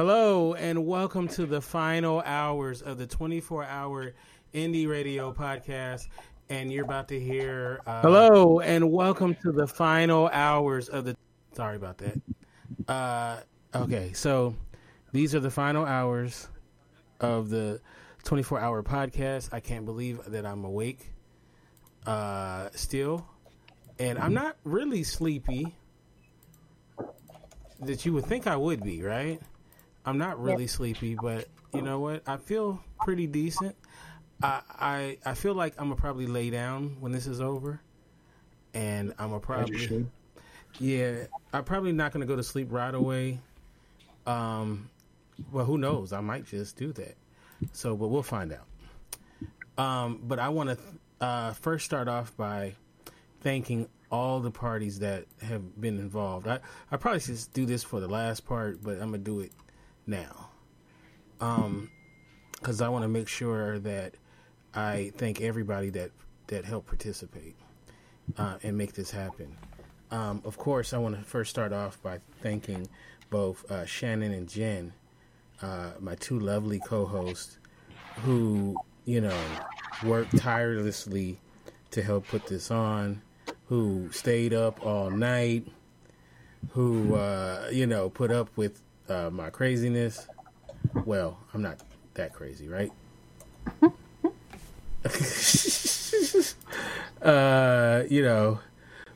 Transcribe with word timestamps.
Hello, 0.00 0.54
and 0.54 0.86
welcome 0.86 1.28
to 1.28 1.44
the 1.44 1.60
final 1.60 2.22
hours 2.24 2.80
of 2.80 2.96
the 2.96 3.06
24 3.06 3.64
hour 3.64 4.14
indie 4.54 4.88
radio 4.88 5.30
podcast. 5.30 6.06
And 6.48 6.72
you're 6.72 6.86
about 6.86 7.06
to 7.08 7.20
hear. 7.20 7.82
Uh, 7.86 8.00
Hello, 8.00 8.60
and 8.60 8.90
welcome 8.90 9.34
to 9.42 9.52
the 9.52 9.66
final 9.66 10.28
hours 10.28 10.88
of 10.88 11.04
the. 11.04 11.18
Sorry 11.52 11.76
about 11.76 11.98
that. 11.98 12.18
Uh, 12.88 13.40
okay, 13.74 14.14
so 14.14 14.54
these 15.12 15.34
are 15.34 15.40
the 15.40 15.50
final 15.50 15.84
hours 15.84 16.48
of 17.20 17.50
the 17.50 17.82
24 18.24 18.58
hour 18.58 18.82
podcast. 18.82 19.50
I 19.52 19.60
can't 19.60 19.84
believe 19.84 20.24
that 20.28 20.46
I'm 20.46 20.64
awake 20.64 21.12
uh, 22.06 22.70
still. 22.74 23.28
And 23.98 24.18
I'm 24.18 24.32
not 24.32 24.56
really 24.64 25.02
sleepy 25.02 25.76
that 27.80 28.06
you 28.06 28.14
would 28.14 28.24
think 28.24 28.46
I 28.46 28.56
would 28.56 28.82
be, 28.82 29.02
right? 29.02 29.42
I'm 30.04 30.18
not 30.18 30.40
really 30.42 30.64
yep. 30.64 30.70
sleepy, 30.70 31.14
but 31.14 31.48
you 31.74 31.82
know 31.82 32.00
what? 32.00 32.22
I 32.26 32.36
feel 32.36 32.82
pretty 33.00 33.26
decent. 33.26 33.76
I, 34.42 34.62
I 34.68 35.18
I 35.24 35.34
feel 35.34 35.54
like 35.54 35.74
I'm 35.78 35.88
gonna 35.88 36.00
probably 36.00 36.26
lay 36.26 36.50
down 36.50 36.96
when 37.00 37.12
this 37.12 37.26
is 37.26 37.40
over, 37.40 37.80
and 38.72 39.12
I'm 39.18 39.28
gonna 39.28 39.40
probably 39.40 40.06
yeah 40.78 41.24
I'm 41.52 41.64
probably 41.64 41.92
not 41.92 42.12
gonna 42.12 42.26
go 42.26 42.36
to 42.36 42.42
sleep 42.42 42.68
right 42.70 42.94
away. 42.94 43.40
Um, 44.26 44.88
well, 45.52 45.64
who 45.64 45.78
knows? 45.78 46.12
I 46.12 46.20
might 46.20 46.46
just 46.46 46.76
do 46.76 46.92
that. 46.94 47.16
So, 47.72 47.96
but 47.96 48.08
we'll 48.08 48.22
find 48.22 48.52
out. 48.52 48.66
Um, 49.82 50.20
but 50.22 50.38
I 50.38 50.48
want 50.48 50.70
to 50.70 50.78
uh, 51.24 51.52
first 51.54 51.84
start 51.84 52.08
off 52.08 52.34
by 52.36 52.74
thanking 53.40 53.88
all 54.10 54.40
the 54.40 54.50
parties 54.50 54.98
that 55.00 55.24
have 55.42 55.80
been 55.80 55.98
involved. 55.98 56.48
I, 56.48 56.60
I 56.90 56.96
probably 56.96 57.20
should 57.20 57.38
do 57.52 57.64
this 57.64 57.82
for 57.82 58.00
the 58.00 58.08
last 58.08 58.46
part, 58.46 58.82
but 58.82 58.94
I'm 58.94 59.10
gonna 59.10 59.18
do 59.18 59.40
it 59.40 59.52
now. 60.06 60.48
Um, 61.40 61.90
because 62.52 62.82
I 62.82 62.88
want 62.88 63.04
to 63.04 63.08
make 63.08 63.28
sure 63.28 63.78
that 63.78 64.14
I 64.74 65.12
thank 65.16 65.40
everybody 65.40 65.88
that 65.90 66.10
that 66.48 66.64
helped 66.64 66.88
participate 66.88 67.56
uh, 68.36 68.56
and 68.62 68.76
make 68.76 68.92
this 68.92 69.10
happen. 69.10 69.56
Um, 70.10 70.42
of 70.44 70.58
course, 70.58 70.92
I 70.92 70.98
want 70.98 71.16
to 71.16 71.22
first 71.22 71.50
start 71.50 71.72
off 71.72 72.02
by 72.02 72.18
thanking 72.42 72.88
both 73.30 73.70
uh, 73.70 73.86
Shannon 73.86 74.32
and 74.32 74.48
Jen, 74.48 74.92
uh, 75.62 75.92
my 76.00 76.16
two 76.16 76.38
lovely 76.38 76.80
co-hosts, 76.80 77.58
who 78.16 78.76
you 79.06 79.20
know 79.20 79.40
worked 80.04 80.36
tirelessly 80.36 81.38
to 81.92 82.02
help 82.02 82.26
put 82.28 82.46
this 82.46 82.70
on 82.70 83.22
who 83.70 84.10
stayed 84.10 84.52
up 84.52 84.84
all 84.84 85.10
night, 85.10 85.64
who 86.70 87.14
uh, 87.14 87.68
you 87.70 87.86
know 87.86 88.10
put 88.10 88.32
up 88.32 88.48
with 88.56 88.82
uh, 89.10 89.30
my 89.30 89.50
craziness. 89.50 90.26
Well, 91.04 91.38
I'm 91.52 91.62
not 91.62 91.80
that 92.14 92.32
crazy, 92.32 92.68
right? 92.68 92.92
uh, 97.22 98.02
you 98.08 98.22
know, 98.22 98.60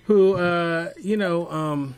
who 0.04 0.34
uh, 0.34 0.90
you 1.00 1.16
know, 1.16 1.50
um, 1.50 1.94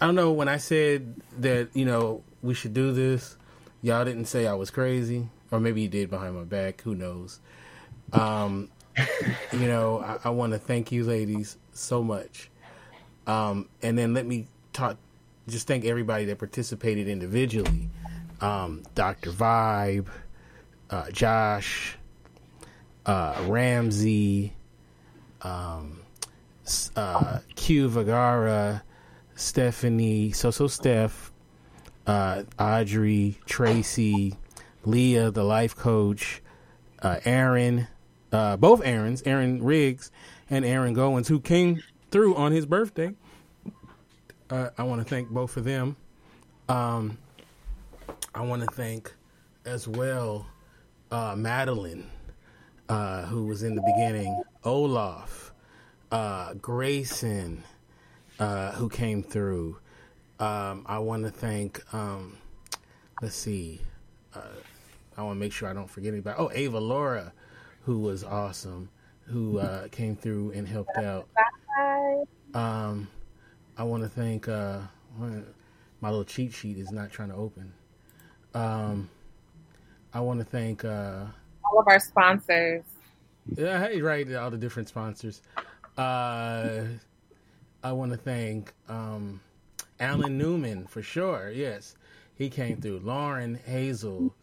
I 0.00 0.06
don't 0.06 0.14
know 0.14 0.32
when 0.32 0.48
I 0.48 0.56
said 0.58 1.14
that 1.38 1.68
you 1.74 1.84
know 1.84 2.22
we 2.42 2.54
should 2.54 2.74
do 2.74 2.92
this, 2.92 3.36
y'all 3.82 4.04
didn't 4.04 4.26
say 4.26 4.46
I 4.46 4.54
was 4.54 4.70
crazy, 4.70 5.28
or 5.50 5.60
maybe 5.60 5.82
you 5.82 5.88
did 5.88 6.10
behind 6.10 6.36
my 6.36 6.44
back. 6.44 6.80
Who 6.82 6.94
knows? 6.94 7.40
Um, 8.12 8.70
you 9.52 9.66
know, 9.66 10.00
I, 10.00 10.28
I 10.28 10.30
want 10.30 10.52
to 10.52 10.58
thank 10.58 10.92
you, 10.92 11.04
ladies, 11.04 11.56
so 11.72 12.02
much. 12.02 12.50
Um, 13.26 13.68
and 13.82 13.98
then 13.98 14.14
let 14.14 14.24
me 14.24 14.46
talk, 14.72 14.96
just 15.48 15.66
thank 15.66 15.84
everybody 15.84 16.24
that 16.26 16.38
participated 16.38 17.08
individually. 17.08 17.88
Um, 18.40 18.82
Dr. 18.94 19.30
Vibe, 19.30 20.08
uh, 20.90 21.10
Josh, 21.10 21.96
uh, 23.06 23.42
Ramsey, 23.46 24.52
um, 25.42 26.00
uh, 26.96 27.38
Q 27.54 27.88
Vagara, 27.88 28.82
Stephanie, 29.34 30.32
So 30.32 30.50
So 30.50 30.66
Steph, 30.66 31.32
uh, 32.06 32.42
Audrey, 32.58 33.38
Tracy, 33.46 34.36
Leah, 34.84 35.30
the 35.30 35.44
life 35.44 35.76
coach, 35.76 36.42
uh, 37.02 37.20
Aaron, 37.24 37.86
uh, 38.32 38.56
both 38.56 38.82
Aaron's, 38.84 39.22
Aaron 39.22 39.62
Riggs 39.62 40.10
and 40.50 40.64
Aaron 40.64 40.94
Goins, 40.94 41.28
who 41.28 41.40
came 41.40 41.82
through 42.10 42.34
on 42.34 42.52
his 42.52 42.66
birthday. 42.66 43.14
Uh, 44.48 44.70
I 44.78 44.84
want 44.84 45.02
to 45.02 45.08
thank 45.08 45.28
both 45.28 45.56
of 45.56 45.64
them. 45.64 45.96
Um, 46.68 47.18
I 48.34 48.42
want 48.42 48.62
to 48.62 48.68
thank 48.74 49.12
as 49.64 49.88
well 49.88 50.46
uh, 51.10 51.34
Madeline, 51.36 52.08
uh, 52.88 53.22
who 53.26 53.46
was 53.46 53.62
in 53.62 53.74
the 53.74 53.82
beginning, 53.82 54.42
Olaf, 54.64 55.52
uh, 56.12 56.54
Grayson, 56.54 57.64
uh, 58.38 58.72
who 58.72 58.88
came 58.88 59.22
through. 59.22 59.78
Um, 60.38 60.84
I 60.86 60.98
want 60.98 61.24
to 61.24 61.30
thank, 61.30 61.82
um, 61.94 62.36
let's 63.22 63.34
see, 63.34 63.80
I 65.16 65.22
want 65.22 65.36
to 65.36 65.40
make 65.40 65.52
sure 65.52 65.68
I 65.68 65.72
don't 65.72 65.88
forget 65.88 66.12
anybody. 66.12 66.36
Oh, 66.38 66.50
Ava 66.52 66.78
Laura, 66.78 67.32
who 67.84 67.98
was 68.00 68.22
awesome, 68.22 68.90
who 69.24 69.58
uh, 69.58 69.88
came 69.88 70.14
through 70.14 70.52
and 70.52 70.68
helped 70.68 70.98
out. 70.98 71.26
Bye. 71.34 72.24
Um, 72.54 73.08
I 73.78 73.82
want 73.82 74.02
to 74.02 74.08
thank 74.08 74.48
uh, 74.48 74.78
my 76.00 76.08
little 76.08 76.24
cheat 76.24 76.52
sheet 76.52 76.78
is 76.78 76.90
not 76.90 77.10
trying 77.10 77.28
to 77.28 77.34
open. 77.34 77.72
Um, 78.54 79.10
I 80.14 80.20
want 80.20 80.40
to 80.40 80.46
thank 80.46 80.84
uh, 80.84 81.24
all 81.64 81.78
of 81.78 81.86
our 81.88 82.00
sponsors. 82.00 82.84
Yeah, 83.54 83.82
hey, 83.82 84.00
right, 84.00 84.32
all 84.34 84.50
the 84.50 84.56
different 84.56 84.88
sponsors. 84.88 85.42
Uh, 85.96 86.84
I 87.82 87.92
want 87.92 88.12
to 88.12 88.18
thank 88.18 88.72
um, 88.88 89.40
Alan 90.00 90.38
Newman 90.38 90.86
for 90.86 91.02
sure. 91.02 91.50
Yes, 91.50 91.96
he 92.34 92.48
came 92.48 92.80
through. 92.80 93.00
Lauren 93.00 93.56
Hazel. 93.66 94.34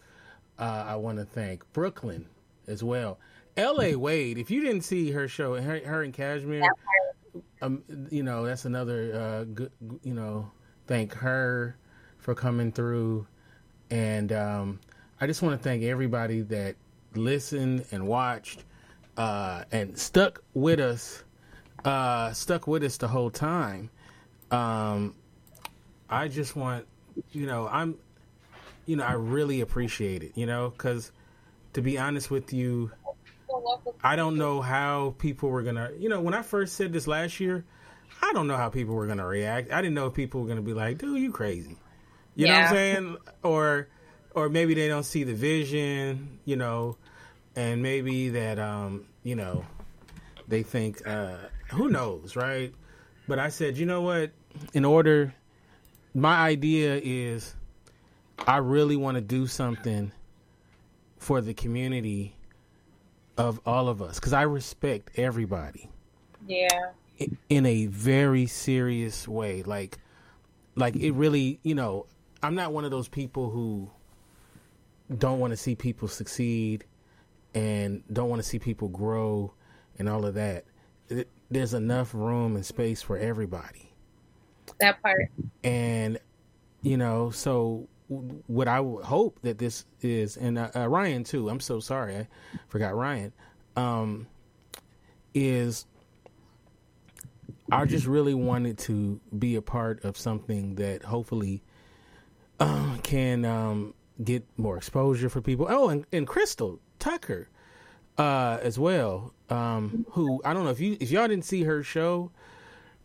Uh, 0.59 0.85
I 0.87 0.95
want 0.95 1.17
to 1.17 1.25
thank 1.25 1.63
Brooklyn 1.73 2.27
as 2.67 2.83
well. 2.83 3.17
L.A. 3.57 3.95
Wade, 3.95 4.37
if 4.37 4.49
you 4.49 4.61
didn't 4.61 4.81
see 4.81 5.11
her 5.11 5.27
show, 5.27 5.55
her, 5.55 5.79
her 5.79 6.03
and 6.03 6.13
Cashmere, 6.13 6.61
um, 7.63 7.83
you 8.11 8.23
know 8.23 8.45
that's 8.45 8.65
another 8.65 9.13
uh, 9.15 9.43
good. 9.45 9.71
You 10.03 10.13
know, 10.13 10.51
thank 10.87 11.13
her 11.13 11.77
for 12.17 12.35
coming 12.35 12.71
through, 12.71 13.25
and 13.89 14.31
um, 14.33 14.79
I 15.21 15.27
just 15.27 15.41
want 15.41 15.57
to 15.57 15.63
thank 15.63 15.83
everybody 15.83 16.41
that 16.41 16.75
listened 17.15 17.85
and 17.91 18.07
watched 18.07 18.65
uh, 19.17 19.63
and 19.71 19.97
stuck 19.97 20.43
with 20.53 20.79
us, 20.79 21.23
uh, 21.85 22.33
stuck 22.33 22.67
with 22.67 22.83
us 22.83 22.97
the 22.97 23.07
whole 23.07 23.29
time. 23.29 23.89
Um, 24.51 25.15
I 26.09 26.27
just 26.27 26.55
want, 26.55 26.85
you 27.31 27.45
know, 27.45 27.67
I'm, 27.67 27.95
you 28.85 28.97
know, 28.97 29.03
I 29.03 29.13
really 29.13 29.61
appreciate 29.61 30.23
it, 30.23 30.33
you 30.35 30.45
know, 30.45 30.69
because 30.69 31.11
to 31.73 31.81
be 31.81 31.97
honest 31.97 32.29
with 32.29 32.53
you 32.53 32.91
I 34.03 34.15
don't 34.15 34.37
know 34.37 34.61
how 34.61 35.15
people 35.17 35.49
were 35.49 35.63
gonna. 35.63 35.91
You 35.97 36.09
know, 36.09 36.21
when 36.21 36.33
I 36.33 36.41
first 36.41 36.75
said 36.75 36.93
this 36.93 37.07
last 37.07 37.39
year, 37.39 37.65
I 38.21 38.33
don't 38.33 38.47
know 38.47 38.57
how 38.57 38.69
people 38.69 38.95
were 38.95 39.07
gonna 39.07 39.25
react. 39.25 39.71
I 39.71 39.81
didn't 39.81 39.95
know 39.95 40.07
if 40.07 40.13
people 40.13 40.41
were 40.41 40.47
gonna 40.47 40.61
be 40.61 40.73
like, 40.73 40.97
"Dude, 40.97 41.19
you 41.19 41.31
crazy," 41.31 41.77
you 42.35 42.45
yeah. 42.47 42.51
know 42.51 42.59
what 42.59 42.67
I'm 42.67 42.75
saying? 42.75 43.17
Or, 43.43 43.87
or 44.35 44.49
maybe 44.49 44.73
they 44.73 44.87
don't 44.87 45.03
see 45.03 45.23
the 45.23 45.33
vision, 45.33 46.39
you 46.45 46.55
know, 46.55 46.97
and 47.55 47.83
maybe 47.83 48.29
that, 48.29 48.59
um, 48.59 49.05
you 49.23 49.35
know, 49.35 49.65
they 50.47 50.63
think, 50.63 51.05
uh, 51.07 51.37
who 51.71 51.89
knows, 51.89 52.35
right? 52.35 52.73
But 53.27 53.39
I 53.39 53.49
said, 53.49 53.77
you 53.77 53.85
know 53.85 54.01
what? 54.01 54.31
In 54.73 54.85
order, 54.85 55.33
my 56.13 56.37
idea 56.37 56.99
is, 57.03 57.55
I 58.47 58.57
really 58.57 58.95
want 58.95 59.15
to 59.15 59.21
do 59.21 59.47
something 59.47 60.11
for 61.17 61.39
the 61.39 61.53
community 61.53 62.35
of 63.37 63.59
all 63.65 63.89
of 63.89 64.01
us 64.01 64.19
because 64.19 64.33
I 64.33 64.43
respect 64.43 65.11
everybody. 65.15 65.89
Yeah. 66.47 66.67
In 67.49 67.65
a 67.65 67.85
very 67.87 68.45
serious 68.47 69.27
way, 69.27 69.63
like, 69.63 69.97
like 70.75 70.95
it 70.95 71.11
really, 71.11 71.59
you 71.63 71.75
know, 71.75 72.05
I'm 72.41 72.55
not 72.55 72.73
one 72.73 72.85
of 72.85 72.91
those 72.91 73.07
people 73.07 73.49
who 73.49 73.89
don't 75.17 75.39
want 75.39 75.51
to 75.51 75.57
see 75.57 75.75
people 75.75 76.07
succeed 76.07 76.85
and 77.53 78.03
don't 78.11 78.29
want 78.29 78.41
to 78.41 78.47
see 78.47 78.59
people 78.59 78.89
grow 78.89 79.53
and 79.99 80.09
all 80.09 80.25
of 80.25 80.33
that. 80.33 80.65
There's 81.49 81.73
enough 81.73 82.13
room 82.13 82.55
and 82.55 82.65
space 82.65 83.01
for 83.01 83.17
everybody. 83.17 83.93
That 84.79 85.01
part. 85.01 85.29
And 85.63 86.19
you 86.81 86.97
know, 86.97 87.29
so 87.29 87.87
what 88.07 88.67
I 88.67 88.77
hope 88.77 89.39
that 89.41 89.57
this 89.57 89.85
is, 90.01 90.37
and 90.37 90.57
uh, 90.57 90.69
uh, 90.75 90.87
Ryan 90.87 91.23
too. 91.23 91.49
I'm 91.49 91.59
so 91.59 91.79
sorry, 91.79 92.17
I 92.17 92.27
forgot 92.67 92.95
Ryan. 92.95 93.33
Um, 93.75 94.27
is 95.33 95.85
I 97.71 97.85
just 97.85 98.05
really 98.05 98.33
wanted 98.33 98.77
to 98.79 99.19
be 99.37 99.55
a 99.55 99.61
part 99.61 100.03
of 100.03 100.17
something 100.17 100.75
that 100.75 101.03
hopefully 101.03 101.63
um, 102.59 102.99
can 103.03 103.45
um, 103.45 103.93
get 104.23 104.45
more 104.57 104.77
exposure 104.77 105.29
for 105.29 105.41
people. 105.41 105.65
Oh, 105.69 105.89
and, 105.89 106.05
and 106.11 106.27
Crystal 106.27 106.79
Tucker 106.99 107.49
uh, 108.17 108.59
as 108.61 108.77
well. 108.77 109.33
Um, 109.49 110.05
who 110.11 110.41
I 110.45 110.53
don't 110.53 110.63
know 110.63 110.71
if 110.71 110.79
you 110.79 110.97
if 110.99 111.11
y'all 111.11 111.27
didn't 111.27 111.45
see 111.45 111.63
her 111.63 111.83
show, 111.83 112.31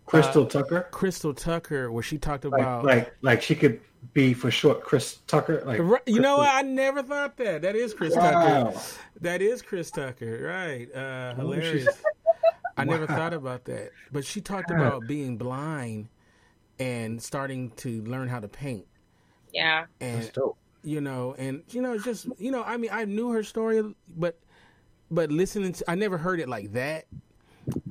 Crystal 0.09 0.45
Uh, 0.45 0.49
Tucker. 0.49 0.89
Crystal 0.91 1.35
Tucker, 1.35 1.93
where 1.93 2.03
she 2.03 2.19
talked 2.19 2.45
about 2.45 2.85
like, 2.85 3.15
like 3.23 3.43
she 3.43 3.55
could 3.55 3.81
be 4.15 4.33
for 4.35 4.51
short, 4.51 4.83
Chris 4.83 5.19
Tucker. 5.27 5.63
Like, 5.65 5.81
Right, 5.83 6.03
you 6.07 6.21
know 6.21 6.39
what? 6.39 6.49
I 6.49 6.63
never 6.63 7.03
thought 7.03 7.37
that. 7.37 7.63
That 7.63 7.77
is 7.77 7.93
Chris 7.95 8.15
Tucker. 8.15 8.73
That 9.21 9.43
is 9.43 9.61
Chris 9.63 9.91
Tucker. 9.91 10.41
Right. 10.45 10.89
Uh, 10.95 11.35
Oh, 11.39 11.53
she's- 11.53 11.65
hilarious. 11.65 12.03
I 12.77 12.85
never 12.85 13.07
thought 13.09 13.35
about 13.35 13.65
that. 13.65 13.91
But 14.13 14.25
she 14.25 14.41
talked 14.41 14.71
Wow. 14.71 14.77
about 14.77 15.07
being 15.09 15.37
blind 15.37 16.09
and 16.79 17.21
starting 17.21 17.71
to 17.73 18.03
learn 18.05 18.29
how 18.29 18.39
to 18.41 18.47
paint. 18.49 18.87
Yeah. 19.53 19.87
And 20.01 20.23
That's 20.23 20.31
dope. 20.31 20.57
you 20.83 21.01
know, 21.01 21.35
and 21.39 21.65
you 21.71 21.83
know, 21.83 21.99
just 21.99 22.29
you 22.39 22.51
know, 22.53 22.63
I 22.63 22.77
mean, 22.77 22.91
I 22.93 23.05
knew 23.05 23.31
her 23.33 23.43
story, 23.43 23.83
but 24.17 24.39
but 25.11 25.33
listening 25.33 25.73
to, 25.73 25.91
I 25.91 25.97
never 25.97 26.17
heard 26.19 26.39
it 26.39 26.49
like 26.49 26.73
that, 26.75 27.07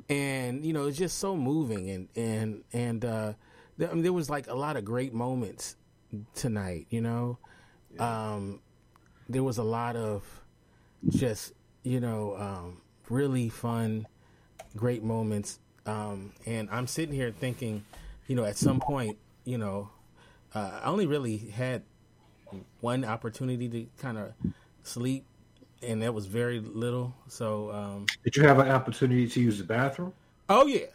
and 0.08 0.64
you 0.64 0.72
know, 0.72 0.86
it's 0.86 0.98
just 0.98 1.18
so 1.18 1.36
moving, 1.36 1.90
and 1.90 2.08
and 2.16 2.64
and 2.72 3.04
uh, 3.04 3.32
there, 3.76 3.90
I 3.90 3.94
mean, 3.94 4.02
there 4.02 4.12
was 4.12 4.30
like 4.30 4.46
a 4.48 4.54
lot 4.54 4.76
of 4.76 4.84
great 4.84 5.12
moments 5.14 5.76
tonight, 6.34 6.86
you 6.90 7.00
know, 7.00 7.38
um, 7.98 8.60
there 9.28 9.42
was 9.42 9.58
a 9.58 9.64
lot 9.64 9.96
of 9.96 10.24
just 11.08 11.52
you 11.84 12.00
know, 12.00 12.36
um, 12.38 12.82
really 13.08 13.48
fun, 13.48 14.06
great 14.76 15.02
moments, 15.02 15.60
um, 15.86 16.32
and 16.46 16.68
I'm 16.70 16.86
sitting 16.86 17.14
here 17.14 17.32
thinking, 17.32 17.84
you 18.26 18.36
know, 18.36 18.44
at 18.44 18.56
some 18.56 18.80
point, 18.80 19.18
you 19.44 19.58
know, 19.58 19.90
uh, 20.54 20.80
I 20.82 20.88
only 20.88 21.06
really 21.06 21.38
had 21.38 21.82
one 22.80 23.04
opportunity 23.04 23.68
to 23.68 23.86
kind 24.02 24.18
of 24.18 24.32
sleep, 24.82 25.26
and 25.82 26.02
that 26.02 26.12
was 26.14 26.26
very 26.26 26.60
little. 26.60 27.14
So, 27.28 27.70
um, 27.72 28.10
Did 28.24 28.36
you 28.36 28.42
have 28.44 28.58
an 28.60 28.68
opportunity 28.68 29.26
to 29.28 29.40
use 29.40 29.58
the 29.58 29.64
bathroom? 29.64 30.12
oh 30.48 30.66
yeah, 30.66 30.86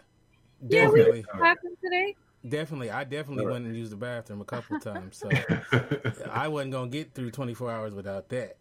Yeah, 0.67 0.87
definitely, 0.87 1.25
what 1.29 1.45
happened 1.47 1.77
today? 1.83 2.15
definitely, 2.47 2.91
I 2.91 3.03
definitely 3.03 3.45
Alright. 3.45 3.47
went 3.47 3.65
and 3.65 3.75
used 3.75 3.91
the 3.91 3.97
bathroom 3.97 4.41
a 4.41 4.45
couple 4.45 4.75
times. 4.77 5.17
So 5.17 5.47
I 6.29 6.47
wasn't 6.47 6.73
gonna 6.73 6.89
get 6.89 7.13
through 7.13 7.31
24 7.31 7.71
hours 7.71 7.95
without 7.95 8.29
that. 8.29 8.57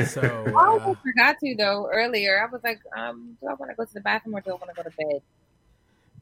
So 0.00 0.62
I 0.86 0.94
uh, 0.94 0.94
forgot 1.02 1.36
to 1.40 1.54
though 1.56 1.88
earlier. 1.92 2.42
I 2.42 2.50
was 2.50 2.62
like, 2.64 2.80
um, 2.96 3.36
do 3.40 3.48
I 3.48 3.54
want 3.54 3.70
to 3.70 3.76
go 3.76 3.84
to 3.84 3.94
the 3.94 4.00
bathroom 4.00 4.36
or 4.36 4.40
do 4.40 4.50
I 4.50 4.54
want 4.54 4.68
to 4.68 4.74
go 4.74 4.82
to 4.82 4.90
bed? 4.96 5.22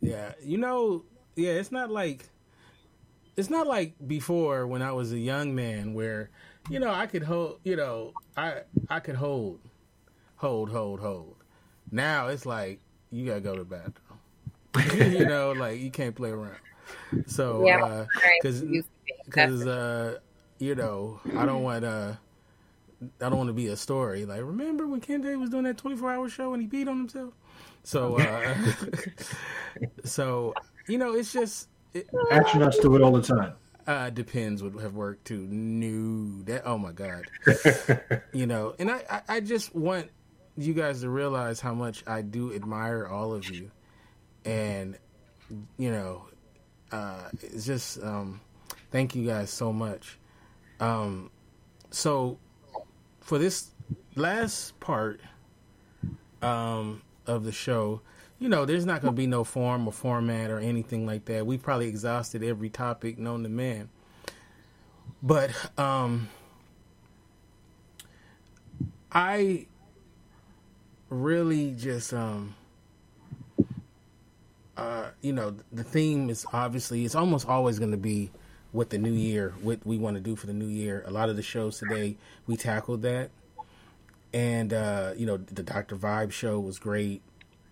yeah, 0.01 0.33
you 0.43 0.59
know, 0.59 1.05
yeah, 1.37 1.53
it's 1.53 1.73
not 1.73 1.91
like 1.91 2.29
it's 3.37 3.51
not 3.51 3.67
like 3.67 3.95
before 4.07 4.67
when 4.67 4.83
I 4.83 4.93
was 4.93 5.13
a 5.13 5.19
young 5.19 5.55
man 5.55 5.95
where 5.95 6.31
you 6.71 6.79
know 6.79 6.91
I 6.93 7.07
could 7.07 7.23
hold, 7.23 7.59
you 7.65 7.77
know, 7.77 8.13
I 8.37 8.63
I 8.89 9.01
could 9.01 9.17
hold, 9.17 9.61
hold, 10.37 10.71
hold, 10.71 11.01
hold. 11.01 11.37
Now 11.91 12.29
it's 12.29 12.47
like 12.47 12.81
you 13.11 13.27
gotta 13.27 13.41
go 13.41 13.55
to 13.57 13.65
the 13.65 13.65
bathroom. 13.65 13.99
you 15.19 15.27
know, 15.27 15.53
like 15.53 15.81
you 15.81 15.91
can't 15.91 16.15
play 16.15 16.31
around. 16.31 16.57
So, 17.27 17.67
Yeah. 17.67 17.83
uh, 17.85 17.89
Right. 18.23 18.41
'Cause- 18.43 18.63
Used 18.63 18.89
to 18.89 19.05
be. 19.07 19.13
because 19.27 19.67
uh, 19.67 20.19
you 20.59 20.75
know, 20.75 21.21
I 21.37 21.45
don't 21.45 21.63
want 21.63 21.85
uh, 21.85 22.13
I 23.21 23.29
don't 23.29 23.37
want 23.37 23.49
to 23.49 23.53
be 23.55 23.67
a 23.69 23.77
story. 23.77 24.25
Like, 24.25 24.41
remember 24.41 24.87
when 24.87 25.01
Ken 25.01 25.23
Kende 25.23 25.39
was 25.39 25.51
doing 25.51 25.65
that 25.65 25.77
twenty 25.77 25.97
four 25.97 26.11
hour 26.13 26.29
show 26.29 26.53
and 26.55 26.63
he 26.63 26.69
beat 26.69 26.89
on 26.89 26.99
himself? 26.99 27.35
So, 27.85 28.17
uh, 28.19 28.55
so 30.05 30.55
you 30.89 30.99
know, 30.99 31.13
it's 31.15 31.33
just 31.33 31.69
it 31.95 32.09
Astronauts 32.31 32.81
do 32.81 32.95
it 32.97 33.03
all 33.03 33.13
the 33.13 33.23
time. 33.23 33.55
Uh, 33.87 34.11
depends 34.11 34.63
would 34.63 34.81
have 34.81 34.95
worked 34.95 35.27
too. 35.27 35.47
No, 35.49 36.43
that 36.45 36.63
oh 36.65 36.79
my 36.79 36.93
god, 36.93 37.25
you 38.33 38.47
know, 38.47 38.75
and 38.79 38.91
I, 38.91 39.03
I 39.11 39.23
I 39.37 39.41
just 39.41 39.75
want 39.75 40.11
you 40.57 40.75
guys 40.75 41.01
to 41.01 41.09
realize 41.09 41.61
how 41.61 41.75
much 41.75 42.05
I 42.07 42.23
do 42.23 42.55
admire 42.55 43.07
all 43.07 43.33
of 43.33 43.49
you, 43.49 43.71
and 44.45 44.97
you 45.79 45.91
know, 45.91 46.25
uh, 46.91 47.29
it's 47.41 47.67
just 47.67 48.03
um, 48.03 48.41
thank 48.91 49.15
you 49.15 49.27
guys 49.27 49.51
so 49.51 49.73
much. 49.73 50.19
Um, 50.81 51.31
so 51.91 52.39
for 53.21 53.39
this 53.39 53.71
last 54.15 54.79
part 54.81 55.21
um, 56.43 57.03
of 57.27 57.45
the 57.45 57.53
show, 57.53 58.01
you 58.43 58.49
know, 58.49 58.65
there's 58.65 58.85
not 58.85 59.01
going 59.01 59.15
to 59.15 59.17
be 59.17 59.29
no 59.29 59.45
form 59.45 59.87
or 59.87 59.93
format 59.93 60.51
or 60.51 60.59
anything 60.59 61.07
like 61.07 61.27
that. 61.27 61.47
We 61.47 61.59
probably 61.59 61.87
exhausted 61.87 62.43
every 62.43 62.71
topic 62.71 63.17
known 63.17 63.45
to 63.45 63.49
man. 63.49 63.89
But 65.23 65.53
um, 65.79 66.29
I 69.13 69.67
really 71.09 71.77
just, 71.79 72.13
um, 72.13 72.57
uh, 74.77 75.11
you 75.21 75.33
know, 75.33 75.55
the 75.71 75.85
theme 75.85 76.29
is 76.29 76.45
obviously, 76.53 77.05
it's 77.05 77.15
almost 77.15 77.47
always 77.47 77.79
going 77.79 77.93
to 77.93 77.97
be 77.97 78.33
what 78.73 78.91
the 78.91 78.99
new 78.99 79.13
year, 79.13 79.55
what 79.63 79.87
we 79.87 79.99
want 79.99 80.17
to 80.17 80.21
do 80.21 80.35
for 80.35 80.49
the 80.49 80.53
new 80.53 80.67
year. 80.67 81.05
A 81.07 81.13
lot 81.13 81.29
of 81.29 81.37
the 81.37 81.43
shows 81.43 81.79
today, 81.79 82.17
we 82.49 82.57
tackled 82.57 83.03
that. 83.03 83.31
And, 84.35 84.73
uh, 84.73 85.13
you 85.17 85.27
know, 85.27 85.37
the 85.37 85.63
Dr. 85.63 85.95
Vibe 85.95 86.33
show 86.33 86.59
was 86.59 86.81
great 86.81 87.23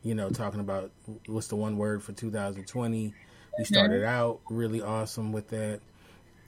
you 0.02 0.14
know, 0.14 0.30
talking 0.30 0.60
about 0.60 0.90
what's 1.26 1.48
the 1.48 1.56
one 1.56 1.76
word 1.76 2.02
for 2.02 2.12
2020. 2.12 3.14
We 3.58 3.64
started 3.64 4.04
out 4.04 4.40
really 4.48 4.80
awesome 4.80 5.32
with 5.32 5.48
that. 5.48 5.80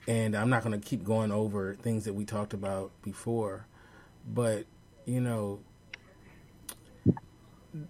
And 0.07 0.35
I'm 0.35 0.49
not 0.49 0.63
going 0.63 0.79
to 0.79 0.85
keep 0.85 1.03
going 1.03 1.31
over 1.31 1.75
things 1.75 2.05
that 2.05 2.13
we 2.13 2.25
talked 2.25 2.53
about 2.53 2.91
before. 3.03 3.67
But, 4.27 4.65
you 5.05 5.21
know, 5.21 5.59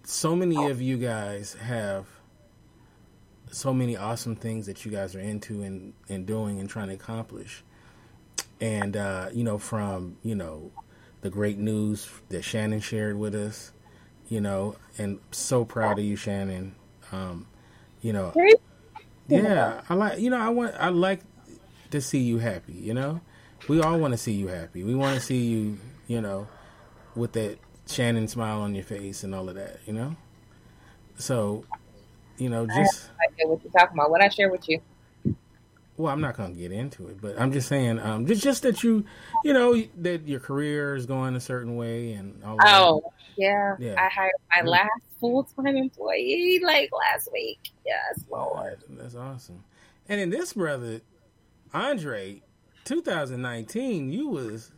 so 0.04 0.36
many 0.36 0.70
of 0.70 0.80
you 0.80 0.96
guys 0.96 1.54
have 1.54 2.06
so 3.50 3.72
many 3.72 3.96
awesome 3.96 4.36
things 4.36 4.66
that 4.66 4.84
you 4.84 4.90
guys 4.90 5.14
are 5.14 5.20
into 5.20 5.62
and, 5.62 5.92
and 6.08 6.26
doing 6.26 6.60
and 6.60 6.68
trying 6.68 6.88
to 6.88 6.94
accomplish. 6.94 7.62
And, 8.60 8.96
uh, 8.96 9.28
you 9.32 9.44
know, 9.44 9.58
from, 9.58 10.16
you 10.22 10.34
know, 10.34 10.72
the 11.20 11.30
great 11.30 11.58
news 11.58 12.08
that 12.28 12.42
Shannon 12.42 12.80
shared 12.80 13.18
with 13.18 13.34
us, 13.34 13.72
you 14.28 14.40
know, 14.40 14.76
and 14.98 15.18
so 15.30 15.64
proud 15.64 15.98
of 15.98 16.04
you, 16.04 16.16
Shannon. 16.16 16.74
Um, 17.12 17.46
you 18.00 18.12
know, 18.12 18.32
yeah, 19.28 19.80
I 19.88 19.94
like, 19.94 20.18
you 20.18 20.30
know, 20.30 20.38
I 20.38 20.48
want, 20.48 20.74
I 20.78 20.88
like 20.88 21.20
to 21.90 22.00
see 22.00 22.18
you 22.20 22.38
happy. 22.38 22.74
You 22.74 22.94
know, 22.94 23.20
we 23.68 23.80
all 23.80 23.98
want 23.98 24.12
to 24.12 24.18
see 24.18 24.32
you 24.32 24.48
happy. 24.48 24.82
We 24.82 24.94
want 24.94 25.14
to 25.14 25.24
see 25.24 25.44
you, 25.44 25.78
you 26.06 26.20
know, 26.20 26.46
with 27.14 27.32
that 27.32 27.58
Shannon 27.86 28.28
smile 28.28 28.60
on 28.60 28.74
your 28.74 28.84
face 28.84 29.22
and 29.24 29.34
all 29.34 29.48
of 29.48 29.54
that. 29.54 29.80
You 29.86 29.92
know, 29.92 30.16
so, 31.16 31.64
you 32.36 32.50
know, 32.50 32.66
just 32.66 33.10
I 33.20 33.32
get 33.36 33.48
what 33.48 33.62
you're 33.62 33.72
talking 33.72 33.96
about. 33.96 34.10
What 34.10 34.22
I 34.22 34.28
share 34.28 34.50
with 34.50 34.68
you. 34.68 34.80
Well, 35.96 36.12
I'm 36.12 36.20
not 36.20 36.36
gonna 36.36 36.54
get 36.54 36.72
into 36.72 37.08
it, 37.08 37.20
but 37.20 37.38
I'm 37.40 37.52
just 37.52 37.68
saying, 37.68 37.98
um, 38.00 38.26
just 38.26 38.42
just 38.42 38.62
that 38.62 38.82
you, 38.82 39.04
you 39.44 39.52
know, 39.52 39.80
that 39.98 40.26
your 40.26 40.40
career 40.40 40.96
is 40.96 41.06
going 41.06 41.36
a 41.36 41.40
certain 41.40 41.76
way 41.76 42.12
and 42.12 42.42
all. 42.44 42.54
Of 42.54 42.58
that. 42.58 42.80
Oh, 42.80 43.12
yeah. 43.36 43.76
Yeah. 43.78 43.94
I 43.96 44.08
hired 44.08 44.32
my 44.50 44.62
Yeah. 44.64 44.70
last 44.70 45.02
full 45.20 45.44
time 45.44 45.76
employee 45.76 46.60
like 46.64 46.90
last 46.92 47.30
week. 47.32 47.70
Yes, 47.86 48.24
Lord. 48.30 48.78
That's 48.90 49.14
awesome. 49.14 49.64
And 50.08 50.20
in 50.20 50.30
this 50.30 50.52
brother, 50.52 51.00
Andre, 51.72 52.42
2019, 52.84 54.10
you 54.12 54.28
was 54.28 54.72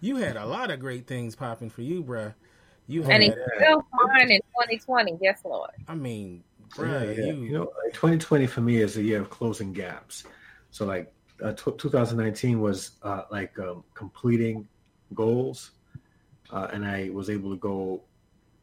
you 0.00 0.16
had 0.16 0.36
a 0.36 0.44
lot 0.46 0.70
of 0.70 0.78
great 0.80 1.06
things 1.06 1.34
popping 1.34 1.70
for 1.70 1.82
you, 1.82 2.02
bruh. 2.04 2.34
You 2.86 3.02
had, 3.02 3.12
And 3.12 3.22
he's 3.22 3.32
uh, 3.32 3.36
still 3.56 3.86
fine 4.06 4.30
in 4.30 4.40
2020. 4.40 5.16
Yes, 5.22 5.40
Lord. 5.44 5.70
I 5.88 5.94
mean, 5.94 6.44
Yeah, 6.78 7.02
yeah. 7.04 7.10
you, 7.26 7.42
You 7.42 7.52
know, 7.52 7.72
like 7.84 7.92
2020 7.94 8.46
for 8.46 8.60
me 8.60 8.78
is 8.78 8.96
a 8.96 9.02
year 9.02 9.20
of 9.20 9.30
closing 9.30 9.72
gaps. 9.72 10.24
So 10.70 10.84
like 10.84 11.12
uh, 11.42 11.52
t- 11.52 11.72
2019 11.78 12.60
was 12.60 12.92
uh, 13.02 13.22
like 13.30 13.58
um, 13.58 13.84
completing 13.94 14.66
goals, 15.14 15.72
uh, 16.50 16.68
and 16.72 16.84
I 16.84 17.10
was 17.10 17.30
able 17.30 17.50
to 17.50 17.56
go 17.56 18.02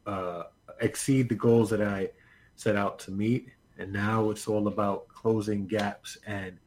uh, 0.06 0.44
exceed 0.80 1.28
the 1.28 1.34
goals 1.34 1.70
that 1.70 1.82
I 1.82 2.10
set 2.56 2.76
out 2.76 2.98
to 3.00 3.10
meet. 3.10 3.48
And 3.78 3.92
now 3.92 4.30
it's 4.30 4.46
all 4.46 4.68
about 4.68 5.08
closing 5.08 5.66
gaps, 5.66 6.18
and 6.26 6.58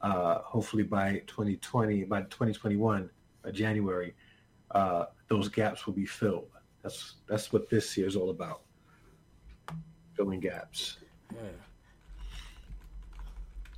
uh, 0.00 0.38
hopefully 0.38 0.82
by 0.82 1.22
2020, 1.26 2.04
by 2.04 2.22
2021, 2.22 3.08
uh, 3.44 3.50
January, 3.50 4.14
uh, 4.72 5.06
those 5.28 5.48
gaps 5.48 5.86
will 5.86 5.94
be 5.94 6.06
filled. 6.06 6.48
That's 6.82 7.16
that's 7.28 7.52
what 7.52 7.68
this 7.70 7.96
year 7.96 8.06
is 8.06 8.16
all 8.16 8.30
about, 8.30 8.62
filling 10.20 10.40
gaps. 10.40 10.98
yeah. 11.32 11.38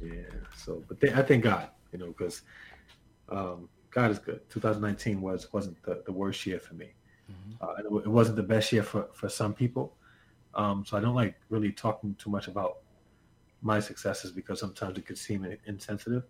Yeah. 0.00 0.22
So, 0.56 0.82
but 0.88 1.00
th- 1.00 1.12
I 1.14 1.22
thank 1.22 1.44
God, 1.44 1.68
you 1.92 1.98
know, 2.00 2.06
because 2.08 2.42
um, 3.28 3.68
God 3.92 4.10
is 4.10 4.18
good. 4.18 4.40
2019 4.50 5.20
was 5.20 5.52
wasn't 5.52 5.80
the, 5.84 6.02
the 6.04 6.10
worst 6.12 6.44
year 6.46 6.58
for 6.58 6.74
me. 6.74 6.88
Uh, 7.62 7.74
and 7.78 7.86
it, 7.86 8.06
it 8.06 8.08
wasn't 8.08 8.36
the 8.36 8.42
best 8.42 8.72
year 8.72 8.82
for 8.82 9.06
for 9.12 9.28
some 9.28 9.54
people. 9.54 9.94
Um, 10.54 10.84
so 10.84 10.96
I 10.96 11.00
don't 11.00 11.14
like 11.14 11.36
really 11.50 11.70
talking 11.70 12.14
too 12.16 12.28
much 12.30 12.48
about 12.48 12.78
my 13.62 13.78
successes 13.80 14.32
because 14.32 14.58
sometimes 14.58 14.98
it 14.98 15.06
could 15.06 15.16
seem 15.16 15.46
insensitive. 15.66 16.24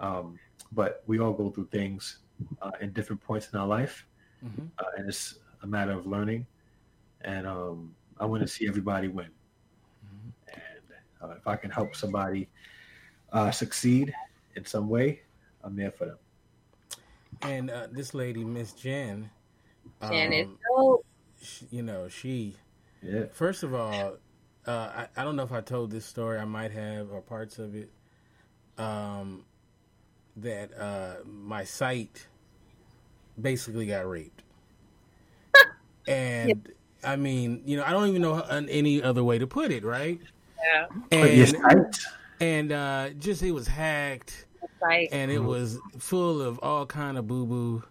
Um, 0.00 0.38
but 0.70 1.02
we 1.08 1.18
all 1.18 1.32
go 1.32 1.50
through 1.50 1.66
things 1.72 2.18
uh, 2.62 2.70
in 2.80 2.92
different 2.92 3.20
points 3.20 3.48
in 3.52 3.58
our 3.58 3.66
life, 3.66 4.06
Mhm. 4.46 4.68
uh, 4.78 4.84
and 4.96 5.08
it's 5.08 5.38
a 5.62 5.66
matter 5.66 5.92
of 5.92 6.06
learning. 6.06 6.46
And 7.22 7.46
um, 7.46 7.94
I 8.22 8.24
want 8.24 8.40
to 8.42 8.46
see 8.48 8.68
everybody 8.68 9.08
win. 9.08 9.30
Mhm. 10.06 10.32
And 10.54 10.84
uh, 11.30 11.34
if 11.36 11.46
I 11.48 11.56
can 11.56 11.70
help 11.72 11.96
somebody 11.96 12.48
uh, 13.32 13.50
succeed 13.50 14.14
in 14.54 14.64
some 14.64 14.88
way, 14.88 15.22
I'm 15.64 15.74
there 15.74 15.90
for 15.90 16.06
them. 16.06 16.18
And 17.42 17.68
uh, 17.68 17.88
this 17.90 18.14
lady, 18.14 18.44
Miss 18.44 18.74
Jen, 18.74 19.28
And 20.00 20.32
it's 20.32 20.48
um, 20.48 20.58
so 20.70 21.04
sh- 21.42 21.64
you 21.70 21.82
know, 21.82 22.08
she 22.08 22.54
Yeah. 23.02 23.24
First 23.32 23.64
of 23.64 23.74
all, 23.74 24.18
uh, 24.68 24.70
I, 24.70 25.08
I 25.16 25.24
don't 25.24 25.34
know 25.34 25.42
if 25.42 25.50
I 25.50 25.60
told 25.60 25.90
this 25.90 26.06
story. 26.06 26.38
I 26.38 26.44
might 26.44 26.70
have, 26.70 27.10
or 27.10 27.20
parts 27.20 27.58
of 27.58 27.74
it. 27.74 27.90
Um, 28.78 29.44
that 30.36 30.72
uh, 30.78 31.24
my 31.26 31.64
site 31.64 32.28
basically 33.40 33.86
got 33.86 34.08
raped, 34.08 34.44
and 36.06 36.72
I 37.04 37.16
mean, 37.16 37.62
you 37.64 37.76
know, 37.76 37.84
I 37.84 37.90
don't 37.90 38.08
even 38.08 38.22
know 38.22 38.40
any 38.40 39.02
other 39.02 39.24
way 39.24 39.38
to 39.38 39.46
put 39.46 39.70
it, 39.72 39.84
right? 39.84 40.20
yeah, 40.62 40.86
And 41.10 41.56
site, 41.56 41.78
and 42.40 42.72
uh, 42.72 43.10
just 43.18 43.42
it 43.42 43.52
was 43.52 43.66
hacked 43.68 44.46
like 44.80 45.08
and 45.12 45.30
it 45.30 45.38
was 45.40 45.80
full 45.98 46.40
of 46.42 46.58
all 46.60 46.86
kind 46.86 47.18
of 47.18 47.26
boo 47.26 47.46
boo. 47.46 47.82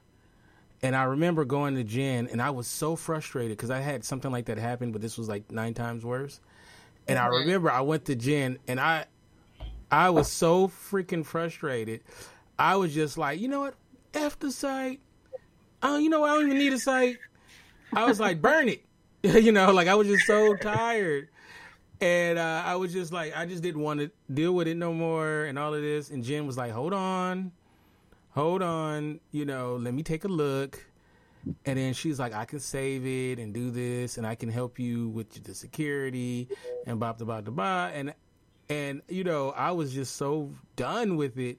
And 0.83 0.95
I 0.95 1.03
remember 1.03 1.45
going 1.45 1.75
to 1.75 1.83
Jen, 1.83 2.27
and 2.27 2.41
I 2.41 2.49
was 2.49 2.67
so 2.67 2.95
frustrated 2.95 3.55
because 3.57 3.69
I 3.69 3.79
had 3.81 4.03
something 4.03 4.31
like 4.31 4.45
that 4.45 4.57
happen, 4.57 4.91
but 4.91 5.01
this 5.01 5.17
was 5.17 5.29
like 5.29 5.51
nine 5.51 5.73
times 5.75 6.03
worse. 6.03 6.39
And 7.07 7.19
I 7.19 7.27
Mhm. 7.27 7.41
remember 7.41 7.71
I 7.71 7.81
went 7.81 8.05
to 8.05 8.15
Jen, 8.15 8.57
and 8.67 8.79
I, 8.79 9.05
I 9.91 10.09
was 10.09 10.31
so 10.31 10.67
freaking 10.67 11.25
frustrated. 11.25 12.01
I 12.57 12.75
was 12.77 12.93
just 12.93 13.17
like, 13.17 13.39
you 13.39 13.47
know 13.47 13.61
what, 13.61 13.75
f 14.13 14.39
the 14.39 14.51
site. 14.51 15.01
Oh, 15.83 15.97
you 15.97 16.09
know, 16.09 16.21
what? 16.21 16.31
I 16.31 16.35
don't 16.35 16.47
even 16.47 16.57
need 16.59 16.73
a 16.73 16.79
site. 16.79 17.17
I 17.95 18.05
was 18.05 18.19
like, 18.19 18.41
burn 18.41 18.69
it. 18.69 18.83
you 19.23 19.51
know, 19.51 19.71
like 19.71 19.87
I 19.87 19.95
was 19.95 20.07
just 20.07 20.25
so 20.25 20.55
tired. 20.55 21.29
And 21.99 22.39
uh, 22.39 22.63
I 22.65 22.75
was 22.75 22.91
just 22.91 23.13
like, 23.13 23.37
I 23.37 23.45
just 23.45 23.61
didn't 23.61 23.81
want 23.81 23.99
to 23.99 24.09
deal 24.33 24.53
with 24.53 24.67
it 24.67 24.75
no 24.75 24.91
more 24.91 25.45
and 25.45 25.59
all 25.59 25.73
of 25.75 25.81
this. 25.81 26.09
And 26.09 26.23
Jen 26.23 26.47
was 26.47 26.57
like, 26.57 26.71
hold 26.71 26.93
on, 26.93 27.51
hold 28.31 28.63
on, 28.63 29.19
you 29.31 29.45
know, 29.45 29.75
let 29.75 29.93
me 29.93 30.01
take 30.01 30.23
a 30.23 30.27
look. 30.27 30.83
And 31.65 31.77
then 31.77 31.93
she's 31.93 32.19
like, 32.19 32.33
I 32.33 32.45
can 32.45 32.59
save 32.59 33.05
it 33.05 33.39
and 33.39 33.53
do 33.53 33.71
this, 33.71 34.17
and 34.19 34.27
I 34.27 34.35
can 34.35 34.49
help 34.49 34.77
you 34.77 35.09
with 35.09 35.43
the 35.43 35.55
security 35.55 36.47
and 36.85 36.99
bop 36.99 37.17
the 37.17 37.25
bop 37.25 37.45
the 37.45 37.51
ba. 37.51 37.91
And 37.93 38.13
and 38.69 39.01
you 39.09 39.23
know, 39.23 39.49
I 39.49 39.71
was 39.71 39.91
just 39.91 40.17
so 40.17 40.51
done 40.75 41.17
with 41.17 41.39
it. 41.39 41.57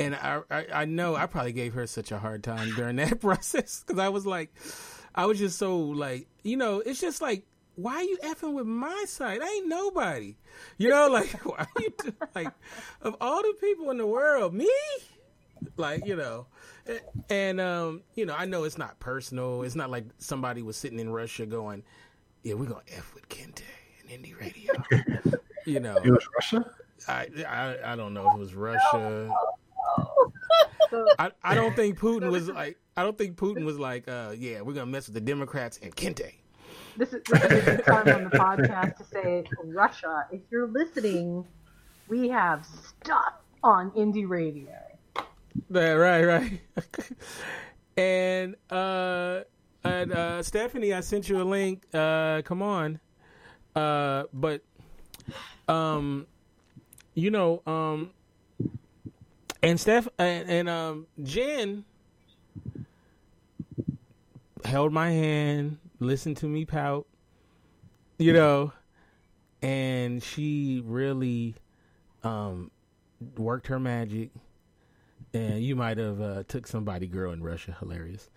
And 0.00 0.16
I, 0.16 0.40
I 0.50 0.66
I 0.72 0.84
know 0.84 1.14
I 1.14 1.26
probably 1.26 1.52
gave 1.52 1.74
her 1.74 1.86
such 1.86 2.10
a 2.10 2.18
hard 2.18 2.42
time 2.42 2.74
during 2.74 2.96
that 2.96 3.20
process 3.20 3.84
because 3.86 4.00
I 4.00 4.08
was 4.08 4.26
like, 4.26 4.52
I 5.16 5.26
was 5.26 5.38
just 5.38 5.58
so 5.58 5.78
like, 5.78 6.26
you 6.42 6.56
know, 6.56 6.80
it's 6.80 7.00
just 7.00 7.20
like 7.22 7.44
why 7.76 7.96
are 7.96 8.02
you 8.02 8.18
effing 8.24 8.54
with 8.54 8.66
my 8.66 9.04
side? 9.06 9.40
I 9.42 9.46
ain't 9.46 9.68
nobody. 9.68 10.36
You 10.78 10.88
know, 10.88 11.08
like 11.08 11.30
why 11.44 11.58
are 11.58 11.82
you 11.82 11.92
do- 12.02 12.14
like 12.34 12.52
of 13.02 13.16
all 13.20 13.42
the 13.42 13.54
people 13.60 13.90
in 13.90 13.98
the 13.98 14.06
world, 14.06 14.54
me? 14.54 14.70
Like, 15.76 16.06
you 16.06 16.16
know. 16.16 16.46
And 17.30 17.60
um, 17.60 18.02
you 18.14 18.26
know, 18.26 18.34
I 18.34 18.46
know 18.46 18.64
it's 18.64 18.78
not 18.78 18.98
personal. 18.98 19.62
It's 19.62 19.74
not 19.74 19.90
like 19.90 20.04
somebody 20.18 20.62
was 20.62 20.76
sitting 20.76 20.98
in 20.98 21.10
Russia 21.10 21.46
going, 21.46 21.82
Yeah, 22.42 22.54
we're 22.54 22.66
gonna 22.68 22.82
F 22.96 23.14
with 23.14 23.28
Kente 23.28 23.62
and 24.00 24.10
indie 24.10 24.38
radio. 24.38 24.72
you 25.66 25.80
know. 25.80 25.96
it 25.96 26.10
was 26.10 26.26
Russia. 26.34 26.70
I, 27.08 27.28
I 27.46 27.92
I 27.92 27.96
don't 27.96 28.14
know 28.14 28.28
if 28.28 28.36
it 28.36 28.40
was 28.40 28.54
Russia. 28.54 29.30
I, 31.18 31.30
I 31.42 31.54
don't 31.54 31.74
think 31.74 31.98
Putin 31.98 32.30
was 32.30 32.48
like 32.48 32.78
I 32.96 33.02
don't 33.02 33.18
think 33.18 33.36
Putin 33.36 33.64
was 33.64 33.78
like, 33.78 34.08
uh, 34.08 34.34
yeah, 34.36 34.62
we're 34.62 34.72
gonna 34.72 34.86
mess 34.86 35.06
with 35.06 35.14
the 35.14 35.20
Democrats 35.20 35.78
and 35.82 35.94
Kente. 35.94 36.32
This 36.96 37.12
is, 37.12 37.22
this 37.24 37.44
is 37.44 37.68
a 37.68 37.76
good 37.76 37.84
time 37.84 38.08
on 38.08 38.24
the 38.24 38.30
podcast 38.38 38.96
to 38.96 39.04
say, 39.04 39.44
Russia, 39.64 40.26
if 40.32 40.40
you're 40.50 40.66
listening, 40.66 41.44
we 42.08 42.28
have 42.30 42.64
stuff 42.64 43.34
on 43.62 43.90
indie 43.90 44.28
radio. 44.28 44.72
Yeah, 45.70 45.92
right, 45.92 46.24
right. 46.24 46.60
and 47.98 48.56
uh 48.70 49.40
and 49.84 50.12
uh 50.12 50.42
Stephanie, 50.42 50.94
I 50.94 51.00
sent 51.00 51.28
you 51.28 51.40
a 51.40 51.44
link. 51.44 51.84
Uh 51.92 52.42
come 52.42 52.62
on. 52.62 53.00
Uh 53.74 54.24
but 54.32 54.62
um 55.68 56.26
you 57.14 57.30
know, 57.30 57.62
um 57.66 58.10
and 59.66 59.80
Steph 59.80 60.08
and, 60.18 60.48
and 60.48 60.68
um 60.68 61.06
Jen 61.22 61.84
held 64.64 64.92
my 64.92 65.10
hand, 65.10 65.78
listened 66.00 66.36
to 66.38 66.46
me 66.46 66.64
pout, 66.64 67.06
you 68.18 68.32
know, 68.32 68.72
and 69.62 70.22
she 70.22 70.82
really 70.84 71.54
um 72.22 72.70
worked 73.36 73.66
her 73.68 73.80
magic 73.80 74.30
and 75.34 75.62
you 75.62 75.76
might 75.76 75.98
have 75.98 76.20
uh, 76.20 76.42
took 76.48 76.66
somebody 76.66 77.06
girl 77.06 77.32
in 77.32 77.42
Russia. 77.42 77.76
Hilarious. 77.78 78.30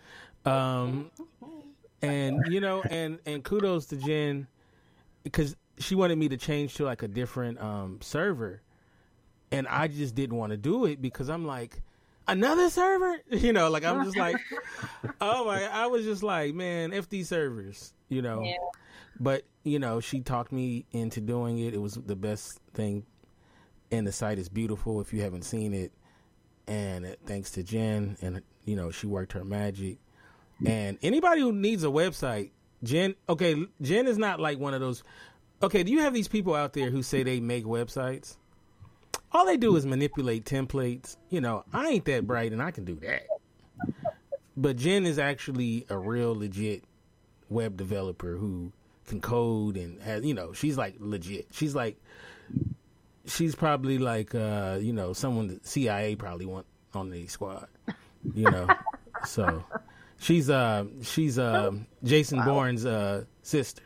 Um, 0.46 1.12
and 2.02 2.42
you 2.48 2.60
know, 2.60 2.82
and 2.82 3.20
and 3.26 3.44
kudos 3.44 3.86
to 3.88 3.98
Jen 3.98 4.48
because 5.24 5.56
she 5.78 5.96
wanted 5.96 6.18
me 6.18 6.30
to 6.30 6.38
change 6.38 6.74
to 6.76 6.86
like 6.86 7.04
a 7.04 7.08
different 7.08 7.62
um, 7.62 8.00
server, 8.02 8.62
and 9.52 9.68
I 9.68 9.88
just 9.88 10.16
didn't 10.16 10.38
want 10.38 10.52
to 10.52 10.58
do 10.58 10.86
it 10.86 11.02
because 11.02 11.30
I'm 11.30 11.46
like 11.46 11.82
another 12.28 12.70
server. 12.70 13.18
You 13.32 13.54
know, 13.54 13.70
like 13.70 13.84
I'm 13.86 14.04
just 14.04 14.18
like, 14.18 14.36
oh 15.22 15.46
my! 15.46 15.64
I 15.66 15.88
was 15.88 16.04
just 16.06 16.24
like, 16.24 16.54
man, 16.54 16.94
f 16.94 17.10
these 17.10 17.30
servers. 17.30 17.94
You 18.10 18.22
know, 18.22 18.42
Yeah. 18.44 18.54
but 19.20 19.44
you 19.64 19.80
know, 19.80 20.00
she 20.00 20.22
talked 20.22 20.52
me 20.52 20.86
into 20.92 21.22
doing 21.22 21.60
it. 21.60 21.74
It 21.74 21.82
was 21.82 21.94
the 21.94 22.16
best 22.16 22.60
thing, 22.74 23.06
and 23.92 24.06
the 24.08 24.12
site 24.12 24.40
is 24.40 24.50
beautiful. 24.50 25.00
If 25.02 25.14
you 25.14 25.22
haven't 25.22 25.44
seen 25.44 25.74
it 25.74 25.92
and 26.68 27.06
uh, 27.06 27.10
thanks 27.26 27.52
to 27.52 27.64
Jen, 27.64 28.18
and 28.22 28.42
you 28.66 28.76
know 28.76 28.92
she 28.92 29.08
worked 29.08 29.34
her 29.34 29.44
magic. 29.44 29.98
And 30.66 30.98
anybody 31.02 31.40
who 31.40 31.54
needs 31.54 31.86
a 31.86 31.88
website, 31.88 32.50
Jen, 32.84 33.16
okay, 33.30 33.56
Jen 33.82 34.08
is 34.08 34.18
not 34.18 34.42
like 34.42 34.60
one 34.60 34.74
of 34.74 34.82
those. 34.82 35.04
Okay, 35.64 35.84
do 35.84 35.92
you 35.92 36.00
have 36.02 36.14
these 36.14 36.28
people 36.28 36.54
out 36.54 36.74
there 36.74 36.90
who 36.90 37.02
say 37.02 37.24
they 37.24 37.40
make 37.40 37.64
websites? 37.64 38.36
All 39.32 39.46
they 39.46 39.58
do 39.58 39.76
is 39.76 39.86
manipulate 39.86 40.46
templates. 40.46 41.18
You 41.30 41.42
know, 41.42 41.64
I 41.72 41.90
ain't 41.90 42.06
that 42.06 42.26
bright, 42.26 42.52
and 42.52 42.62
I 42.62 42.72
can 42.72 42.86
do 42.86 42.96
that. 43.02 43.24
But 44.58 44.76
Jen 44.76 45.06
is 45.06 45.20
actually 45.20 45.86
a 45.90 45.98
real 45.98 46.36
legit 46.36 46.84
web 47.50 47.78
developer 47.78 48.36
who 48.36 48.72
can 49.08 49.22
code 49.22 49.78
and 49.78 50.02
has, 50.02 50.24
you 50.26 50.34
know, 50.34 50.54
she's 50.54 50.78
like 50.78 50.96
legit. 51.00 51.48
She's 51.52 51.76
like 51.76 51.98
she's 53.26 53.56
probably 53.56 53.98
like 53.98 54.34
uh, 54.36 54.80
you 54.82 54.94
know, 54.94 55.14
someone 55.14 55.48
the 55.48 55.60
CIA 55.64 56.16
probably 56.16 56.46
want 56.46 56.66
on 56.94 57.10
the 57.10 57.28
squad. 57.28 57.68
You 58.34 58.50
know. 58.52 58.68
so 59.26 59.64
she's 60.20 60.50
uh 60.50 60.86
she's 61.04 61.38
uh 61.38 61.72
Jason 62.04 62.44
Bourne's 62.44 62.86
uh 62.86 63.26
sister. 63.44 63.84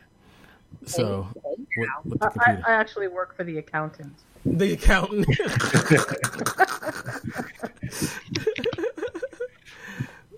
So 0.86 1.28
with, 1.76 1.88
with 2.04 2.22
I. 2.22 2.62
I 2.66 2.72
actually 2.72 3.08
work 3.08 3.36
for 3.36 3.44
the 3.44 3.58
accountant. 3.58 4.14
The 4.44 4.72
accountant. 4.74 5.26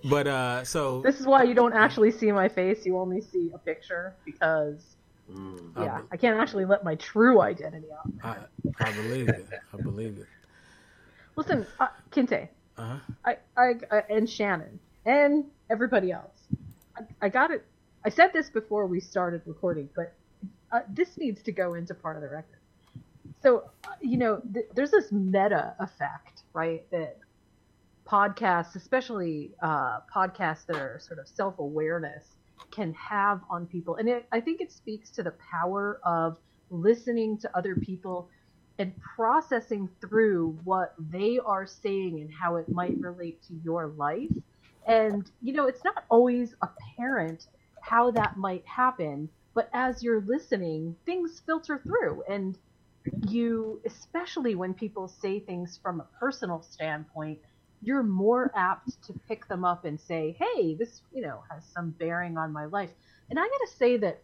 but 0.03 0.27
uh 0.27 0.63
so 0.63 1.01
This 1.01 1.19
is 1.19 1.25
why 1.25 1.43
you 1.43 1.53
don't 1.53 1.73
actually 1.73 2.11
see 2.11 2.31
my 2.31 2.47
face. 2.49 2.85
You 2.85 2.97
only 2.97 3.21
see 3.21 3.51
a 3.53 3.57
picture 3.57 4.13
because, 4.25 4.95
Mm. 5.29 5.73
yeah, 5.75 5.99
I 6.09 6.15
can't 6.15 6.39
actually 6.39 6.63
let 6.63 6.85
my 6.85 6.95
true 6.95 7.41
identity 7.41 7.87
out. 7.91 8.09
I 8.23 8.37
I 8.79 8.91
believe 8.93 9.27
it. 9.27 9.45
I 9.73 9.77
believe 9.81 10.17
it. 10.19 10.27
Listen, 11.35 11.67
uh, 11.81 11.87
Kinte, 12.11 12.47
Uh-huh. 12.77 12.97
I, 13.25 13.37
I, 13.57 13.73
I, 13.91 14.03
and 14.09 14.29
Shannon, 14.29 14.79
and 15.05 15.43
everybody 15.69 16.13
else. 16.13 16.31
I, 16.97 17.01
I 17.25 17.29
got 17.29 17.51
it. 17.51 17.65
I 18.05 18.09
said 18.09 18.31
this 18.31 18.49
before 18.49 18.85
we 18.87 19.01
started 19.01 19.41
recording, 19.45 19.89
but 19.97 20.13
uh, 20.71 20.79
this 20.87 21.17
needs 21.17 21.41
to 21.43 21.51
go 21.51 21.73
into 21.73 21.93
part 21.93 22.15
of 22.15 22.21
the 22.21 22.29
record. 22.29 22.56
So, 23.41 23.63
uh, 23.87 23.91
you 24.01 24.17
know, 24.17 24.41
th- 24.53 24.67
there's 24.73 24.91
this 24.91 25.11
meta 25.11 25.75
effect, 25.79 26.43
right? 26.53 26.81
That 26.91 27.17
podcasts, 28.07 28.75
especially 28.75 29.53
uh, 29.61 29.99
podcasts 30.15 30.65
that 30.67 30.77
are 30.77 30.99
sort 30.99 31.19
of 31.19 31.27
self 31.27 31.59
awareness, 31.59 32.35
can 32.71 32.93
have 32.93 33.41
on 33.49 33.67
people. 33.67 33.95
And 33.97 34.09
it, 34.09 34.27
I 34.31 34.41
think 34.41 34.61
it 34.61 34.71
speaks 34.71 35.11
to 35.11 35.23
the 35.23 35.35
power 35.51 35.99
of 36.05 36.37
listening 36.69 37.39
to 37.39 37.57
other 37.57 37.75
people 37.75 38.29
and 38.79 38.93
processing 39.15 39.89
through 40.01 40.59
what 40.63 40.93
they 40.99 41.39
are 41.45 41.65
saying 41.65 42.19
and 42.21 42.29
how 42.33 42.57
it 42.57 42.69
might 42.69 42.97
relate 42.99 43.41
to 43.43 43.55
your 43.63 43.87
life. 43.89 44.31
And, 44.87 45.29
you 45.41 45.53
know, 45.53 45.67
it's 45.67 45.83
not 45.83 46.05
always 46.09 46.55
apparent 46.61 47.43
how 47.81 48.11
that 48.11 48.37
might 48.37 48.65
happen, 48.67 49.29
but 49.55 49.69
as 49.73 50.03
you're 50.03 50.21
listening, 50.21 50.95
things 51.05 51.41
filter 51.45 51.81
through. 51.85 52.23
And 52.29 52.57
you, 53.27 53.81
especially 53.85 54.55
when 54.55 54.73
people 54.73 55.07
say 55.07 55.39
things 55.39 55.79
from 55.81 56.01
a 56.01 56.05
personal 56.19 56.61
standpoint, 56.61 57.39
you're 57.81 58.03
more 58.03 58.51
apt 58.55 59.03
to 59.05 59.13
pick 59.27 59.47
them 59.47 59.63
up 59.63 59.85
and 59.85 59.99
say, 59.99 60.35
hey, 60.39 60.75
this, 60.75 61.01
you 61.13 61.21
know, 61.21 61.43
has 61.49 61.63
some 61.73 61.91
bearing 61.91 62.37
on 62.37 62.51
my 62.51 62.65
life. 62.65 62.89
And 63.29 63.39
I 63.39 63.43
got 63.43 63.71
to 63.71 63.77
say 63.77 63.97
that 63.97 64.21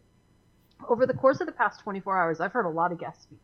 over 0.88 1.06
the 1.06 1.14
course 1.14 1.40
of 1.40 1.46
the 1.46 1.52
past 1.52 1.80
24 1.80 2.18
hours, 2.18 2.40
I've 2.40 2.52
heard 2.52 2.66
a 2.66 2.70
lot 2.70 2.92
of 2.92 2.98
guests 2.98 3.22
speak 3.22 3.38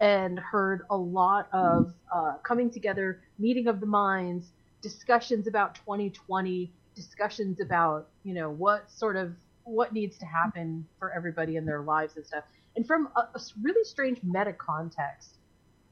and 0.00 0.38
heard 0.38 0.82
a 0.90 0.96
lot 0.96 1.48
of 1.52 1.92
uh, 2.14 2.34
coming 2.42 2.70
together, 2.70 3.22
meeting 3.38 3.66
of 3.66 3.80
the 3.80 3.86
minds, 3.86 4.46
discussions 4.80 5.46
about 5.46 5.74
2020, 5.74 6.72
discussions 6.94 7.60
about, 7.60 8.08
you 8.24 8.32
know, 8.32 8.50
what 8.50 8.90
sort 8.90 9.16
of 9.16 9.34
what 9.64 9.92
needs 9.92 10.16
to 10.18 10.26
happen 10.26 10.86
for 10.98 11.12
everybody 11.12 11.56
in 11.56 11.66
their 11.66 11.82
lives 11.82 12.16
and 12.16 12.26
stuff. 12.26 12.44
And 12.80 12.86
from 12.86 13.10
a, 13.14 13.20
a 13.34 13.40
really 13.60 13.84
strange 13.84 14.20
meta 14.22 14.54
context, 14.54 15.34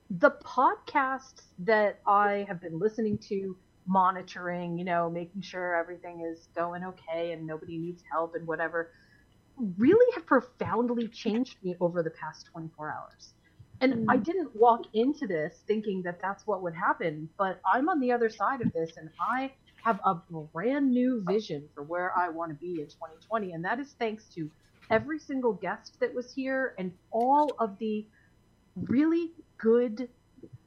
the 0.08 0.30
podcasts 0.30 1.42
that 1.58 2.00
I 2.06 2.46
have 2.48 2.62
been 2.62 2.78
listening 2.78 3.18
to, 3.28 3.54
monitoring, 3.84 4.78
you 4.78 4.86
know, 4.86 5.10
making 5.10 5.42
sure 5.42 5.76
everything 5.76 6.22
is 6.22 6.48
going 6.56 6.84
okay 6.84 7.32
and 7.32 7.46
nobody 7.46 7.76
needs 7.76 8.02
help 8.10 8.34
and 8.36 8.46
whatever, 8.46 8.90
really 9.76 10.14
have 10.14 10.24
profoundly 10.24 11.08
changed 11.08 11.56
me 11.62 11.76
over 11.78 12.02
the 12.02 12.08
past 12.08 12.46
24 12.52 12.90
hours. 12.90 13.34
And 13.82 13.92
mm. 13.92 14.04
I 14.08 14.16
didn't 14.16 14.56
walk 14.56 14.84
into 14.94 15.26
this 15.26 15.62
thinking 15.66 16.00
that 16.04 16.22
that's 16.22 16.46
what 16.46 16.62
would 16.62 16.74
happen, 16.74 17.28
but 17.36 17.60
I'm 17.70 17.90
on 17.90 18.00
the 18.00 18.12
other 18.12 18.30
side 18.30 18.62
of 18.62 18.72
this 18.72 18.92
and 18.96 19.10
I 19.20 19.52
have 19.84 20.00
a 20.06 20.14
brand 20.54 20.90
new 20.90 21.22
vision 21.28 21.68
for 21.74 21.82
where 21.82 22.16
I 22.16 22.30
want 22.30 22.50
to 22.50 22.56
be 22.56 22.80
in 22.80 22.86
2020. 22.86 23.52
And 23.52 23.62
that 23.66 23.78
is 23.78 23.94
thanks 23.98 24.24
to 24.36 24.50
every 24.90 25.18
single 25.18 25.52
guest 25.52 25.96
that 26.00 26.14
was 26.14 26.32
here 26.32 26.74
and 26.78 26.92
all 27.10 27.56
of 27.58 27.78
the 27.78 28.06
really 28.76 29.32
good 29.58 30.08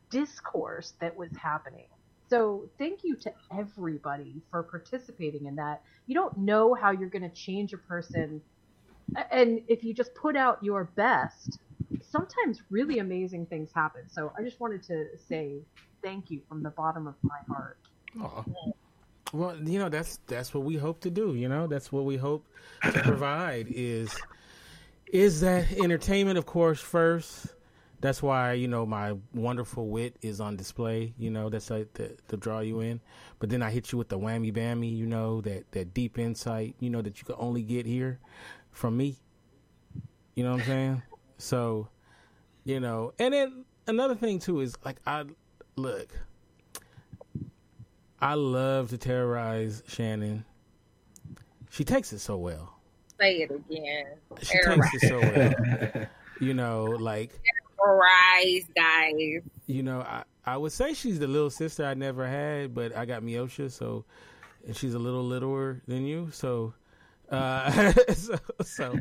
discourse 0.09 0.93
that 0.99 1.15
was 1.15 1.29
happening. 1.35 1.87
So 2.29 2.69
thank 2.77 3.03
you 3.03 3.15
to 3.17 3.33
everybody 3.57 4.41
for 4.51 4.63
participating 4.63 5.47
in 5.47 5.55
that. 5.55 5.81
You 6.07 6.15
don't 6.15 6.37
know 6.37 6.73
how 6.73 6.91
you're 6.91 7.09
going 7.09 7.29
to 7.29 7.35
change 7.35 7.73
a 7.73 7.77
person. 7.77 8.41
And 9.31 9.61
if 9.67 9.83
you 9.83 9.93
just 9.93 10.15
put 10.15 10.37
out 10.37 10.63
your 10.63 10.85
best, 10.95 11.59
sometimes 12.01 12.61
really 12.69 12.99
amazing 12.99 13.47
things 13.47 13.71
happen. 13.73 14.03
So 14.09 14.31
I 14.37 14.43
just 14.43 14.59
wanted 14.59 14.83
to 14.83 15.07
say 15.27 15.59
thank 16.03 16.31
you 16.31 16.41
from 16.47 16.63
the 16.63 16.69
bottom 16.69 17.07
of 17.07 17.15
my 17.23 17.39
heart. 17.49 17.77
Aww. 18.17 18.45
Well, 19.33 19.55
you 19.57 19.79
know 19.79 19.89
that's 19.89 20.19
that's 20.27 20.53
what 20.53 20.63
we 20.63 20.75
hope 20.75 21.01
to 21.01 21.09
do. 21.09 21.35
You 21.35 21.47
know 21.47 21.67
that's 21.67 21.91
what 21.91 22.05
we 22.05 22.17
hope 22.17 22.45
to 22.83 22.91
provide 23.03 23.67
is 23.69 24.13
is 25.07 25.41
that 25.41 25.71
entertainment, 25.73 26.37
of 26.37 26.45
course, 26.45 26.79
first. 26.79 27.47
That's 28.01 28.21
why 28.21 28.53
you 28.53 28.67
know 28.67 28.85
my 28.85 29.15
wonderful 29.33 29.87
wit 29.87 30.17
is 30.21 30.41
on 30.41 30.55
display. 30.55 31.13
You 31.17 31.29
know 31.29 31.49
that's 31.49 31.69
like 31.69 31.93
to, 31.93 32.15
to 32.27 32.37
draw 32.37 32.59
you 32.59 32.81
in. 32.81 32.99
But 33.39 33.49
then 33.49 33.61
I 33.61 33.71
hit 33.71 33.91
you 33.91 33.97
with 33.97 34.09
the 34.09 34.19
whammy 34.19 34.51
bammy. 34.51 34.95
You 34.95 35.05
know 35.05 35.39
that 35.41 35.71
that 35.71 35.93
deep 35.93 36.17
insight. 36.17 36.75
You 36.79 36.89
know 36.89 37.01
that 37.01 37.19
you 37.19 37.25
can 37.25 37.35
only 37.37 37.61
get 37.61 37.85
here 37.85 38.19
from 38.71 38.97
me. 38.97 39.17
You 40.35 40.43
know 40.43 40.51
what 40.51 40.61
I'm 40.61 40.65
saying? 40.65 41.03
So, 41.37 41.89
you 42.63 42.79
know, 42.79 43.13
and 43.19 43.33
then 43.33 43.65
another 43.87 44.15
thing 44.15 44.39
too 44.39 44.61
is 44.61 44.75
like 44.83 44.97
I 45.05 45.25
look 45.75 46.09
I 48.21 48.35
love 48.35 48.89
to 48.89 48.97
terrorize 48.97 49.83
Shannon. 49.87 50.45
She 51.71 51.83
takes 51.83 52.13
it 52.13 52.19
so 52.19 52.37
well. 52.37 52.77
Say 53.19 53.37
it 53.37 53.51
again. 53.51 54.05
She 54.41 54.57
terrorize. 54.57 54.91
takes 54.91 55.03
it 55.03 55.07
so 55.07 55.19
well. 55.19 56.05
you 56.39 56.53
know, 56.53 56.85
like 56.85 57.31
terrorize 57.77 58.67
guys. 58.75 59.41
You 59.67 59.83
know, 59.83 60.01
I 60.01 60.23
I 60.45 60.57
would 60.57 60.71
say 60.71 60.93
she's 60.93 61.19
the 61.19 61.27
little 61.27 61.49
sister 61.49 61.85
I 61.85 61.93
never 61.93 62.27
had, 62.27 62.73
but 62.73 62.95
I 62.95 63.05
got 63.05 63.23
Miosha, 63.23 63.71
so 63.71 64.05
and 64.65 64.75
she's 64.75 64.93
a 64.93 64.99
little 64.99 65.23
littler 65.23 65.81
than 65.87 66.05
you, 66.05 66.29
so. 66.31 66.73
Uh, 67.29 67.93
so, 68.13 68.37
so, 68.61 68.99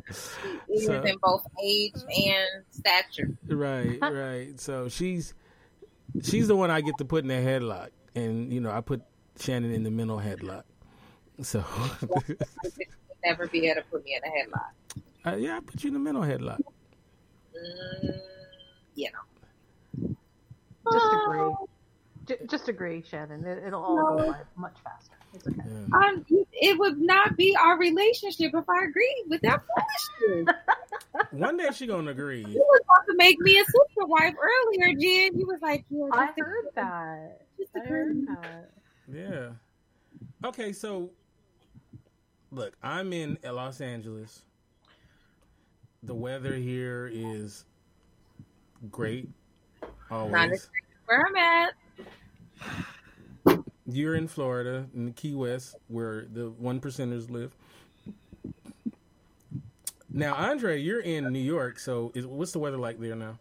so 0.78 1.02
in 1.02 1.16
both 1.20 1.44
age 1.64 1.94
and 1.96 2.64
stature. 2.70 3.36
Right, 3.48 3.98
right. 4.00 4.60
So 4.60 4.88
she's 4.88 5.34
she's 6.22 6.46
the 6.46 6.54
one 6.54 6.70
I 6.70 6.80
get 6.80 6.96
to 6.98 7.04
put 7.04 7.24
in 7.24 7.30
a 7.32 7.42
headlock, 7.42 7.88
and 8.14 8.52
you 8.52 8.60
know 8.60 8.70
I 8.70 8.80
put 8.80 9.02
Shannon 9.38 9.72
in 9.72 9.82
the 9.82 9.90
mental 9.90 10.18
headlock. 10.18 10.64
So 11.42 11.64
never 13.24 13.46
be 13.46 13.66
able 13.66 13.82
to 13.82 13.86
put 13.88 14.04
me 14.04 14.16
in 14.16 14.22
a 14.22 14.34
headlock. 14.34 15.32
Uh, 15.32 15.36
yeah, 15.36 15.56
I 15.56 15.60
put 15.60 15.82
you 15.82 15.88
in 15.88 15.94
the 15.94 16.00
mental 16.00 16.22
headlock. 16.22 16.60
Mm, 17.54 18.20
you 18.94 19.10
know. 19.12 20.16
Just 20.92 21.12
agree. 21.12 21.54
J- 22.26 22.46
just 22.46 22.68
agree, 22.68 23.02
Shannon. 23.02 23.44
It, 23.44 23.64
will 23.64 23.82
all 23.82 23.96
no. 23.96 24.16
go 24.16 24.32
by 24.32 24.40
much 24.56 24.76
faster. 24.82 25.16
It's 25.34 25.46
okay. 25.46 25.56
Yeah. 25.58 25.96
Um, 25.98 26.24
it 26.52 26.78
would 26.78 26.98
not 26.98 27.36
be 27.36 27.56
our 27.56 27.78
relationship 27.78 28.52
if 28.54 28.68
I 28.68 28.84
agreed 28.84 29.24
with 29.28 29.40
that 29.42 29.62
foolishness. 30.22 30.54
One 31.30 31.56
day 31.56 31.68
she 31.72 31.86
gonna 31.86 32.10
agree. 32.10 32.40
You 32.40 32.58
was 32.58 32.80
about 32.84 33.06
to 33.06 33.16
make 33.16 33.38
me 33.40 33.58
a 33.58 33.64
sister 33.64 34.06
wife 34.06 34.34
earlier, 34.40 34.94
Jen. 34.94 35.38
You 35.38 35.46
was 35.46 35.58
like, 35.62 35.84
yeah, 35.90 36.08
I 36.12 36.26
heard 36.36 36.66
that. 36.74 37.42
I 37.74 37.78
heard 37.80 38.26
that. 38.26 38.70
Yeah. 39.12 39.48
Okay, 40.44 40.72
so 40.72 41.10
look, 42.50 42.74
I'm 42.82 43.12
in 43.12 43.38
Los 43.44 43.80
Angeles. 43.80 44.42
The 46.02 46.14
weather 46.14 46.54
here 46.54 47.10
is 47.12 47.64
great. 48.90 49.28
Always. 50.10 50.70
where 51.06 51.26
I'm 51.26 51.36
at. 51.36 51.74
You're 53.92 54.14
in 54.14 54.28
Florida, 54.28 54.86
in 54.94 55.06
the 55.06 55.12
Key 55.12 55.34
West, 55.34 55.76
where 55.88 56.26
the 56.32 56.50
one 56.50 56.80
percenters 56.80 57.30
live. 57.30 57.54
Now, 60.12 60.34
Andre, 60.34 60.80
you're 60.80 61.00
in 61.00 61.32
New 61.32 61.38
York, 61.38 61.78
so 61.78 62.10
is, 62.14 62.26
what's 62.26 62.52
the 62.52 62.58
weather 62.58 62.78
like 62.78 62.98
there 62.98 63.14
now? 63.14 63.38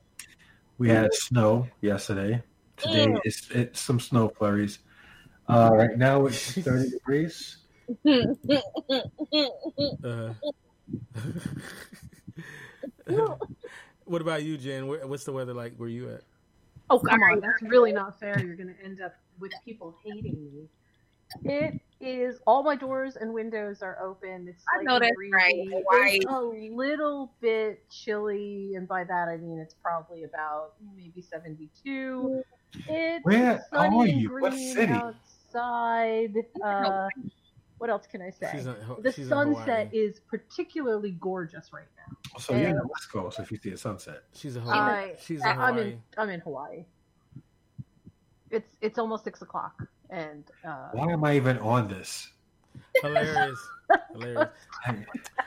We 0.77 0.89
had 0.89 1.13
snow 1.13 1.67
yesterday. 1.81 2.41
Today, 2.77 3.07
it's, 3.23 3.49
it's 3.51 3.81
some 3.81 3.99
snow 3.99 4.29
flurries. 4.29 4.79
Uh, 5.47 5.71
right 5.73 5.97
now 5.97 6.27
it's 6.27 6.51
30 6.53 6.91
degrees. 6.91 7.57
Uh, 8.05 8.25
what 14.05 14.21
about 14.21 14.43
you, 14.43 14.57
Jen? 14.57 14.87
What's 14.87 15.23
the 15.23 15.33
weather 15.33 15.53
like 15.53 15.75
where 15.77 15.89
you 15.89 16.11
at? 16.11 16.21
Oh, 16.89 16.99
come 16.99 17.21
on. 17.23 17.39
That's 17.39 17.61
really 17.63 17.91
not 17.91 18.19
fair. 18.19 18.39
You're 18.39 18.55
going 18.55 18.73
to 18.73 18.83
end 18.83 19.01
up 19.01 19.15
with 19.39 19.51
people 19.65 19.95
hating 20.03 20.43
me. 20.43 20.67
It 21.43 21.79
is 22.01 22.39
all 22.47 22.63
my 22.63 22.75
doors 22.75 23.15
and 23.15 23.33
windows 23.33 23.83
are 23.83 24.01
open. 24.01 24.47
It's 24.49 24.63
I 24.75 24.81
know 24.81 24.99
that's 24.99 25.13
breezy. 25.15 25.31
right. 25.31 26.15
It's 26.15 26.25
a 26.25 26.39
little 26.39 27.31
bit 27.39 27.87
chilly, 27.89 28.73
and 28.75 28.87
by 28.87 29.03
that 29.03 29.27
I 29.27 29.37
mean 29.37 29.59
it's 29.59 29.75
probably 29.75 30.23
about 30.23 30.73
maybe 30.95 31.21
72. 31.21 32.41
It's 32.87 33.25
Where 33.25 33.63
are 33.73 34.07
you? 34.07 34.41
What 34.41 34.53
city? 34.53 34.91
Outside 34.91 35.29
outside. 35.55 36.35
Uh, 36.63 37.07
what 37.77 37.89
else 37.89 38.05
can 38.07 38.21
I 38.21 38.29
say? 38.29 38.59
A, 38.59 39.01
the 39.01 39.11
sunset 39.11 39.89
is 39.93 40.19
particularly 40.19 41.11
gorgeous 41.11 41.71
right 41.71 41.85
now. 41.97 42.39
So 42.39 42.53
and, 42.53 42.61
you're 42.61 42.71
in 42.71 42.77
the 42.77 42.87
West 42.87 43.11
Coast 43.11 43.39
if 43.39 43.51
you 43.51 43.57
see 43.57 43.71
a 43.71 43.77
sunset. 43.77 44.23
She's 44.33 44.55
a 44.57 44.59
Hawaii. 44.59 45.11
she's 45.21 45.41
a 45.41 45.53
Hawaii. 45.53 45.71
I'm 45.71 45.77
in. 45.77 46.01
I'm 46.17 46.29
in 46.29 46.39
Hawaii. 46.41 46.85
It's 48.51 48.75
it's 48.81 48.97
almost 48.97 49.23
six 49.23 49.41
o'clock, 49.41 49.83
and 50.09 50.43
uh, 50.65 50.89
why 50.91 51.11
am 51.11 51.23
I 51.23 51.35
even 51.35 51.57
on 51.59 51.87
this? 51.87 52.29
Hilarious, 53.01 53.59
hilarious. 54.13 54.49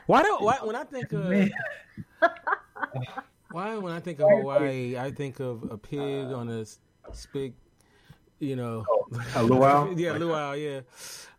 Why 0.06 0.22
don't 0.22 0.42
why 0.42 0.58
when 0.62 0.76
I 0.76 0.84
think 0.84 1.12
of 1.12 1.50
why 3.50 3.76
when 3.76 3.92
I 3.92 4.00
think 4.00 4.20
of 4.20 4.28
Hawaii, 4.30 4.96
I 4.96 5.10
think 5.10 5.40
of 5.40 5.70
a 5.70 5.78
pig 5.78 6.26
on 6.26 6.48
a 6.48 6.64
spig 7.10 7.54
you 8.42 8.56
know, 8.56 8.84
a 9.36 9.42
luau. 9.42 9.92
yeah, 9.96 10.12
luau. 10.12 10.52
Yeah, 10.52 10.80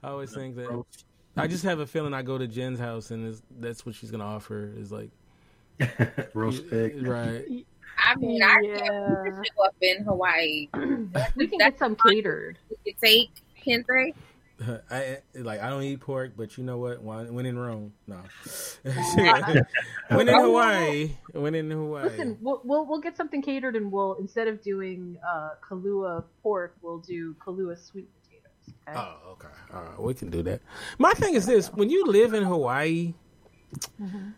I 0.02 0.08
always 0.08 0.34
think 0.34 0.56
that. 0.56 0.84
I 1.36 1.48
just 1.48 1.64
have 1.64 1.80
a 1.80 1.88
feeling 1.88 2.14
I 2.14 2.22
go 2.22 2.38
to 2.38 2.48
Jen's 2.48 2.80
house 2.80 3.10
and 3.10 3.42
that's 3.60 3.86
what 3.86 3.96
she's 3.96 4.12
gonna 4.12 4.26
offer 4.26 4.72
is 4.78 4.92
like 4.92 5.10
roast 6.36 6.70
pig, 6.70 7.06
right? 7.08 7.66
I 7.98 8.16
mean, 8.16 8.44
I 8.44 8.56
can't 8.62 9.46
show 9.46 9.64
up 9.64 9.76
in 9.82 10.04
Hawaii. 10.04 10.68
we 11.36 11.48
can 11.48 11.58
get 11.60 11.78
some 11.80 11.96
catered. 11.96 12.58
You 12.86 12.94
take 13.02 13.32
Kente. 13.66 14.14
I 14.90 15.18
like 15.36 15.62
I 15.62 15.70
don't 15.70 15.84
eat 15.84 16.00
pork, 16.00 16.34
but 16.38 16.58
you 16.58 16.64
know 16.64 16.78
what? 16.78 17.02
When 17.02 17.46
in 17.46 17.58
Rome, 17.58 17.94
no. 18.08 18.20
when 20.10 20.30
in 20.30 20.36
Hawaii, 20.36 21.12
when 21.34 21.56
in 21.56 21.72
Hawaii. 21.72 22.04
Listen, 22.04 22.38
we'll, 22.42 22.62
we'll, 22.64 22.86
we'll 22.86 23.00
get 23.00 23.18
something 23.18 23.42
catered, 23.42 23.76
and 23.76 23.92
we'll 23.92 24.16
instead 24.16 24.48
of 24.48 24.62
doing 24.62 25.18
uh, 25.28 25.52
Kalua 25.68 26.24
pork, 26.42 26.76
we'll 26.82 27.00
do 27.00 27.36
Kalua 27.36 27.78
sweet 27.78 28.08
potatoes. 28.22 28.76
Okay? 28.88 29.00
Oh, 29.00 29.32
okay. 29.32 29.48
All 29.74 29.84
right, 29.84 30.00
we 30.00 30.14
can 30.14 30.30
do 30.30 30.44
that. 30.44 30.62
My 30.98 31.14
thing 31.14 31.34
is 31.34 31.46
this: 31.46 31.68
when 31.74 31.90
you 31.90 32.06
live 32.06 32.34
in 32.34 32.44
Hawaii, 32.44 33.14
mm-hmm. 34.02 34.30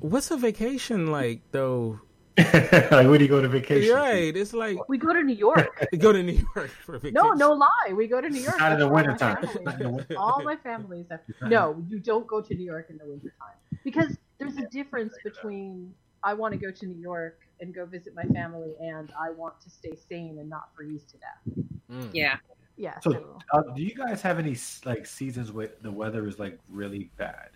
what's 0.00 0.30
a 0.30 0.36
vacation 0.36 1.10
like 1.10 1.40
though? 1.52 2.00
like 2.90 3.06
where 3.08 3.18
do 3.18 3.24
you 3.24 3.28
go 3.28 3.40
to 3.42 3.48
vacation? 3.48 3.94
Right. 3.94 4.36
It's 4.36 4.52
like 4.52 4.88
We 4.88 4.96
go 4.98 5.12
to 5.12 5.22
New 5.22 5.34
York. 5.34 5.88
go 5.98 6.12
to 6.12 6.22
New 6.22 6.44
York 6.54 6.70
for 6.70 6.94
a 6.96 6.98
vacation. 7.00 7.14
No, 7.14 7.32
no 7.32 7.52
lie. 7.52 7.92
We 7.92 8.06
go 8.06 8.20
to 8.20 8.28
New 8.28 8.40
York. 8.40 8.58
Not 8.58 8.72
in 8.72 8.78
the 8.78 8.88
That's 8.88 8.94
where 8.94 9.04
my 9.04 9.10
wintertime. 9.10 9.36
family 9.46 9.64
Not 9.64 9.80
in 9.80 9.96
the 9.96 10.06
is. 10.10 10.16
All 10.16 10.42
my 10.42 10.56
families 10.56 11.06
have. 11.10 11.20
No, 11.42 11.84
you 11.88 11.98
don't 11.98 12.26
go 12.26 12.40
to 12.40 12.54
New 12.54 12.64
York 12.64 12.90
in 12.90 12.98
the 12.98 13.06
wintertime 13.06 13.56
because 13.84 14.16
there's 14.38 14.56
a 14.56 14.66
difference 14.68 15.14
between 15.24 15.92
I 16.22 16.34
want 16.34 16.52
to 16.52 16.58
go 16.58 16.70
to 16.70 16.86
New 16.86 17.00
York 17.00 17.40
and 17.60 17.74
go 17.74 17.86
visit 17.86 18.14
my 18.14 18.24
family, 18.24 18.74
and 18.80 19.12
I 19.20 19.30
want 19.30 19.60
to 19.62 19.70
stay 19.70 19.96
sane 20.08 20.38
and 20.38 20.48
not 20.48 20.68
freeze 20.76 21.04
to 21.04 21.16
death. 21.18 21.64
Mm. 21.90 22.10
Yeah. 22.12 22.36
Yeah. 22.76 22.98
So, 23.00 23.10
So, 23.12 23.38
uh, 23.52 23.62
do 23.74 23.82
you 23.82 23.94
guys 23.94 24.22
have 24.22 24.38
any 24.38 24.56
like 24.84 25.06
seasons 25.06 25.50
where 25.50 25.70
the 25.82 25.90
weather 25.90 26.26
is 26.28 26.38
like 26.38 26.58
really 26.68 27.10
bad? 27.16 27.50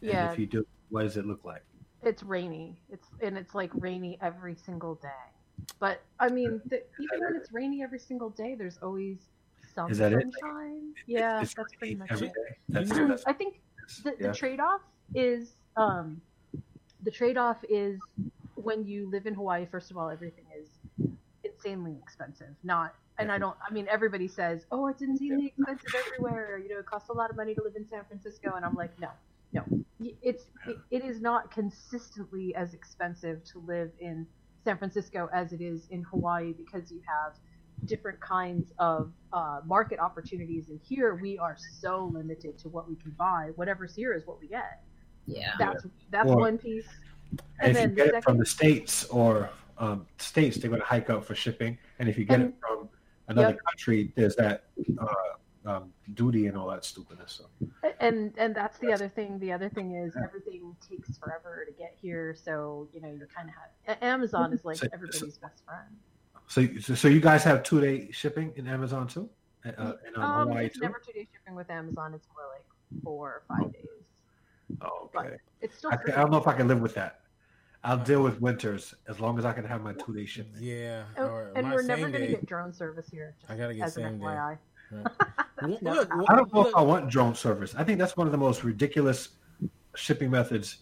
And 0.00 0.10
yeah, 0.10 0.32
if 0.32 0.38
you 0.38 0.46
do, 0.46 0.64
what 0.90 1.02
does 1.02 1.16
it 1.16 1.26
look 1.26 1.44
like? 1.44 1.64
It's 2.02 2.22
rainy. 2.22 2.76
It's 2.90 3.08
and 3.20 3.36
it's 3.36 3.54
like 3.54 3.70
rainy 3.74 4.18
every 4.20 4.54
single 4.54 4.96
day. 4.96 5.08
But 5.78 6.02
I 6.18 6.28
mean, 6.28 6.60
the, 6.66 6.82
even 6.98 7.24
when 7.24 7.36
it's 7.36 7.52
rainy 7.52 7.82
every 7.82 7.98
single 7.98 8.30
day, 8.30 8.54
there's 8.54 8.78
always 8.82 9.18
some 9.74 9.90
Is 9.90 9.98
that 9.98 10.12
it? 10.12 10.22
sunshine. 10.22 10.92
Yeah, 11.06 11.40
It's 11.42 11.54
that's 11.54 11.74
pretty 11.74 11.94
much 11.94 12.10
it. 12.22 12.32
That's, 12.68 12.90
that's 12.90 13.24
I 13.26 13.32
think 13.32 13.60
the, 14.02 14.14
yeah. 14.18 14.28
the 14.28 14.34
trade-off 14.34 14.80
is 15.14 15.52
um, 15.76 16.20
the 17.02 17.10
trade-off 17.10 17.64
is 17.68 18.00
when 18.54 18.84
you 18.84 19.08
live 19.10 19.26
in 19.26 19.34
Hawaii. 19.34 19.66
First 19.66 19.90
of 19.90 19.96
all, 19.96 20.10
everything 20.10 20.44
is 20.58 20.68
insanely 21.44 21.96
expensive. 22.02 22.54
Not, 22.64 22.94
and 23.18 23.30
I 23.30 23.38
don't. 23.38 23.56
I 23.68 23.72
mean, 23.72 23.86
everybody 23.90 24.28
says, 24.28 24.66
"Oh, 24.70 24.88
it's 24.88 25.02
insanely 25.02 25.46
expensive 25.56 25.94
everywhere." 26.06 26.58
You 26.58 26.68
know, 26.70 26.78
it 26.78 26.86
costs 26.86 27.08
a 27.08 27.12
lot 27.12 27.30
of 27.30 27.36
money 27.36 27.54
to 27.54 27.62
live 27.62 27.76
in 27.76 27.86
San 27.88 28.04
Francisco, 28.04 28.54
and 28.56 28.64
I'm 28.64 28.74
like, 28.74 28.98
no, 29.00 29.08
no. 29.52 29.64
It's 30.22 30.44
it, 30.66 30.76
it 30.90 31.04
is 31.04 31.20
not 31.20 31.50
consistently 31.50 32.54
as 32.54 32.74
expensive 32.74 33.44
to 33.44 33.58
live 33.60 33.90
in 34.00 34.26
San 34.64 34.78
Francisco 34.78 35.28
as 35.32 35.52
it 35.52 35.60
is 35.60 35.86
in 35.90 36.02
Hawaii 36.04 36.52
because 36.52 36.90
you 36.90 37.00
have 37.06 37.34
different 37.84 38.20
kinds 38.20 38.72
of 38.78 39.12
uh, 39.32 39.60
market 39.64 39.98
opportunities. 39.98 40.68
And 40.68 40.80
here 40.82 41.14
we 41.16 41.38
are 41.38 41.56
so 41.80 42.10
limited 42.12 42.58
to 42.58 42.68
what 42.68 42.88
we 42.88 42.96
can 42.96 43.10
buy. 43.12 43.50
Whatever's 43.56 43.94
here 43.94 44.12
is 44.14 44.26
what 44.26 44.40
we 44.40 44.46
get. 44.48 44.82
Yeah. 45.26 45.52
That's 45.58 45.86
that's 46.10 46.30
Or- 46.30 46.36
one 46.38 46.58
piece. 46.58 46.86
And, 47.60 47.68
And 47.68 47.70
if 47.70 47.82
you 47.82 47.86
then 47.88 47.94
get 47.94 48.10
the 48.12 48.18
it 48.18 48.24
from 48.24 48.38
the 48.38 48.46
states 48.46 49.04
or 49.04 49.50
um, 49.78 50.06
states, 50.18 50.58
they're 50.58 50.68
going 50.70 50.82
to 50.82 50.86
hike 50.86 51.10
up 51.10 51.24
for 51.24 51.34
shipping. 51.34 51.78
And 51.98 52.08
if 52.08 52.18
you 52.18 52.24
get 52.24 52.40
it 52.40 52.54
from 52.60 52.88
another 53.28 53.48
Yep. 53.54 53.58
country, 53.64 54.12
there's 54.16 54.36
that 54.36 54.64
uh, 55.00 55.06
um, 55.64 55.92
duty 56.14 56.46
and 56.46 56.56
all 56.56 56.68
that 56.70 56.84
stupidness. 56.84 57.40
So. 57.40 57.90
And 58.00 58.32
and 58.36 58.54
that's 58.54 58.78
the 58.78 58.92
other 58.92 59.08
thing. 59.08 59.38
The 59.38 59.52
other 59.52 59.68
thing 59.68 59.94
is 59.94 60.14
everything 60.16 60.74
takes 60.88 61.16
forever 61.18 61.64
to 61.66 61.72
get 61.72 61.96
here. 62.00 62.34
So 62.34 62.88
you 62.92 63.00
know 63.00 63.08
you 63.08 63.26
kind 63.34 63.48
of 63.48 63.54
have 63.86 63.98
Amazon 64.02 64.52
is 64.52 64.64
like 64.64 64.78
So- 64.78 64.88
everybody's 64.92 65.38
best 65.38 65.64
friend. 65.64 65.96
So, 66.48 66.66
so, 66.80 66.94
so 66.94 67.08
you 67.08 67.20
guys 67.20 67.44
have 67.44 67.62
two 67.62 67.80
day 67.80 68.10
shipping 68.10 68.52
in 68.56 68.66
Amazon 68.66 69.06
too, 69.06 69.30
uh, 69.64 69.68
uh, 69.78 69.92
in 70.06 70.16
um, 70.16 70.22
Um, 70.22 70.48
Hawaii 70.48 70.66
it's 70.66 70.74
too. 70.76 70.82
never 70.82 71.00
two 71.04 71.12
day 71.12 71.26
shipping 71.32 71.54
with 71.54 71.70
Amazon. 71.70 72.12
It's 72.14 72.26
more 72.34 72.44
like 72.52 72.64
four 73.02 73.28
or 73.28 73.42
five 73.48 73.72
days. 73.72 73.86
Oh, 74.82 75.08
But 75.14 75.26
okay. 75.26 75.36
it's 75.60 75.78
still. 75.78 75.92
I. 75.92 75.98
I 76.12 76.16
don't 76.16 76.30
know 76.30 76.38
if 76.38 76.46
I 76.48 76.54
can 76.54 76.68
live 76.68 76.80
with 76.80 76.94
that. 76.94 77.20
I'll 77.84 77.98
deal 77.98 78.22
with 78.22 78.40
winters 78.40 78.94
as 79.08 79.18
long 79.18 79.38
as 79.38 79.44
I 79.44 79.52
can 79.52 79.64
have 79.64 79.82
my 79.82 79.92
two 79.94 80.12
day 80.14 80.24
shipping. 80.26 80.54
Yeah. 80.62 81.04
Oh, 81.16 81.24
Or 81.26 81.52
and 81.56 81.70
we're 81.70 81.82
never 81.82 82.08
going 82.10 82.22
to 82.22 82.28
get 82.28 82.46
drone 82.46 82.72
service 82.72 83.08
here. 83.10 83.34
Just 83.40 83.50
I 83.50 83.56
gotta 83.56 83.74
get 83.74 83.84
as 83.86 83.96
an 83.96 84.02
same 84.04 84.18
day. 84.18 84.24
FYI. 84.92 85.04
Right. 85.60 85.78
That's 85.82 85.82
Look, 85.82 86.10
I 86.28 86.36
don't 86.36 86.52
know 86.52 86.66
if 86.66 86.74
I 86.74 86.82
want 86.82 87.08
drone 87.08 87.34
service. 87.34 87.74
I 87.76 87.84
think 87.84 87.98
that's 87.98 88.16
one 88.16 88.26
of 88.26 88.32
the 88.32 88.38
most 88.38 88.64
ridiculous 88.64 89.30
shipping 89.94 90.30
methods 90.30 90.78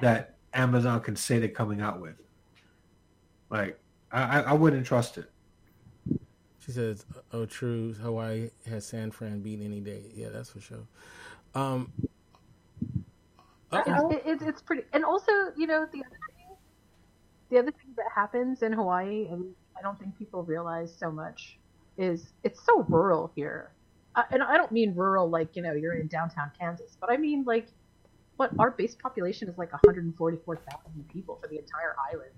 that 0.00 0.36
Amazon 0.52 1.00
can 1.00 1.16
say 1.16 1.38
they're 1.38 1.48
coming 1.48 1.80
out 1.80 2.00
with. 2.00 2.14
Like, 3.50 3.78
I, 4.12 4.22
I 4.22 4.40
I 4.40 4.52
wouldn't 4.52 4.86
trust 4.86 5.18
it. 5.18 5.30
She 6.60 6.72
says, 6.72 7.04
"Oh, 7.32 7.44
true. 7.44 7.92
Hawaii 7.94 8.50
has 8.66 8.86
San 8.86 9.10
Fran 9.10 9.40
beat 9.40 9.60
any 9.62 9.80
day. 9.80 10.04
Yeah, 10.14 10.28
that's 10.30 10.50
for 10.50 10.60
sure." 10.60 10.86
Um. 11.54 11.92
uh-oh. 13.72 14.10
It's, 14.10 14.26
it, 14.26 14.30
it's 14.30 14.42
it's 14.42 14.62
pretty, 14.62 14.84
and 14.92 15.04
also 15.04 15.30
you 15.56 15.66
know 15.66 15.86
the 15.92 16.00
other 16.00 16.18
thing, 16.36 16.56
the 17.50 17.58
other 17.58 17.70
thing 17.72 17.92
that 17.96 18.06
happens 18.14 18.62
in 18.62 18.72
Hawaii, 18.72 19.26
and 19.30 19.44
I 19.76 19.82
don't 19.82 19.98
think 19.98 20.16
people 20.16 20.42
realize 20.44 20.94
so 20.96 21.10
much, 21.10 21.58
is 21.98 22.32
it's 22.42 22.64
so 22.64 22.82
rural 22.88 23.30
here, 23.34 23.70
I, 24.14 24.24
and 24.30 24.42
I 24.42 24.56
don't 24.56 24.72
mean 24.72 24.94
rural 24.94 25.28
like 25.28 25.54
you 25.56 25.62
know 25.62 25.72
you're 25.72 25.94
in 25.94 26.08
downtown 26.08 26.50
Kansas, 26.58 26.96
but 27.00 27.10
I 27.10 27.16
mean 27.16 27.44
like, 27.44 27.68
what 28.36 28.50
our 28.58 28.70
base 28.70 28.94
population 28.94 29.48
is 29.48 29.56
like 29.58 29.72
144,000 29.72 31.08
people 31.08 31.38
for 31.40 31.48
the 31.48 31.58
entire 31.58 31.94
island. 32.12 32.34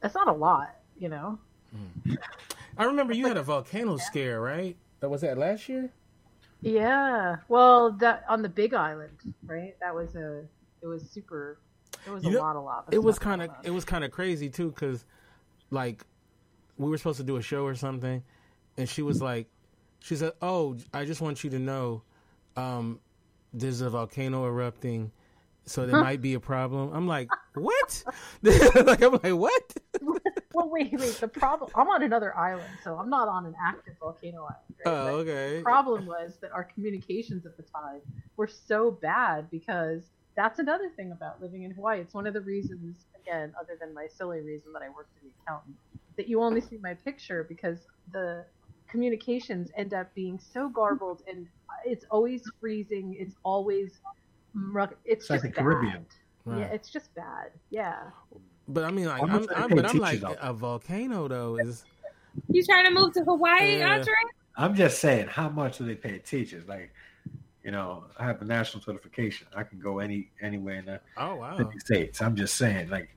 That's 0.00 0.14
not 0.14 0.28
a 0.28 0.32
lot, 0.32 0.76
you 0.98 1.08
know. 1.08 1.38
Hmm. 1.74 2.14
I 2.76 2.84
remember 2.84 3.14
you 3.14 3.26
had 3.26 3.36
a 3.36 3.42
volcano 3.42 3.96
scare, 3.96 4.40
right? 4.40 4.76
That 5.00 5.08
was 5.08 5.20
that 5.22 5.38
last 5.38 5.68
year. 5.68 5.90
Yeah, 6.60 7.36
well, 7.48 7.92
that 7.92 8.24
on 8.28 8.42
the 8.42 8.48
Big 8.48 8.74
Island, 8.74 9.34
right? 9.44 9.76
That 9.80 9.94
was 9.94 10.14
a, 10.16 10.44
it 10.82 10.86
was 10.86 11.02
super. 11.10 11.58
It 12.06 12.10
was 12.10 12.24
You 12.24 12.30
a 12.30 12.32
know, 12.32 12.40
lot 12.40 12.56
of 12.56 12.64
lava. 12.64 12.88
It 12.90 13.02
was 13.02 13.18
kind 13.18 13.42
of 13.42 13.50
it 13.62 13.70
was 13.70 13.84
kind 13.84 14.02
of 14.02 14.10
crazy 14.10 14.48
too, 14.48 14.70
because 14.70 15.04
like 15.70 16.04
we 16.78 16.88
were 16.90 16.96
supposed 16.96 17.18
to 17.18 17.24
do 17.24 17.36
a 17.36 17.42
show 17.42 17.64
or 17.64 17.74
something, 17.74 18.22
and 18.76 18.88
she 18.88 19.02
was 19.02 19.20
like, 19.22 19.46
she 20.00 20.16
said, 20.16 20.32
"Oh, 20.42 20.76
I 20.92 21.04
just 21.04 21.20
want 21.20 21.44
you 21.44 21.50
to 21.50 21.58
know, 21.58 22.02
um, 22.56 23.00
there's 23.52 23.80
a 23.80 23.90
volcano 23.90 24.46
erupting." 24.46 25.12
So 25.66 25.86
there 25.86 26.00
might 26.00 26.20
be 26.20 26.34
a 26.34 26.40
problem. 26.40 26.90
I'm 26.92 27.06
like, 27.08 27.30
what? 27.54 28.04
like 28.42 29.02
I'm 29.02 29.12
like, 29.12 29.32
what? 29.32 29.76
Well, 30.54 30.70
wait, 30.70 30.92
wait. 30.92 31.18
The 31.20 31.26
problem. 31.26 31.68
I'm 31.74 31.88
on 31.88 32.04
another 32.04 32.36
island, 32.36 32.70
so 32.84 32.96
I'm 32.96 33.10
not 33.10 33.26
on 33.26 33.44
an 33.44 33.56
active 33.60 33.94
volcano 33.98 34.42
island. 34.42 34.56
Right? 34.86 34.86
Oh, 34.86 35.16
okay. 35.16 35.56
The 35.56 35.62
problem 35.64 36.06
was 36.06 36.36
that 36.42 36.52
our 36.52 36.62
communications 36.62 37.44
at 37.44 37.56
the 37.56 37.64
time 37.64 38.00
were 38.36 38.46
so 38.46 38.92
bad 38.92 39.50
because 39.50 40.04
that's 40.36 40.60
another 40.60 40.90
thing 40.90 41.10
about 41.10 41.42
living 41.42 41.64
in 41.64 41.72
Hawaii. 41.72 42.00
It's 42.00 42.14
one 42.14 42.28
of 42.28 42.34
the 42.34 42.40
reasons, 42.40 42.98
again, 43.20 43.52
other 43.60 43.76
than 43.80 43.92
my 43.92 44.06
silly 44.06 44.42
reason 44.42 44.72
that 44.72 44.82
I 44.82 44.90
worked 44.90 45.10
as 45.16 45.24
an 45.24 45.30
accountant, 45.42 45.76
that 46.16 46.28
you 46.28 46.40
only 46.40 46.60
see 46.60 46.78
my 46.80 46.94
picture 46.94 47.44
because 47.48 47.80
the 48.12 48.44
communications 48.98 49.70
end 49.76 49.92
up 49.92 50.14
being 50.14 50.38
so 50.38 50.68
garbled 50.68 51.22
and 51.28 51.48
it's 51.84 52.06
always 52.12 52.42
freezing. 52.60 53.16
It's 53.18 53.34
always 53.42 53.98
muck- 54.54 54.94
it's 55.04 55.24
It's 55.24 55.30
like 55.30 55.42
just 55.42 55.54
the 55.56 55.60
Caribbean. 55.60 55.92
bad. 55.92 56.06
Right. 56.44 56.58
Yeah, 56.60 56.66
it's 56.66 56.90
just 56.90 57.12
bad. 57.16 57.50
Yeah. 57.70 58.02
But 58.68 58.84
I 58.84 58.92
mean, 58.92 59.06
like, 59.06 59.18
How 59.20 59.26
much 59.26 59.48
I'm, 59.56 59.64
I'm, 59.64 59.76
but 59.76 59.86
I'm 59.90 59.98
like 59.98 60.22
a 60.40 60.52
volcano 60.52 61.26
though 61.26 61.56
is 61.56 61.84
You 62.48 62.64
trying 62.64 62.84
to 62.84 62.92
move 62.92 63.12
to 63.14 63.24
Hawaii, 63.24 63.78
Yeah. 63.78 63.94
Andre? 63.94 64.14
I'm 64.56 64.76
just 64.76 65.00
saying, 65.00 65.26
how 65.26 65.48
much 65.48 65.78
do 65.78 65.84
they 65.84 65.96
pay 65.96 66.18
teachers? 66.18 66.68
Like, 66.68 66.92
you 67.64 67.72
know, 67.72 68.04
I 68.16 68.24
have 68.26 68.40
a 68.42 68.44
national 68.44 68.84
certification. 68.84 69.48
I 69.56 69.64
can 69.64 69.80
go 69.80 69.98
any 69.98 70.30
anywhere 70.40 70.76
in 70.76 70.84
the 70.84 71.00
oh 71.16 71.34
wow. 71.34 71.56
50 71.56 71.80
states. 71.80 72.22
I'm 72.22 72.36
just 72.36 72.54
saying, 72.54 72.90
like, 72.90 73.08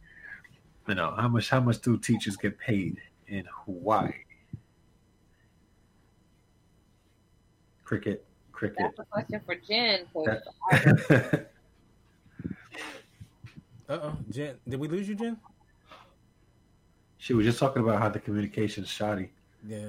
you 0.88 0.96
know, 0.96 1.14
how 1.16 1.28
much 1.28 1.50
how 1.50 1.60
much 1.60 1.82
do 1.82 1.98
teachers 2.00 2.36
get 2.36 2.58
paid 2.58 2.98
in 3.28 3.46
Hawaii? 3.66 4.14
Cricket, 7.88 8.26
cricket. 8.52 8.78
That's 8.80 9.00
a 9.00 9.06
question 9.06 9.40
for 9.46 9.56
Jen. 9.56 10.02
'cause 10.14 10.26
That- 10.68 11.52
Uh 13.90 14.00
oh, 14.04 14.18
Jen, 14.30 14.58
did 14.68 14.78
we 14.78 14.90
lose 14.90 15.08
you, 15.08 15.16
Jen? 15.16 15.38
she 17.18 17.34
was 17.34 17.46
just 17.46 17.58
talking 17.60 17.82
about 17.82 18.02
how 18.02 18.10
the 18.10 18.20
communication's 18.20 18.90
shoddy. 18.90 19.30
Yeah. 19.66 19.88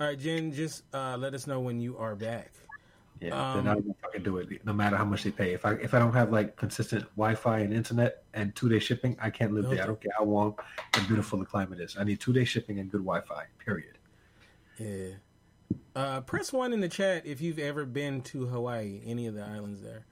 All 0.00 0.06
right, 0.06 0.16
Jen, 0.18 0.52
just 0.52 0.84
uh, 0.94 1.16
let 1.18 1.34
us 1.34 1.48
know 1.48 1.58
when 1.58 1.80
you 1.80 1.98
are 1.98 2.14
back. 2.14 2.52
Yeah, 3.20 3.30
Um, 3.34 3.56
then 3.64 3.66
I 3.68 3.74
don't 3.74 3.86
know 3.88 3.96
if 4.04 4.14
I 4.14 4.18
do 4.22 4.36
it, 4.36 4.64
no 4.64 4.72
matter 4.72 4.96
how 4.96 5.04
much 5.04 5.24
they 5.24 5.32
pay. 5.32 5.52
If 5.52 5.64
I 5.66 5.72
if 5.72 5.92
I 5.94 5.98
don't 5.98 6.12
have 6.12 6.30
like 6.30 6.54
consistent 6.54 7.02
Wi-Fi 7.16 7.58
and 7.58 7.74
internet 7.74 8.22
and 8.34 8.54
two 8.54 8.68
day 8.68 8.78
shipping, 8.78 9.16
I 9.20 9.30
can't 9.30 9.52
live 9.52 9.68
there. 9.68 9.82
I 9.82 9.86
don't 9.86 10.00
care 10.00 10.12
how 10.16 10.22
warm 10.24 10.54
and 10.94 11.06
beautiful 11.08 11.40
the 11.40 11.44
climate 11.46 11.80
is. 11.80 11.96
I 11.98 12.04
need 12.04 12.20
two 12.20 12.32
day 12.32 12.44
shipping 12.44 12.78
and 12.78 12.88
good 12.88 13.02
Wi-Fi. 13.04 13.44
Period. 13.58 13.98
Yeah. 14.78 15.14
Uh, 15.94 16.20
press 16.22 16.52
one 16.52 16.72
in 16.72 16.80
the 16.80 16.88
chat 16.88 17.26
if 17.26 17.40
you've 17.40 17.58
ever 17.58 17.84
been 17.84 18.22
to 18.22 18.46
Hawaii, 18.46 19.00
any 19.04 19.26
of 19.26 19.34
the 19.34 19.42
islands 19.42 19.82
there. 19.82 20.04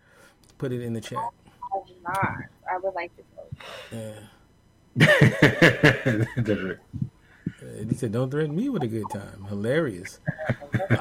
Put 0.58 0.72
it 0.72 0.82
in 0.82 0.92
the 0.92 1.00
chat. 1.00 1.18
I'm 1.18 1.80
not. 2.02 2.36
I 2.70 2.78
would 2.82 2.94
like 2.94 3.12
to 3.16 3.22
go. 3.34 4.16
Yeah. 4.96 6.74
Uh, 7.62 7.84
he 7.86 7.94
said, 7.94 8.10
"Don't 8.10 8.30
threaten 8.30 8.56
me 8.56 8.70
with 8.70 8.82
a 8.82 8.86
good 8.86 9.10
time." 9.10 9.44
Hilarious. 9.50 10.18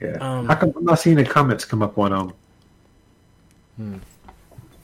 Yeah. 0.00 0.16
Um, 0.20 0.46
how 0.46 0.54
come 0.54 0.72
I'm 0.76 0.84
not 0.84 0.98
seeing 0.98 1.16
the 1.16 1.24
comments 1.24 1.64
come 1.64 1.82
up 1.82 1.98
on 1.98 2.12
um 2.12 2.34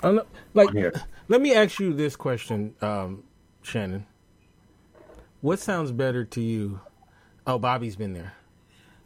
Oh, 0.02 0.12
no, 0.12 0.26
like, 0.54 0.68
on 0.68 0.76
here? 0.76 0.92
let 1.28 1.40
me 1.40 1.54
ask 1.54 1.78
you 1.80 1.92
this 1.94 2.16
question, 2.16 2.74
um, 2.82 3.24
Shannon. 3.62 4.06
What 5.40 5.58
sounds 5.58 5.90
better 5.90 6.24
to 6.24 6.40
you? 6.40 6.80
Oh, 7.46 7.58
Bobby's 7.58 7.96
been 7.96 8.12
there. 8.12 8.34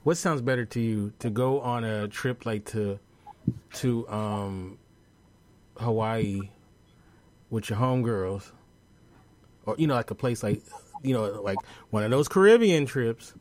What 0.02 0.16
sounds 0.16 0.40
better 0.40 0.64
to 0.64 0.80
you 0.80 1.12
to 1.18 1.30
go 1.30 1.60
on 1.60 1.84
a 1.84 2.08
trip 2.08 2.46
like 2.46 2.64
to 2.66 2.98
to 3.74 4.08
um, 4.08 4.78
Hawaii 5.76 6.50
with 7.50 7.68
your 7.70 7.78
homegirls, 7.78 8.50
or 9.66 9.74
you 9.78 9.86
know, 9.86 9.94
like 9.94 10.10
a 10.10 10.14
place 10.14 10.42
like 10.42 10.62
you 11.02 11.14
know, 11.14 11.24
like 11.42 11.60
one 11.90 12.02
of 12.02 12.10
those 12.10 12.28
Caribbean 12.28 12.86
trips, 12.86 13.34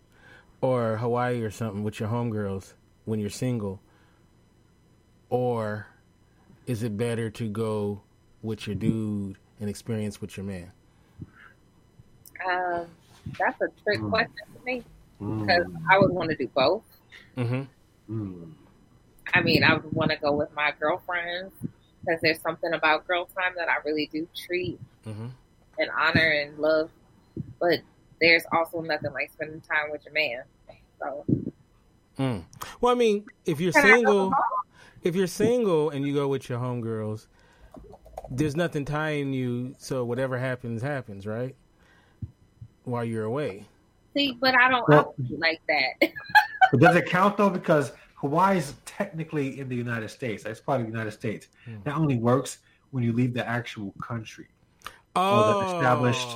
or 0.62 0.98
Hawaii 0.98 1.42
or 1.42 1.52
something 1.52 1.84
with 1.84 2.00
your 2.00 2.10
homegirls 2.10 2.74
when 3.06 3.20
you're 3.20 3.30
single, 3.30 3.82
or 5.30 5.88
is 6.68 6.84
it 6.84 6.98
better 6.98 7.30
to 7.32 7.48
go 7.50 8.02
with 8.42 8.68
your 8.68 8.76
dude 8.76 9.38
and 9.60 9.70
experience 9.70 10.22
with 10.22 10.38
your 10.38 10.46
man? 10.46 10.72
Um, 12.46 12.88
that's 13.38 13.60
a 13.62 13.68
trick 13.84 14.00
Mm. 14.00 14.10
question 14.10 14.36
for 14.54 14.64
me 14.64 14.84
Mm. 15.22 15.42
because 15.42 15.66
I 15.90 16.00
would 16.00 16.12
want 16.12 16.30
to 16.30 16.36
do 16.36 16.48
both. 16.48 16.84
Mm-hmm. 17.38 17.64
Mm. 18.14 18.52
I 19.34 19.42
mean, 19.42 19.64
I 19.64 19.74
would 19.76 19.92
want 19.94 20.12
to 20.12 20.18
go 20.18 20.32
with 20.34 20.54
my 20.56 20.74
girlfriends 20.80 21.54
because 22.02 22.22
there's 22.22 22.42
something 22.42 22.74
about 22.74 23.06
girl 23.08 23.26
time 23.26 23.54
that 23.58 23.70
I 23.70 23.76
really 23.86 24.10
do 24.12 24.28
treat 24.36 24.80
Mm-hmm. 25.06 25.28
and 25.80 25.90
honor 25.98 26.30
and 26.30 26.58
love. 26.58 26.90
But 27.60 27.80
there's 28.20 28.44
also 28.52 28.82
nothing 28.82 29.14
like 29.14 29.32
spending 29.32 29.62
time 29.62 29.92
with 29.92 30.04
your 30.06 30.14
man. 30.14 30.44
So 31.00 31.26
Mm. 32.18 32.44
Well, 32.82 32.92
I 32.92 32.96
mean, 32.96 33.26
if 33.46 33.62
you're 33.62 33.72
Can 33.72 33.82
single, 33.82 34.34
if 35.04 35.16
you're 35.16 35.26
single 35.28 35.90
and 35.90 36.06
you 36.06 36.14
go 36.14 36.28
with 36.28 36.50
your 36.50 36.60
homegirls, 36.60 37.28
there's 38.30 38.58
nothing 38.58 38.84
tying 38.84 39.32
you, 39.32 39.74
so 39.78 40.04
whatever 40.04 40.38
happens, 40.38 40.82
happens, 40.82 41.26
right? 41.26 41.56
While 42.84 43.06
you're 43.06 43.24
away. 43.24 43.68
See, 44.20 44.38
but 44.40 44.56
I 44.56 44.70
don't, 44.70 44.84
I 44.90 44.96
Well- 44.96 45.16
don't 45.18 45.40
like 45.40 45.62
that. 45.68 46.10
But 46.72 46.82
does 46.82 46.96
it 46.98 47.08
count 47.08 47.36
though? 47.38 47.50
Because 47.50 47.94
Hawaii 48.16 48.58
is 48.60 48.76
technically 48.86 49.60
in 49.60 49.70
the 49.70 49.76
United 49.76 50.10
States. 50.10 50.44
That's 50.44 50.60
part 50.60 50.82
of 50.82 50.86
the 50.86 50.92
United 50.92 51.12
States. 51.12 51.48
Hmm. 51.66 51.78
That 51.84 51.96
only 51.96 52.18
works 52.18 52.60
when 52.92 53.04
you 53.04 53.12
leave 53.12 53.34
the 53.34 53.48
actual 53.48 53.92
country. 54.04 54.48
Oh, 55.16 55.62
that's 55.62 55.74
established. 55.74 56.30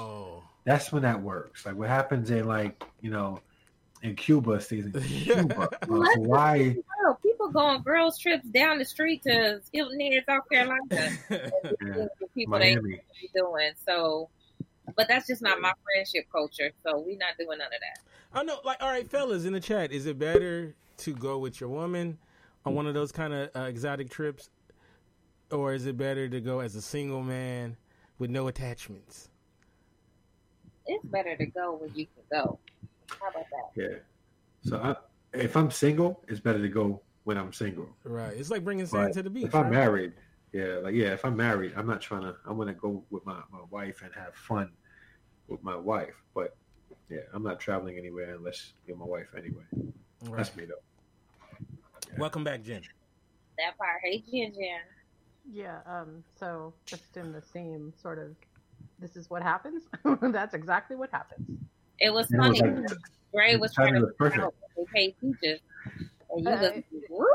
That's 0.66 0.92
when 0.92 1.04
that 1.04 1.22
works. 1.22 1.66
Like 1.68 1.76
what 1.76 1.88
happens 1.90 2.32
in 2.32 2.48
like 2.48 2.84
you 3.02 3.12
know 3.12 3.42
in 4.02 4.16
Cuba 4.16 4.60
stays 4.60 4.86
in 4.88 4.94
Cuba. 5.04 5.70
Uh, 5.84 5.86
Hawaii. 6.16 6.78
People 7.22 7.50
go 7.52 7.60
on 7.60 7.84
girls 7.84 8.18
trips 8.18 8.48
down 8.48 8.80
the 8.80 8.86
street 8.86 9.22
to 9.24 9.62
Hilton 9.72 10.00
Head, 10.00 10.24
South 10.28 10.50
Carolina. 10.50 10.82
Yeah, 11.30 12.06
people 12.34 12.58
Miami. 12.58 13.02
be 13.22 13.30
doing. 13.36 13.72
So, 13.86 14.30
but 14.96 15.08
that's 15.08 15.28
just 15.28 15.42
not 15.42 15.62
my 15.62 15.74
friendship 15.84 16.26
culture. 16.32 16.72
So 16.86 17.00
we're 17.00 17.18
not 17.18 17.38
doing 17.38 17.58
none 17.58 17.68
of 17.68 17.72
that. 17.72 18.38
I 18.40 18.44
know, 18.44 18.58
like, 18.66 18.82
all 18.82 18.90
right, 18.90 19.08
fellas 19.08 19.46
in 19.46 19.54
the 19.54 19.60
chat, 19.60 19.92
is 19.92 20.06
it 20.06 20.18
better 20.18 20.76
to 20.98 21.14
go 21.14 21.38
with 21.38 21.60
your 21.60 21.70
woman 21.70 22.18
on 22.66 22.76
one 22.76 22.88
of 22.88 22.94
those 22.94 23.12
kind 23.12 23.34
of 23.34 23.50
uh, 23.56 23.62
exotic 23.62 24.10
trips, 24.10 24.50
or 25.52 25.74
is 25.74 25.86
it 25.86 25.98
better 25.98 26.28
to 26.30 26.42
go 26.42 26.60
as 26.60 26.76
a 26.76 26.82
single 26.82 27.22
man 27.22 27.78
with 28.20 28.30
no 28.30 28.48
attachments? 28.48 29.30
It's 30.86 31.06
better 31.06 31.36
to 31.38 31.46
go 31.46 31.76
where 31.76 31.90
you 31.94 32.06
can 32.08 32.24
go. 32.32 32.60
How 33.08 33.30
about 33.30 33.46
that? 33.52 33.82
Yeah. 33.82 33.98
So 34.64 34.78
I, 34.78 34.96
if 35.38 35.56
I'm 35.56 35.72
single, 35.72 36.24
it's 36.28 36.40
better 36.40 36.62
to 36.62 36.70
go 36.70 37.02
when 37.24 37.38
I'm 37.38 37.54
single. 37.54 37.88
Right. 38.04 38.36
It's 38.36 38.50
like 38.52 38.64
bringing 38.64 38.86
sand 38.86 39.10
But 39.10 39.14
to 39.14 39.24
the 39.24 39.30
beach. 39.30 39.46
if 39.46 39.56
I'm 39.56 39.64
right? 39.64 39.72
married, 39.72 40.14
yeah, 40.54 40.78
like 40.84 40.94
yeah, 40.96 41.14
if 41.14 41.26
I'm 41.26 41.36
married, 41.36 41.74
I'm 41.76 41.88
not 41.88 42.00
trying 42.02 42.22
to. 42.24 42.36
I 42.48 42.52
want 42.52 42.70
to 42.70 42.74
go 42.76 43.04
with 43.10 43.26
my, 43.26 43.40
my 43.52 43.60
wife 43.70 44.02
and 44.04 44.12
have 44.16 44.36
fun 44.36 44.70
with 45.48 45.64
my 45.64 45.76
wife. 45.76 46.14
But 46.36 46.56
yeah, 47.10 47.20
I'm 47.34 47.44
not 47.44 47.60
traveling 47.60 47.98
anywhere 47.98 48.36
unless 48.36 48.74
you're 48.88 48.98
my 48.98 49.06
wife 49.06 49.28
anyway. 49.38 49.64
Right. 50.26 50.38
That's 50.38 50.56
me 50.56 50.66
though. 50.66 50.76
Welcome 52.18 52.44
back, 52.44 52.64
Jen. 52.64 52.82
That 53.58 53.78
part. 53.78 54.00
Hey, 54.04 54.20
Jen 54.32 54.54
Jen. 54.54 54.80
Yeah, 55.52 55.80
um, 55.86 56.24
so 56.40 56.74
just 56.86 57.18
in 57.18 57.32
the 57.34 57.42
same 57.42 57.92
sort 58.02 58.18
of, 58.18 58.36
this 59.00 59.16
is 59.18 59.30
what 59.30 59.42
happens. 59.44 59.84
That's 60.22 60.54
exactly 60.54 60.96
what 60.96 61.10
happens. 61.12 61.60
It 62.00 62.14
was 62.14 62.30
And 62.32 62.46
it 62.46 62.50
was 62.50 62.60
funny. 62.60 62.72
like- 62.82 62.98
Gray 63.34 63.56
was 63.58 63.74
trying 63.74 63.94
timing 63.96 64.02
to 64.08 64.14
perfect. 64.14 64.36
figure 64.36 64.46
out 64.46 64.54
they 64.78 64.84
pay 64.94 65.12
teachers. 65.20 65.60
And 66.30 66.44
you 66.46 66.50
Uh, 66.50 66.62
just, 66.62 66.84
whoop. 67.10 67.28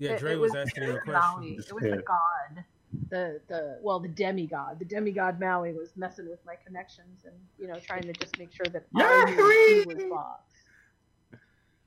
Yeah, 0.00 0.12
It- 0.12 0.18
Dre 0.18 0.32
it 0.32 0.40
was, 0.40 0.54
asking 0.54 0.84
you 0.84 0.96
a 0.96 1.00
question. 1.00 1.40
Maui. 1.40 1.52
It 1.52 1.72
was 1.72 1.84
Yeah. 1.84 1.96
the 1.96 2.02
god, 2.02 2.64
the 3.10 3.40
the 3.48 3.78
well, 3.82 4.00
the 4.00 4.08
demigod. 4.08 4.78
The 4.78 4.84
demigod 4.86 5.38
Maui 5.38 5.72
was 5.74 5.94
messing 5.96 6.28
with 6.28 6.44
my 6.46 6.56
connections 6.56 7.24
and 7.26 7.34
you 7.58 7.68
know 7.68 7.78
trying 7.78 8.02
to 8.02 8.12
just 8.14 8.38
make 8.38 8.50
sure 8.52 8.66
that 8.72 8.86
I 8.96 9.24
knew 9.30 9.84
he 9.84 9.94
was 9.94 10.04
boss. 10.10 10.40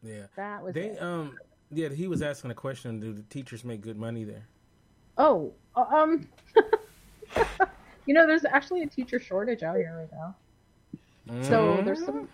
Yeah. 0.03 0.27
That 0.35 0.63
was 0.63 0.73
They 0.75 0.89
it. 0.91 1.01
um 1.01 1.35
yeah, 1.71 1.89
he 1.89 2.07
was 2.07 2.21
asking 2.21 2.51
a 2.51 2.55
question, 2.55 2.99
do 2.99 3.13
the 3.13 3.23
teachers 3.23 3.63
make 3.65 3.81
good 3.81 3.97
money 3.97 4.23
there? 4.23 4.47
Oh, 5.17 5.53
uh, 5.75 5.81
um, 5.91 6.27
you 8.05 8.13
know, 8.13 8.27
there's 8.27 8.45
actually 8.45 8.83
a 8.83 8.87
teacher 8.87 9.19
shortage 9.19 9.63
out 9.63 9.77
here 9.77 9.97
right 9.97 10.11
now. 10.11 10.35
So 11.43 11.77
Mm. 11.77 11.85
there's 11.85 12.05
some 12.05 12.29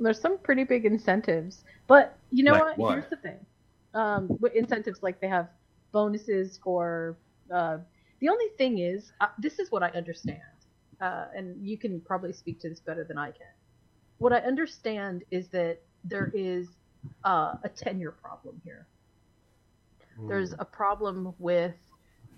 there's 0.00 0.20
some 0.20 0.36
pretty 0.38 0.64
big 0.64 0.84
incentives, 0.84 1.64
but 1.86 2.16
you 2.30 2.44
know 2.44 2.52
Like 2.52 2.62
what? 2.62 2.78
what? 2.78 2.92
Here's 2.98 3.08
the 3.10 3.16
thing: 3.16 3.38
um, 3.94 4.28
with 4.40 4.54
incentives 4.54 5.02
like 5.02 5.20
they 5.20 5.28
have 5.28 5.48
bonuses 5.92 6.58
for. 6.62 7.16
Uh, 7.52 7.78
the 8.20 8.28
only 8.28 8.46
thing 8.58 8.78
is, 8.78 9.12
uh, 9.20 9.28
this 9.38 9.58
is 9.58 9.70
what 9.70 9.82
I 9.82 9.90
understand, 9.90 10.40
uh, 11.00 11.26
and 11.34 11.64
you 11.66 11.78
can 11.78 12.00
probably 12.00 12.32
speak 12.32 12.60
to 12.60 12.68
this 12.68 12.80
better 12.80 13.04
than 13.04 13.16
I 13.16 13.30
can. 13.30 13.46
What 14.18 14.32
I 14.32 14.38
understand 14.38 15.22
is 15.30 15.48
that 15.48 15.78
there 16.04 16.32
is 16.34 16.68
uh, 17.24 17.54
a 17.62 17.68
tenure 17.68 18.10
problem 18.10 18.60
here 18.64 18.86
there's 20.26 20.54
a 20.58 20.64
problem 20.64 21.34
with 21.38 21.74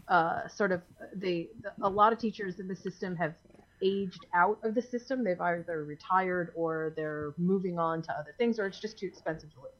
uh, 0.08 0.48
sort 0.48 0.72
of 0.72 0.82
the, 1.14 1.48
the 1.62 1.72
a 1.82 1.88
lot 1.88 2.12
of 2.12 2.18
teachers 2.18 2.58
in 2.58 2.68
the 2.68 2.76
system 2.76 3.16
have 3.16 3.34
aged 3.82 4.26
out 4.34 4.58
of 4.62 4.74
the 4.74 4.82
system. 4.82 5.24
They've 5.24 5.40
either 5.40 5.84
retired 5.84 6.52
or 6.54 6.92
they're 6.96 7.32
moving 7.38 7.78
on 7.78 8.02
to 8.02 8.12
other 8.12 8.34
things, 8.36 8.58
or 8.58 8.66
it's 8.66 8.80
just 8.80 8.98
too 8.98 9.06
expensive 9.06 9.52
to 9.54 9.60
live 9.60 9.72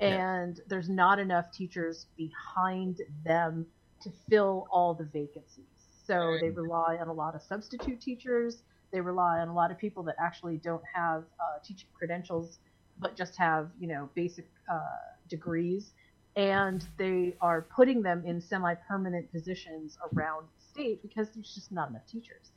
here. 0.00 0.10
Yeah. 0.10 0.42
And 0.42 0.60
there's 0.68 0.88
not 0.88 1.18
enough 1.18 1.52
teachers 1.52 2.06
behind 2.16 3.00
them 3.24 3.66
to 4.02 4.10
fill 4.28 4.66
all 4.70 4.94
the 4.94 5.04
vacancies. 5.04 5.66
So 6.06 6.38
they 6.40 6.50
rely 6.50 6.96
on 7.00 7.08
a 7.08 7.12
lot 7.12 7.34
of 7.36 7.42
substitute 7.42 8.00
teachers. 8.00 8.62
They 8.92 9.00
rely 9.00 9.38
on 9.38 9.48
a 9.48 9.54
lot 9.54 9.70
of 9.70 9.78
people 9.78 10.02
that 10.04 10.16
actually 10.18 10.56
don't 10.56 10.82
have 10.92 11.22
uh, 11.38 11.58
teaching 11.62 11.88
credentials, 11.96 12.58
but 12.98 13.16
just 13.16 13.36
have 13.36 13.70
you 13.78 13.86
know 13.86 14.08
basic 14.14 14.46
uh, 14.68 14.80
degrees 15.28 15.92
and 16.36 16.86
they 16.96 17.34
are 17.40 17.62
putting 17.62 18.02
them 18.02 18.22
in 18.24 18.40
semi-permanent 18.40 19.30
positions 19.32 19.98
around 20.12 20.44
the 20.44 20.64
state 20.72 21.02
because 21.02 21.28
there's 21.34 21.54
just 21.54 21.72
not 21.72 21.90
enough 21.90 22.06
teachers. 22.06 22.52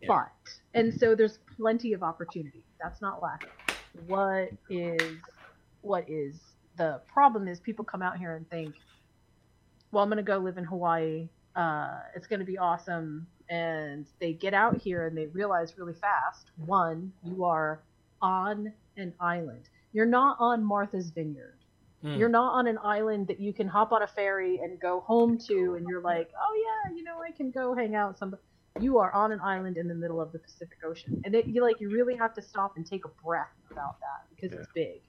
Yeah. 0.00 0.08
But 0.08 0.50
and 0.74 0.92
so 0.92 1.14
there's 1.14 1.38
plenty 1.56 1.92
of 1.92 2.02
opportunity. 2.02 2.64
That's 2.82 3.00
not 3.00 3.22
lacking. 3.22 3.50
What 4.06 4.50
is 4.68 5.18
what 5.82 6.08
is 6.08 6.36
the 6.78 7.00
problem 7.12 7.46
is 7.48 7.60
people 7.60 7.84
come 7.84 8.00
out 8.00 8.16
here 8.16 8.36
and 8.36 8.48
think, 8.48 8.74
well, 9.92 10.02
I'm 10.02 10.08
going 10.08 10.16
to 10.16 10.22
go 10.22 10.38
live 10.38 10.58
in 10.58 10.64
Hawaii. 10.64 11.28
Uh, 11.54 11.98
it's 12.14 12.26
going 12.26 12.40
to 12.40 12.46
be 12.46 12.56
awesome. 12.56 13.26
And 13.50 14.06
they 14.20 14.32
get 14.32 14.54
out 14.54 14.80
here 14.80 15.06
and 15.06 15.16
they 15.16 15.26
realize 15.26 15.74
really 15.76 15.94
fast 15.94 16.50
one, 16.66 17.12
you 17.24 17.44
are 17.44 17.80
on 18.20 18.72
an 18.96 19.12
island. 19.20 19.68
You're 19.92 20.06
not 20.06 20.36
on 20.38 20.62
Martha's 20.62 21.10
Vineyard. 21.10 21.58
Mm. 22.04 22.18
You're 22.18 22.28
not 22.28 22.52
on 22.52 22.66
an 22.66 22.78
island 22.82 23.26
that 23.26 23.40
you 23.40 23.52
can 23.52 23.66
hop 23.66 23.92
on 23.92 24.02
a 24.02 24.06
ferry 24.06 24.60
and 24.62 24.78
go 24.78 25.00
home 25.00 25.38
to, 25.48 25.74
and 25.74 25.86
you're 25.88 26.00
like, 26.00 26.30
oh 26.40 26.84
yeah, 26.86 26.94
you 26.94 27.02
know, 27.02 27.20
I 27.20 27.32
can 27.32 27.50
go 27.50 27.74
hang 27.74 27.96
out. 27.96 28.18
Some, 28.18 28.36
you 28.80 28.98
are 28.98 29.12
on 29.12 29.32
an 29.32 29.40
island 29.40 29.76
in 29.76 29.88
the 29.88 29.94
middle 29.94 30.20
of 30.20 30.30
the 30.30 30.38
Pacific 30.38 30.78
Ocean, 30.84 31.20
and 31.24 31.34
it, 31.34 31.46
you 31.46 31.60
like 31.60 31.80
you 31.80 31.90
really 31.90 32.14
have 32.14 32.34
to 32.34 32.42
stop 32.42 32.76
and 32.76 32.86
take 32.86 33.04
a 33.04 33.08
breath 33.24 33.48
about 33.72 33.98
that 33.98 34.26
because 34.30 34.56
it's 34.56 34.68
big. 34.74 35.00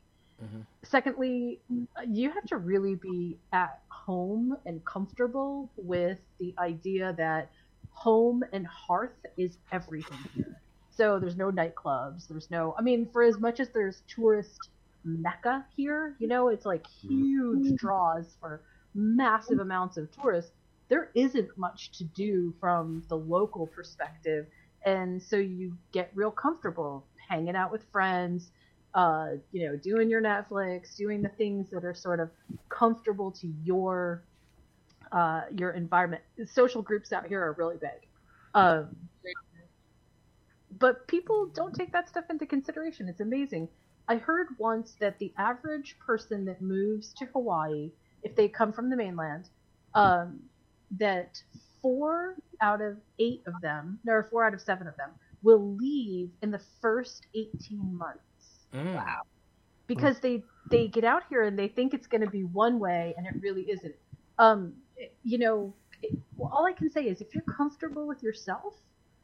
Mhm. 0.41 0.65
Secondly, 0.83 1.61
you 2.07 2.31
have 2.31 2.45
to 2.45 2.57
really 2.57 2.95
be 2.95 3.39
at 3.51 3.81
home 3.89 4.57
and 4.65 4.83
comfortable 4.85 5.71
with 5.77 6.19
the 6.39 6.53
idea 6.57 7.13
that 7.17 7.51
home 7.89 8.43
and 8.53 8.65
hearth 8.67 9.25
is 9.37 9.57
everything 9.71 10.29
here. 10.33 10.61
So 10.89 11.19
there's 11.19 11.35
no 11.37 11.51
nightclubs. 11.51 12.27
There's 12.27 12.49
no. 12.49 12.75
I 12.77 12.81
mean, 12.81 13.09
for 13.11 13.23
as 13.23 13.39
much 13.39 13.59
as 13.59 13.69
there's 13.71 14.03
tourist 14.07 14.69
mecca 15.03 15.65
here, 15.75 16.15
you 16.19 16.27
know, 16.27 16.47
it's 16.49 16.65
like 16.65 16.85
huge 16.87 17.75
draws 17.75 18.35
for 18.39 18.63
massive 18.93 19.59
amounts 19.59 19.97
of 19.97 20.11
tourists. 20.11 20.51
There 20.89 21.11
isn't 21.15 21.57
much 21.57 21.91
to 21.97 22.03
do 22.05 22.53
from 22.59 23.03
the 23.09 23.17
local 23.17 23.67
perspective, 23.67 24.47
and 24.85 25.21
so 25.21 25.37
you 25.37 25.77
get 25.91 26.11
real 26.15 26.31
comfortable 26.31 27.07
hanging 27.27 27.55
out 27.55 27.71
with 27.71 27.83
friends, 27.91 28.51
uh, 28.93 29.31
you 29.51 29.67
know, 29.67 29.75
doing 29.75 30.09
your 30.09 30.21
Netflix, 30.21 30.95
doing 30.95 31.21
the 31.21 31.29
things 31.29 31.69
that 31.71 31.85
are 31.85 31.93
sort 31.93 32.19
of 32.19 32.29
comfortable 32.69 33.31
to 33.31 33.47
your 33.63 34.23
uh, 35.11 35.41
your 35.55 35.71
environment. 35.71 36.21
Social 36.45 36.81
groups 36.81 37.11
out 37.11 37.25
here 37.27 37.41
are 37.41 37.53
really 37.53 37.77
big. 37.77 38.07
Um, 38.53 38.95
but 40.79 41.07
people 41.07 41.47
don't 41.47 41.73
take 41.73 41.91
that 41.91 42.07
stuff 42.07 42.25
into 42.29 42.45
consideration. 42.45 43.09
It's 43.09 43.19
amazing. 43.19 43.69
I 44.07 44.15
heard 44.15 44.47
once 44.57 44.95
that 44.99 45.19
the 45.19 45.33
average 45.37 45.97
person 45.99 46.45
that 46.45 46.61
moves 46.61 47.13
to 47.15 47.25
Hawaii, 47.25 47.91
if 48.23 48.35
they 48.35 48.47
come 48.47 48.71
from 48.71 48.89
the 48.89 48.95
mainland, 48.95 49.49
um, 49.93 50.39
that 50.97 51.41
four 51.81 52.35
out 52.61 52.81
of 52.81 52.97
eight 53.19 53.41
of 53.45 53.53
them, 53.61 53.99
or 54.07 54.27
four 54.31 54.45
out 54.45 54.53
of 54.53 54.61
seven 54.61 54.87
of 54.87 54.95
them, 54.97 55.09
will 55.43 55.75
leave 55.75 56.29
in 56.41 56.51
the 56.51 56.61
first 56.81 57.27
18 57.35 57.97
months 57.97 58.28
Mm. 58.73 58.95
Wow. 58.95 59.21
because 59.87 60.19
they 60.21 60.43
they 60.69 60.87
get 60.87 61.03
out 61.03 61.23
here 61.29 61.43
and 61.43 61.57
they 61.57 61.67
think 61.67 61.93
it's 61.93 62.07
going 62.07 62.21
to 62.21 62.27
be 62.29 62.43
one 62.43 62.79
way 62.79 63.13
and 63.17 63.25
it 63.27 63.33
really 63.41 63.63
isn't 63.63 63.95
um 64.39 64.73
you 65.23 65.37
know 65.37 65.73
it, 66.01 66.19
well, 66.37 66.51
all 66.53 66.65
i 66.65 66.73
can 66.73 66.89
say 66.89 67.03
is 67.05 67.21
if 67.21 67.33
you're 67.33 67.43
comfortable 67.43 68.07
with 68.07 68.21
yourself 68.23 68.75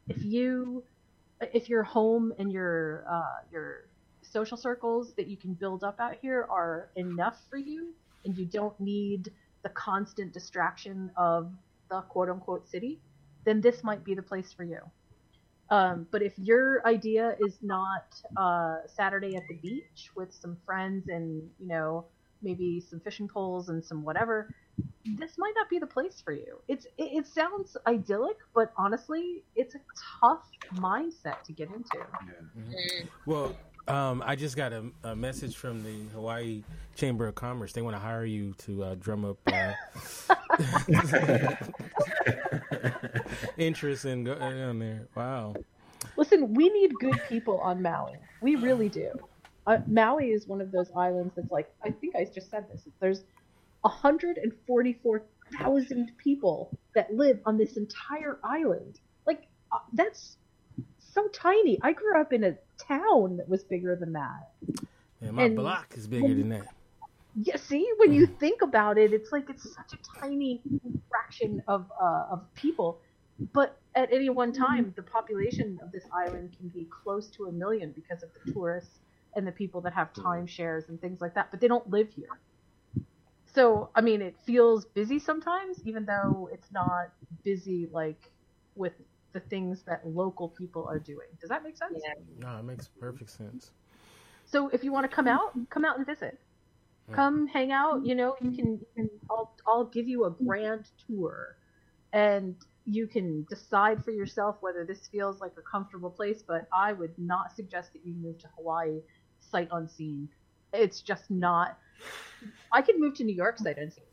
if 0.09 0.23
you 0.23 0.83
if 1.41 1.69
your 1.69 1.83
home 1.83 2.33
and 2.39 2.51
your 2.51 3.05
uh 3.09 3.37
your 3.51 3.89
social 4.21 4.57
circles 4.57 5.13
that 5.15 5.27
you 5.27 5.37
can 5.37 5.53
build 5.53 5.83
up 5.83 5.99
out 5.99 6.15
here 6.21 6.47
are 6.49 6.89
enough 6.95 7.37
for 7.49 7.57
you 7.57 7.93
and 8.25 8.37
you 8.37 8.45
don't 8.45 8.79
need 8.79 9.31
the 9.63 9.69
constant 9.69 10.33
distraction 10.33 11.11
of 11.17 11.51
the 11.89 12.01
quote 12.01 12.29
unquote 12.29 12.67
city 12.67 12.99
then 13.45 13.61
this 13.61 13.83
might 13.83 14.03
be 14.03 14.15
the 14.15 14.23
place 14.23 14.51
for 14.53 14.63
you 14.63 14.79
um, 15.69 16.07
but 16.11 16.21
if 16.21 16.33
your 16.37 16.85
idea 16.85 17.35
is 17.39 17.57
not 17.61 18.15
uh, 18.37 18.77
Saturday 18.87 19.35
at 19.35 19.43
the 19.49 19.55
beach 19.55 20.11
with 20.15 20.33
some 20.33 20.57
friends 20.65 21.07
and 21.07 21.49
you 21.59 21.67
know 21.67 22.05
maybe 22.41 22.79
some 22.79 22.99
fishing 22.99 23.27
poles 23.27 23.69
and 23.69 23.83
some 23.83 24.03
whatever, 24.03 24.53
this 25.17 25.37
might 25.37 25.53
not 25.55 25.69
be 25.69 25.79
the 25.79 25.87
place 25.87 26.21
for 26.23 26.33
you. 26.33 26.59
It's 26.67 26.85
it, 26.97 27.17
it 27.17 27.27
sounds 27.27 27.77
idyllic, 27.87 28.37
but 28.53 28.73
honestly, 28.77 29.43
it's 29.55 29.75
a 29.75 29.79
tough 30.21 30.43
mindset 30.75 31.43
to 31.45 31.53
get 31.53 31.69
into. 31.69 32.05
Mm. 32.57 33.07
Well, 33.25 33.55
um, 33.87 34.23
I 34.25 34.35
just 34.35 34.55
got 34.55 34.73
a, 34.73 34.85
a 35.03 35.15
message 35.15 35.55
from 35.55 35.83
the 35.83 35.93
Hawaii 36.13 36.63
Chamber 36.95 37.27
of 37.27 37.35
Commerce. 37.35 37.71
They 37.73 37.83
want 37.83 37.95
to 37.95 37.99
hire 37.99 38.25
you 38.25 38.53
to 38.59 38.83
uh, 38.83 38.95
drum 38.95 39.25
up 39.25 39.37
uh, 39.47 39.73
interest 43.57 44.05
in 44.05 44.23
go 44.23 44.35
down 44.35 44.79
there. 44.79 45.07
Wow. 45.15 45.55
Listen, 46.17 46.53
we 46.53 46.69
need 46.69 46.93
good 46.99 47.19
people 47.29 47.59
on 47.59 47.81
Maui. 47.81 48.13
We 48.41 48.55
really 48.55 48.89
do. 48.89 49.11
Uh, 49.67 49.79
Maui 49.87 50.31
is 50.31 50.47
one 50.47 50.61
of 50.61 50.71
those 50.71 50.89
islands 50.95 51.33
that's 51.35 51.51
like 51.51 51.71
I 51.83 51.91
think 51.91 52.15
I 52.15 52.25
just 52.25 52.49
said 52.49 52.65
this. 52.71 52.87
There's 52.99 53.23
144,000 53.81 56.11
people 56.17 56.75
that 56.95 57.13
live 57.13 57.39
on 57.45 57.57
this 57.57 57.77
entire 57.77 58.39
island. 58.43 58.99
Like 59.27 59.43
uh, 59.71 59.77
that's 59.93 60.37
so 60.97 61.27
tiny. 61.27 61.77
I 61.81 61.93
grew 61.93 62.19
up 62.19 62.33
in 62.33 62.43
a 62.43 62.57
town 62.77 63.37
that 63.37 63.47
was 63.49 63.63
bigger 63.63 63.95
than 63.95 64.13
that. 64.13 64.51
Yeah, 65.21 65.31
my 65.31 65.43
And- 65.43 65.55
block 65.55 65.93
is 65.97 66.07
bigger 66.07 66.33
than 66.33 66.49
that. 66.49 66.67
Yeah, 67.37 67.57
see, 67.57 67.85
when 67.97 68.13
you 68.13 68.25
think 68.27 68.61
about 68.61 68.97
it, 68.97 69.11
it's 69.11 69.33
like 69.33 69.49
it's 69.49 69.63
such 69.75 69.93
a 69.93 70.19
tiny 70.19 70.61
fraction 71.09 71.61
of 71.67 71.91
uh, 72.01 72.27
of 72.31 72.53
people. 72.55 72.99
But 73.51 73.77
at 73.95 74.13
any 74.13 74.29
one 74.29 74.53
time, 74.53 74.93
the 74.95 75.03
population 75.03 75.77
of 75.83 75.91
this 75.91 76.05
island 76.13 76.55
can 76.57 76.69
be 76.69 76.85
close 76.85 77.27
to 77.31 77.47
a 77.47 77.51
million 77.51 77.91
because 77.91 78.23
of 78.23 78.29
the 78.33 78.53
tourists 78.53 78.99
and 79.35 79.45
the 79.45 79.51
people 79.51 79.81
that 79.81 79.93
have 79.93 80.13
timeshares 80.13 80.87
and 80.87 81.01
things 81.01 81.19
like 81.19 81.33
that. 81.35 81.51
But 81.51 81.59
they 81.59 81.67
don't 81.67 81.89
live 81.89 82.09
here. 82.09 82.29
So, 83.53 83.89
I 83.95 83.99
mean, 84.01 84.21
it 84.21 84.35
feels 84.45 84.85
busy 84.85 85.19
sometimes, 85.19 85.81
even 85.85 86.05
though 86.05 86.49
it's 86.53 86.71
not 86.71 87.09
busy 87.43 87.89
like 87.91 88.31
with 88.75 88.93
the 89.35 89.41
things 89.41 89.83
that 89.83 90.07
local 90.07 90.47
people 90.47 90.87
are 90.89 90.97
doing. 90.97 91.27
Does 91.41 91.49
that 91.49 91.61
make 91.61 91.77
sense? 91.77 92.01
Yeah. 92.01 92.13
No, 92.39 92.57
it 92.57 92.63
makes 92.63 92.87
perfect 92.87 93.29
sense. 93.29 93.71
So 94.45 94.69
if 94.69 94.83
you 94.83 94.93
want 94.93 95.09
to 95.09 95.13
come 95.13 95.27
out, 95.27 95.51
come 95.69 95.83
out 95.83 95.97
and 95.97 96.05
visit. 96.05 96.39
Come 97.11 97.45
hang 97.45 97.71
out. 97.71 98.03
You 98.03 98.15
know, 98.15 98.35
you 98.41 98.51
can. 98.51 98.79
You 98.79 98.87
can 98.95 99.09
I'll 99.29 99.53
I'll 99.67 99.85
give 99.85 100.07
you 100.07 100.25
a 100.25 100.31
grand 100.31 100.85
tour, 101.05 101.57
and 102.13 102.55
you 102.85 103.05
can 103.05 103.45
decide 103.47 104.03
for 104.03 104.11
yourself 104.11 104.57
whether 104.61 104.85
this 104.85 105.07
feels 105.07 105.39
like 105.39 105.51
a 105.57 105.61
comfortable 105.61 106.09
place. 106.09 106.41
But 106.41 106.67
I 106.73 106.93
would 106.93 107.13
not 107.19 107.55
suggest 107.55 107.93
that 107.93 108.03
you 108.03 108.13
move 108.15 108.39
to 108.39 108.47
Hawaii 108.57 109.01
sight 109.39 109.67
unseen. 109.71 110.29
It's 110.73 111.01
just 111.01 111.29
not. 111.29 111.77
I 112.71 112.81
could 112.81 112.97
move 112.97 113.13
to 113.15 113.23
New 113.23 113.35
York 113.35 113.59
sight 113.59 113.77
unseen 113.77 114.05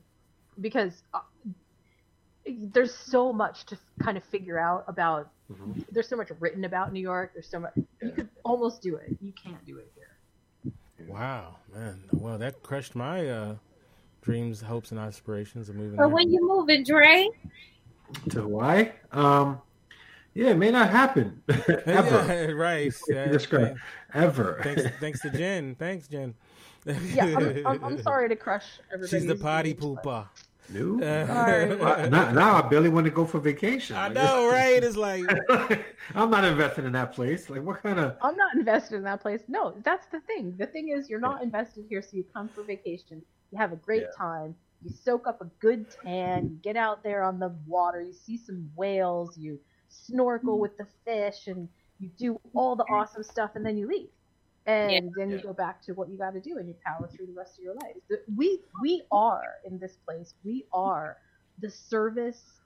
because 0.61 1.03
uh, 1.15 1.21
there's 2.61 2.95
so 2.95 3.33
much 3.33 3.67
to 3.67 3.79
kind 4.01 4.17
of 4.17 4.25
figure 4.25 4.59
out 4.59 4.85
about. 4.89 5.31
Mhm. 5.51 5.85
There's 5.91 6.09
so 6.09 6.17
much 6.17 6.31
written 6.41 6.65
about 6.65 6.93
New 6.93 7.01
York. 7.01 7.33
There's 7.35 7.49
so 7.49 7.61
much. 7.61 7.73
You 8.01 8.11
could 8.11 8.29
almost 8.45 8.83
do 8.83 8.97
it. 8.97 9.17
You 9.21 9.33
can't 9.33 9.65
do 9.67 9.79
it 9.79 9.93
here. 9.95 10.73
Wow, 11.09 11.57
man. 11.75 12.03
Well, 12.13 12.39
that 12.39 12.63
crushed 12.63 12.95
my 12.95 13.29
uh, 13.29 13.57
dreams, 14.23 14.63
hopes, 14.63 14.91
and 14.93 15.01
aspirations 15.01 15.69
of 15.69 15.77
moving. 15.77 15.97
But 15.97 16.07
there. 16.07 16.15
when 16.15 16.31
you 16.31 16.47
moving, 16.47 16.85
Dre? 16.85 17.29
to 18.31 18.43
Hawaii. 18.43 18.91
Um, 19.11 19.61
yeah, 20.35 20.51
it 20.51 20.57
may 20.57 20.71
not 20.71 20.91
happen 20.91 21.43
ever. 21.49 22.25
Yeah, 22.27 22.53
right. 22.53 22.93
Yeah, 23.09 23.29
That's 23.29 23.47
correct. 23.47 23.79
Ever. 24.15 24.61
Thanks, 24.63 24.83
thanks 25.01 25.21
to 25.23 25.31
Jen. 25.31 25.75
Thanks, 25.75 26.09
Jen. 26.09 26.35
Yeah, 26.85 27.25
I'm, 27.25 27.67
I'm, 27.67 27.85
I'm 27.85 28.03
sorry 28.03 28.29
to 28.29 28.37
crush 28.37 28.65
everybody. 28.93 29.11
She's 29.11 29.27
the 29.27 29.37
potty 29.37 29.75
pooper. 29.75 30.27
No. 30.73 31.27
Sorry. 31.27 31.77
Well, 31.77 32.11
now, 32.11 32.31
now 32.33 32.57
I 32.57 32.63
barely 32.63 32.89
want 32.89 33.05
to 33.07 33.11
go 33.11 33.25
for 33.25 33.39
vacation. 33.41 33.97
I 33.97 34.05
Like, 34.05 34.15
know, 34.15 34.51
right? 34.51 34.83
It's 34.83 34.97
like, 34.97 35.25
I'm 36.15 36.31
not 36.31 36.45
invested 36.45 36.85
in 36.85 36.93
that 36.93 37.13
place. 37.13 37.51
Like, 37.51 37.63
what 37.63 37.83
kind 37.83 37.99
of? 37.99 38.17
I'm 38.23 38.37
not 38.37 38.55
invested 38.55 38.97
in 38.97 39.03
that 39.05 39.21
place. 39.21 39.43
No, 39.49 39.75
that's 39.85 40.07
the 40.07 40.21
thing. 40.21 40.55
The 40.57 40.67
thing 40.67 40.89
is, 40.89 41.09
you're 41.09 41.21
not 41.21 41.43
invested 41.43 41.85
here, 41.89 42.03
so 42.03 42.17
you 42.17 42.25
come 42.33 42.49
for 42.49 42.63
vacation. 42.63 43.23
You 43.51 43.59
have 43.59 43.73
a 43.73 43.77
great 43.77 44.03
Yeah. 44.03 44.09
time. 44.17 44.55
You 44.83 44.91
soak 44.91 45.27
up 45.27 45.41
a 45.41 45.47
good 45.61 45.87
tan. 45.91 46.51
You 46.51 46.57
get 46.63 46.77
out 46.77 47.03
there 47.03 47.23
on 47.23 47.39
the 47.39 47.55
water. 47.67 48.01
You 48.01 48.13
see 48.13 48.37
some 48.37 48.71
whales. 48.75 49.39
You 49.39 49.61
snorkel 49.89 50.55
hmm. 50.57 50.63
with 50.63 50.77
the 50.79 50.87
fish, 51.05 51.47
and 51.47 51.69
you 51.99 52.09
do 52.19 52.41
all 52.55 52.75
the 52.77 52.85
awesome 52.85 53.23
stuff, 53.23 53.53
and 53.55 53.65
then 53.65 53.77
you 53.77 53.87
leave. 53.87 54.09
And 54.67 55.13
then 55.17 55.31
you 55.31 55.41
go 55.43 55.53
back 55.53 55.83
to 55.87 55.93
what 55.93 56.09
you 56.09 56.17
got 56.17 56.35
to 56.35 56.41
do, 56.41 56.59
and 56.59 56.69
you 56.69 56.75
power 56.87 57.09
through 57.15 57.27
the 57.27 57.33
rest 57.33 57.59
of 57.59 57.65
your 57.65 57.75
life. 57.75 57.97
We 58.37 58.61
we 58.81 59.03
are 59.11 59.55
in 59.65 59.79
this 59.79 59.97
place. 60.07 60.35
We 60.45 60.67
are 60.73 61.17
the 61.59 61.71
service 61.71 62.61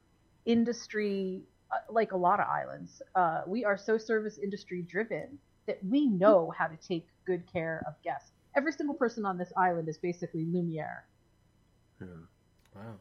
industry, 0.45 1.43
uh, 1.73 1.79
like 1.91 2.13
a 2.13 2.17
lot 2.17 2.39
of 2.39 2.47
islands. 2.49 3.01
Uh, 3.15 3.43
we 3.47 3.65
are 3.65 3.79
so 3.79 3.97
service 3.97 4.39
industry 4.39 4.83
driven 4.83 5.39
that 5.67 5.79
we 5.85 6.07
know 6.07 6.53
how 6.57 6.67
to 6.67 6.77
take 6.77 7.07
good 7.27 7.51
care 7.51 7.83
of 7.87 7.95
guests. 8.05 8.31
Every 8.57 8.73
single 8.73 8.95
person 8.95 9.25
on 9.25 9.39
this 9.39 9.53
island 9.57 9.89
is 9.89 9.99
basically 9.99 10.45
Lumiere. 10.45 11.05
Yeah, 12.01 12.07
wow. 12.75 12.95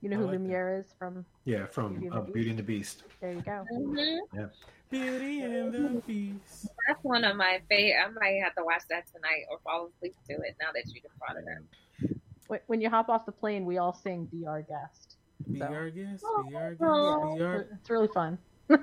You 0.00 0.08
know 0.10 0.16
I 0.16 0.20
who 0.20 0.26
like. 0.26 0.38
Lumiere 0.38 0.78
is 0.80 0.94
from? 0.98 1.24
yeah 1.44 1.66
from 1.66 1.94
Beauty 1.94 2.06
and 2.06 2.14
uh, 2.16 2.20
the 2.22 2.32
Beauty 2.32 2.50
and 2.50 2.58
the 2.58 2.62
Beast. 2.62 3.02
There 3.20 3.32
you 3.32 3.42
go. 3.42 3.64
hmm 3.70 4.44
Beauty 4.90 5.40
and 5.42 5.72
the 5.72 6.02
Beast. 6.06 6.68
That's 6.86 7.02
one 7.02 7.24
of 7.24 7.36
my 7.36 7.60
favorite. 7.68 8.00
I 8.02 8.08
might 8.10 8.40
have 8.42 8.54
to 8.54 8.64
watch 8.64 8.82
that 8.90 9.06
tonight 9.12 9.42
or 9.50 9.58
fall 9.64 9.90
asleep 9.96 10.14
to 10.28 10.34
it 10.34 10.56
now 10.60 10.68
that 10.72 10.86
you 10.94 11.00
just 11.02 11.18
brought 11.18 11.36
it 11.36 11.44
up. 11.44 11.62
When- 12.46 12.60
When 12.68 12.80
you 12.80 12.88
hop 12.88 13.08
off 13.10 13.26
the 13.26 13.32
plane, 13.32 13.66
we 13.66 13.76
all 13.78 13.92
sing 13.92 14.24
"Be 14.26 14.46
Our 14.46 14.62
Guest." 14.62 15.16
Be 15.52 15.58
So- 15.58 15.66
our 15.66 15.90
guest. 15.90 16.24
Be 16.48 16.56
our 16.56 16.70
guest. 16.70 16.82
Oh. 16.82 17.36
Be 17.36 17.42
our. 17.44 17.66
It's 17.72 17.90
really 17.90 18.08
fun. 18.08 18.38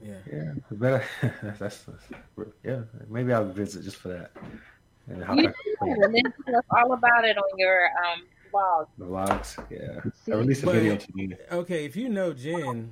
Yeah. 0.00 0.14
Yeah, 0.32 0.52
better. 0.70 1.04
that's, 1.42 1.58
that's, 1.58 1.78
that's 1.84 2.04
yeah. 2.64 2.80
Maybe 3.08 3.32
I'll 3.32 3.44
visit 3.44 3.82
just 3.84 3.96
for 3.96 4.08
that. 4.08 4.30
And 5.08 5.22
hop 5.22 5.36
You 5.36 5.48
back 5.48 5.54
do, 5.64 6.02
and 6.02 6.14
then 6.14 6.22
tell 6.46 6.56
us 6.56 6.64
all 6.70 6.92
about 6.94 7.24
it 7.26 7.36
on 7.36 7.44
your 7.58 7.88
um 7.88 8.22
blog. 8.50 8.86
the 8.98 9.04
vlogs. 9.04 9.56
Yeah, 9.70 10.00
See? 10.24 10.32
I 10.32 10.36
released 10.36 10.62
a 10.62 10.66
But- 10.66 10.74
video 10.76 10.96
today. 10.96 11.36
Okay, 11.52 11.84
if 11.84 11.96
you 11.96 12.08
know 12.08 12.32
Jen, 12.32 12.90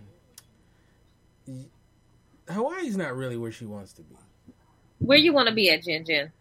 Hawaii's 2.49 2.97
not 2.97 3.17
really 3.17 3.37
where 3.37 3.53
she 3.53 3.65
wants 3.65 3.93
to 3.95 4.03
be. 4.03 4.17
Where 4.99 5.19
you 5.19 5.33
want 5.33 5.49
to 5.49 5.55
be 5.55 5.71
at, 5.71 5.83
Jen 5.83 6.05
Jen? 6.05 6.33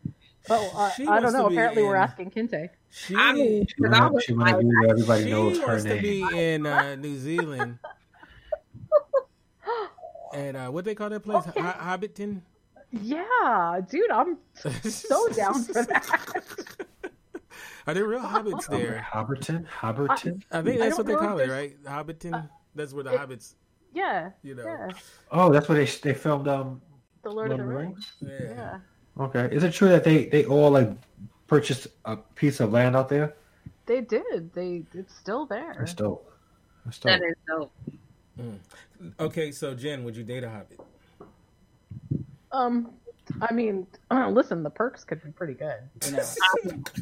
Oh, 0.49 0.71
uh, 0.75 0.91
I 1.11 1.19
don't 1.19 1.33
know. 1.33 1.49
be 1.49 1.55
Apparently, 1.55 1.83
we're 1.83 1.95
asking 1.95 2.29
Kente. 2.31 2.69
She, 2.91 3.15
I 3.15 3.33
mean, 3.33 3.65
She 3.67 3.73
because 3.77 3.97
I 3.97 4.01
wanna, 4.01 4.13
was 4.13 4.23
she 4.23 4.33
wanna 4.33 4.51
like, 4.51 4.59
be 4.59 4.65
where 4.67 4.89
everybody 4.91 5.23
she 5.23 5.29
knows 5.31 5.59
her 5.59 5.67
wants 5.67 5.83
to 5.85 5.99
be 6.01 6.21
in 6.33 6.65
uh, 6.67 6.95
New 6.95 7.17
Zealand. 7.17 7.79
and 10.33 10.55
uh, 10.55 10.67
what 10.69 10.85
they 10.85 10.93
call 10.95 11.09
that 11.09 11.21
place? 11.21 11.47
Okay. 11.47 11.59
Hobbiton. 11.61 12.41
Yeah, 13.01 13.81
dude, 13.89 14.09
I'm 14.11 14.37
so 14.83 15.27
down 15.29 15.63
for 15.63 15.73
that. 15.83 16.43
Are 17.87 17.93
there 17.93 18.05
real 18.05 18.19
hobbits 18.21 18.67
there? 18.69 19.05
Hobbiton? 19.11 19.65
Hobbiton? 19.67 20.41
I 20.51 20.61
think 20.61 20.81
I 20.81 20.85
that's 20.85 20.97
what 20.97 21.07
they 21.07 21.15
call 21.15 21.39
it, 21.39 21.49
right? 21.49 21.83
Hobbiton. 21.83 22.49
That's 22.73 22.93
where 22.93 23.03
the 23.03 23.13
it- 23.13 23.19
hobbits, 23.19 23.53
Yeah, 23.93 24.31
you 24.43 24.55
know. 24.55 24.65
yeah. 24.65 24.89
Oh, 25.31 25.51
that's 25.51 25.69
where 25.69 25.77
they 25.77 25.85
they 25.85 26.13
filmed 26.13 26.47
um 26.47 26.81
The 27.23 27.29
Lord, 27.29 27.49
Lord 27.49 27.59
of 27.61 27.67
the 27.67 27.73
Rings. 27.73 28.13
Yeah. 28.21 28.29
Yeah, 28.41 28.79
Okay, 29.19 29.49
is 29.55 29.63
it 29.63 29.71
true 29.73 29.89
that 29.89 30.03
they 30.03 30.25
they 30.25 30.45
all 30.45 30.71
like 30.71 30.89
purchased 31.47 31.87
a 32.05 32.17
piece 32.17 32.59
of 32.59 32.71
land 32.73 32.95
out 32.95 33.07
there? 33.09 33.35
they 33.85 34.01
did. 34.01 34.51
They 34.53 34.83
it's 34.93 35.15
still 35.15 35.45
there. 35.45 35.75
That's 35.77 35.93
dope. 35.93 36.31
That's 36.85 36.97
dope. 36.99 37.21
is 37.21 37.35
dope. 37.47 37.71
Okay, 39.19 39.51
so 39.51 39.73
Jen, 39.75 40.03
would 40.03 40.17
you 40.17 40.23
date 40.23 40.43
a 40.43 40.49
hobbit? 40.49 40.79
Um, 42.51 42.91
I 43.41 43.53
mean, 43.53 43.87
uh, 44.11 44.29
listen, 44.29 44.63
the 44.63 44.69
perks 44.69 45.03
could 45.03 45.23
be 45.23 45.31
pretty 45.31 45.53
good. 45.53 45.77
You 46.05 46.11
know, 46.11 46.17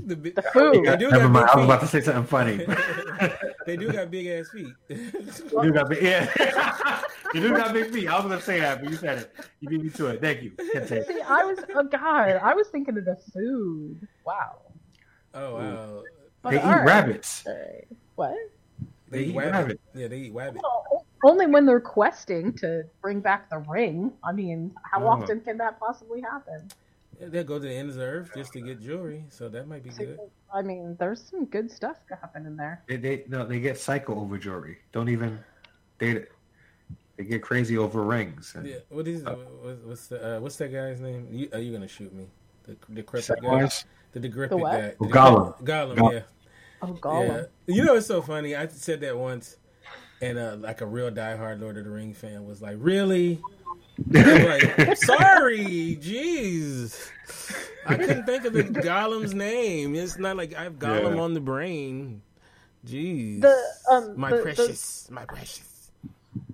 the, 0.06 0.16
the 0.16 0.42
food. 0.54 0.86
They 0.86 0.98
do 0.98 1.10
Never 1.10 1.30
mind. 1.30 1.50
I 1.54 1.58
was 1.58 1.66
about 1.66 1.82
to 1.82 1.88
say 1.88 2.02
something 2.02 2.26
funny. 2.26 2.58
they 3.66 3.76
do 3.78 3.92
got 3.92 4.10
big 4.10 4.28
ass 4.28 4.50
feet. 4.50 4.74
You 4.90 5.62
do 5.62 5.72
got 5.74 5.90
big, 5.90 6.02
yeah. 6.02 7.02
you 7.34 7.42
do 7.42 7.50
got 7.56 7.74
big 7.74 7.92
feet. 7.92 8.08
I 8.08 8.16
was 8.16 8.24
gonna 8.24 8.42
say 8.42 8.60
that, 8.60 8.82
but 8.82 8.90
you 8.90 8.96
said 8.96 9.20
it. 9.20 9.34
You 9.60 9.70
beat 9.70 9.84
me 9.84 9.90
to 9.92 10.08
it. 10.08 10.22
Thank 10.22 10.44
you. 10.44 10.52
Kente. 10.52 11.06
See, 11.08 11.22
I 11.22 11.44
was 11.44 11.60
oh 11.76 11.84
god, 11.84 12.40
I 12.42 12.54
was 12.54 12.68
thinking 12.70 12.98
of 12.98 13.06
the 13.06 13.18
food. 13.34 14.08
Wow. 14.26 14.62
oh 15.34 15.56
wow. 15.56 16.04
But 16.42 16.50
They 16.52 16.58
eat 16.58 16.64
all 16.64 16.72
right. 16.72 16.86
rabbits. 16.86 17.44
Alright. 17.48 17.88
What? 18.16 18.36
They, 19.10 19.18
They 19.20 19.24
eat 19.26 19.30
eat 19.30 19.36
wabbit. 19.36 19.52
rabbit. 19.52 19.82
Yeah, 19.94 20.08
they 20.08 20.18
eat 20.18 20.34
wabbit. 20.34 20.60
Well, 20.62 21.03
only 21.24 21.46
when 21.48 21.66
they're 21.66 21.80
questing 21.80 22.54
to 22.58 22.84
bring 23.02 23.20
back 23.22 23.50
the 23.50 23.60
ring. 23.60 24.14
I 24.24 24.32
mean, 24.32 24.74
how 24.84 25.04
Oh. 25.04 25.08
often 25.10 25.42
can 25.42 25.58
that 25.58 25.80
possibly 25.80 26.22
happen? 26.22 26.68
Yeah, 27.20 27.28
They'll 27.30 27.44
go 27.44 27.60
to 27.60 27.66
the 27.66 27.74
ends 27.74 27.96
of 27.96 28.02
the 28.02 28.08
earth 28.08 28.32
just 28.36 28.54
to 28.54 28.62
get 28.62 28.82
jewelry, 28.82 29.24
so 29.30 29.48
that 29.50 29.68
might 29.68 29.84
be 29.84 29.92
good. 29.92 30.20
I 30.54 30.62
mean, 30.62 30.96
there's 31.00 31.22
some 31.22 31.46
good 31.46 31.72
stuff 31.72 31.98
happening 32.10 32.56
there. 32.58 32.84
They, 32.88 32.98
they 32.98 33.24
no, 33.28 33.46
they 33.46 33.60
get 33.60 33.78
psycho 33.80 34.20
over 34.20 34.38
jewelry. 34.38 34.80
Don't 34.92 35.10
even 35.10 35.40
they 36.00 36.26
they 37.18 37.24
get 37.24 37.42
crazy 37.44 37.78
over 37.78 38.04
rings. 38.04 38.54
And 38.56 38.66
Yeah, 38.68 38.78
what 38.90 39.08
is 39.08 39.24
what's, 39.24 39.82
what's 39.84 40.08
the 40.08 40.38
uh, 40.38 40.40
what's 40.40 40.58
that 40.58 40.72
guy's 40.74 41.00
name? 41.00 41.28
You, 41.32 41.50
are 41.54 41.60
you 41.60 41.72
gonna 41.72 41.88
shoot 41.88 42.12
me? 42.14 42.28
The 42.66 42.76
decrepit 42.94 43.42
guy, 43.42 43.48
Samwise? 43.48 43.86
the 44.14 44.20
decrepit 44.20 44.50
The 44.52 44.58
what? 44.58 44.72
guy, 44.72 44.88
the 44.90 44.96
Gollum. 45.06 45.58
decrepit- 45.60 45.66
Gollum, 45.66 45.98
Gollum. 45.98 46.14
yeah. 46.14 46.20
Oh, 46.82 46.88
Gollum. 46.94 47.48
Yeah. 47.68 47.76
You 47.76 47.84
know, 47.86 47.96
it's 47.96 48.08
so 48.08 48.22
funny. 48.22 48.56
I 48.56 48.68
said 48.68 49.02
that 49.02 49.18
once, 49.18 49.58
and 50.24 50.38
uh, 50.40 50.56
like 50.60 50.82
a 50.82 50.86
real 50.86 51.12
diehard 51.12 51.60
Lord 51.62 51.78
of 51.78 51.84
the 51.86 51.90
Ring 51.92 52.14
fan 52.14 52.46
was 52.46 52.62
like, 52.62 52.78
"Really?" 52.80 53.42
Like, 54.12 54.98
sorry, 54.98 55.98
jeez. 56.02 57.10
I 57.86 57.96
couldn't 57.96 58.26
think 58.26 58.46
of 58.46 58.54
the 58.54 58.64
Gollum's 58.64 59.36
name. 59.36 59.94
It's 59.96 60.18
not 60.18 60.36
like 60.36 60.56
I 60.56 60.64
have 60.64 60.80
Gollum 60.80 61.16
Yeah. 61.16 61.22
on 61.22 61.34
the 61.36 61.40
brain. 61.40 62.22
Jeez. 62.88 63.42
The, 63.42 63.56
um, 63.92 64.20
my 64.20 64.32
the- 64.32 64.38
the- 64.38 64.42
precious, 64.44 65.10
my 65.12 65.26
precious. 65.26 65.92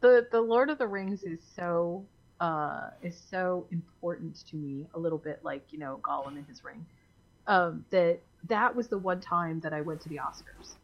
the 0.02 0.28
the 0.32 0.42
Lord 0.42 0.70
of 0.70 0.78
the 0.80 0.88
Rings 0.88 1.24
is 1.24 1.40
so 1.56 2.04
uh 2.42 2.90
is 3.04 3.18
so 3.30 3.66
important 3.72 4.46
to 4.48 4.56
me 4.56 4.86
a 4.94 5.00
little 5.00 5.18
bit 5.18 5.40
like 5.44 5.64
you 5.72 5.80
know 5.80 6.00
Gollum 6.04 6.38
and 6.38 6.46
his 6.48 6.64
ring 6.64 6.86
um 7.48 7.84
that 7.90 8.20
that 8.48 8.74
was 8.76 8.88
the 8.88 8.98
one 8.98 9.20
time 9.20 9.60
that 9.62 9.74
I 9.74 9.82
went 9.82 10.00
to 10.02 10.10
the 10.10 10.18
Oscars 10.18 10.76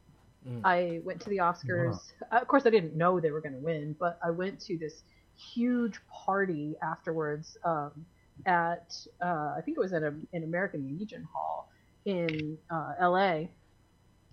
Mm. 0.48 0.62
I 0.64 1.02
went 1.04 1.22
to 1.22 1.30
the 1.30 1.38
Oscars 1.38 1.98
of 2.32 2.48
course 2.48 2.66
I 2.66 2.70
didn't 2.70 2.96
know 2.96 3.20
they 3.20 3.32
were 3.32 3.41
going 3.41 3.54
to 3.54 3.60
win 3.60 3.96
but 4.00 4.20
I 4.24 4.32
went 4.32 4.60
to 4.62 4.78
this 4.78 5.04
huge 5.54 6.00
party 6.26 6.76
afterwards 6.82 7.58
um 7.64 8.06
at 8.46 8.93
uh 9.22 9.54
I 9.58 9.62
think 9.64 9.78
it 9.78 9.82
was 9.82 9.93
at 9.93 10.04
a, 10.04 10.14
an 10.34 10.43
American 10.43 10.98
Legion 10.98 11.28
Hall 11.34 11.70
in 12.06 12.58
uh 12.70 12.93
LA 13.02 13.46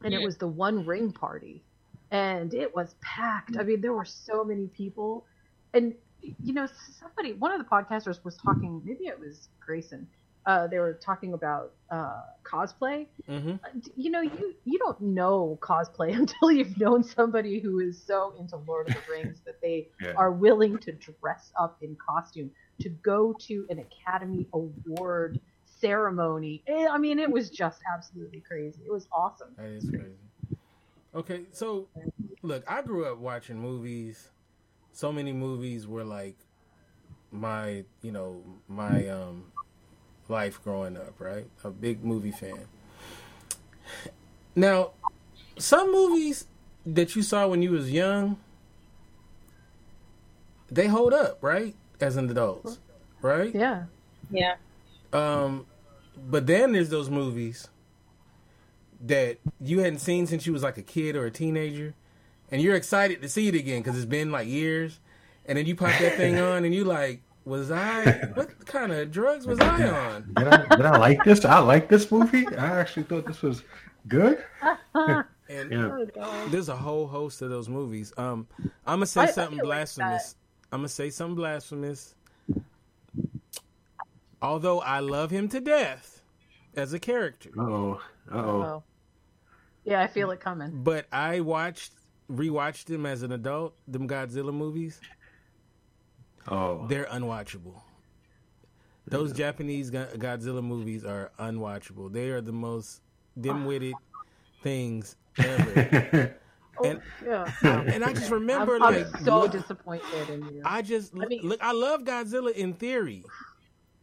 and 0.05 0.13
it 0.15 0.23
was 0.23 0.37
the 0.37 0.49
one 0.49 0.85
ring 0.85 1.13
party 1.13 1.65
and 2.13 2.53
it 2.53 2.75
was 2.75 2.95
packed. 3.01 3.57
I 3.59 3.63
mean, 3.65 3.81
there 3.81 3.95
were 3.95 4.05
so 4.05 4.45
many 4.45 4.69
people, 4.69 5.27
and 5.75 5.95
you 6.21 6.53
know, 6.53 6.69
somebody, 7.01 7.33
one 7.33 7.51
of 7.53 7.59
the 7.59 7.65
podcasters 7.65 8.23
was 8.23 8.37
talking. 8.37 8.83
Maybe 8.85 9.07
it 9.07 9.19
was 9.19 9.49
Grayson. 9.59 10.07
Uh, 10.47 10.67
they 10.67 10.79
were 10.79 10.99
talking 11.05 11.35
about 11.35 11.73
uh, 11.91 12.21
cosplay. 12.51 13.07
hmm 13.27 13.57
Uh, 13.65 13.79
You 13.97 14.11
know, 14.11 14.21
you 14.23 14.55
you 14.65 14.79
don't 14.79 15.01
know 15.01 15.59
cosplay 15.63 16.15
until 16.23 16.51
you've 16.53 16.79
known 16.79 17.03
somebody 17.03 17.61
who 17.61 17.81
is 17.81 18.05
so 18.07 18.35
into 18.39 18.57
Lord 18.57 18.87
of 18.89 18.95
the 18.95 19.03
Rings 19.09 19.43
that 19.47 19.57
they 19.63 19.89
Yeah. 20.01 20.13
are 20.17 20.33
willing 20.33 20.79
to 20.81 20.93
dress 20.93 21.51
up 21.59 21.79
in 21.83 21.97
costume 22.09 22.51
to 22.81 22.91
go 22.91 23.35
to 23.47 23.67
an 23.71 23.79
Academy 23.81 24.49
Award 24.53 25.39
ceremony. 25.65 26.63
Eh, 26.69 26.87
I 26.89 26.99
mean, 26.99 27.19
it 27.19 27.31
was 27.31 27.51
just 27.51 27.81
absolutely 27.95 28.43
crazy. 28.47 28.83
It 28.87 28.93
was 28.93 29.09
awesome. 29.13 29.57
That 29.57 29.67
is 29.67 29.91
crazy. 29.91 30.17
Okay, 31.15 31.47
so 31.53 31.89
look, 32.43 32.65
I 32.69 32.83
grew 32.83 33.07
up 33.07 33.19
watching 33.19 33.59
movies. 33.59 34.31
So 34.93 35.13
many 35.13 35.33
movies 35.33 35.87
were 35.87 36.05
like 36.05 36.37
my, 37.31 37.85
you 38.03 38.13
know, 38.13 38.45
my 38.69 39.09
um 39.09 39.52
life 40.29 40.63
growing 40.63 40.97
up, 40.97 41.15
right? 41.19 41.47
A 41.65 41.71
big 41.71 42.05
movie 42.05 42.31
fan. 42.31 42.67
Now, 44.55 44.91
some 45.59 45.93
movies 45.93 46.47
that 46.85 47.15
you 47.17 47.23
saw 47.23 47.49
when 47.49 47.63
you 47.63 47.71
was 47.71 47.91
young, 47.91 48.39
they 50.71 50.87
hold 50.87 51.13
up, 51.13 51.39
right? 51.41 51.75
As 52.01 52.17
an 52.17 52.31
adult, 52.31 52.79
right? 53.21 53.55
Yeah. 53.55 53.85
Yeah. 54.31 54.57
Um, 55.13 55.67
but 56.17 56.47
then 56.47 56.73
there's 56.73 56.89
those 56.89 57.11
movies 57.11 57.69
that 59.05 59.39
you 59.61 59.81
hadn't 59.81 59.99
seen 59.99 60.27
since 60.27 60.47
you 60.47 60.53
was 60.53 60.63
like 60.63 60.79
a 60.79 60.83
kid 60.83 61.17
or 61.17 61.27
a 61.27 61.31
teenager, 61.31 61.95
and 62.51 62.61
you're 62.63 62.75
excited 62.75 63.23
to 63.23 63.29
see 63.29 63.49
it 63.49 63.55
again 63.55 63.83
because 63.83 63.97
it's 63.97 64.07
been 64.07 64.31
like 64.31 64.47
years, 64.47 64.99
and 65.47 65.59
then 65.59 65.67
you 65.67 65.75
pop 65.75 65.99
that 65.99 66.17
thing 66.17 66.39
on 66.39 66.65
and 66.65 66.75
you 66.75 66.85
like, 66.85 67.21
was 67.45 67.71
I? 67.71 68.31
What 68.35 68.67
kind 68.67 68.93
of 68.93 69.11
drugs 69.11 69.47
was 69.47 69.59
I 69.61 69.89
on? 69.89 70.33
Did 70.37 70.49
I, 70.49 70.77
did 70.77 70.87
I 70.87 70.99
like 70.99 71.25
this? 71.25 71.45
I 71.45 71.59
like 71.59 71.89
this 71.89 72.11
movie. 72.11 72.47
I 72.57 72.81
actually 72.81 73.05
thought 73.05 73.27
this 73.27 73.43
was 73.43 73.63
good. 74.09 74.43
And 75.49 75.71
Yeah. 75.71 76.07
Oh, 76.17 76.49
there's 76.49 76.71
a 76.71 76.77
whole 76.77 77.07
host 77.07 77.43
of 77.43 77.51
those 77.51 77.69
movies. 77.69 78.11
Um, 78.17 78.47
I'm 78.87 78.97
gonna 78.97 79.07
say 79.07 79.23
I- 79.23 79.25
I 79.25 79.31
something 79.33 79.59
like 79.59 79.65
blasphemous. 79.67 80.37
I'm 80.73 80.79
gonna 80.79 80.89
say 80.89 81.11
something 81.11 81.35
blasphemous. 81.35 82.15
Although 84.41 84.81
I 84.81 85.01
love 85.01 85.31
him 85.31 85.49
to 85.51 85.61
death 85.61 86.23
as 86.75 86.93
a 86.95 86.99
character. 86.99 87.51
Uh 87.59 87.63
oh. 87.63 88.01
Uh 88.31 88.37
oh. 88.37 88.63
Oh. 88.63 88.83
Yeah, 89.85 90.01
I 90.01 90.07
feel 90.07 90.31
it 90.31 90.41
coming. 90.41 90.71
But 90.83 91.07
I 91.13 91.41
watched, 91.41 91.93
rewatched 92.31 92.85
them 92.87 93.05
as 93.05 93.23
an 93.23 93.33
adult. 93.33 93.75
Them 93.87 94.09
Godzilla 94.09 94.55
movies, 94.55 95.01
Oh. 96.49 96.87
they're 96.89 97.05
unwatchable. 97.07 97.81
Those 99.07 99.33
Japanese 99.33 99.91
Godzilla 99.91 100.63
movies 100.63 101.05
are 101.05 101.33
unwatchable. 101.39 102.13
They 102.13 102.31
are 102.31 102.41
the 102.41 102.53
most 102.53 103.01
dim-witted 103.41 103.95
things 104.63 105.17
ever. 105.39 106.37
Oh, 106.79 106.85
And- 106.89 107.03
yeah. 107.23 107.53
and 107.63 108.03
I 108.03 108.15
just 108.15 108.31
remember, 108.31 108.77
I'm, 108.77 108.83
I'm 108.83 108.95
like, 108.95 109.19
so 109.19 109.41
look- 109.41 109.53
disappointed 109.53 110.31
in 110.31 110.41
you. 110.55 110.63
I 110.65 110.81
just 110.81 111.13
I 111.15 111.27
mean- 111.27 111.43
look. 111.43 111.63
I 111.63 111.73
love 111.73 112.01
Godzilla 112.05 112.51
in 112.53 112.73
theory. 112.73 113.25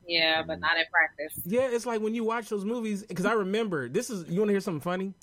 Yeah, 0.07 0.43
but 0.43 0.59
not 0.59 0.77
in 0.77 0.85
practice. 0.91 1.41
Yeah, 1.45 1.67
it's 1.71 1.87
like 1.87 1.99
when 1.99 2.13
you 2.13 2.23
watch 2.23 2.47
those 2.47 2.63
movies 2.65 3.03
because 3.03 3.25
I 3.25 3.33
remember 3.33 3.89
this 3.89 4.11
is. 4.11 4.29
You 4.29 4.39
want 4.39 4.49
to 4.49 4.53
hear 4.53 4.59
something 4.59 4.81
funny? 4.81 5.13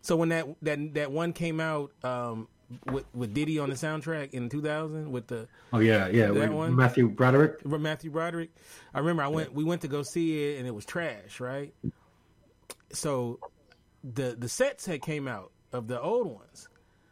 So 0.00 0.16
when 0.16 0.30
that 0.30 0.46
that 0.62 0.94
that 0.94 1.12
one 1.12 1.32
came 1.32 1.60
out 1.60 1.92
um, 2.02 2.48
with 2.90 3.04
with 3.14 3.32
Diddy 3.32 3.58
on 3.58 3.68
the 3.68 3.76
soundtrack 3.76 4.32
in 4.32 4.48
2000 4.48 5.10
with 5.10 5.28
the 5.28 5.48
Oh 5.72 5.78
yeah, 5.78 6.08
yeah. 6.08 6.30
That 6.30 6.52
one? 6.52 6.74
Matthew 6.74 7.08
Broderick. 7.08 7.64
Matthew 7.64 8.10
Broderick. 8.10 8.50
I 8.94 8.98
remember 8.98 9.22
I 9.22 9.28
went 9.28 9.52
we 9.52 9.64
went 9.64 9.82
to 9.82 9.88
go 9.88 10.02
see 10.02 10.44
it 10.44 10.58
and 10.58 10.66
it 10.66 10.74
was 10.74 10.84
trash, 10.84 11.40
right? 11.40 11.72
So 12.92 13.38
the 14.02 14.36
the 14.38 14.48
sets 14.48 14.86
had 14.86 15.02
came 15.02 15.28
out 15.28 15.52
of 15.72 15.88
the 15.88 16.00
old 16.00 16.26
ones. 16.26 16.68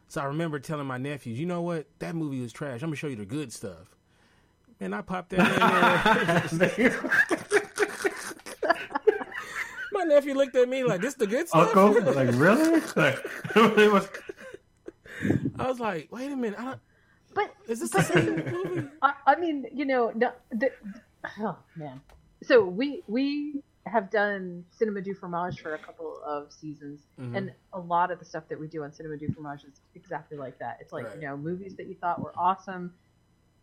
So 0.07 0.21
I 0.21 0.25
remember 0.25 0.59
telling 0.59 0.87
my 0.87 0.97
nephews, 0.97 1.39
you 1.39 1.45
know 1.45 1.61
what? 1.61 1.87
That 1.99 2.15
movie 2.15 2.41
was 2.41 2.53
trash. 2.53 2.81
I'm 2.81 2.89
gonna 2.89 2.95
show 2.95 3.07
you 3.07 3.15
the 3.15 3.25
good 3.25 3.51
stuff. 3.51 3.95
And 4.79 4.93
I 4.93 5.01
popped 5.01 5.29
that 5.29 6.51
in 6.51 6.57
there. 6.57 6.93
my 9.91 10.03
nephew 10.03 10.33
looked 10.35 10.55
at 10.55 10.67
me 10.67 10.83
like, 10.83 11.01
"This 11.01 11.13
is 11.13 11.17
the 11.17 11.27
good 11.27 11.47
stuff." 11.47 11.75
Uncle, 11.75 12.13
like 12.13 12.29
really? 12.33 12.81
Like, 12.95 13.19
it 13.55 13.91
was. 13.91 14.07
I 15.59 15.67
was 15.67 15.79
like, 15.79 16.07
"Wait 16.11 16.31
a 16.31 16.35
minute, 16.35 16.59
I 16.59 16.63
don't, 16.65 16.79
but 17.33 17.53
is 17.67 17.79
this 17.79 17.91
the 17.91 18.01
same 18.03 18.35
movie?" 18.65 18.87
I, 19.01 19.13
I 19.27 19.35
mean, 19.35 19.65
you 19.73 19.85
know, 19.85 20.11
no, 20.15 20.31
the, 20.51 20.71
oh 21.39 21.57
man. 21.75 22.01
So 22.43 22.65
we 22.65 23.03
we 23.07 23.61
have 23.85 24.09
done 24.09 24.65
Cinema 24.71 24.99
du 25.01 25.13
Fromage 25.13 25.61
for 25.61 25.75
a 25.75 25.77
couple 25.77 26.19
of 26.25 26.51
seasons, 26.51 27.01
Mhm. 27.19 27.37
and 27.37 27.51
a 27.73 27.79
lot 27.79 28.09
of 28.11 28.19
the 28.19 28.25
stuff 28.25 28.43
that 28.49 28.59
we 28.59 28.67
do 28.67 28.83
on 28.83 28.91
Cinema 28.91 29.15
du 29.17 29.31
Fromage 29.31 29.63
is 29.63 29.79
exactly 29.93 30.37
like 30.37 30.57
that. 30.59 30.77
It's 30.81 30.91
like 30.91 31.05
Right. 31.05 31.15
you 31.15 31.21
know, 31.21 31.37
movies 31.37 31.75
that 31.75 31.87
you 31.87 31.95
thought 31.95 32.19
were 32.21 32.33
awesome. 32.37 32.93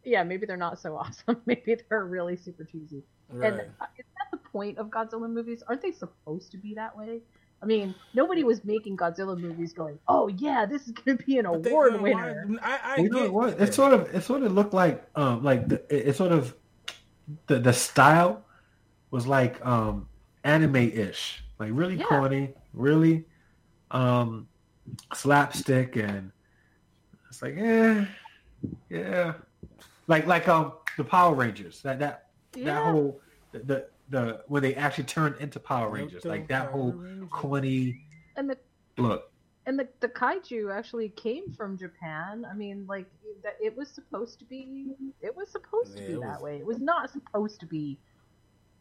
Yeah, 0.05 0.22
maybe 0.24 0.47
they're 0.47 0.57
not 0.57 0.78
so 0.80 0.97
awesome. 1.03 1.43
maybe 1.47 1.76
they're 1.88 2.05
really 2.07 2.36
super 2.36 2.64
cheesy. 2.64 3.03
Right. 3.30 3.53
And 3.53 3.61
is 3.62 4.05
that 4.16 4.30
the 4.30 4.36
point 4.36 4.78
of 4.78 4.88
Godzilla 4.88 5.28
movies? 5.30 5.62
Aren't 5.66 5.82
they 5.82 5.93
supposed 5.93 6.51
to 6.53 6.57
be 6.57 6.74
that 6.74 6.97
way? 6.97 7.20
I 7.62 7.64
mean, 7.66 7.94
nobody 8.12 8.42
was 8.42 8.64
making 8.64 8.96
Godzilla 8.96 9.38
movies 9.38 9.72
going, 9.72 9.98
"Oh 10.08 10.26
yeah, 10.28 10.66
this 10.66 10.86
is 10.86 10.90
going 10.92 11.16
to 11.16 11.24
be 11.24 11.38
an 11.38 11.46
But 11.46 11.62
they- 11.62 11.70
award 11.70 11.94
uh, 11.94 11.98
why- 11.98 12.02
winner." 12.02 12.46
I, 12.60 12.80
I 12.84 12.96
You 13.00 13.08
know 13.08 13.22
get- 13.22 13.32
what? 13.32 13.60
It 13.60 13.72
sort 13.72 13.92
of 13.92 14.12
it 14.14 14.22
sort 14.24 14.42
of 14.42 14.52
looked 14.52 14.74
like 14.74 15.04
um 15.14 15.42
like 15.44 15.68
the, 15.68 15.76
it, 15.94 16.08
it 16.08 16.16
sort 16.16 16.32
of 16.32 16.54
the 17.46 17.58
the 17.60 17.72
style 17.72 18.44
was 19.12 19.26
like 19.26 19.64
um 19.64 20.08
anime 20.44 20.76
ish, 20.76 21.44
like 21.60 21.70
really 21.72 21.96
Yeah. 21.96 22.06
corny, 22.06 22.54
really 22.74 23.24
um 23.92 24.48
slapstick, 25.14 25.96
and 25.96 26.32
it's 27.28 27.42
like 27.42 27.54
yeah, 27.56 28.06
yeah, 28.90 29.34
like 30.08 30.26
like 30.26 30.48
um 30.48 30.72
the 30.96 31.04
Power 31.04 31.34
Rangers 31.34 31.80
that 31.82 31.98
that 32.00 32.26
that 32.54 32.82
whole 32.84 33.20
the, 33.52 33.58
the 33.60 33.86
the 34.12 34.42
when 34.46 34.62
they 34.62 34.74
actually 34.76 35.04
turned 35.04 35.36
into 35.40 35.58
Power 35.58 35.88
Rangers, 35.90 36.24
like 36.24 36.46
that 36.48 36.70
whole 36.70 36.94
corny 37.30 38.00
And 38.36 38.48
the 38.50 38.56
look. 38.98 39.32
and 39.66 39.78
the, 39.78 39.88
the 40.00 40.08
kaiju 40.08 40.72
actually 40.72 41.08
came 41.10 41.52
from 41.52 41.76
Japan. 41.78 42.46
I 42.48 42.54
mean, 42.54 42.86
like 42.88 43.06
that 43.42 43.56
it 43.60 43.76
was 43.76 43.88
supposed 43.88 44.38
to 44.38 44.44
be 44.44 44.94
it 45.20 45.34
was 45.36 45.48
supposed 45.50 45.96
to 45.96 46.02
be 46.06 46.12
that 46.14 46.20
was- 46.20 46.42
way. 46.42 46.56
It 46.58 46.66
was 46.66 46.78
not 46.78 47.10
supposed 47.10 47.58
to 47.60 47.66
be 47.66 47.98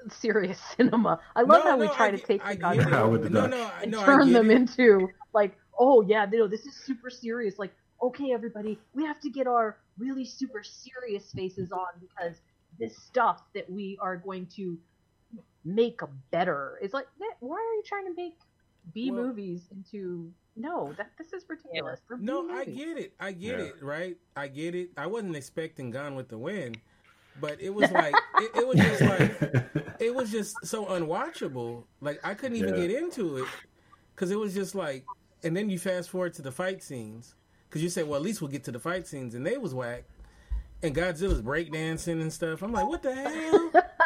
serious 0.09 0.59
cinema. 0.77 1.19
I 1.35 1.41
love 1.41 1.63
No, 1.63 1.71
how 1.71 1.77
we 1.77 1.87
try 1.89 2.07
I 2.07 2.11
to 2.11 2.17
take 2.17 2.45
I 2.45 2.55
the 2.55 2.59
get 2.61 2.87
it. 2.87 2.89
Yeah, 2.91 3.03
with 3.05 3.23
the 3.23 3.29
no, 3.29 3.45
no, 3.47 3.71
and 3.81 3.91
no, 3.91 4.03
turn 4.03 4.31
them 4.33 4.51
it. 4.51 4.55
into 4.57 5.07
like, 5.33 5.57
oh 5.79 6.01
yeah, 6.01 6.25
no, 6.31 6.47
this 6.47 6.65
is 6.65 6.75
super 6.75 7.09
serious. 7.09 7.57
Like, 7.59 7.71
okay, 8.03 8.31
everybody, 8.33 8.79
we 8.93 9.03
have 9.05 9.19
to 9.21 9.29
get 9.29 9.47
our 9.47 9.77
really 9.97 10.25
super 10.25 10.63
serious 10.63 11.31
faces 11.31 11.71
on 11.71 11.87
because 11.99 12.37
this 12.79 12.97
stuff 12.97 13.43
that 13.53 13.69
we 13.69 13.97
are 14.01 14.17
going 14.17 14.47
to 14.55 14.77
make 15.63 16.01
a 16.01 16.07
better 16.31 16.79
It's 16.81 16.93
like, 16.93 17.07
why 17.39 17.55
are 17.55 17.75
you 17.75 17.83
trying 17.85 18.05
to 18.05 18.13
make 18.15 18.37
B 18.93 19.11
Well- 19.11 19.23
movies 19.27 19.67
into? 19.71 20.31
No, 20.57 20.91
that 20.97 21.11
this 21.17 21.31
is 21.31 21.45
ridiculous. 21.47 22.01
They're 22.09 22.17
No, 22.17 22.49
I 22.51 22.65
get 22.65 22.97
it. 22.97 23.13
I 23.19 23.31
get 23.31 23.57
Yeah. 23.59 23.65
it. 23.65 23.75
Right? 23.81 24.17
I 24.35 24.47
get 24.49 24.75
it. 24.75 24.89
I 24.97 25.07
wasn't 25.07 25.35
expecting 25.37 25.91
Gone 25.91 26.13
with 26.15 26.27
the 26.27 26.37
Wind, 26.37 26.77
but 27.39 27.61
it 27.61 27.69
was 27.69 27.89
like 27.91 28.13
it, 28.39 28.51
it 28.55 28.67
was 28.67 28.77
just 28.77 29.01
like 29.01 29.95
it 30.01 30.13
was 30.13 30.29
just 30.29 30.57
so 30.65 30.85
unwatchable. 30.87 31.85
Like 32.01 32.19
I 32.25 32.33
couldn't 32.33 32.57
even 32.57 32.75
Yeah. 32.75 32.87
get 32.87 32.91
into 33.03 33.37
it 33.37 33.47
because 34.13 34.29
it 34.31 34.37
was 34.39 34.53
just 34.53 34.75
like. 34.75 35.05
And 35.43 35.55
then 35.57 35.69
you 35.71 35.79
fast 35.79 36.09
forward 36.09 36.33
to 36.35 36.41
the 36.43 36.51
fight 36.51 36.83
scenes 36.83 37.33
because 37.69 37.81
you 37.81 37.89
say, 37.89 38.03
"Well, 38.03 38.15
at 38.17 38.21
least 38.21 38.41
we'll 38.41 38.51
get 38.51 38.63
to 38.65 38.71
the 38.71 38.79
fight 38.79 39.07
scenes," 39.07 39.33
and 39.33 39.43
they 39.45 39.57
was 39.57 39.73
whack. 39.73 40.03
And 40.83 40.93
Godzilla's 40.93 41.41
breakdancing 41.41 42.21
and 42.21 42.31
stuff. 42.31 42.61
I'm 42.61 42.71
like, 42.71 42.85
what 42.87 43.01
the 43.01 43.15
hell 43.15 43.71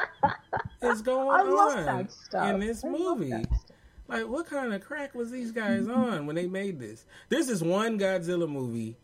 is 0.85 1.01
going 1.01 1.29
I 1.29 1.41
on 1.41 2.07
in 2.49 2.59
this 2.59 2.83
I 2.83 2.89
movie? 2.89 3.45
Like, 4.07 4.27
what 4.27 4.45
kind 4.45 4.73
of 4.73 4.83
crack 4.83 5.15
was 5.15 5.31
these 5.31 5.51
guys 5.51 5.87
on 5.87 6.27
when 6.27 6.35
they 6.35 6.47
made 6.47 6.79
this? 6.79 7.05
There's 7.29 7.47
this 7.47 7.61
one 7.61 7.97
Godzilla 7.99 8.47
movie. 8.47 8.97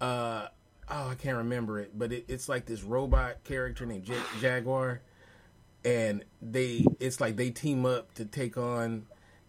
Uh, 0.00 0.46
oh, 0.88 1.08
I 1.08 1.14
can't 1.16 1.38
remember 1.38 1.80
it, 1.80 1.98
but 1.98 2.12
it, 2.12 2.24
it's 2.28 2.48
like 2.48 2.66
this 2.66 2.82
robot 2.82 3.42
character 3.44 3.84
named 3.86 4.08
Ja- 4.08 4.14
Jaguar, 4.40 5.00
and 5.84 6.24
they 6.40 6.84
it's 7.00 7.20
like 7.20 7.36
they 7.36 7.50
team 7.50 7.84
up 7.84 8.14
to 8.14 8.24
take 8.24 8.56
on. 8.56 9.06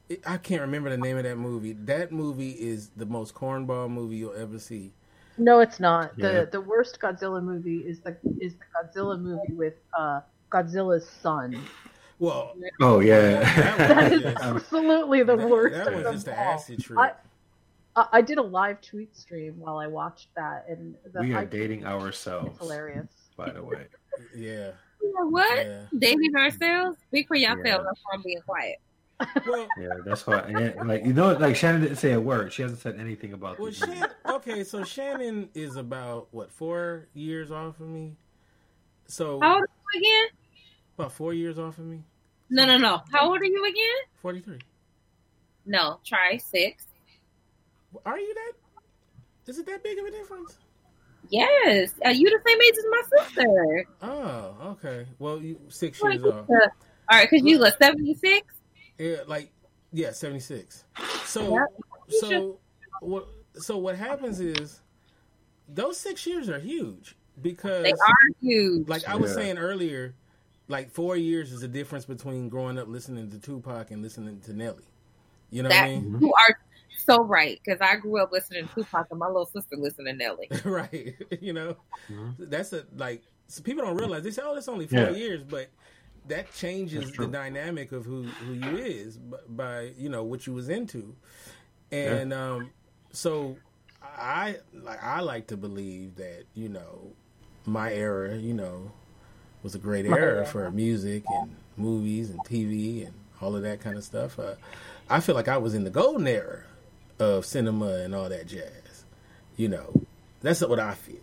It, 0.08 0.22
I 0.26 0.38
can't 0.38 0.62
remember 0.62 0.90
the 0.90 0.98
name 0.98 1.18
of 1.18 1.24
that 1.24 1.38
movie. 1.38 1.74
That 1.74 2.12
movie 2.12 2.52
is 2.52 2.90
the 2.96 3.06
most 3.06 3.36
cornball 3.36 3.90
movie 3.90 4.18
you'll 4.18 4.34
ever 4.34 4.58
see. 4.58 4.94
No, 5.38 5.60
it's 5.60 5.80
not. 5.80 6.14
Yeah. 6.18 6.32
the 6.46 6.50
The 6.52 6.62
worst 6.62 7.00
Godzilla 7.00 7.42
movie 7.44 7.78
is 7.78 8.00
the 8.00 8.18
is 8.40 8.56
the 8.56 8.66
Godzilla 8.76 9.20
movie 9.20 9.54
with 9.54 9.76
uh, 9.98 10.22
Godzilla's 10.50 11.08
son. 11.22 11.62
Well, 12.20 12.56
oh 12.82 13.00
yeah. 13.00 13.40
That 13.78 14.12
is 14.14 14.26
absolutely 14.26 15.24
the 15.24 15.38
that, 15.38 15.50
worst. 15.50 15.76
that 15.76 15.88
of 15.88 15.94
was 15.96 16.04
them 16.04 16.14
just 16.14 16.28
an 16.28 16.34
all. 16.38 16.54
acid 16.54 16.84
trip. 16.84 17.00
I- 17.00 17.14
I, 17.96 18.08
I 18.14 18.22
did 18.22 18.38
a 18.38 18.42
live 18.44 18.82
tweet 18.82 19.18
stream 19.18 19.56
while 19.58 19.78
I 19.80 19.88
watched 19.88 20.28
that, 20.36 20.66
and 20.70 20.96
the, 21.12 21.22
we 21.22 21.34
are 21.34 21.40
I- 21.40 21.46
dating 21.46 21.80
It's 21.80 21.88
ourselves, 21.88 22.58
hilarious. 22.60 23.08
by 23.36 23.50
the 23.50 23.64
way. 23.64 23.88
yeah, 24.36 24.72
You 25.02 25.14
know 25.18 25.28
what? 25.28 25.66
yeah. 25.66 25.82
Dating 25.98 26.36
ourselves? 26.36 27.00
Speak 27.08 27.28
for 27.28 27.36
yourself. 27.36 27.60
Yeah. 27.66 27.78
That's 27.78 28.00
why 28.04 28.14
I'm 28.14 28.22
being 28.22 28.42
quiet. 28.46 28.76
Well, 29.48 29.68
Yeah, 29.82 29.88
that's 30.06 30.28
why. 30.28 30.38
And, 30.42 30.88
like 30.88 31.04
you 31.04 31.14
know, 31.14 31.34
like 31.34 31.56
Shannon 31.56 31.82
didn't 31.82 31.98
say 31.98 32.12
a 32.14 32.22
word. 32.22 32.54
She 32.54 32.62
hasn't 32.62 32.80
said 32.80 33.00
anything 33.00 33.34
about 33.34 33.58
Well, 33.58 33.70
this. 33.72 33.80
Shannon, 33.80 34.06
okay, 34.28 34.64
so 34.64 34.84
Shannon 34.84 35.50
is 35.56 35.76
about 35.76 36.28
what 36.32 36.52
four 36.52 37.08
years 37.16 37.50
off 37.50 37.80
of 37.80 37.88
me. 37.88 38.16
So 39.08 39.40
How 39.42 39.56
old 39.56 39.64
are 39.64 39.68
you 39.96 40.00
again? 40.00 40.28
About 41.00 41.14
four 41.14 41.34
years 41.34 41.58
off 41.58 41.78
of 41.78 41.86
me. 41.86 42.04
No, 42.50 42.66
no, 42.66 42.78
no. 42.78 43.02
How 43.12 43.30
old 43.30 43.40
are 43.40 43.46
you 43.46 43.64
again? 43.64 43.98
Forty 44.22 44.42
three. 44.42 44.60
No, 45.66 46.00
try 46.06 46.38
six. 46.38 46.86
Are 48.06 48.20
you 48.20 48.34
that? 48.34 48.54
Is 49.50 49.60
it 49.60 49.66
that 49.68 49.84
big 49.84 49.98
of 49.98 50.06
a 50.06 50.12
difference? 50.12 50.58
Yes. 51.30 51.92
Are 52.04 52.12
you 52.12 52.30
the 52.30 52.40
same 52.46 52.62
age 52.62 52.74
as 52.78 52.86
my 52.90 53.02
sister? 53.18 53.88
Oh, 54.02 54.56
okay. 54.72 55.06
Well, 55.20 55.42
you 55.42 55.60
six 55.70 56.02
Like, 56.02 56.16
years 56.20 56.26
off. 56.26 56.50
uh, 56.50 56.54
all 56.54 57.18
right, 57.18 57.30
because 57.30 57.46
you 57.46 57.58
look 57.60 57.78
76. 57.78 58.46
Yeah, 58.98 59.16
like 59.28 59.52
yeah, 59.94 60.12
seventy 60.12 60.42
six. 60.42 60.84
So 61.26 61.54
Yeah, 61.54 61.66
you 62.10 62.20
so 62.20 62.60
what? 63.00 63.28
So 63.56 63.78
what 63.78 63.96
happens 63.96 64.40
is 64.42 64.82
those 65.70 65.98
six 65.98 66.28
years 66.28 66.50
are 66.50 66.60
huge 66.60 67.16
because 67.42 67.84
They 67.86 67.92
are 67.92 68.16
huge. 68.42 68.88
like 68.90 69.08
I 69.08 69.16
was 69.16 69.32
Yeah. 69.32 69.36
saying 69.36 69.58
earlier, 69.58 70.14
like 70.70 70.90
four 70.92 71.18
years 71.18 71.52
is 71.52 71.62
the 71.62 71.68
difference 71.68 72.06
between 72.06 72.48
growing 72.48 72.78
up 72.80 72.88
listening 72.88 73.30
to 73.32 73.40
Tupac 73.40 73.92
and 73.92 74.02
listening 74.02 74.40
to 74.42 74.54
Nelly. 74.54 74.86
You 75.50 75.64
know 75.64 75.70
that 75.70 75.84
what 75.84 75.90
I 75.90 76.00
mean? 76.00 76.16
you 76.22 76.34
are 76.34 76.58
so 76.98 77.24
right 77.24 77.60
because 77.64 77.82
I 77.82 77.96
grew 77.98 78.22
up 78.22 78.32
listening 78.32 78.68
to 78.68 78.74
Tupac 78.76 79.08
and 79.10 79.20
my 79.20 79.28
little 79.28 79.48
sister 79.48 79.76
listened 79.76 80.08
to 80.08 80.14
Nelly. 80.14 80.50
right. 80.64 81.16
You 81.42 81.54
know, 81.54 81.78
Mhm. 82.10 82.36
that's 82.38 82.74
a 82.74 82.86
like 82.96 83.24
so 83.48 83.64
people 83.64 83.84
don't 83.84 83.98
realize 83.98 84.24
they 84.24 84.32
say, 84.32 84.42
"Oh, 84.46 84.56
it's 84.56 84.68
only 84.68 84.88
four 84.88 85.10
Yeah. 85.10 85.10
years," 85.10 85.44
but 85.44 85.70
that 86.28 86.52
changes 86.54 87.14
the 87.14 87.28
dynamic 87.28 87.92
of 87.92 88.06
who 88.06 88.36
who 88.40 88.54
you 88.54 88.76
is 88.78 89.18
by, 89.18 89.38
by 89.48 89.82
you 89.98 90.10
know 90.10 90.24
what 90.24 90.46
you 90.48 90.54
was 90.54 90.70
into, 90.70 91.16
and 91.92 92.34
um, 92.34 92.72
so 93.12 93.58
I 94.04 94.58
like 94.74 95.04
I 95.04 95.22
like 95.22 95.48
to 95.48 95.58
believe 95.58 96.16
that 96.16 96.46
you 96.54 96.70
know 96.70 97.14
my 97.66 97.94
era, 97.94 98.36
you 98.38 98.54
know, 98.54 98.92
was 99.64 99.76
a 99.76 99.80
great 99.80 100.06
era 100.06 100.38
era. 100.38 100.46
for 100.46 100.72
music 100.72 101.24
and 101.30 101.56
movies 101.78 102.30
and 102.30 102.40
TV 102.44 103.06
and 103.06 103.14
all 103.42 103.56
of 103.56 103.62
that 103.64 103.82
kind 103.82 103.98
of 103.98 104.04
stuff. 104.04 104.40
Uh, 104.40 104.56
I 105.10 105.20
feel 105.20 105.36
like 105.36 105.48
I 105.48 105.58
was 105.58 105.74
in 105.74 105.84
the 105.84 105.90
golden 105.90 106.28
era 106.28 106.64
of 107.20 107.46
cinema 107.46 107.96
and 107.96 108.14
all 108.16 108.30
that 108.30 108.48
jazz. 108.48 109.06
You 109.58 109.70
know, 109.70 110.02
that's 110.42 110.62
what 110.62 110.80
I 110.80 110.94
feel. 110.94 111.18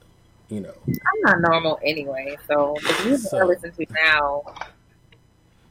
You 0.48 0.60
know, 0.60 0.74
I'm 0.86 1.20
not 1.22 1.40
normal 1.40 1.78
anyway, 1.82 2.36
so 2.46 2.76
the 2.80 3.04
music 3.04 3.32
I 3.32 3.42
listen 3.44 3.72
to 3.72 3.86
now. 3.92 4.42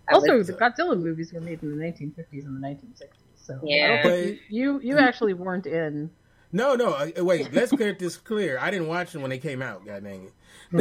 I 0.10 0.14
Also, 0.14 0.44
the 0.44 0.54
Godzilla 0.54 1.00
movies 1.02 1.34
were 1.34 1.42
made 1.42 1.64
in 1.64 1.78
the 1.78 1.84
1950s 1.84 2.46
and 2.46 2.62
the 2.62 2.68
1960s. 2.68 3.08
So 3.38 3.60
Yeah. 3.64 3.88
don't 3.88 4.02
think 4.04 4.40
you, 4.50 4.80
you 4.82 4.82
you 4.82 4.98
actually 4.98 5.34
weren't 5.34 5.66
in. 5.66 6.10
No, 6.56 6.76
no. 6.76 6.94
uh, 6.94 7.24
Wait, 7.24 7.54
let's 7.54 7.72
clear 7.72 7.94
this 7.94 8.18
clear. 8.18 8.58
I 8.60 8.72
didn't 8.72 8.88
watch 8.88 9.12
them 9.12 9.22
when 9.22 9.30
they 9.30 9.38
came 9.38 9.62
out. 9.62 9.86
God 9.86 10.04
dang 10.04 10.24
it. 10.26 10.34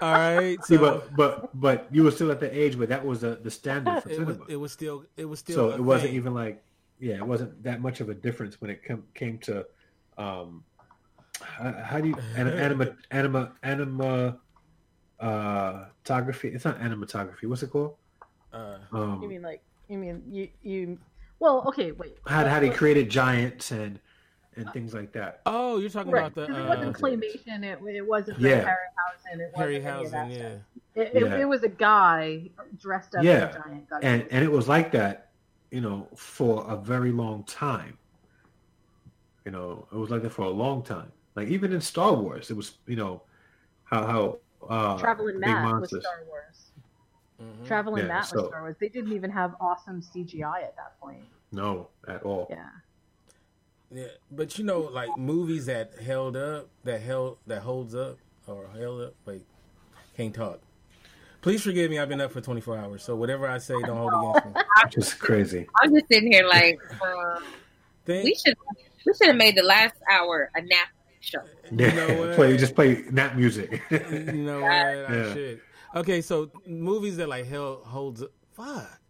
all 0.00 0.12
right, 0.12 0.56
See, 0.64 0.76
but 0.76 1.14
but 1.16 1.50
but 1.60 1.86
you 1.90 2.04
were 2.04 2.10
still 2.10 2.30
at 2.30 2.40
the 2.40 2.56
age 2.58 2.76
where 2.76 2.86
that 2.86 3.04
was 3.04 3.20
the, 3.20 3.38
the 3.42 3.50
standard 3.50 4.02
for 4.02 4.10
it 4.10 4.18
was 4.20 4.28
cinema. 4.36 4.44
it 4.48 4.56
was 4.56 4.72
still 4.72 5.04
it 5.16 5.24
was 5.26 5.38
still 5.40 5.56
so 5.56 5.70
it 5.70 5.80
wasn't 5.80 6.10
thing. 6.10 6.16
even 6.16 6.34
like 6.34 6.62
yeah, 6.98 7.16
it 7.16 7.26
wasn't 7.26 7.62
that 7.62 7.80
much 7.80 8.00
of 8.00 8.08
a 8.08 8.14
difference 8.14 8.60
when 8.60 8.70
it 8.70 8.84
com- 8.84 9.04
came 9.14 9.38
to 9.38 9.66
um 10.18 10.64
how, 11.40 11.72
how 11.84 12.00
do 12.00 12.08
you 12.08 12.16
an- 12.36 12.48
anima 12.66 12.96
anima 13.10 13.52
anima 13.62 14.38
uh 15.20 15.84
photography? 16.02 16.48
It's 16.48 16.64
not 16.64 16.78
animatography. 16.80 17.44
What's 17.44 17.62
it 17.62 17.70
called? 17.70 17.94
Uh, 18.52 18.78
Um, 18.92 19.22
You 19.22 19.28
mean 19.28 19.42
like 19.42 19.62
you 19.88 19.98
mean 19.98 20.22
you 20.30 20.48
you? 20.62 20.98
Well, 21.40 21.64
okay, 21.68 21.92
wait. 21.92 22.16
how 22.26 22.46
how 22.46 22.60
he 22.60 22.70
created 22.70 23.10
giants 23.10 23.70
and 23.72 23.98
and 24.56 24.70
things 24.72 24.92
like 24.94 25.12
that. 25.12 25.40
oh, 25.46 25.78
you're 25.78 25.88
talking 25.90 26.12
Right, 26.12 26.26
about 26.26 26.34
the 26.34 26.46
'cause 26.46 26.56
it 26.56 26.62
uh, 26.62 26.68
wasn't 26.68 26.96
claymation. 26.96 27.64
It, 27.64 27.96
it 27.96 28.06
wasn't 28.06 28.40
the 28.40 28.48
Yeah. 28.48 28.64
Harryhausen. 28.64 29.40
It 29.40 29.52
wasn't 29.56 29.84
Harryhausen. 29.84 30.36
Yeah. 30.36 31.02
It, 31.02 31.10
it, 31.14 31.22
Yeah. 31.22 31.36
it 31.38 31.44
was 31.48 31.62
a 31.62 31.68
guy 31.68 32.50
dressed 32.78 33.14
up 33.14 33.24
Yeah. 33.24 33.46
as 33.48 33.56
a 33.56 33.58
giant. 33.60 33.88
Godzilla. 33.88 33.98
and 34.02 34.26
and 34.30 34.44
it 34.44 34.50
was 34.52 34.68
like 34.68 34.92
that, 34.92 35.30
you 35.70 35.80
know, 35.80 36.08
for 36.14 36.64
a 36.68 36.76
very 36.76 37.10
long 37.12 37.44
time. 37.44 37.96
You 39.46 39.52
know, 39.52 39.88
it 39.92 39.96
was 39.96 40.10
like 40.10 40.22
that 40.22 40.30
for 40.30 40.42
a 40.42 40.50
long 40.50 40.82
time. 40.82 41.10
Like 41.36 41.48
even 41.48 41.72
in 41.72 41.80
Star 41.80 42.12
Wars, 42.12 42.50
it 42.50 42.56
was 42.56 42.74
you 42.86 42.96
know 42.96 43.22
how 43.84 44.04
how 44.04 44.38
uh, 44.68 44.98
Traveling 44.98 45.36
big 45.40 45.48
matte 45.48 45.80
was. 45.80 45.88
Star 45.88 46.24
Wars. 46.28 46.69
Mhm. 47.40 47.66
Traveling 47.66 48.02
Yeah, 48.02 48.08
matte 48.08 48.26
so- 48.26 48.36
was 48.42 48.48
Star 48.48 48.60
Wars. 48.62 48.76
They 48.80 48.88
didn't 48.88 49.12
even 49.12 49.30
have 49.30 49.54
awesome 49.60 50.02
CGI 50.02 50.62
at 50.62 50.76
that 50.76 50.98
point. 51.00 51.24
No, 51.52 51.88
at 52.06 52.22
all. 52.22 52.46
Yeah. 52.50 52.68
Yeah, 53.92 54.04
but 54.30 54.56
you 54.56 54.64
know, 54.64 54.80
like 54.82 55.08
movies 55.18 55.66
that 55.66 55.98
held 56.00 56.36
up, 56.36 56.68
that 56.84 57.00
held, 57.00 57.38
that 57.48 57.62
holds 57.62 57.92
up, 57.94 58.18
or 58.46 58.68
held 58.78 59.00
up. 59.02 59.14
Wait, 59.26 59.44
can't 60.16 60.32
talk. 60.34 60.60
Please 61.42 61.62
forgive 61.62 61.90
me. 61.90 61.98
I've 61.98 62.08
been 62.08 62.20
up 62.20 62.30
for 62.30 62.40
24 62.40 62.76
hours, 62.78 63.02
so 63.02 63.16
whatever 63.16 63.48
I 63.48 63.58
say, 63.58 63.74
don't 63.82 63.96
hold 63.96 64.12
against 64.38 64.54
me. 64.56 64.62
Just 64.90 65.18
crazy. 65.18 65.66
I'm 65.82 65.92
just 65.92 66.06
sitting 66.08 66.30
here 66.30 66.46
like 66.46 66.78
uh, 67.02 67.40
we 68.06 68.34
should 68.34 68.56
we 69.06 69.14
should 69.14 69.28
have 69.28 69.36
made 69.36 69.56
the 69.56 69.62
last 69.62 69.94
hour 70.10 70.50
a 70.54 70.60
nap 70.62 70.88
show. 71.20 71.40
you 71.72 71.90
know 71.90 72.14
what? 72.26 72.34
play 72.36 72.56
just 72.56 72.74
play 72.74 73.04
nap 73.10 73.34
music. 73.36 73.80
you 73.90 74.32
know 74.32 74.60
what? 74.60 74.70
I 74.70 75.32
should. 75.34 75.60
Okay, 75.94 76.20
so 76.20 76.50
movies 76.66 77.16
that 77.16 77.28
like 77.28 77.46
held 77.46 77.84
holds 77.84 78.22
up. 78.22 78.30
Fuck. 78.52 79.00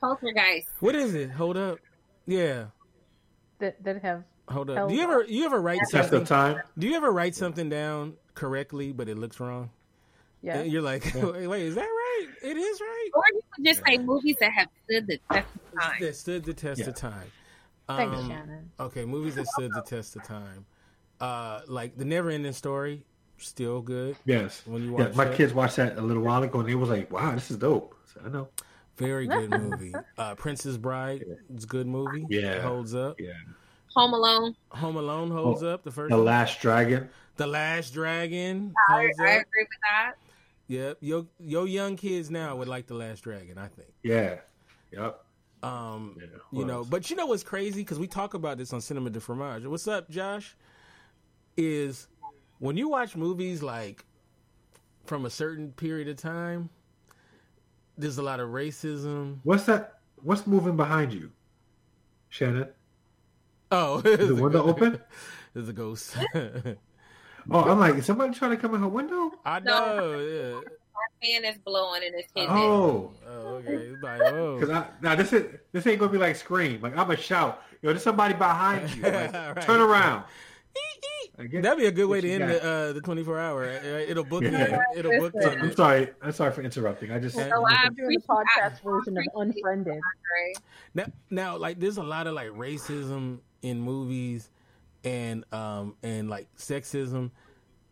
Poltergeist. 0.00 0.68
What 0.80 0.94
is 0.94 1.14
it? 1.14 1.30
Hold 1.30 1.56
up. 1.56 1.78
Yeah. 2.26 2.66
That 3.58 3.82
that 3.84 4.02
have 4.02 4.24
Hold 4.48 4.70
up. 4.70 4.88
Do 4.88 4.94
you 4.94 5.02
ever 5.02 5.24
you 5.24 5.44
ever 5.44 5.60
write 5.60 5.78
Test 5.90 5.90
something? 5.92 6.22
of 6.22 6.28
time. 6.28 6.60
Do 6.78 6.88
you 6.88 6.96
ever 6.96 7.12
write 7.12 7.34
something 7.34 7.68
down 7.68 8.14
correctly, 8.34 8.92
but 8.92 9.08
it 9.08 9.16
looks 9.18 9.38
wrong? 9.40 9.70
yeah. 10.42 10.62
You're 10.62 10.82
like, 10.82 11.04
wait, 11.14 11.46
wait, 11.46 11.62
is 11.62 11.74
that 11.74 11.82
right? 11.82 12.26
right. 12.42 12.50
It 12.50 12.56
is 12.56 12.80
right. 12.80 13.08
Or 13.14 13.22
you 13.32 13.40
could 13.54 13.64
just 13.64 13.82
say 13.86 13.98
movies 13.98 14.36
that 14.40 14.52
have 14.52 14.68
stood 14.84 15.06
the 15.06 15.18
test 15.32 15.46
of 15.74 15.80
time. 15.80 15.96
That 16.00 16.16
stood 16.16 16.44
the 16.44 16.54
test 16.54 16.80
Yeah. 16.80 16.88
of 16.88 16.94
time. 16.94 17.30
Thanks, 17.88 18.16
Um, 18.16 18.28
Shannon. 18.28 18.70
Okay, 18.80 19.04
movies 19.04 19.34
that 19.34 19.46
stood 19.48 19.72
the 19.74 19.82
test 19.82 20.16
of 20.16 20.22
time. 20.24 20.64
Uh, 21.20 21.60
like 21.66 21.96
the 21.98 22.04
Never 22.04 22.30
Ending 22.30 22.52
Story, 22.52 23.04
still 23.40 23.80
good. 23.82 24.16
Yes. 24.24 24.62
When 24.66 24.82
you 24.84 24.98
yeah, 24.98 25.10
my 25.14 25.24
that. 25.26 25.36
kids 25.36 25.52
watched 25.52 25.76
that 25.76 25.96
a 25.98 26.00
little 26.02 26.22
while 26.22 26.42
ago, 26.42 26.60
and 26.60 26.68
they 26.68 26.74
was 26.74 26.88
like, 26.90 27.10
"Wow, 27.10 27.34
this 27.34 27.50
is 27.50 27.56
dope." 27.56 27.94
I, 27.94 28.12
said, 28.12 28.22
I 28.26 28.28
know. 28.30 28.48
Very 28.96 29.26
good 29.26 29.50
movie. 29.60 29.94
Uh, 30.18 30.34
Princess 30.34 30.76
Bride, 30.76 31.24
it's 31.54 31.64
a 31.64 31.66
good 31.66 31.86
movie. 31.86 32.26
Yeah. 32.28 32.52
It 32.52 32.62
holds 32.62 32.94
up. 32.94 33.18
Yeah. 33.20 33.32
Home 33.96 34.12
Alone. 34.12 34.54
Home 34.70 34.96
Alone 34.96 35.30
holds 35.30 35.62
Oh, 35.62 35.68
up. 35.70 35.82
The 35.84 35.90
first, 35.90 36.10
The 36.10 36.16
one. 36.16 36.24
Last 36.26 36.60
Dragon. 36.60 37.08
The 37.36 37.46
Last 37.46 37.92
Dragon 37.94 38.72
I, 38.88 38.92
holds 39.02 39.18
I 39.20 39.24
up. 39.24 39.42
agree 39.42 39.62
with 39.62 39.68
that. 39.90 40.12
Yep, 40.68 40.98
your 41.00 41.26
your 41.40 41.66
young 41.66 41.96
kids 41.96 42.30
now 42.30 42.54
would 42.56 42.68
like 42.68 42.86
The 42.86 42.94
Last 42.94 43.22
Dragon. 43.22 43.58
I 43.58 43.66
think. 43.68 43.88
Yeah. 44.02 44.36
Yep. 44.92 45.24
Um, 45.62 46.16
Yeah. 46.20 46.26
you 46.52 46.64
know, 46.64 46.84
but 46.84 47.10
you 47.10 47.16
know 47.16 47.26
what's 47.26 47.42
crazy 47.42 47.80
because 47.82 47.98
we 47.98 48.06
talk 48.06 48.34
about 48.34 48.56
this 48.58 48.72
on 48.72 48.80
Cinema 48.80 49.10
de 49.10 49.20
Fromage. 49.20 49.64
What's 49.66 49.88
up, 49.88 50.08
Josh? 50.10 50.56
Is 51.56 52.06
when 52.60 52.76
you 52.76 52.88
watch 52.88 53.16
movies 53.16 53.62
like 53.62 54.04
from 55.04 55.24
a 55.26 55.30
certain 55.30 55.72
period 55.72 56.06
of 56.08 56.16
time, 56.16 56.70
there's 57.98 58.18
a 58.18 58.22
lot 58.22 58.38
of 58.40 58.50
racism. 58.50 59.38
What's 59.42 59.64
that? 59.64 59.98
What's 60.22 60.46
moving 60.46 60.76
behind 60.76 61.12
you, 61.12 61.32
Shannon? 62.28 62.68
Oh, 63.72 63.98
Is 64.00 64.28
the 64.34 64.34
window 64.34 64.62
open? 64.64 65.00
There's 65.54 65.68
a 65.68 65.72
ghost. 65.72 66.16
Oh, 67.50 67.62
I'm 67.62 67.80
like, 67.80 67.94
is 67.94 68.04
somebody 68.04 68.34
trying 68.34 68.50
to 68.50 68.56
come 68.58 68.74
in 68.74 68.82
her 68.82 68.86
window? 68.88 69.32
I 69.46 69.60
know. 69.60 70.20
Yeah. 70.20 70.60
Fan 71.22 71.44
is 71.46 71.56
blowing 71.64 72.02
and 72.04 72.14
it's 72.14 72.28
hitting. 72.34 72.50
Oh, 72.50 73.12
Oh, 73.26 73.30
okay. 73.56 73.72
It's 73.72 74.02
like, 74.02 74.20
oh. 74.20 74.58
because 74.60 74.70
I 74.70 74.86
now 75.00 75.14
this 75.14 75.32
is 75.32 75.46
this 75.72 75.86
ain't 75.86 75.98
gonna 75.98 76.12
be 76.12 76.18
like 76.18 76.36
scream. 76.36 76.82
Like 76.82 76.92
I'm 76.92 77.06
gonna 77.06 77.16
shout, 77.16 77.62
yo, 77.80 77.90
there's 77.90 78.02
somebody 78.02 78.34
behind 78.34 78.94
you. 78.94 79.02
Like, 79.02 79.32
Right. 79.32 79.60
Turn 79.62 79.80
around. 79.80 80.24
Again, 81.40 81.62
That'd 81.62 81.78
be 81.78 81.86
a 81.86 81.90
good 81.90 82.06
way 82.06 82.20
to 82.20 82.30
end 82.30 82.46
got? 82.46 82.62
the 82.62 82.68
uh, 82.70 82.92
the 82.92 83.00
24 83.00 83.38
hour. 83.38 83.64
It'll 83.64 84.24
book 84.24 84.42
Yeah. 84.42 84.78
you. 84.94 84.98
It'll 84.98 85.18
book 85.18 85.34
Listen. 85.34 85.60
I'm 85.60 85.74
sorry. 85.74 86.10
I'm 86.22 86.32
sorry 86.32 86.52
for 86.52 86.62
interrupting. 86.62 87.10
I 87.10 87.18
just 87.18 87.36
Yeah. 87.36 87.48
So 87.48 87.64
I 87.66 87.88
We're 87.88 88.04
doing 88.04 88.16
a 88.18 88.32
podcast 88.32 88.82
version 88.82 89.16
of 89.16 89.24
Unfriended. 89.36 90.00
Now, 90.94 91.06
now, 91.30 91.56
like, 91.56 91.80
there's 91.80 91.96
a 91.96 92.02
lot 92.02 92.26
of 92.26 92.34
like 92.34 92.48
racism 92.50 93.38
in 93.62 93.80
movies, 93.80 94.50
and 95.04 95.44
um, 95.52 95.96
and 96.02 96.28
like 96.28 96.48
sexism. 96.56 97.30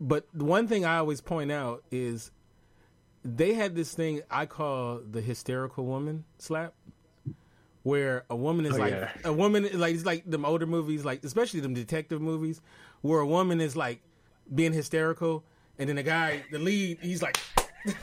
But 0.01 0.27
the 0.35 0.45
one 0.45 0.69
thing 0.69 0.85
I 0.85 0.99
always 0.99 1.21
point 1.21 1.51
out 1.51 1.83
is 1.91 2.31
they 3.25 3.55
had 3.55 3.75
this 3.75 3.95
thing 3.95 4.23
I 4.31 4.47
call 4.47 5.01
the 5.11 5.21
hysterical 5.21 5.85
woman 5.87 6.25
slap, 6.39 6.75
where 7.89 8.25
a 8.29 8.37
woman 8.37 8.67
is 8.67 8.75
Oh, 8.77 8.79
like 8.81 8.93
yeah. 8.93 9.11
a 9.25 9.33
woman 9.33 9.65
is 9.65 9.75
like 9.75 9.95
it's 9.95 10.05
like 10.05 10.29
them 10.31 10.45
older 10.45 10.67
movies, 10.67 11.05
like 11.05 11.25
especially 11.25 11.61
them 11.61 11.75
detective 11.75 12.21
movies, 12.21 12.61
where 13.01 13.21
a 13.21 13.27
woman 13.27 13.61
is 13.61 13.77
like 13.77 14.01
being 14.55 14.73
hysterical, 14.73 15.43
and 15.79 15.89
then 15.89 15.97
the 15.97 16.03
guy, 16.03 16.43
the 16.53 16.59
lead, 16.59 16.99
he's 17.01 17.23
like. 17.23 17.39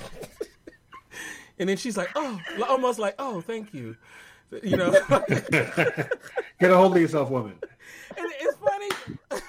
And 1.57 1.69
then 1.69 1.77
she's 1.77 1.95
like, 1.95 2.09
"Oh, 2.15 2.37
almost 2.67 2.99
like, 2.99 3.15
oh, 3.17 3.39
thank 3.39 3.73
you," 3.73 3.95
you 4.61 4.75
know. 4.75 4.91
get 5.09 6.69
a 6.69 6.75
hold 6.75 6.93
of 6.95 7.01
yourself, 7.01 7.29
woman. 7.29 7.57
And 8.17 8.27
it's 8.41 8.57
funny. 8.57 8.89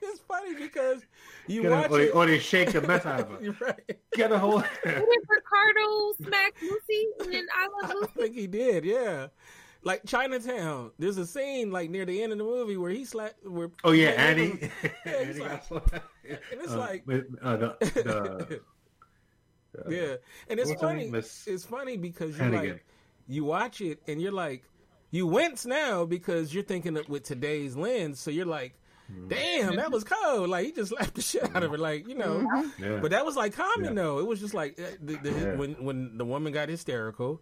it's 0.00 0.20
funny 0.20 0.54
because 0.54 1.02
you 1.46 1.60
Get 1.60 1.70
a, 1.70 1.74
watch 1.74 1.90
or, 1.90 1.98
they, 1.98 2.04
it. 2.04 2.14
or 2.14 2.26
they 2.26 2.38
shake 2.38 2.72
the 2.72 2.80
mess 2.80 3.04
out 3.04 3.20
of 3.20 3.28
her. 3.30 3.38
You're 3.42 3.56
right. 3.60 3.98
Get 4.14 4.32
a 4.32 4.38
hold. 4.38 4.64
Did 4.84 5.04
Ricardo 5.28 6.12
smack 6.22 6.54
Lucy 6.62 7.08
in 7.36 7.46
I 7.54 7.68
Love 7.82 7.94
Lucy. 7.94 8.12
I 8.16 8.20
think 8.22 8.34
he 8.36 8.46
did. 8.46 8.84
Yeah. 8.86 9.26
Like 9.82 10.04
Chinatown, 10.06 10.90
there's 10.98 11.16
a 11.16 11.26
scene 11.26 11.70
like 11.70 11.88
near 11.88 12.04
the 12.04 12.22
end 12.22 12.32
of 12.32 12.38
the 12.38 12.44
movie 12.44 12.76
where 12.76 12.90
he 12.90 13.04
slapped. 13.06 13.46
Where 13.46 13.70
oh 13.84 13.92
yeah, 13.92 14.10
Annie. 14.10 14.58
Yeah, 14.82 14.90
Annie 15.12 15.24
he's 15.26 15.38
got 15.38 15.50
like- 15.50 15.64
slapped. 15.64 15.92
and 16.28 16.38
it's 16.52 16.72
Uh, 16.72 16.78
like- 16.78 17.06
with, 17.06 17.24
uh, 17.42 17.56
the, 17.56 17.76
the, 17.80 18.60
uh, 19.78 19.90
yeah, 19.90 20.14
and 20.48 20.58
it's 20.60 20.74
funny. 20.74 21.08
Miss 21.10 21.46
It's 21.46 21.64
funny 21.64 21.96
because 21.96 22.36
you 22.36 22.42
Hannigan. 22.44 22.70
like 22.72 22.84
you 23.28 23.44
watch 23.44 23.80
it 23.80 24.00
and 24.08 24.20
you're 24.20 24.32
like 24.32 24.64
you 25.12 25.26
wince 25.26 25.64
now 25.64 26.04
because 26.04 26.52
you're 26.52 26.62
thinking 26.64 26.96
of 26.96 27.08
with 27.08 27.22
today's 27.24 27.76
lens. 27.76 28.18
So 28.20 28.30
you're 28.30 28.46
like, 28.46 28.74
Mm-hmm. 29.12 29.26
damn, 29.28 29.74
that 29.74 29.90
was 29.90 30.04
cold. 30.04 30.50
Like 30.50 30.66
he 30.66 30.72
just 30.72 30.90
slapped 30.90 31.14
the 31.16 31.20
shit 31.22 31.42
out 31.56 31.64
of 31.64 31.72
her. 31.72 31.78
Like 31.78 32.06
you 32.06 32.14
know. 32.14 32.46
Yeah. 32.78 32.98
But 33.02 33.10
that 33.10 33.24
was 33.26 33.34
like 33.34 33.54
common 33.54 33.96
Yeah. 33.96 34.02
though. 34.02 34.18
It 34.20 34.26
was 34.26 34.38
just 34.38 34.54
like 34.54 34.78
uh, 34.78 34.84
the, 35.00 35.16
the, 35.16 35.30
Yeah. 35.32 35.54
when 35.56 35.72
when 35.84 36.16
the 36.16 36.24
woman 36.24 36.52
got 36.52 36.68
hysterical, 36.68 37.36
th- 37.38 37.40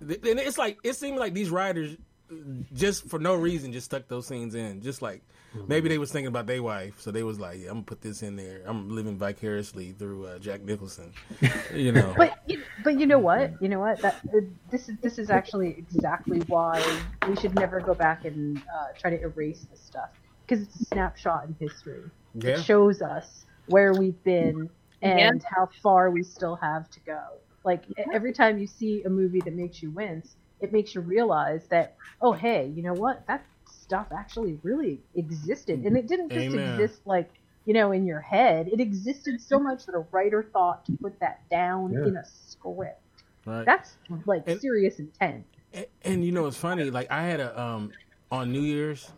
and 0.00 0.38
it's 0.40 0.58
like 0.58 0.78
it 0.84 0.94
seemed 0.94 1.18
like 1.18 1.34
these 1.34 1.50
writers 1.50 1.96
uh, 2.30 2.34
just 2.72 3.08
for 3.08 3.18
no 3.18 3.34
reason 3.34 3.72
just 3.72 3.86
stuck 3.86 4.08
those 4.08 4.26
scenes 4.26 4.54
in. 4.54 4.82
Just 4.82 5.02
like 5.02 5.22
Mm-hmm. 5.54 5.68
maybe 5.68 5.88
they 5.88 5.98
was 5.98 6.12
thinking 6.12 6.28
about 6.28 6.46
their 6.46 6.62
wife, 6.62 7.00
so 7.00 7.10
they 7.10 7.22
was 7.22 7.38
like, 7.40 7.58
yeah, 7.60 7.68
"I'm 7.68 7.74
gonna 7.76 7.84
put 7.84 8.00
this 8.02 8.22
in 8.22 8.36
there. 8.36 8.62
I'm 8.66 8.94
living 8.94 9.16
vicariously 9.16 9.92
through 9.92 10.26
uh, 10.26 10.38
Jack 10.38 10.62
Nicholson." 10.62 11.12
you 11.74 11.92
know, 11.92 12.14
But 12.16 12.38
you, 12.46 12.64
but 12.78 12.98
you 12.98 13.06
know 13.06 13.18
what? 13.18 13.52
You 13.60 13.68
know 13.68 13.80
what? 13.80 14.02
That 14.02 14.22
this 14.70 14.88
is 14.88 14.96
this 15.02 15.18
is 15.18 15.30
actually 15.30 15.70
exactly 15.78 16.40
why 16.40 17.02
we 17.22 17.36
should 17.36 17.54
never 17.54 17.80
go 17.80 17.94
back 17.94 18.24
and 18.24 18.58
uh, 18.58 18.86
try 18.98 19.10
to 19.10 19.20
erase 19.20 19.66
this 19.70 19.80
stuff 19.82 20.10
because 20.46 20.62
it's 20.64 20.74
a 20.76 20.80
snapshot 20.80 21.46
in 21.46 21.56
history. 21.60 22.10
yeah, 22.34 22.50
It 22.50 22.56
shows 22.58 23.02
us 23.02 23.46
where 23.66 23.94
we've 23.94 24.22
been 24.24 24.70
and 25.02 25.42
how 25.54 25.68
far 25.82 26.10
we 26.10 26.22
still 26.22 26.56
have 26.56 26.88
to 26.90 27.00
go. 27.00 27.22
Like 27.66 27.82
every 28.14 28.32
time 28.32 28.58
you 28.58 28.66
see 28.66 29.02
a 29.02 29.10
movie 29.10 29.40
that 29.40 29.52
makes 29.54 29.82
you 29.82 29.90
wince, 29.90 30.36
it 30.60 30.72
makes 30.72 30.94
you 30.94 31.02
realize 31.02 31.66
that 31.66 31.96
oh 32.22 32.32
hey, 32.32 32.72
you 32.74 32.82
know 32.82 32.94
what? 32.94 33.26
That 33.26 33.44
stuff 33.66 34.06
actually 34.16 34.58
really 34.62 35.00
existed, 35.16 35.80
and 35.84 35.96
it 35.96 36.06
didn't 36.08 36.30
just 36.30 36.46
Amen. 36.54 36.80
exist 36.80 37.00
like 37.04 37.28
you 37.66 37.74
know 37.74 37.90
in 37.92 38.06
your 38.06 38.20
head. 38.20 38.68
It 38.72 38.80
existed 38.80 39.40
so 39.40 39.58
much 39.58 39.84
that 39.86 39.94
a 39.96 40.06
writer 40.12 40.44
thought 40.52 40.86
to 40.86 40.92
put 40.92 41.18
that 41.20 41.40
down 41.50 41.92
Yeah. 41.92 42.06
in 42.06 42.16
a 42.16 42.24
script. 42.24 43.00
right. 43.44 43.66
That's 43.66 43.96
like 44.24 44.44
And- 44.46 44.60
serious 44.60 44.98
intent. 45.00 45.44
And, 45.74 45.86
and 46.02 46.24
you 46.24 46.30
know 46.32 46.46
it's 46.46 46.56
funny. 46.56 46.88
Like 46.90 47.10
I 47.10 47.22
had 47.24 47.40
a 47.40 47.60
um 47.60 47.90
on 48.30 48.52
New 48.52 48.60
Year's, 48.62 49.10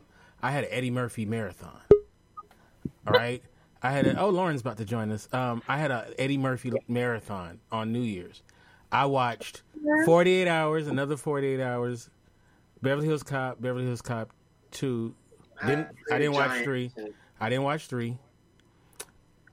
I 0.43 0.51
had 0.53 0.65
an 0.65 0.71
Eddie 0.73 0.91
Murphy 0.91 1.25
marathon. 1.27 1.81
All 3.07 3.13
right, 3.15 3.43
I 3.83 3.93
had 3.93 4.07
a, 4.07 4.21
oh 4.21 4.31
Lauren's 4.31 4.61
about 4.61 4.79
to 4.79 4.85
join 4.85 5.11
us. 5.13 5.29
Um, 5.33 5.63
I 5.69 5.79
had 5.79 5.91
a 5.91 6.13
Eddie 6.19 6.39
Murphy 6.39 6.73
marathon 6.89 7.61
on 7.71 7.93
New 7.93 8.03
Year's. 8.03 8.43
I 8.91 9.07
watched 9.07 9.63
48 10.07 10.49
hours, 10.49 10.87
another 10.87 11.17
48 11.17 11.61
hours, 11.61 12.11
Beverly 12.83 13.07
Hills 13.07 13.23
Cop, 13.23 13.61
Beverly 13.61 13.85
Hills 13.85 14.03
Cop 14.03 14.33
two. 14.71 15.15
Didn't 15.67 15.89
I 16.11 16.19
didn't 16.19 16.35
watch 16.35 16.63
three. 16.63 16.93
I 17.41 17.49
didn't 17.49 17.65
watch 17.65 17.87
three. 17.87 18.17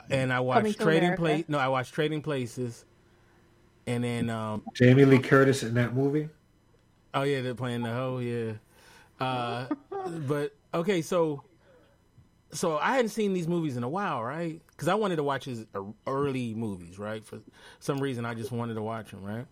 And 0.09 0.31
I 0.31 0.39
watched 0.39 0.77
to 0.77 0.83
Trading 0.83 1.03
America. 1.03 1.21
Place. 1.21 1.45
No, 1.47 1.57
I 1.57 1.67
watched 1.67 1.93
Trading 1.93 2.21
Places. 2.21 2.85
And 3.87 4.03
then 4.03 4.29
um, 4.29 4.63
Jamie 4.73 5.05
Lee 5.05 5.19
Curtis 5.19 5.63
in 5.63 5.75
that 5.75 5.95
movie. 5.95 6.29
Oh 7.13 7.23
yeah, 7.23 7.41
they're 7.41 7.55
playing 7.55 7.83
the 7.83 7.91
hoe. 7.91 8.19
Yeah, 8.19 8.53
uh, 9.19 9.67
but 10.27 10.53
okay, 10.73 11.01
so 11.01 11.43
so 12.55 12.77
I 12.77 12.95
hadn't 12.95 13.09
seen 13.09 13.33
these 13.33 13.47
movies 13.47 13.77
in 13.77 13.83
a 13.83 13.89
while, 13.89 14.23
right? 14.23 14.61
Because 14.71 14.87
I 14.87 14.95
wanted 14.95 15.17
to 15.17 15.23
watch 15.23 15.45
his 15.45 15.65
uh, 15.75 15.81
early 16.07 16.53
movies, 16.53 16.97
right? 16.97 17.25
For 17.25 17.39
some 17.79 17.99
reason, 17.99 18.25
I 18.25 18.33
just 18.33 18.51
wanted 18.51 18.75
to 18.75 18.81
watch 18.81 19.11
them, 19.11 19.23
right? 19.23 19.45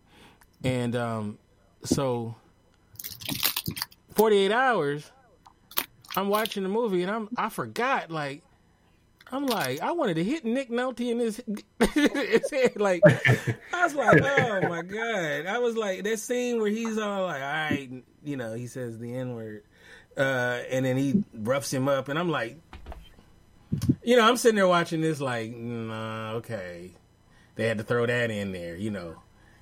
And 0.63 0.95
um, 0.95 1.37
so 1.83 2.35
forty 4.13 4.37
eight 4.37 4.51
hours, 4.51 5.11
I'm 6.15 6.29
watching 6.29 6.63
the 6.63 6.69
movie, 6.69 7.01
and 7.03 7.11
I'm 7.11 7.29
I 7.37 7.49
forgot 7.49 8.09
like. 8.11 8.43
I'm 9.31 9.47
like, 9.47 9.81
I 9.81 9.93
wanted 9.93 10.15
to 10.15 10.23
hit 10.23 10.45
Nick 10.45 10.69
Nolte 10.69 11.09
in 11.09 11.17
his, 11.17 11.41
his 11.95 12.51
head. 12.51 12.79
Like, 12.79 13.01
I 13.73 13.83
was 13.83 13.95
like, 13.95 14.21
oh 14.21 14.69
my 14.69 14.83
god! 14.83 15.47
I 15.47 15.57
was 15.57 15.75
like, 15.75 16.03
that 16.03 16.19
scene 16.19 16.61
where 16.61 16.69
he's 16.69 16.99
all 16.99 17.23
like, 17.23 17.41
all 17.41 17.47
right, 17.47 17.89
you 18.23 18.37
know, 18.37 18.53
he 18.53 18.67
says 18.67 18.99
the 18.99 19.15
n 19.15 19.33
word, 19.33 19.63
uh, 20.17 20.59
and 20.69 20.85
then 20.85 20.97
he 20.97 21.23
roughs 21.33 21.73
him 21.73 21.87
up, 21.87 22.09
and 22.09 22.19
I'm 22.19 22.29
like, 22.29 22.59
you 24.03 24.17
know, 24.17 24.27
I'm 24.27 24.37
sitting 24.37 24.55
there 24.55 24.67
watching 24.67 25.01
this, 25.01 25.19
like, 25.21 25.55
nah, 25.55 26.33
okay, 26.33 26.91
they 27.55 27.67
had 27.67 27.77
to 27.77 27.83
throw 27.83 28.05
that 28.05 28.31
in 28.31 28.51
there, 28.51 28.75
you 28.75 28.91
know, 28.91 29.15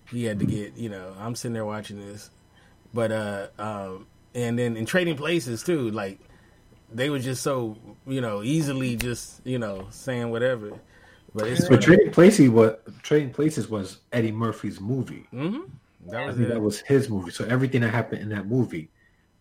he 0.10 0.26
had 0.26 0.40
to 0.40 0.46
get, 0.46 0.76
you 0.78 0.90
know, 0.90 1.16
I'm 1.20 1.36
sitting 1.36 1.54
there 1.54 1.66
watching 1.66 2.00
this, 2.00 2.30
but 2.94 3.12
uh, 3.12 3.48
um, 3.60 4.08
and 4.36 4.58
then 4.58 4.78
in 4.78 4.86
Trading 4.86 5.16
Places 5.18 5.64
too, 5.64 5.90
like, 5.92 6.20
they 6.94 7.10
were 7.10 7.20
just 7.20 7.42
so, 7.42 7.78
you 8.06 8.20
know, 8.22 8.44
easily 8.44 8.96
just, 8.96 9.42
you 9.46 9.58
know, 9.58 9.88
saying 9.92 10.30
whatever. 10.30 10.72
But 11.34 11.48
it's 11.48 11.70
But 11.70 11.82
Trading 11.82 12.12
Places 12.12 12.50
was 12.50 12.76
Trading 13.04 13.32
Places 13.32 13.70
was 13.70 14.00
Eddie 14.12 14.34
Murphy's 14.34 14.82
movie. 14.82 15.26
hmm 15.32 15.62
that 16.08 16.24
I 16.24 16.26
was 16.28 16.36
think 16.36 16.50
it. 16.50 16.54
that 16.54 16.60
was 16.60 16.80
his 16.82 17.10
movie. 17.10 17.32
So 17.32 17.46
everything 17.46 17.82
that 17.82 17.92
happened 17.92 18.22
in 18.22 18.30
that 18.30 18.48
movie 18.48 18.90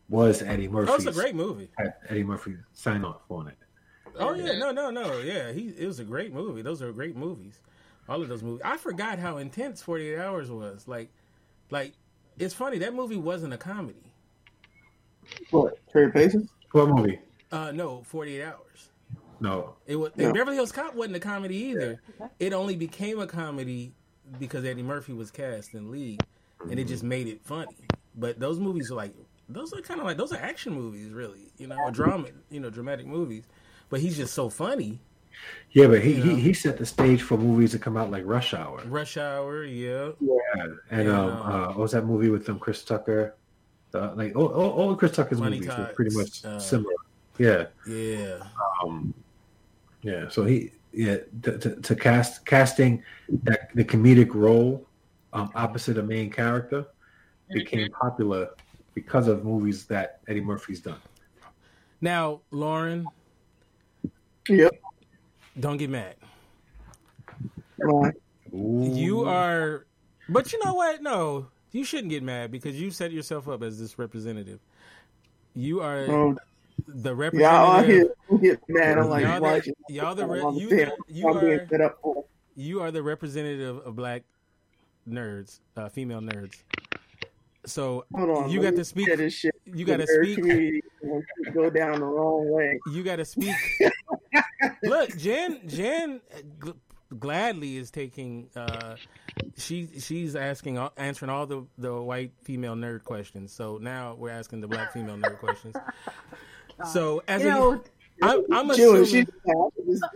was 0.08 0.42
Eddie 0.42 0.68
Murphy. 0.68 0.90
Murphy's. 0.92 1.06
was 1.06 1.16
a 1.16 1.20
great 1.20 1.34
movie. 1.34 1.70
Eddie 2.08 2.22
Murphy 2.22 2.56
sign 2.72 3.04
off 3.04 3.22
on 3.30 3.48
it. 3.48 3.56
Oh 4.18 4.34
yeah, 4.34 4.58
no, 4.58 4.70
no, 4.72 4.90
no, 4.90 5.18
yeah. 5.20 5.52
He 5.52 5.68
it 5.78 5.86
was 5.86 6.00
a 6.00 6.04
great 6.04 6.32
movie. 6.32 6.62
Those 6.62 6.82
are 6.82 6.92
great 6.92 7.16
movies. 7.16 7.60
all 8.08 8.22
of 8.22 8.28
those 8.28 8.42
movies. 8.42 8.62
I 8.64 8.76
forgot 8.76 9.18
how 9.18 9.36
intense 9.38 9.82
Forty 9.82 10.10
Eight 10.10 10.18
Hours 10.18 10.50
was. 10.50 10.86
Like, 10.88 11.10
like 11.70 11.92
it's 12.38 12.54
funny 12.54 12.78
that 12.78 12.94
movie 12.94 13.16
wasn't 13.16 13.52
a 13.54 13.58
comedy. 13.58 14.12
What? 15.50 15.78
Trade 15.90 16.12
Paces? 16.12 16.48
What 16.72 16.88
movie? 16.88 17.20
Uh, 17.52 17.70
no, 17.72 18.02
Forty 18.02 18.40
Eight 18.40 18.44
Hours. 18.44 18.88
No. 19.40 19.76
It 19.86 19.96
was 19.96 20.12
No. 20.16 20.32
Beverly 20.32 20.56
Hills 20.56 20.72
Cop 20.72 20.94
wasn't 20.94 21.16
a 21.16 21.20
comedy 21.20 21.56
either. 21.56 22.00
It 22.38 22.52
only 22.52 22.76
became 22.76 23.18
a 23.20 23.26
comedy 23.26 23.92
because 24.38 24.64
Eddie 24.64 24.82
Murphy 24.82 25.12
was 25.12 25.30
cast 25.30 25.74
in 25.74 25.90
League, 25.90 26.22
and 26.70 26.78
it 26.78 26.84
just 26.84 27.02
made 27.02 27.26
it 27.26 27.40
funny. 27.42 27.76
But 28.16 28.38
those 28.38 28.58
movies 28.60 28.90
are 28.90 28.96
like 28.96 29.14
those 29.48 29.72
are 29.72 29.80
kind 29.80 29.98
of 30.00 30.06
like 30.06 30.16
those 30.16 30.32
are 30.32 30.36
action 30.36 30.74
movies, 30.74 31.10
really. 31.10 31.50
You 31.58 31.68
know, 31.68 31.76
or 31.78 31.90
drama, 31.90 32.28
you 32.50 32.60
know, 32.60 32.70
dramatic 32.70 33.06
movies. 33.06 33.44
But 33.90 34.00
he's 34.00 34.16
just 34.16 34.32
so 34.32 34.48
funny. 34.48 35.00
Yeah, 35.72 35.86
but 35.88 36.02
he, 36.02 36.14
You 36.14 36.22
he 36.22 36.28
know. 36.30 36.34
he 36.36 36.52
set 36.52 36.78
the 36.78 36.86
stage 36.86 37.22
for 37.22 37.36
movies 37.36 37.72
to 37.72 37.78
come 37.78 37.96
out 37.96 38.10
like 38.10 38.24
Rush 38.24 38.54
Hour. 38.54 38.82
Rush 38.86 39.16
Hour, 39.16 39.64
yeah. 39.64 40.10
Yeah. 40.20 40.66
And 40.90 41.08
Yeah. 41.08 41.20
um, 41.20 41.30
uh, 41.30 41.66
what 41.68 41.78
was 41.78 41.92
that 41.92 42.04
movie 42.06 42.28
with 42.30 42.48
um, 42.48 42.58
Chris 42.58 42.84
Tucker? 42.84 43.36
The, 43.90 44.12
like 44.14 44.36
all, 44.36 44.46
all, 44.48 44.70
all 44.70 44.96
Chris 44.96 45.12
Tucker's 45.12 45.40
Money 45.40 45.60
movies 45.60 45.76
were 45.76 45.92
pretty 45.94 46.16
much 46.16 46.44
uh, 46.44 46.58
similar. 46.58 46.94
Yeah. 47.38 47.66
Yeah. 47.86 48.38
Um, 48.82 49.12
yeah. 50.02 50.28
So 50.28 50.44
he 50.44 50.72
yeah 50.92 51.18
to, 51.42 51.56
to, 51.58 51.76
to 51.76 51.94
cast 51.94 52.44
casting 52.44 53.02
that 53.44 53.70
the 53.74 53.84
comedic 53.84 54.34
role 54.34 54.84
um, 55.32 55.50
opposite 55.54 55.98
a 55.98 56.02
main 56.02 56.30
character 56.30 56.84
became 57.52 57.88
popular 57.92 58.50
because 58.94 59.28
of 59.28 59.44
movies 59.44 59.84
that 59.86 60.20
Eddie 60.28 60.40
Murphy's 60.40 60.80
done. 60.80 60.98
Now, 62.00 62.40
Lauren, 62.50 63.06
Yep. 64.48 64.72
don't 65.58 65.76
get 65.76 65.90
mad. 65.90 66.16
Why? 67.76 68.10
You 68.52 69.24
are, 69.24 69.86
but 70.28 70.52
you 70.52 70.62
know 70.64 70.74
what? 70.74 71.02
No, 71.02 71.46
you 71.72 71.84
shouldn't 71.84 72.10
get 72.10 72.22
mad 72.22 72.50
because 72.50 72.80
you 72.80 72.90
set 72.90 73.12
yourself 73.12 73.48
up 73.48 73.62
as 73.62 73.78
this 73.78 73.98
representative. 73.98 74.60
You 75.54 75.80
are 75.80 76.04
Um, 76.10 76.38
the 76.86 77.14
y'all 77.14 77.44
out 77.44 77.86
here 77.86 78.12
representative. 78.28 78.40
get 78.40 78.60
mad. 78.68 78.98
I'm 78.98 79.08
like, 79.08 79.22
Y'all 79.24 79.36
the- 79.36 79.40
watching. 79.42 79.74
y'all 79.88 80.14
the 80.14 80.26
re- 80.26 80.40
I'm 80.42 80.54
you- 80.54 80.70
saying, 80.70 80.90
you 81.08 81.28
are- 81.28 81.66
set 81.68 81.80
up 81.80 81.98
for. 82.02 82.24
You 82.56 82.80
are 82.82 82.90
the 82.90 83.02
representative 83.02 83.78
of 83.86 83.94
black 83.96 84.22
nerds, 85.08 85.60
uh, 85.76 85.88
female 85.88 86.20
nerds. 86.20 86.56
So 87.66 88.04
Hold 88.14 88.30
on. 88.30 88.50
you 88.50 88.62
got 88.62 88.76
to 88.76 88.84
speak. 88.84 89.06
This 89.16 89.34
shit. 89.34 89.54
You 89.66 89.84
got 89.84 89.98
to 89.98 90.06
speak. 90.06 90.82
Go 91.54 91.70
down 91.70 92.00
the 92.00 92.06
wrong 92.06 92.50
way. 92.50 92.78
You 92.92 93.02
got 93.02 93.16
to 93.16 93.24
speak. 93.24 93.54
Look, 94.82 95.16
Jen. 95.16 95.60
Jen 95.66 96.20
gl- 96.58 96.76
gladly 97.18 97.76
is 97.76 97.90
taking. 97.90 98.48
Uh, 98.56 98.96
she 99.56 99.88
she's 99.98 100.36
asking, 100.36 100.78
answering 100.96 101.30
all 101.30 101.46
the 101.46 101.66
the 101.76 102.00
white 102.00 102.32
female 102.44 102.74
nerd 102.74 103.04
questions. 103.04 103.52
So 103.52 103.78
now 103.78 104.14
we're 104.18 104.30
asking 104.30 104.60
the 104.60 104.68
black 104.68 104.92
female 104.92 105.16
nerd 105.16 105.38
questions. 105.38 105.76
So 106.92 107.22
as 107.28 107.42
you 107.42 107.48
a, 107.48 107.52
know, 107.52 107.82
I'm, 108.22 108.44
I'm 108.52 108.70
assuming. 108.70 109.04
She's 109.04 109.26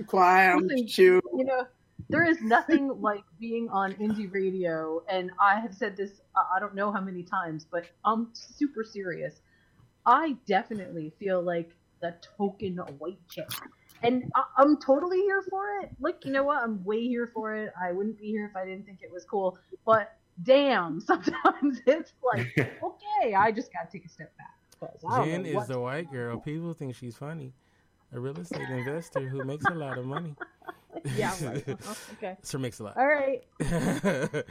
quiet. 0.06 0.54
I'm 0.54 0.66
Listen, 0.66 0.86
chew. 0.86 1.20
you 1.36 1.44
know, 1.44 1.66
there 2.08 2.24
is 2.24 2.40
nothing 2.42 2.88
like 3.00 3.24
being 3.40 3.68
on 3.70 3.92
indie 3.94 4.32
radio, 4.32 5.02
and 5.08 5.30
I 5.40 5.60
have 5.60 5.74
said 5.74 5.96
this 5.96 6.20
uh, 6.36 6.42
I 6.54 6.60
don't 6.60 6.74
know 6.74 6.92
how 6.92 7.00
many 7.00 7.22
times, 7.22 7.66
but 7.70 7.86
I'm 8.04 8.28
super 8.34 8.84
serious. 8.84 9.40
I 10.06 10.36
definitely 10.46 11.12
feel 11.18 11.40
like 11.42 11.70
the 12.00 12.14
token 12.36 12.76
white 12.98 13.18
chick, 13.30 13.48
and 14.02 14.30
I- 14.34 14.44
I'm 14.58 14.76
totally 14.78 15.20
here 15.20 15.42
for 15.48 15.78
it. 15.82 15.90
Like, 15.98 16.24
you 16.26 16.32
know 16.32 16.44
what? 16.44 16.62
I'm 16.62 16.84
way 16.84 17.06
here 17.08 17.30
for 17.32 17.54
it. 17.54 17.72
I 17.80 17.92
wouldn't 17.92 18.18
be 18.18 18.26
here 18.26 18.46
if 18.46 18.54
I 18.56 18.64
didn't 18.66 18.84
think 18.84 18.98
it 19.02 19.10
was 19.10 19.24
cool. 19.24 19.56
But 19.86 20.14
damn, 20.42 21.00
sometimes 21.10 21.80
it's 21.86 22.12
like, 22.22 22.46
okay, 22.82 23.34
I 23.34 23.50
just 23.50 23.72
gotta 23.72 23.88
take 23.90 24.04
a 24.04 24.08
step 24.08 24.32
back. 24.36 24.50
Jen 25.24 25.46
is 25.46 25.54
what- 25.54 25.68
the 25.68 25.80
white 25.80 26.10
girl. 26.12 26.38
People 26.38 26.74
think 26.74 26.94
she's 26.94 27.16
funny. 27.16 27.54
A 28.14 28.20
real 28.20 28.38
estate 28.38 28.68
investor 28.68 29.28
who 29.28 29.44
makes 29.44 29.64
a 29.64 29.74
lot 29.74 29.98
of 29.98 30.06
money. 30.06 30.36
yeah, 31.16 31.34
right. 31.42 31.68
Uh-huh, 31.68 31.94
okay. 32.12 32.36
Sir 32.42 32.58
makes 32.58 32.78
a 32.78 32.84
lot. 32.84 32.96
All 32.96 33.08
right. 33.08 33.42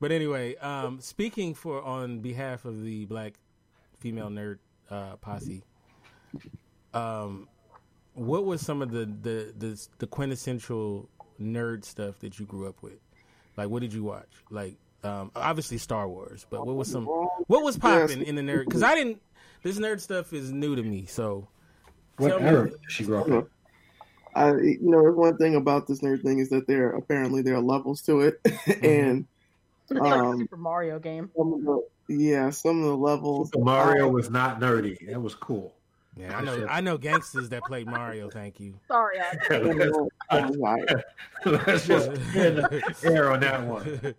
but 0.00 0.10
anyway, 0.10 0.56
um, 0.56 1.00
speaking 1.00 1.52
for 1.54 1.82
on 1.82 2.20
behalf 2.20 2.64
of 2.64 2.82
the 2.82 3.04
black 3.04 3.34
female 3.98 4.30
nerd 4.30 4.58
uh, 4.90 5.16
posse, 5.16 5.62
um, 6.94 7.46
what 8.14 8.46
was 8.46 8.62
some 8.62 8.80
of 8.80 8.90
the, 8.90 9.04
the 9.20 9.52
the 9.58 9.86
the 9.98 10.06
quintessential 10.06 11.06
nerd 11.40 11.84
stuff 11.84 12.18
that 12.20 12.38
you 12.38 12.46
grew 12.46 12.66
up 12.68 12.82
with? 12.82 13.00
Like, 13.58 13.68
what 13.68 13.82
did 13.82 13.92
you 13.92 14.02
watch? 14.02 14.30
Like, 14.48 14.76
um, 15.04 15.30
obviously 15.36 15.76
Star 15.76 16.08
Wars, 16.08 16.46
but 16.48 16.66
what 16.66 16.74
was 16.74 16.90
some 16.90 17.04
what 17.04 17.62
was 17.62 17.76
popping 17.76 18.22
in 18.22 18.34
the 18.34 18.42
nerd? 18.42 18.64
Because 18.64 18.82
I 18.82 18.94
didn't. 18.94 19.20
This 19.62 19.78
nerd 19.78 20.00
stuff 20.00 20.32
is 20.32 20.50
new 20.50 20.74
to 20.74 20.82
me, 20.82 21.04
so 21.04 21.46
What 22.20 22.28
Tell 22.38 22.40
era 22.40 22.70
did 22.70 22.78
she 22.88 23.04
grew 23.04 23.18
up 23.18 23.28
in? 23.28 23.46
I, 24.34 24.50
you 24.52 24.78
know, 24.82 25.02
one 25.12 25.36
thing 25.38 25.56
about 25.56 25.88
this 25.88 26.00
nerd 26.02 26.22
thing 26.22 26.38
is 26.38 26.50
that 26.50 26.66
there 26.68 26.90
apparently 26.90 27.42
there 27.42 27.54
are 27.56 27.60
levels 27.60 28.00
to 28.02 28.20
it, 28.20 28.40
and 28.82 29.26
It's 29.90 29.98
like 30.00 30.12
a 30.12 30.16
Um, 30.18 30.38
Super 30.38 30.56
Mario 30.56 30.98
game. 31.00 31.30
some 31.36 31.52
of 31.52 31.62
the 31.64 31.82
yeah, 32.14 32.50
some 32.50 32.78
of 32.78 32.84
the 32.84 32.96
levels. 32.96 33.50
Super 33.52 33.64
Mario 33.64 34.08
was 34.08 34.30
not 34.30 34.60
nerdy. 34.60 35.08
That 35.10 35.20
was 35.20 35.34
cool. 35.34 35.74
Yeah, 36.16 36.36
I 36.36 36.42
know 36.42 36.66
I 36.68 36.80
know 36.80 36.98
gangsters 36.98 37.48
that 37.50 37.64
played 37.64 37.86
Mario. 37.86 38.28
Thank 38.30 38.60
you. 38.60 38.74
Sorry, 38.88 39.18
I, 39.20 39.58
let's, 39.58 40.56
Let's 41.46 41.86
just 41.86 43.04
air 43.04 43.32
on 43.32 43.40
that 43.40 43.64
one. 43.66 44.14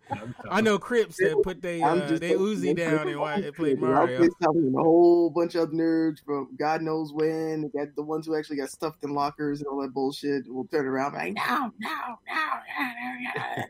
I 0.50 0.62
know 0.62 0.80
Crips 0.80 1.18
that 1.18 1.40
put 1.44 1.62
they 1.62 1.82
uh, 1.84 2.18
they 2.18 2.32
Uzi 2.32 2.76
down 2.76 3.08
and, 3.08 3.20
wa- 3.20 3.34
and 3.34 3.56
played 3.56 3.78
I'm 3.78 3.82
Mario. 3.82 4.24
just 4.24 4.36
telling 4.42 4.74
a 4.76 4.82
whole 4.82 5.30
bunch 5.30 5.56
of 5.56 5.70
nerds 5.70 6.24
from 6.26 6.50
God 6.58 6.82
knows 6.82 7.14
when. 7.14 7.62
They 7.74 7.80
got 7.86 7.96
the 7.96 8.02
ones 8.04 8.26
who 8.26 8.36
actually 8.36 8.58
got 8.58 8.70
stuffed 8.70 9.04
in 9.04 9.14
lockers 9.14 9.60
and 9.60 9.68
all 9.68 9.82
that 9.82 9.94
bullshit. 9.94 10.52
Will 10.52 10.66
turn 10.66 10.86
around 10.88 11.14
like, 11.14 11.34
no, 11.34 11.72
no, 11.80 11.90
no, 12.28 12.50
no, 12.80 13.66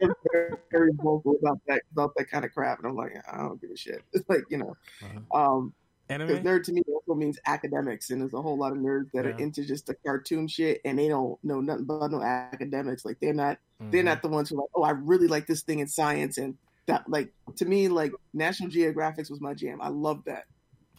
no. 0.00 0.12
Very 0.70 0.92
vocal 0.94 1.36
about 1.42 1.60
that 1.66 1.82
about 1.92 2.12
that 2.16 2.30
kind 2.30 2.44
of 2.44 2.52
crap, 2.52 2.78
and 2.78 2.86
I'm 2.86 2.96
like, 2.96 3.12
I 3.32 3.38
don't 3.38 3.60
give 3.60 3.70
a 3.70 3.76
shit. 3.76 4.02
It's 4.12 4.28
like 4.28 4.42
you 4.48 4.58
know, 4.58 4.76
Uh-huh. 5.02 5.54
um, 5.56 5.72
because 6.18 6.44
nerd 6.44 6.64
to 6.64 6.72
me 6.72 6.82
also 6.92 7.18
means 7.18 7.38
academics, 7.46 8.10
and 8.10 8.20
there's 8.20 8.34
a 8.34 8.42
whole 8.42 8.56
lot 8.58 8.72
of 8.72 8.78
nerds 8.78 9.10
that 9.12 9.26
are 9.26 9.30
into 9.38 9.64
just 9.64 9.86
the 9.86 9.94
cartoon 10.06 10.48
shit, 10.48 10.80
and 10.84 10.98
they 10.98 11.08
don't 11.08 11.38
know 11.44 11.60
nothing 11.60 11.84
about 11.84 12.10
no 12.10 12.22
academics. 12.22 13.04
Like 13.04 13.18
they're 13.20 13.34
not 13.34 13.58
they're 13.90 14.02
Mhm. 14.02 14.06
not 14.06 14.22
the 14.22 14.28
ones 14.28 14.48
who 14.48 14.56
are 14.56 14.62
like, 14.62 14.70
oh, 14.74 14.82
I 14.82 14.90
really 14.90 15.26
like 15.28 15.46
this 15.46 15.62
thing 15.62 15.80
in 15.80 15.88
science, 15.88 16.38
and 16.38 16.56
that 16.86 17.08
like 17.08 17.32
to 17.56 17.64
me, 17.64 17.88
like 17.88 18.12
National 18.32 18.70
Geographics 18.70 19.30
was 19.30 19.40
my 19.40 19.54
jam. 19.54 19.80
I 19.80 19.88
love 19.88 20.22
that. 20.26 20.44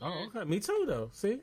Oh, 0.02 0.28
okay. 0.28 0.44
Me 0.44 0.60
too, 0.60 0.86
though. 0.88 1.10
See, 1.14 1.40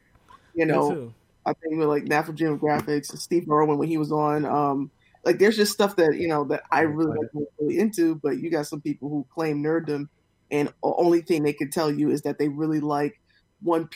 You 0.55 0.67
know. 0.67 1.13
I 1.47 1.55
think 1.55 1.79
with 1.79 1.89
like 1.89 2.05
National 2.05 2.37
Geographics, 2.37 3.17
Steve 3.19 3.51
Irwin 3.51 3.79
when 3.79 3.89
he 3.89 3.97
was 3.97 4.13
on, 4.13 4.45
um, 4.45 4.91
like 5.25 5.39
there's 5.39 5.57
just 5.57 5.73
stuff 5.73 5.97
that 5.97 6.17
you 6.17 6.29
know 6.29 6.45
that 6.45 6.63
I 6.71 6.83
really 6.83 7.17
like, 7.19 7.31
really 7.59 7.79
into. 7.79 8.15
But 8.17 8.39
you 8.39 8.51
got 8.51 8.67
some 8.67 8.83
people 8.83 9.09
who 9.09 9.27
claim 9.33 9.63
nerddom, 9.63 10.09
and 10.51 10.69
the 10.69 10.75
only 10.83 11.23
thing 11.23 11.43
they 11.43 11.55
can 11.55 11.71
tell 11.71 11.91
you 11.91 12.11
is 12.11 12.23
that 12.23 12.39
they 12.39 12.49
really 12.49 12.81
like 12.81 13.19
One 13.63 13.89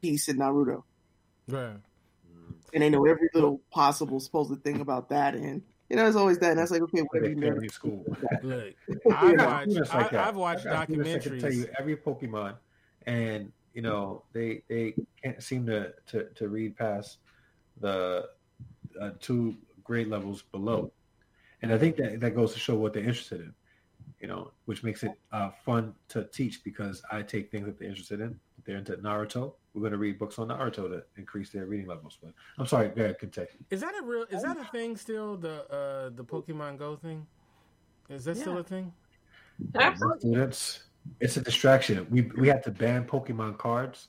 Piece 0.00 0.28
and 0.28 0.40
Naruto. 0.40 0.82
Right. 1.48 1.76
and 2.72 2.82
they 2.82 2.88
know 2.88 3.04
every 3.04 3.28
little 3.34 3.60
possible 3.70 4.20
supposed 4.20 4.62
thing 4.62 4.80
about 4.80 5.08
that. 5.10 5.34
And 5.34 5.62
you 5.92 5.96
know, 5.96 6.06
it's 6.06 6.16
always 6.16 6.38
that. 6.38 6.52
And 6.52 6.58
that's 6.58 6.70
like, 6.70 6.80
okay, 6.80 7.02
what 7.02 7.22
have 7.22 7.32
you 7.32 7.38
family 7.38 7.50
learned? 7.50 7.70
school. 7.70 8.02
Look, 8.42 8.74
I 9.12 9.32
know, 9.32 9.46
watch. 9.46 9.68
Students 9.68 9.92
like 9.92 10.06
I, 10.06 10.08
that. 10.08 10.28
I've 10.28 10.36
watched 10.36 10.66
I 10.66 10.72
got 10.72 10.88
students 10.88 11.26
can 11.26 11.38
tell 11.38 11.52
you 11.52 11.66
every 11.78 11.96
Pokemon, 11.96 12.54
and 13.06 13.52
you 13.74 13.82
know 13.82 14.22
they 14.32 14.62
they 14.68 14.94
can't 15.22 15.42
seem 15.42 15.66
to 15.66 15.92
to, 16.06 16.24
to 16.34 16.48
read 16.48 16.78
past 16.78 17.18
the 17.78 18.26
uh, 18.98 19.10
two 19.20 19.54
grade 19.84 20.08
levels 20.08 20.40
below, 20.50 20.90
and 21.60 21.70
I 21.70 21.76
think 21.76 21.96
that 21.96 22.20
that 22.20 22.34
goes 22.34 22.54
to 22.54 22.58
show 22.58 22.74
what 22.74 22.94
they're 22.94 23.02
interested 23.02 23.40
in. 23.40 23.52
You 24.18 24.28
know, 24.28 24.52
which 24.64 24.82
makes 24.82 25.02
it 25.02 25.12
uh, 25.30 25.50
fun 25.62 25.94
to 26.08 26.24
teach 26.24 26.64
because 26.64 27.02
I 27.10 27.20
take 27.20 27.50
things 27.50 27.66
that 27.66 27.78
they're 27.78 27.88
interested 27.88 28.20
in. 28.20 28.40
If 28.62 28.66
they're 28.66 28.76
into 28.76 28.96
Naruto, 28.98 29.54
we're 29.74 29.80
going 29.80 29.90
to 29.92 29.98
read 29.98 30.20
books 30.20 30.38
on 30.38 30.46
Naruto 30.48 30.88
to 30.88 31.02
increase 31.16 31.50
their 31.50 31.66
reading 31.66 31.88
levels. 31.88 32.16
But 32.22 32.32
I'm 32.58 32.66
sorry, 32.66 32.90
go 32.90 33.02
ahead, 33.02 33.18
continue. 33.18 33.50
Is 33.70 33.80
that 33.80 33.92
a 34.00 34.04
real? 34.04 34.24
Is 34.30 34.42
that 34.42 34.56
a 34.56 34.64
thing 34.66 34.96
still? 34.96 35.36
The 35.36 35.68
uh 35.68 36.10
the 36.14 36.22
Pokemon 36.22 36.78
Go 36.78 36.94
thing. 36.94 37.26
Is 38.08 38.24
that 38.24 38.36
still 38.36 38.58
a 38.58 38.62
thing? 38.62 38.92
Absolutely. 39.74 40.18
Students, 40.20 40.84
it's 41.18 41.36
a 41.36 41.40
distraction. 41.40 42.06
We 42.08 42.22
we 42.38 42.46
had 42.46 42.62
to 42.62 42.70
ban 42.70 43.04
Pokemon 43.04 43.58
cards 43.58 44.08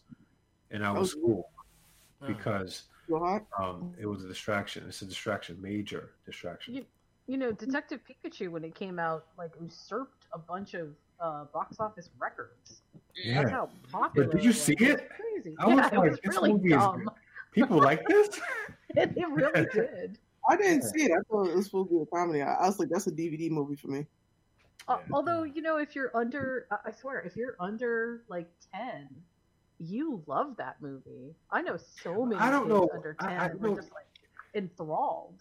in 0.69 0.83
our 0.83 0.99
Oh, 0.99 1.03
school 1.03 1.49
Uh, 2.21 2.27
because 2.27 2.83
um, 3.59 3.91
it 3.99 4.05
was 4.05 4.23
a 4.23 4.27
distraction. 4.27 4.85
It's 4.87 5.01
a 5.01 5.05
distraction, 5.05 5.59
major 5.61 6.11
distraction. 6.27 6.75
You- 6.75 6.85
you 7.25 7.37
know, 7.37 7.53
Detective 7.53 8.01
Pikachu 8.05 8.49
when 8.49 8.65
it 8.65 8.75
came 8.75 8.99
out, 8.99 9.27
like 9.37 9.51
usurped 9.61 10.25
a 10.33 10.37
bunch 10.37 10.73
of 10.73 10.89
uh, 11.23 11.45
box 11.45 11.77
office 11.79 12.09
records. 12.19 12.81
That's 13.15 13.25
Yeah, 13.25 13.49
how 13.49 13.69
popular. 13.91 14.27
But 14.27 14.35
did 14.35 14.43
you 14.43 14.49
was. 14.49 14.61
see 14.61 14.73
it? 14.79 15.09
Crazy. 15.09 15.55
I 15.59 15.67
was 15.67 15.75
yeah, 15.77 15.83
like, 15.83 15.93
it 15.93 15.99
was 15.99 16.19
this 16.23 16.35
really 16.37 16.53
movie 16.53 16.69
is 16.73 16.75
dumb. 16.81 17.09
people 17.51 17.77
like 17.77 18.05
this. 18.07 18.39
it 18.89 19.15
really 19.29 19.65
did. 19.73 20.19
I 20.49 20.57
didn't 20.57 20.83
see 20.83 21.03
it. 21.05 21.11
I 21.11 21.21
thought 21.31 21.47
it 21.47 21.55
was 21.55 21.65
supposed 21.65 21.89
to 21.89 21.95
be 21.95 22.01
a 22.01 22.05
comedy. 22.05 22.41
I, 22.41 22.53
I 22.53 22.65
was 22.67 22.77
like, 22.79 22.89
that's 22.89 23.07
a 23.07 23.11
DVD 23.11 23.49
movie 23.49 23.75
for 23.75 23.87
me. 23.87 24.05
Uh, 24.89 24.97
although 25.13 25.43
you 25.43 25.61
know, 25.61 25.77
if 25.77 25.95
you're 25.95 26.11
under, 26.15 26.67
I 26.85 26.91
swear, 26.91 27.21
if 27.21 27.37
you're 27.37 27.55
under 27.61 28.23
like 28.27 28.49
ten, 28.73 29.07
you 29.79 30.21
love 30.27 30.57
that 30.57 30.75
movie. 30.81 31.33
I 31.51 31.61
know 31.61 31.77
so 31.77 32.25
many 32.25 32.41
I 32.41 32.49
don't 32.51 32.63
kids 32.63 32.73
know. 32.73 32.89
under 32.93 33.13
ten 33.13 33.29
I 33.29 33.47
who 33.47 33.57
are 33.65 33.69
know- 33.69 33.75
just 33.77 33.91
like 33.93 34.07
enthralled. 34.55 35.35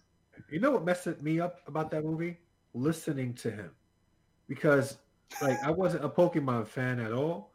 You 0.50 0.60
know 0.60 0.70
what 0.70 0.84
messed 0.84 1.20
me 1.22 1.40
up 1.40 1.60
about 1.66 1.90
that 1.90 2.04
movie? 2.04 2.38
Listening 2.74 3.34
to 3.34 3.50
him, 3.50 3.70
because 4.48 4.98
like 5.40 5.62
I 5.64 5.70
wasn't 5.70 6.04
a 6.04 6.08
Pokemon 6.08 6.66
fan 6.66 7.00
at 7.00 7.12
all. 7.12 7.52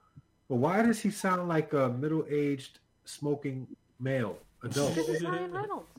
But 0.50 0.56
why 0.56 0.82
does 0.82 1.00
he 1.00 1.12
sound 1.12 1.50
like 1.50 1.74
a 1.74 1.90
middle-aged 1.90 2.80
smoking 3.04 3.68
male 4.00 4.38
adult? 4.64 4.96
This 4.96 5.10
is 5.10 5.24
Ryan 5.24 5.52
Reynolds. 5.52 5.90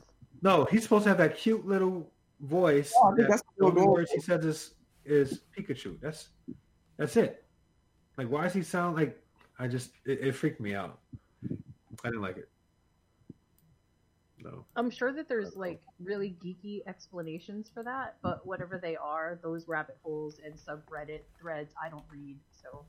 No, 0.41 0.65
he's 0.65 0.83
supposed 0.83 1.03
to 1.03 1.09
have 1.09 1.19
that 1.19 1.37
cute 1.37 1.67
little 1.67 2.11
voice. 2.41 2.91
Oh, 2.97 3.11
I 3.11 3.15
think 3.15 3.27
that 3.27 3.29
that's 3.29 3.43
the 3.57 3.65
only 3.65 3.81
we're 3.81 3.91
words 3.91 4.11
he 4.11 4.19
says 4.19 4.43
is 4.45 4.73
is 5.05 5.41
Pikachu. 5.55 5.99
That's 6.01 6.29
that's 6.97 7.15
it. 7.17 7.45
Like, 8.17 8.29
why 8.29 8.43
does 8.43 8.53
he 8.53 8.63
sound 8.63 8.95
like? 8.95 9.21
I 9.59 9.67
just 9.67 9.91
it, 10.05 10.19
it 10.21 10.31
freaked 10.33 10.59
me 10.59 10.73
out. 10.73 10.99
I 12.03 12.09
didn't 12.09 12.21
like 12.21 12.37
it. 12.37 12.49
No. 14.43 14.65
I'm 14.75 14.89
sure 14.89 15.11
that 15.13 15.27
there's 15.27 15.55
like 15.55 15.81
really 15.99 16.35
geeky 16.43 16.81
explanations 16.87 17.69
for 17.73 17.83
that, 17.83 18.15
but 18.21 18.45
whatever 18.45 18.77
they 18.77 18.95
are, 18.95 19.39
those 19.43 19.67
rabbit 19.67 19.97
holes 20.03 20.39
and 20.43 20.53
subreddit 20.55 21.21
threads, 21.39 21.73
I 21.81 21.89
don't 21.89 22.05
read. 22.11 22.37
So 22.61 22.85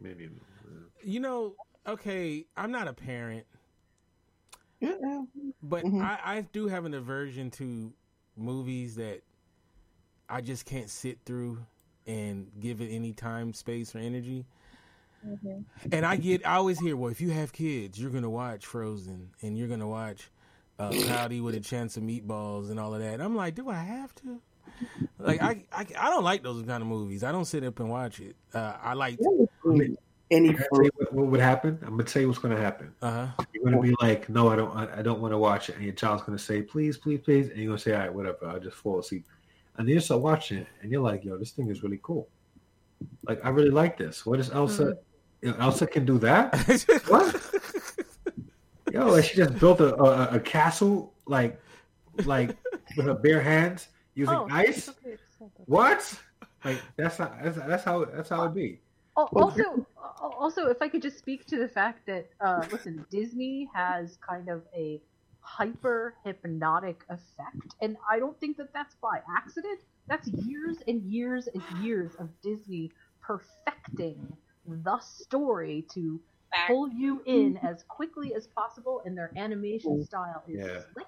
Maybe. 0.00 0.26
uh, 0.26 0.70
You 1.04 1.20
know, 1.20 1.54
okay, 1.86 2.46
I'm 2.56 2.70
not 2.72 2.88
a 2.88 2.92
parent, 2.92 3.46
Yeah, 4.80 4.96
yeah. 5.00 5.22
but 5.62 5.84
Mhm. 5.84 6.02
I, 6.02 6.18
I 6.24 6.40
do 6.52 6.66
have 6.66 6.84
an 6.84 6.94
aversion 6.94 7.50
to 7.52 7.92
movies 8.36 8.96
that 8.96 9.22
I 10.28 10.40
just 10.40 10.64
can't 10.66 10.90
sit 10.90 11.18
through 11.24 11.64
and 12.06 12.50
give 12.60 12.80
it 12.80 12.88
any 12.90 13.12
time, 13.12 13.52
space, 13.52 13.94
or 13.94 13.98
energy. 13.98 14.46
And 15.90 16.06
I 16.06 16.16
get, 16.16 16.46
I 16.46 16.54
always 16.56 16.78
hear, 16.78 16.96
well, 16.96 17.10
if 17.10 17.20
you 17.20 17.30
have 17.30 17.52
kids, 17.52 17.98
you're 18.00 18.10
gonna 18.10 18.30
watch 18.30 18.64
Frozen 18.66 19.30
and 19.42 19.58
you're 19.58 19.66
gonna 19.68 19.88
watch 19.88 20.30
uh, 20.78 20.90
Cloudy 21.04 21.40
with 21.40 21.54
a 21.54 21.60
Chance 21.60 21.96
of 21.96 22.02
Meatballs 22.02 22.70
and 22.70 22.78
all 22.78 22.94
of 22.94 23.00
that. 23.00 23.14
And 23.14 23.22
I'm 23.22 23.36
like, 23.36 23.54
do 23.54 23.68
I 23.68 23.74
have 23.82 24.14
to? 24.16 24.40
Like, 25.18 25.42
I, 25.42 25.64
I, 25.72 25.86
I 25.98 26.10
don't 26.10 26.24
like 26.24 26.42
those 26.42 26.62
kind 26.64 26.82
of 26.82 26.88
movies. 26.88 27.24
I 27.24 27.32
don't 27.32 27.46
sit 27.46 27.64
up 27.64 27.80
and 27.80 27.88
watch 27.88 28.20
it. 28.20 28.36
Uh, 28.52 28.74
I 28.82 28.92
like, 28.94 29.18
Any 30.30 30.52
Can 30.52 30.62
I 30.62 30.66
what, 30.70 31.12
what 31.12 31.26
would 31.28 31.40
happen? 31.40 31.78
I'm 31.82 31.90
gonna 31.90 32.02
tell 32.04 32.20
you 32.20 32.28
what's 32.28 32.40
gonna 32.40 32.60
happen. 32.60 32.92
uh 33.00 33.26
huh. 33.28 33.44
You're 33.52 33.64
gonna 33.64 33.80
be 33.80 33.94
like, 34.02 34.28
no, 34.28 34.48
I 34.48 34.56
don't, 34.56 34.76
I, 34.76 34.98
I 34.98 35.02
don't 35.02 35.20
want 35.20 35.32
to 35.32 35.38
watch 35.38 35.68
it, 35.68 35.76
and 35.76 35.84
your 35.84 35.94
child's 35.94 36.24
gonna 36.24 36.38
say, 36.38 36.62
please, 36.62 36.98
please, 36.98 37.20
please, 37.20 37.48
and 37.48 37.56
you're 37.58 37.68
gonna 37.68 37.78
say, 37.78 37.92
all 37.94 38.00
right, 38.00 38.12
whatever, 38.12 38.46
I'll 38.46 38.58
just 38.58 38.76
fall 38.76 38.98
asleep. 38.98 39.24
And 39.76 39.86
then 39.86 39.94
you 39.94 40.00
start 40.00 40.20
watching 40.22 40.58
it, 40.58 40.66
and 40.82 40.90
you're 40.90 41.00
like, 41.02 41.24
yo, 41.24 41.36
this 41.38 41.52
thing 41.52 41.70
is 41.70 41.82
really 41.82 42.00
cool. 42.02 42.28
Like, 43.28 43.44
I 43.44 43.50
really 43.50 43.70
like 43.70 43.96
this. 43.96 44.26
What 44.26 44.40
is 44.40 44.50
Elsa? 44.50 44.96
You 45.42 45.50
know, 45.52 45.56
Elsa 45.58 45.86
can 45.86 46.04
do 46.04 46.18
that. 46.18 46.54
What? 47.08 47.55
Yo, 48.96 49.08
like 49.08 49.24
she 49.24 49.36
just 49.36 49.58
built 49.58 49.80
a, 49.80 49.94
a, 49.96 50.36
a 50.36 50.40
castle, 50.40 51.12
like, 51.26 51.60
like 52.24 52.56
with 52.96 53.06
her 53.06 53.14
bare 53.14 53.42
hands 53.42 53.88
using 54.14 54.34
oh, 54.34 54.48
ice. 54.50 54.88
okay, 54.88 55.10
it's 55.10 55.22
not 55.40 55.54
that- 55.56 55.68
What? 55.68 56.20
Like 56.64 56.80
that's 56.96 57.18
not 57.18 57.36
that's, 57.42 57.58
that's 57.58 57.84
how 57.84 58.04
that's 58.06 58.30
how 58.30 58.44
it 58.44 58.54
be. 58.54 58.80
Well, 59.16 59.28
Also, 59.34 59.86
also, 60.38 60.66
if 60.66 60.82
I 60.82 60.88
could 60.88 61.02
just 61.02 61.18
speak 61.18 61.46
to 61.46 61.58
the 61.58 61.68
fact 61.68 62.06
that, 62.06 62.28
uh, 62.40 62.64
listen, 62.72 63.04
Disney 63.10 63.68
has 63.74 64.18
kind 64.26 64.48
of 64.48 64.62
a 64.74 65.00
hyper 65.40 66.14
hypnotic 66.24 67.04
effect, 67.08 67.74
and 67.80 67.96
I 68.10 68.18
don't 68.18 68.38
think 68.40 68.56
that 68.56 68.72
that's 68.72 68.94
by 68.96 69.20
accident. 69.36 69.80
That's 70.08 70.28
years 70.28 70.78
and 70.88 71.02
years 71.02 71.48
and 71.48 71.62
years 71.84 72.14
of 72.18 72.28
Disney 72.42 72.90
perfecting 73.20 74.36
the 74.66 74.98
story 75.00 75.86
to 75.94 76.20
Fact. 76.56 76.68
pull 76.68 76.88
you 76.88 77.22
in 77.26 77.56
as 77.64 77.84
quickly 77.88 78.34
as 78.34 78.48
possible, 78.48 79.02
and 79.04 79.16
their 79.16 79.32
animation 79.36 80.02
style 80.02 80.44
is 80.48 80.62
Yeah. 80.62 80.80
slick 80.92 81.06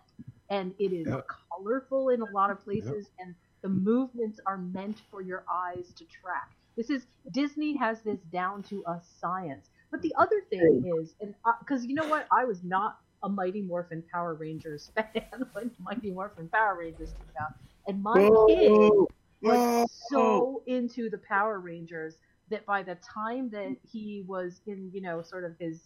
and 0.51 0.74
it 0.78 0.92
is 0.92 1.07
Yep. 1.07 1.26
colorful 1.51 2.11
in 2.11 2.22
a 2.22 2.26
lot 2.26 2.51
of 2.51 2.61
places, 2.61 3.11
and 3.18 3.34
the 3.62 3.68
movements 3.68 4.40
are 4.46 4.59
meant 4.59 5.03
for 5.11 5.22
your 5.22 5.44
eyes 5.53 5.92
to 5.94 6.05
track. 6.07 6.51
This 6.76 6.90
is 6.90 7.07
Disney 7.32 7.76
has 7.76 8.03
this 8.03 8.20
down 8.32 8.62
to 8.64 8.84
a 8.86 9.01
science. 9.03 9.70
But 9.90 10.03
the 10.03 10.14
other 10.18 10.42
thing 10.51 10.78
is, 10.84 11.14
and 11.20 11.34
uh, 11.44 11.53
because 11.61 11.84
you 11.86 11.94
know 11.94 12.07
what, 12.07 12.26
I 12.32 12.44
was 12.44 12.62
not 12.64 12.99
a 13.22 13.28
Mighty 13.28 13.62
Morphin 13.62 14.03
Power 14.12 14.34
Rangers 14.34 14.90
fan 14.96 15.49
when 15.53 15.70
Mighty 15.80 16.12
Morphin 16.12 16.49
Power 16.49 16.76
Rangers 16.78 17.12
came 17.12 17.32
out, 17.40 17.51
and 17.86 18.03
my 18.03 18.30
kid 18.46 18.72
Oh, 18.82 19.07
was 19.42 19.68
oh, 20.16 20.49
so 20.49 20.62
into 20.66 21.11
the 21.11 21.18
Power 21.18 21.61
Rangers 21.61 22.16
that 22.51 22.66
by 22.66 22.82
the 22.82 22.96
time 22.96 23.51
that 23.51 23.76
he 23.90 24.24
was 24.26 24.61
in, 24.66 24.90
you 24.92 25.01
know, 25.01 25.22
sort 25.22 25.44
of 25.44 25.53
his 25.59 25.82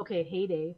okay 0.00 0.22
heyday, 0.22 0.74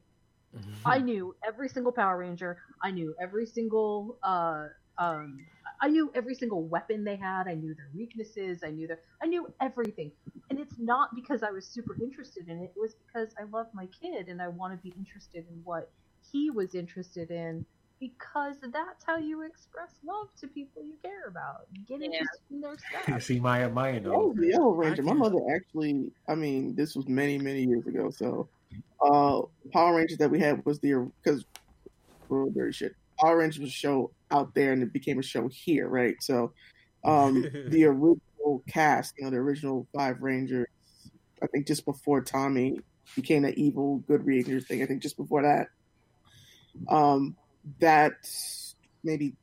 I 0.84 0.99
knew 0.99 1.34
every 1.47 1.68
single 1.68 1.93
Power 1.93 2.18
Ranger. 2.18 2.59
I 2.82 2.91
knew 2.91 3.14
every 3.20 3.47
single 3.47 4.18
uh 4.22 4.66
um 4.99 5.47
I 5.80 5.89
knew 5.89 6.11
every 6.14 6.34
single 6.34 6.66
weapon 6.66 7.05
they 7.05 7.16
had. 7.16 7.47
I 7.47 7.55
knew 7.55 7.74
their 7.74 7.91
weaknesses. 7.95 8.61
I 8.64 8.70
knew 8.70 8.86
their 8.86 9.01
I 9.22 9.26
knew 9.26 9.49
everything. 9.61 10.12
And 10.51 10.59
it's 10.59 10.78
not 10.78 11.14
because 11.14 11.43
I 11.43 11.51
was 11.51 11.66
super 11.66 11.97
interested 12.03 12.49
in 12.49 12.59
it. 12.59 12.72
It 12.76 12.80
was 12.80 12.95
because 13.07 13.34
I 13.39 13.45
love 13.45 13.66
my 13.74 13.86
kid 13.86 14.28
and 14.28 14.41
I 14.41 14.49
want 14.49 14.72
to 14.74 14.82
be 14.82 14.95
interested 14.97 15.45
in 15.49 15.61
what 15.64 15.91
he 16.32 16.51
was 16.51 16.74
interested 16.74 17.30
in 17.30 17.64
because 18.01 18.57
that's 18.72 19.05
how 19.05 19.16
you 19.16 19.42
express 19.42 19.90
love 20.07 20.28
to 20.40 20.49
people 20.49 20.82
you 20.82 20.94
care 21.03 21.26
about. 21.28 21.66
Get 21.86 22.01
Yeah. 22.01 22.07
interested 22.07 22.42
in 22.51 22.61
their 22.61 22.76
stuff. 23.07 23.22
See 23.22 23.40
Maya 23.40 23.68
Maya 23.68 23.94
That 23.94 24.03
knows. 24.05 24.28
was 24.28 24.36
the 24.36 24.46
Yellow 24.49 24.70
Ranger. 24.72 25.03
My 25.03 25.14
mother 25.14 25.38
actually, 25.55 26.12
I 26.28 26.34
mean, 26.34 26.74
this 26.76 26.94
was 26.94 27.09
many, 27.09 27.38
many 27.38 27.64
years 27.64 27.86
ago. 27.86 28.11
So, 28.11 28.49
uh, 29.03 29.42
Power 29.72 29.96
Rangers 29.96 30.18
that 30.18 30.30
we 30.30 30.40
had 30.40 30.64
was 30.64 30.80
the 30.80 31.11
because 31.22 31.44
we're 32.28 32.51
very 32.51 32.72
shit. 32.72 32.92
Power 33.20 33.38
Rangers 33.38 33.61
was 33.61 33.70
a 33.70 33.72
show 33.72 34.12
out 34.30 34.55
there, 34.55 34.72
and 34.72 34.82
it 34.82 34.92
became 34.92 35.18
a 35.18 35.22
show 35.22 35.49
here, 35.51 35.88
right? 35.88 36.14
So, 36.20 36.53
um, 37.05 37.42
the 37.68 37.84
original 37.86 38.62
cast, 38.68 39.14
you 39.18 39.24
know, 39.24 39.30
the 39.30 39.36
original 39.38 39.88
five 39.96 40.20
Rangers, 40.20 40.66
I 41.42 41.46
think 41.49 41.66
just 41.66 41.84
before 41.84 42.22
Tommy 42.22 42.78
became 43.16 43.42
the 43.42 43.55
evil 43.59 43.99
good 44.07 44.24
Ranger 44.26 44.61
thing, 44.61 44.82
I 44.82 44.86
think 44.86 45.03
just 45.03 45.16
before 45.16 45.42
that, 45.42 45.66
um, 46.88 47.36
that 47.80 48.12
maybe 49.04 49.34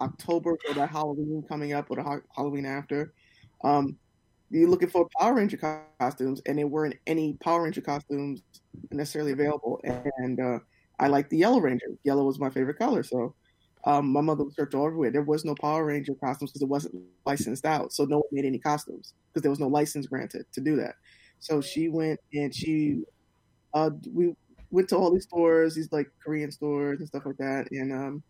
October 0.00 0.56
or 0.68 0.74
that 0.74 0.90
Halloween 0.90 1.44
coming 1.48 1.72
up 1.72 1.90
or 1.90 1.96
the 1.96 2.02
ha- 2.02 2.20
Halloween 2.34 2.66
after. 2.66 3.12
Um, 3.64 3.96
you're 4.50 4.68
looking 4.68 4.88
for 4.88 5.08
Power 5.18 5.34
Ranger 5.34 5.56
co- 5.56 5.82
costumes, 5.98 6.42
and 6.46 6.58
there 6.58 6.66
weren't 6.66 6.96
any 7.06 7.38
Power 7.42 7.62
Ranger 7.62 7.80
costumes 7.80 8.42
necessarily 8.90 9.32
available. 9.32 9.80
And 9.84 10.40
uh, 10.40 10.58
I 10.98 11.08
like 11.08 11.30
the 11.30 11.38
Yellow 11.38 11.60
Ranger. 11.60 11.86
Yellow 12.04 12.24
was 12.24 12.38
my 12.38 12.50
favorite 12.50 12.78
color, 12.78 13.02
so 13.02 13.34
um, 13.84 14.12
my 14.12 14.20
mother 14.20 14.44
would 14.44 14.54
search 14.54 14.74
all 14.74 14.86
everywhere. 14.86 15.10
There 15.10 15.22
was 15.22 15.44
no 15.44 15.54
Power 15.54 15.86
Ranger 15.86 16.14
costumes 16.14 16.50
because 16.50 16.62
it 16.62 16.68
wasn't 16.68 17.02
licensed 17.24 17.64
out, 17.64 17.92
so 17.92 18.04
no 18.04 18.18
one 18.18 18.28
made 18.30 18.44
any 18.44 18.58
costumes 18.58 19.14
because 19.32 19.42
there 19.42 19.50
was 19.50 19.60
no 19.60 19.68
license 19.68 20.06
granted 20.06 20.44
to 20.52 20.60
do 20.60 20.76
that. 20.76 20.96
So 21.40 21.60
she 21.60 21.88
went 21.88 22.20
and 22.32 22.54
she, 22.54 23.02
uh, 23.74 23.90
we 24.12 24.34
went 24.72 24.88
to 24.88 24.96
all 24.96 25.12
these 25.12 25.24
stores, 25.24 25.74
these 25.74 25.92
like 25.92 26.08
Korean 26.24 26.50
stores 26.50 26.98
and 26.98 27.08
stuff 27.08 27.24
like 27.26 27.36
that, 27.38 27.68
and 27.70 27.92
um, 27.92 28.22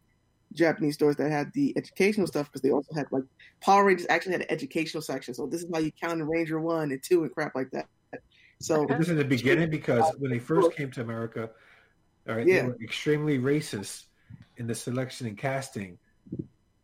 Japanese 0.52 0.94
stores 0.94 1.16
that 1.16 1.30
had 1.30 1.50
the 1.54 1.72
educational 1.76 2.26
stuff 2.26 2.46
because 2.46 2.60
they 2.62 2.70
also 2.70 2.94
had 2.94 3.06
like 3.10 3.24
Power 3.64 3.84
Rangers 3.84 4.06
actually 4.10 4.32
had 4.32 4.42
an 4.42 4.50
educational 4.50 5.02
section. 5.02 5.34
So 5.34 5.46
this 5.46 5.62
is 5.62 5.70
how 5.72 5.80
you 5.80 5.92
count 6.02 6.22
Ranger 6.22 6.60
one 6.60 6.90
and 6.92 7.02
two 7.02 7.22
and 7.22 7.32
crap 7.32 7.54
like 7.54 7.70
that. 7.70 7.86
So 8.60 8.86
This 8.86 9.08
is 9.08 9.16
the 9.16 9.24
beginning 9.24 9.70
because 9.70 10.12
when 10.18 10.30
they 10.30 10.38
first 10.38 10.72
came 10.72 10.90
to 10.92 11.00
America, 11.00 11.50
all 12.28 12.36
right, 12.36 12.46
Yeah. 12.46 12.62
they 12.62 12.68
were 12.68 12.78
extremely 12.82 13.38
racist 13.38 14.04
in 14.56 14.66
the 14.66 14.74
selection 14.74 15.26
and 15.26 15.38
casting 15.38 15.98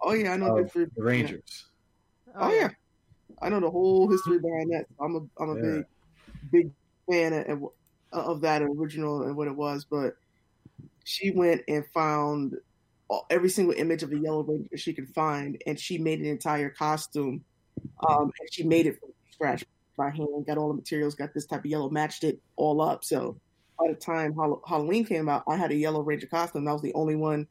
oh 0.03 0.13
yeah, 0.15 0.33
I 0.33 0.37
know 0.37 0.57
different 0.57 0.93
the 0.97 1.03
Rangers. 1.03 1.67
Oh 2.39 2.55
yeah, 2.55 2.71
I 3.43 3.49
know 3.49 3.61
the 3.61 3.71
whole 3.71 4.11
history 4.11 4.39
behind 4.39 4.73
that. 4.73 4.87
I'm 5.01 5.17
a 5.17 5.43
I'm 5.43 5.51
a 5.51 5.57
Yeah. 5.57 5.63
big 5.63 5.85
big 6.51 6.71
fan 7.11 7.33
of, 7.51 7.63
of 8.13 8.41
that 8.43 8.63
original 8.63 9.23
and 9.23 9.37
what 9.37 9.49
it 9.49 9.57
was. 9.57 9.85
But 9.85 10.15
she 11.05 11.31
went 11.31 11.63
and 11.69 11.85
found 11.93 12.57
every 13.31 13.49
single 13.49 13.75
image 13.75 14.03
of 14.03 14.11
the 14.11 14.19
Yellow 14.19 14.43
Ranger 14.43 14.77
she 14.77 14.93
could 14.93 15.09
find, 15.15 15.61
and 15.67 15.79
she 15.79 15.99
made 15.99 16.21
an 16.21 16.27
entire 16.27 16.71
costume. 16.71 17.45
Um, 18.09 18.31
and 18.39 18.53
she 18.53 18.65
made 18.65 18.87
it 18.87 18.99
from 19.01 19.11
scratch 19.31 19.65
by 19.97 20.11
hand. 20.11 20.47
Got 20.47 20.59
all 20.59 20.69
the 20.69 20.75
materials. 20.75 21.15
Got 21.15 21.35
this 21.35 21.47
type 21.47 21.61
of 21.61 21.67
yellow. 21.67 21.89
Matched 21.91 22.25
it 22.25 22.41
all 22.57 22.81
up. 22.81 23.05
So 23.05 23.39
by 23.79 23.89
the 23.89 23.95
time 23.95 24.35
Hall- 24.35 24.63
Halloween 24.67 25.05
came 25.05 25.29
out, 25.29 25.45
I 25.49 25.57
had 25.57 25.71
a 25.71 25.77
Yellow 25.77 26.03
Ranger 26.03 26.27
costume. 26.27 26.65
That 26.65 26.73
was 26.73 26.83
the 26.83 26.95
only 26.95 27.17
one 27.17 27.47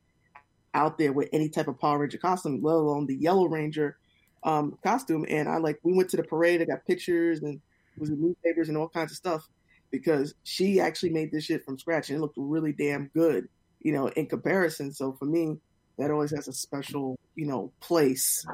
out 0.74 0.98
there 0.98 1.14
with 1.14 1.30
any 1.34 1.50
type 1.50 1.68
of 1.68 1.80
Power 1.80 2.00
Ranger 2.00 2.18
costume, 2.18 2.62
let 2.62 2.76
alone 2.76 3.06
the 3.06 3.16
Yellow 3.16 3.48
Ranger 3.48 3.98
um, 4.44 4.78
costume. 4.84 5.26
And 5.30 5.48
I 5.48 5.58
like 5.58 5.80
we 5.84 5.94
went 5.94 6.10
to 6.10 6.18
the 6.18 6.24
parade. 6.24 6.62
I 6.62 6.66
got 6.66 6.86
pictures 6.86 7.42
and 7.42 7.56
it 7.96 8.00
was 8.00 8.10
in 8.10 8.22
newspapers 8.22 8.70
and 8.70 8.78
all 8.78 8.90
kinds 8.90 9.12
of 9.12 9.18
stuff 9.18 9.48
because 9.92 10.34
she 10.44 10.80
actually 10.80 11.10
made 11.12 11.32
this 11.32 11.46
shit 11.46 11.64
from 11.64 11.78
scratch 11.80 12.10
and 12.10 12.18
it 12.18 12.22
looked 12.22 12.36
really 12.38 12.74
damn 12.74 13.08
good, 13.14 13.48
you 13.82 13.92
know, 13.92 14.08
in 14.10 14.26
comparison. 14.28 14.92
So 14.94 15.14
for 15.20 15.26
me, 15.26 15.58
that 15.98 16.12
always 16.12 16.32
has 16.36 16.48
a 16.48 16.54
special, 16.54 17.18
you 17.36 17.46
know, 17.48 17.72
place, 17.82 18.46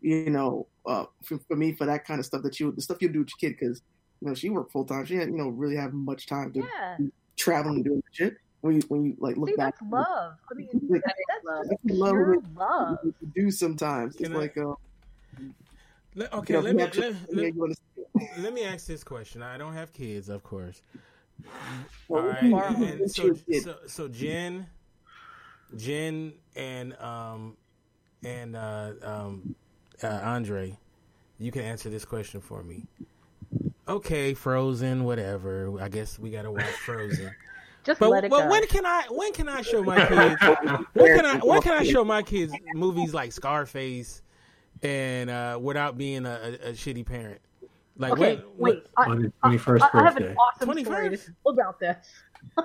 you 0.00 0.30
know, 0.30 0.66
uh, 0.86 1.06
for, 1.24 1.38
for 1.48 1.56
me 1.56 1.72
for 1.72 1.86
that 1.86 2.04
kind 2.04 2.20
of 2.20 2.26
stuff 2.26 2.42
that 2.42 2.60
you 2.60 2.70
the 2.72 2.82
stuff 2.82 2.98
you 3.00 3.08
do 3.08 3.20
with 3.20 3.30
your 3.40 3.50
kid 3.50 3.56
because 3.58 3.80
you 4.20 4.28
know 4.28 4.34
she 4.34 4.50
worked 4.50 4.70
full 4.72 4.84
time. 4.84 5.04
She 5.06 5.16
had 5.16 5.28
you 5.28 5.36
know 5.38 5.48
really 5.48 5.76
have 5.76 5.92
much 5.94 6.26
time 6.26 6.52
to 6.52 6.60
Yeah. 6.60 6.98
travel 7.36 7.72
and 7.72 7.84
doing 7.84 8.02
shit. 8.12 8.34
When 8.60 8.76
you 8.76 8.82
when 8.88 9.04
you 9.04 9.16
like 9.18 9.36
look 9.36 9.48
See, 9.50 9.56
back, 9.56 9.74
that's 9.80 9.90
love. 9.92 10.34
I 10.50 10.54
mean, 10.54 10.68
Like, 10.90 11.02
that's 11.04 11.44
love. 11.44 11.64
just 11.64 11.80
That's 11.86 11.98
love 11.98 12.12
pure 12.12 12.42
love. 12.54 12.98
to 13.02 13.14
do 13.34 13.50
sometimes. 13.50 14.16
It's 14.16 14.30
I- 14.30 14.34
like 14.34 14.56
uh, 14.58 14.74
Le- 16.14 16.24
you 16.24 16.38
okay, 16.38 16.52
know, 16.54 16.60
let 16.60 16.76
me 16.76 16.82
have 16.82 16.96
let, 16.96 17.56
let, 17.56 17.76
let 18.38 18.52
me 18.54 18.64
ask 18.64 18.86
this 18.86 19.02
question. 19.04 19.42
I 19.42 19.58
don't 19.58 19.72
have 19.74 19.92
kids, 19.92 20.28
of 20.28 20.42
course. 20.42 20.82
Well, 22.08 22.20
All 22.20 22.26
we 22.26 22.30
right, 22.30 22.40
can- 22.40 22.50
Borrow. 22.50 22.68
and 22.74 23.10
so, 23.10 23.34
so 23.60 23.76
so 23.86 24.08
Jen, 24.08 24.66
Jen, 25.76 26.34
and 26.54 26.96
um, 27.00 27.56
and 28.22 28.54
uh, 28.56 28.92
um, 29.02 29.54
uh, 30.02 30.06
Andre, 30.22 30.78
you 31.38 31.50
can 31.50 31.62
answer 31.62 31.90
this 31.90 32.04
question 32.04 32.40
for 32.40 32.62
me. 32.62 32.86
Okay, 33.88 34.32
Frozen, 34.34 35.04
whatever. 35.04 35.74
I 35.80 35.88
guess 35.88 36.18
we 36.18 36.30
gotta 36.30 36.50
watch 36.50 36.64
Frozen. 36.64 37.34
Just 37.84 38.00
But, 38.00 38.08
let 38.08 38.24
it 38.24 38.30
but 38.30 38.44
go. 38.44 38.50
when 38.50 38.66
can 38.66 38.86
I 38.86 39.02
when 39.10 39.30
can 39.34 39.46
I 39.46 39.60
show 39.60 39.82
my 39.82 40.06
kids 40.06 40.40
when 40.94 41.16
can 41.18 41.26
I 41.26 41.38
when 41.40 41.60
can 41.60 41.72
I 41.74 41.82
show 41.84 42.02
my 42.02 42.22
kids 42.22 42.50
movies 42.74 43.12
like 43.12 43.30
Scarface 43.30 44.22
and 44.84 45.30
uh, 45.30 45.58
without 45.60 45.96
being 45.96 46.26
a, 46.26 46.58
a, 46.64 46.70
a 46.70 46.72
shitty 46.72 47.06
parent? 47.06 47.40
Like 47.96 48.12
okay, 48.12 48.36
when, 48.56 48.74
wait. 48.74 48.86
I, 48.96 49.04
on 49.04 49.22
his 49.22 49.32
I, 49.42 49.90
I 49.92 50.02
have 50.02 50.16
an 50.16 50.36
awesome 50.36 50.78
story 50.78 51.10
21st? 51.10 51.30
tell 51.44 51.52
about 51.52 51.78
this. 51.78 51.96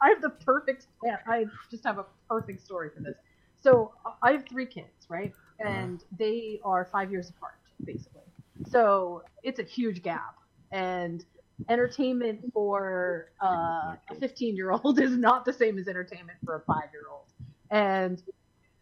I 0.00 0.08
have 0.08 0.20
the 0.20 0.30
perfect. 0.30 0.86
yeah, 1.04 1.18
I 1.26 1.46
just 1.70 1.84
have 1.84 1.98
a 1.98 2.06
perfect 2.28 2.64
story 2.64 2.90
for 2.94 3.02
this. 3.02 3.16
So 3.60 3.92
I 4.22 4.32
have 4.32 4.44
three 4.48 4.66
kids, 4.66 5.06
right? 5.08 5.32
And 5.58 6.04
they 6.16 6.60
are 6.64 6.84
five 6.84 7.10
years 7.10 7.30
apart, 7.30 7.54
basically. 7.84 8.22
So 8.68 9.22
it's 9.42 9.58
a 9.58 9.64
huge 9.64 10.02
gap, 10.02 10.36
and 10.72 11.24
entertainment 11.68 12.40
for 12.52 13.30
uh, 13.42 13.94
a 14.10 14.14
15 14.18 14.56
year 14.56 14.72
old 14.72 14.98
is 15.00 15.12
not 15.12 15.44
the 15.44 15.52
same 15.52 15.78
as 15.78 15.88
entertainment 15.88 16.38
for 16.44 16.56
a 16.56 16.60
five 16.60 16.90
year 16.92 17.04
old. 17.10 17.26
And 17.70 18.22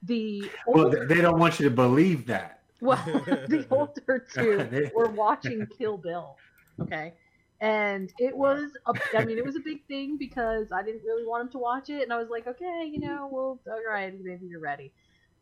the 0.03 0.51
Well, 0.67 0.87
older, 0.87 1.07
they 1.07 1.17
they 1.17 1.21
don't 1.21 1.39
want 1.39 1.59
you 1.59 1.69
to 1.69 1.75
believe 1.75 2.27
that. 2.27 2.56
Well, 2.81 2.97
the 3.05 3.67
older 3.71 4.27
two 4.33 4.91
were 4.95 5.09
watching 5.09 5.67
Kill 5.79 5.97
Bill. 5.97 6.37
Okay. 6.81 7.15
And 7.61 8.13
it 8.19 8.37
was, 8.37 8.71
a, 8.87 8.93
I 9.17 9.25
mean, 9.25 9.39
it 9.39 9.45
was 9.45 9.57
a 9.57 9.61
big 9.61 9.87
thing 9.87 10.19
because 10.19 10.73
I 10.73 10.83
didn't 10.83 11.03
really 11.05 11.25
want 11.27 11.43
him 11.43 11.49
to 11.53 11.59
watch 11.59 11.89
it. 11.89 12.03
And 12.03 12.13
I 12.13 12.19
was 12.19 12.29
like, 12.29 12.47
okay, 12.47 12.91
you 12.93 13.01
know, 13.01 13.29
well, 13.33 13.59
all 13.67 13.81
right, 13.89 14.13
maybe 14.23 14.47
you're 14.47 14.61
ready. 14.61 14.93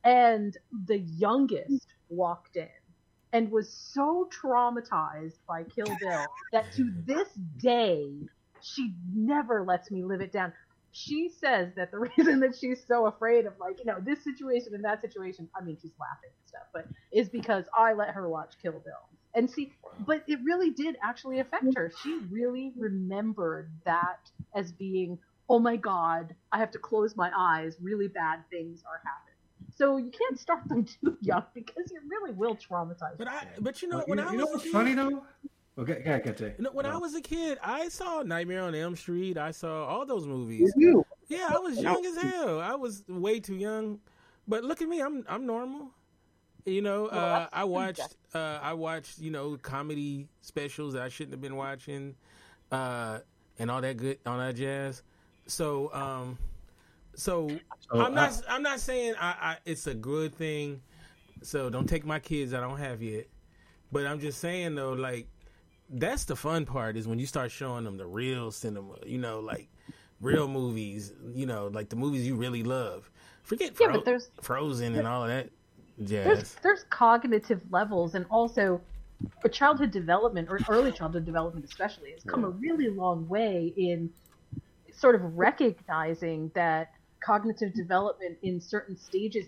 And 0.04 0.56
the 0.86 0.98
youngest 0.98 1.86
walked 2.08 2.56
in 2.56 2.68
and 3.32 3.50
was 3.50 3.68
so 3.68 4.28
traumatized 4.30 5.38
by 5.48 5.64
Kill 5.64 5.86
Bill 6.00 6.24
that 6.52 6.72
to 6.74 6.92
this 7.04 7.28
day, 7.58 8.12
she 8.60 8.94
never 9.12 9.64
lets 9.64 9.90
me 9.90 10.04
live 10.04 10.20
it 10.20 10.30
down. 10.30 10.52
She 10.94 11.28
says 11.28 11.72
that 11.76 11.90
the 11.90 11.98
reason 12.16 12.40
that 12.40 12.56
she's 12.56 12.82
so 12.86 13.06
afraid 13.06 13.46
of, 13.46 13.52
like, 13.60 13.78
you 13.78 13.84
know, 13.84 13.98
this 14.00 14.22
situation 14.24 14.74
and 14.74 14.84
that 14.84 15.00
situation, 15.02 15.48
I 15.60 15.62
mean, 15.62 15.76
she's 15.82 15.92
laughing 16.00 16.30
and 16.30 16.48
stuff, 16.48 16.62
but 16.72 16.86
is 17.12 17.28
because 17.28 17.64
I 17.76 17.92
let 17.92 18.10
her 18.10 18.28
watch 18.28 18.54
Kill 18.62 18.72
Bill. 18.72 19.08
And 19.34 19.50
see, 19.50 19.72
but 20.06 20.22
it 20.28 20.38
really 20.44 20.70
did 20.70 20.96
actually 21.02 21.40
affect 21.40 21.74
her. 21.76 21.92
She 22.02 22.20
really 22.30 22.72
remembered 22.78 23.70
that 23.84 24.20
as 24.54 24.70
being, 24.70 25.18
oh 25.48 25.58
my 25.58 25.74
God, 25.74 26.34
I 26.52 26.58
have 26.58 26.70
to 26.70 26.78
close 26.78 27.16
my 27.16 27.32
eyes. 27.36 27.76
Really 27.82 28.06
bad 28.06 28.44
things 28.48 28.84
are 28.88 29.00
happening. 29.04 29.34
So 29.76 29.96
you 29.96 30.12
can't 30.12 30.38
start 30.38 30.68
them 30.68 30.84
too 31.04 31.18
young 31.20 31.42
because 31.52 31.90
it 31.90 32.02
really 32.08 32.32
will 32.32 32.56
traumatize. 32.56 33.18
but. 33.18 33.26
I 33.26 33.44
but 33.60 33.82
you 33.82 33.88
know 33.88 33.96
Well, 33.96 34.06
when 34.06 34.18
you, 34.20 34.24
I 34.24 34.32
you 34.32 34.38
was 34.38 34.46
know 34.46 34.52
what's 34.52 34.70
funny 34.70 34.94
though? 34.94 35.24
Okay, 35.76 36.02
yeah, 36.06 36.16
I 36.16 36.18
can 36.20 36.36
say. 36.36 36.54
you 36.56 36.64
know, 36.64 36.70
when 36.72 36.86
I 36.86 36.96
was 36.96 37.14
a 37.16 37.20
kid, 37.20 37.58
I 37.62 37.88
saw 37.88 38.22
Nightmare 38.22 38.62
on 38.62 38.74
Elm 38.76 38.94
Street. 38.94 39.36
I 39.36 39.50
saw 39.50 39.86
all 39.86 40.06
those 40.06 40.24
movies. 40.26 40.72
You. 40.76 41.04
Yeah, 41.26 41.48
I 41.50 41.58
was 41.58 41.80
young 41.82 42.04
as 42.06 42.16
hell. 42.16 42.60
I 42.60 42.74
was 42.76 43.02
way 43.08 43.40
too 43.40 43.56
young. 43.56 43.98
But 44.46 44.62
look 44.62 44.82
at 44.82 44.88
me, 44.88 45.00
I'm 45.00 45.24
I'm 45.28 45.46
normal. 45.46 45.90
You 46.64 46.80
know, 46.80 47.06
uh, 47.06 47.48
I 47.52 47.64
watched 47.64 48.16
uh, 48.34 48.58
I 48.62 48.72
watched 48.74 49.18
you 49.18 49.30
know 49.30 49.56
comedy 49.60 50.28
specials 50.42 50.94
that 50.94 51.02
I 51.02 51.08
shouldn't 51.08 51.32
have 51.32 51.40
been 51.40 51.56
watching, 51.56 52.14
uh, 52.70 53.18
and 53.58 53.70
all 53.70 53.80
that 53.80 53.96
good 53.96 54.18
all 54.26 54.38
that 54.38 54.54
jazz. 54.54 55.02
So 55.46 55.92
um, 55.92 56.38
so 57.14 57.48
So, 57.90 58.00
I'm 58.00 58.14
not 58.14 58.42
I- 58.48 58.54
I'm 58.54 58.62
not 58.62 58.80
saying 58.80 59.14
I, 59.20 59.28
I 59.40 59.56
it's 59.64 59.86
a 59.88 59.94
good 59.94 60.34
thing. 60.34 60.82
So 61.42 61.68
don't 61.68 61.88
take 61.88 62.04
my 62.06 62.20
kids 62.20 62.54
I 62.54 62.60
don't 62.60 62.78
have 62.78 63.02
yet. 63.02 63.26
But 63.90 64.06
I'm 64.06 64.20
just 64.20 64.38
saying 64.40 64.74
though, 64.76 64.92
like 64.92 65.26
that's 65.90 66.24
the 66.24 66.36
fun 66.36 66.64
part 66.66 66.96
is 66.96 67.06
when 67.06 67.18
you 67.18 67.26
start 67.26 67.50
showing 67.50 67.84
them 67.84 67.96
the 67.96 68.06
real 68.06 68.50
cinema. 68.50 68.94
You 69.06 69.18
know, 69.18 69.40
like 69.40 69.68
real 70.20 70.48
movies. 70.48 71.12
You 71.34 71.46
know, 71.46 71.68
like 71.68 71.88
the 71.88 71.96
movies 71.96 72.26
you 72.26 72.36
really 72.36 72.62
love. 72.62 73.10
Forget 73.42 73.72
Yeah, 73.78 73.86
Fro- 73.86 73.94
but 73.96 74.04
there's 74.04 74.30
Frozen 74.40 74.94
and 74.96 75.06
all 75.06 75.22
of 75.22 75.28
that 75.28 75.50
there's 75.98 76.10
jazz. 76.10 76.56
there's 76.62 76.84
cognitive 76.90 77.60
levels 77.70 78.14
and 78.14 78.26
also 78.30 78.80
for 79.40 79.48
childhood 79.48 79.90
development 79.90 80.48
or 80.50 80.58
early 80.68 80.90
childhood 80.90 81.24
development 81.24 81.64
especially 81.64 82.10
has 82.10 82.22
come 82.24 82.44
a 82.44 82.48
really 82.48 82.88
long 82.88 83.28
way 83.28 83.72
in 83.76 84.10
sort 84.92 85.14
of 85.14 85.22
recognizing 85.36 86.50
that 86.54 86.90
cognitive 87.24 87.72
development 87.74 88.36
in 88.42 88.60
certain 88.60 88.96
stages 88.96 89.46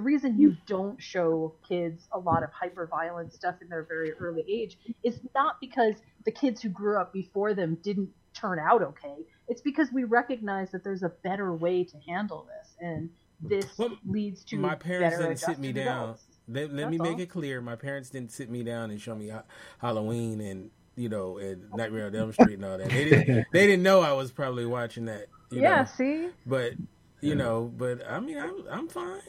the 0.00 0.04
reason 0.06 0.38
you 0.40 0.56
don't 0.66 1.02
show 1.02 1.54
kids 1.68 2.08
a 2.12 2.18
lot 2.18 2.42
of 2.42 2.50
hyper 2.52 2.86
violent 2.86 3.32
stuff 3.34 3.56
in 3.60 3.68
their 3.68 3.82
very 3.84 4.12
early 4.12 4.44
age 4.48 4.78
is 5.02 5.20
not 5.34 5.60
because 5.60 5.96
the 6.24 6.32
kids 6.32 6.62
who 6.62 6.70
grew 6.70 6.98
up 6.98 7.12
before 7.12 7.52
them 7.52 7.76
didn't 7.82 8.08
turn 8.32 8.58
out 8.58 8.82
okay 8.82 9.16
it's 9.48 9.60
because 9.60 9.88
we 9.92 10.04
recognize 10.04 10.70
that 10.70 10.82
there's 10.84 11.02
a 11.02 11.10
better 11.22 11.52
way 11.54 11.84
to 11.84 11.98
handle 12.08 12.46
this 12.48 12.74
and 12.80 13.10
this 13.42 13.66
Well, 13.76 13.98
leads 14.06 14.42
to 14.44 14.56
my 14.56 14.74
parents 14.74 15.18
didn't 15.18 15.36
sit 15.38 15.58
me 15.58 15.72
down. 15.72 16.02
adults. 16.04 16.24
Let, 16.48 16.72
let 16.72 16.88
me 16.90 16.96
That's 16.98 17.08
make 17.10 17.16
all. 17.16 17.20
it 17.20 17.30
clear. 17.30 17.60
My 17.60 17.76
parents 17.76 18.10
didn't 18.10 18.32
sit 18.32 18.50
me 18.50 18.62
down 18.62 18.90
and 18.90 19.00
show 19.00 19.14
me 19.14 19.28
ha- 19.28 19.44
Halloween 19.78 20.40
and 20.40 20.70
you 20.96 21.08
know 21.08 21.38
and 21.38 21.64
oh. 21.72 21.76
Nightmare 21.76 22.06
on 22.06 22.14
Elm 22.14 22.32
Street 22.32 22.54
and 22.54 22.64
all 22.64 22.78
that. 22.78 22.88
They 22.90 23.04
didn't. 23.10 23.46
they 23.52 23.66
didn't 23.66 23.82
know 23.82 24.00
I 24.02 24.12
was 24.12 24.32
probably 24.32 24.66
watching 24.66 25.06
that. 25.06 25.26
You 25.50 25.62
yeah 25.62 25.82
Know? 25.82 25.84
see 25.84 26.28
But 26.46 26.74
you 27.20 27.34
know. 27.34 27.72
But 27.76 28.06
I 28.08 28.20
mean, 28.20 28.38
I'm 28.38 28.64
I'm 28.70 28.88
fine. 28.88 29.20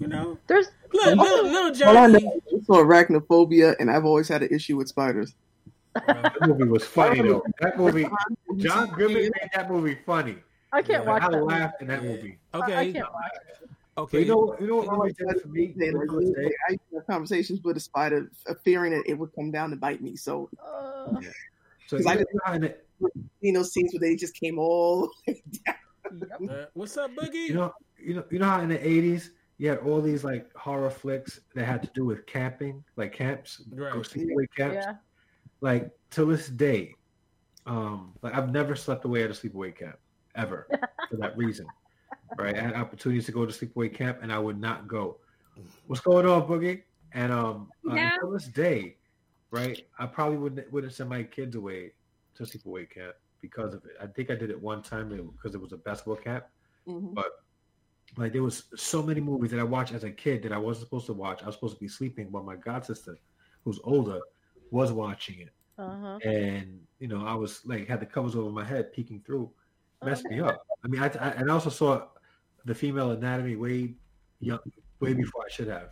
You 0.00 0.08
know. 0.08 0.38
There's 0.46 0.66
Look, 0.92 1.16
little, 1.16 1.44
little 1.44 1.88
All 1.88 1.96
I 1.96 2.06
Johnny. 2.10 2.24
know 2.24 2.40
is 2.52 2.66
arachnophobia, 2.66 3.74
and 3.80 3.90
I've 3.90 4.04
always 4.04 4.28
had 4.28 4.42
an 4.42 4.48
issue 4.52 4.76
with 4.76 4.88
spiders. 4.88 5.34
that 5.94 6.32
movie 6.40 6.64
was 6.64 6.84
funny 6.84 7.22
though. 7.22 7.42
That 7.60 7.76
movie, 7.78 8.06
John 8.56 8.90
Goodman 8.90 9.22
made 9.22 9.50
that 9.54 9.70
movie 9.70 9.98
funny. 10.06 10.36
I 10.72 10.82
can't 10.82 11.04
Yeah, 11.04 11.10
watch 11.10 11.22
I 11.22 11.30
that. 11.30 11.44
laughed 11.44 11.82
in 11.82 11.88
that 11.88 12.02
movie. 12.02 12.38
I, 12.54 12.58
I 12.58 12.62
Okay. 12.62 12.92
can't 12.94 13.12
watch 13.12 13.30
it. 13.34 13.68
But 13.94 14.02
Okay. 14.02 14.20
you 14.20 14.26
know, 14.26 14.56
you 14.58 14.66
know 14.68 14.76
what 14.76 14.88
always 14.88 15.14
did 15.16 15.28
it 15.30 15.42
for 15.42 15.48
me? 15.48 15.64
And 15.66 15.92
Back 15.92 16.08
in 16.08 16.24
the 16.24 16.32
day? 16.34 16.50
I 16.68 16.72
used 16.72 16.82
to 16.90 16.96
have 16.96 17.06
conversations 17.06 17.60
with 17.62 17.76
a 17.76 17.80
spider, 17.80 18.30
uh, 18.48 18.54
fearing 18.64 18.92
that 18.92 19.02
it 19.06 19.14
would 19.18 19.34
come 19.34 19.50
down 19.50 19.68
to 19.70 19.76
bite 19.76 20.00
me. 20.02 20.16
So, 20.16 20.48
Uh, 20.64 21.20
So 21.88 21.98
'Cause 21.98 22.06
you 22.06 22.10
I 22.10 22.14
know 22.14 22.20
just- 22.20 22.30
how 22.44 22.52
in 22.54 22.60
the, 22.62 22.74
you 23.42 23.52
know, 23.52 23.62
scenes 23.62 23.92
where 23.92 24.00
they 24.00 24.16
just 24.16 24.34
came 24.34 24.58
all. 24.58 25.10
yep. 25.26 25.36
Uh, 26.48 26.64
what's 26.72 26.96
up, 26.96 27.10
Boogie? 27.10 27.48
you 27.48 27.54
know, 27.54 27.74
you 27.98 28.14
know, 28.14 28.24
you 28.30 28.38
know 28.38 28.46
how 28.46 28.60
in 28.62 28.70
the 28.70 28.86
eighties 28.86 29.30
you 29.58 29.68
had 29.68 29.78
all 29.78 30.00
these 30.00 30.24
like 30.24 30.52
horror 30.56 30.90
flicks 30.90 31.40
that 31.54 31.64
had 31.64 31.82
to 31.82 31.90
do 31.94 32.04
with 32.04 32.26
camping, 32.26 32.82
like 32.96 33.12
camps, 33.12 33.62
Right. 33.70 33.92
go 33.92 34.00
sleepaway 34.00 34.46
camps. 34.56 34.84
Yeah. 34.86 34.96
Like 35.60 35.90
to 36.10 36.24
this 36.24 36.48
day, 36.48 36.94
um, 37.66 38.14
like 38.22 38.34
I've 38.34 38.50
never 38.50 38.74
slept 38.74 39.04
away 39.04 39.22
at 39.22 39.30
a 39.30 39.34
sleepaway 39.34 39.76
camp 39.76 39.96
ever 40.34 40.66
for 41.10 41.16
that 41.18 41.36
reason. 41.36 41.66
Right, 42.38 42.56
I 42.56 42.62
had 42.62 42.74
opportunities 42.74 43.26
to 43.26 43.32
go 43.32 43.44
to 43.44 43.52
sleepaway 43.52 43.94
camp, 43.94 44.18
and 44.22 44.32
I 44.32 44.38
would 44.38 44.58
not 44.58 44.88
go. 44.88 45.18
What's 45.86 46.00
going 46.00 46.26
on, 46.26 46.48
Boogie? 46.48 46.82
And 47.12 47.30
um, 47.30 47.68
uh, 47.88 47.94
Yeah. 47.94 48.10
until 48.14 48.32
this 48.32 48.48
day, 48.48 48.96
right, 49.50 49.86
I 49.98 50.06
probably 50.06 50.38
wouldn't 50.38 50.72
wouldn't 50.72 50.94
send 50.94 51.10
my 51.10 51.24
kids 51.24 51.56
away 51.56 51.92
to 52.34 52.44
sleepaway 52.44 52.88
camp 52.90 53.14
because 53.42 53.74
of 53.74 53.84
it. 53.84 53.96
I 54.00 54.06
think 54.06 54.30
I 54.30 54.34
did 54.34 54.48
it 54.48 54.60
one 54.60 54.82
time 54.82 55.10
because 55.10 55.54
it 55.54 55.60
was 55.60 55.72
a 55.72 55.76
basketball 55.76 56.16
camp. 56.16 56.46
Mhm. 56.88 57.14
Like 58.16 58.32
there 58.32 58.42
was 58.42 58.64
so 58.76 59.02
many 59.02 59.20
movies 59.20 59.50
that 59.52 59.60
I 59.60 59.62
watched 59.64 59.94
as 59.94 60.04
a 60.04 60.10
kid 60.10 60.42
that 60.42 60.52
I 60.52 60.58
wasn't 60.58 60.86
supposed 60.86 61.06
to 61.06 61.14
watch. 61.14 61.42
I 61.42 61.46
was 61.46 61.54
supposed 61.54 61.74
to 61.76 61.80
be 61.80 61.88
sleeping, 61.88 62.28
but 62.30 62.44
my 62.44 62.56
god 62.56 62.84
sister, 62.84 63.16
who's 63.64 63.80
older, 63.84 64.20
was 64.70 64.92
watching 64.92 65.40
it, 65.40 65.50
Uh-huh. 65.78 66.18
and 66.24 66.80
you 66.98 67.08
know 67.08 67.24
I 67.24 67.34
was 67.34 67.64
like 67.64 67.88
had 67.88 68.00
the 68.00 68.06
covers 68.06 68.36
over 68.36 68.50
my 68.50 68.64
head, 68.64 68.92
peeking 68.92 69.22
through, 69.24 69.50
messed 70.04 70.24
me 70.26 70.40
up. 70.40 70.60
I 70.84 70.88
mean, 70.88 71.00
I, 71.02 71.06
I 71.08 71.28
and 71.38 71.50
I 71.50 71.54
also 71.54 71.70
saw 71.70 72.08
the 72.66 72.74
female 72.74 73.12
anatomy 73.12 73.56
way 73.56 73.94
young, 74.40 74.60
way 75.00 75.14
before 75.14 75.42
I 75.46 75.50
should 75.50 75.68
have, 75.68 75.90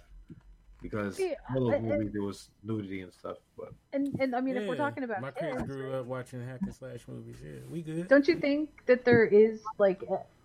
because 0.83 1.17
See, 1.17 1.35
all 1.55 1.65
those 1.71 1.73
I- 1.75 1.77
I- 1.77 1.81
movies 1.81 2.13
there 2.13 2.23
was 2.23 2.51
nudity 2.63 3.01
and 3.01 3.13
stuff. 3.13 3.39
But 3.57 3.73
And 3.95 4.15
and 4.21 4.37
I 4.37 4.41
mean, 4.43 4.57
if 4.59 4.69
we're 4.69 4.77
talking 4.77 5.05
about 5.05 5.21
my 5.23 5.31
parents 5.31 5.63
kids, 5.63 5.75
grew 5.75 5.95
up 5.95 6.05
watching 6.07 6.45
hack 6.47 6.61
and 6.63 6.75
slash 6.75 7.09
movies. 7.09 7.37
Yeah, 7.43 7.61
we 7.71 7.81
good. 7.83 8.09
don't 8.09 8.29
you 8.29 8.37
think 8.39 8.85
that 8.87 9.05
there 9.07 9.25
is 9.25 9.63
like, 9.79 10.03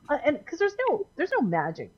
uh, 0.10 0.18
and 0.26 0.40
because 0.40 0.60
there's 0.60 0.76
no 0.90 1.08
there's 1.16 1.32
no 1.32 1.42
magic 1.42 1.92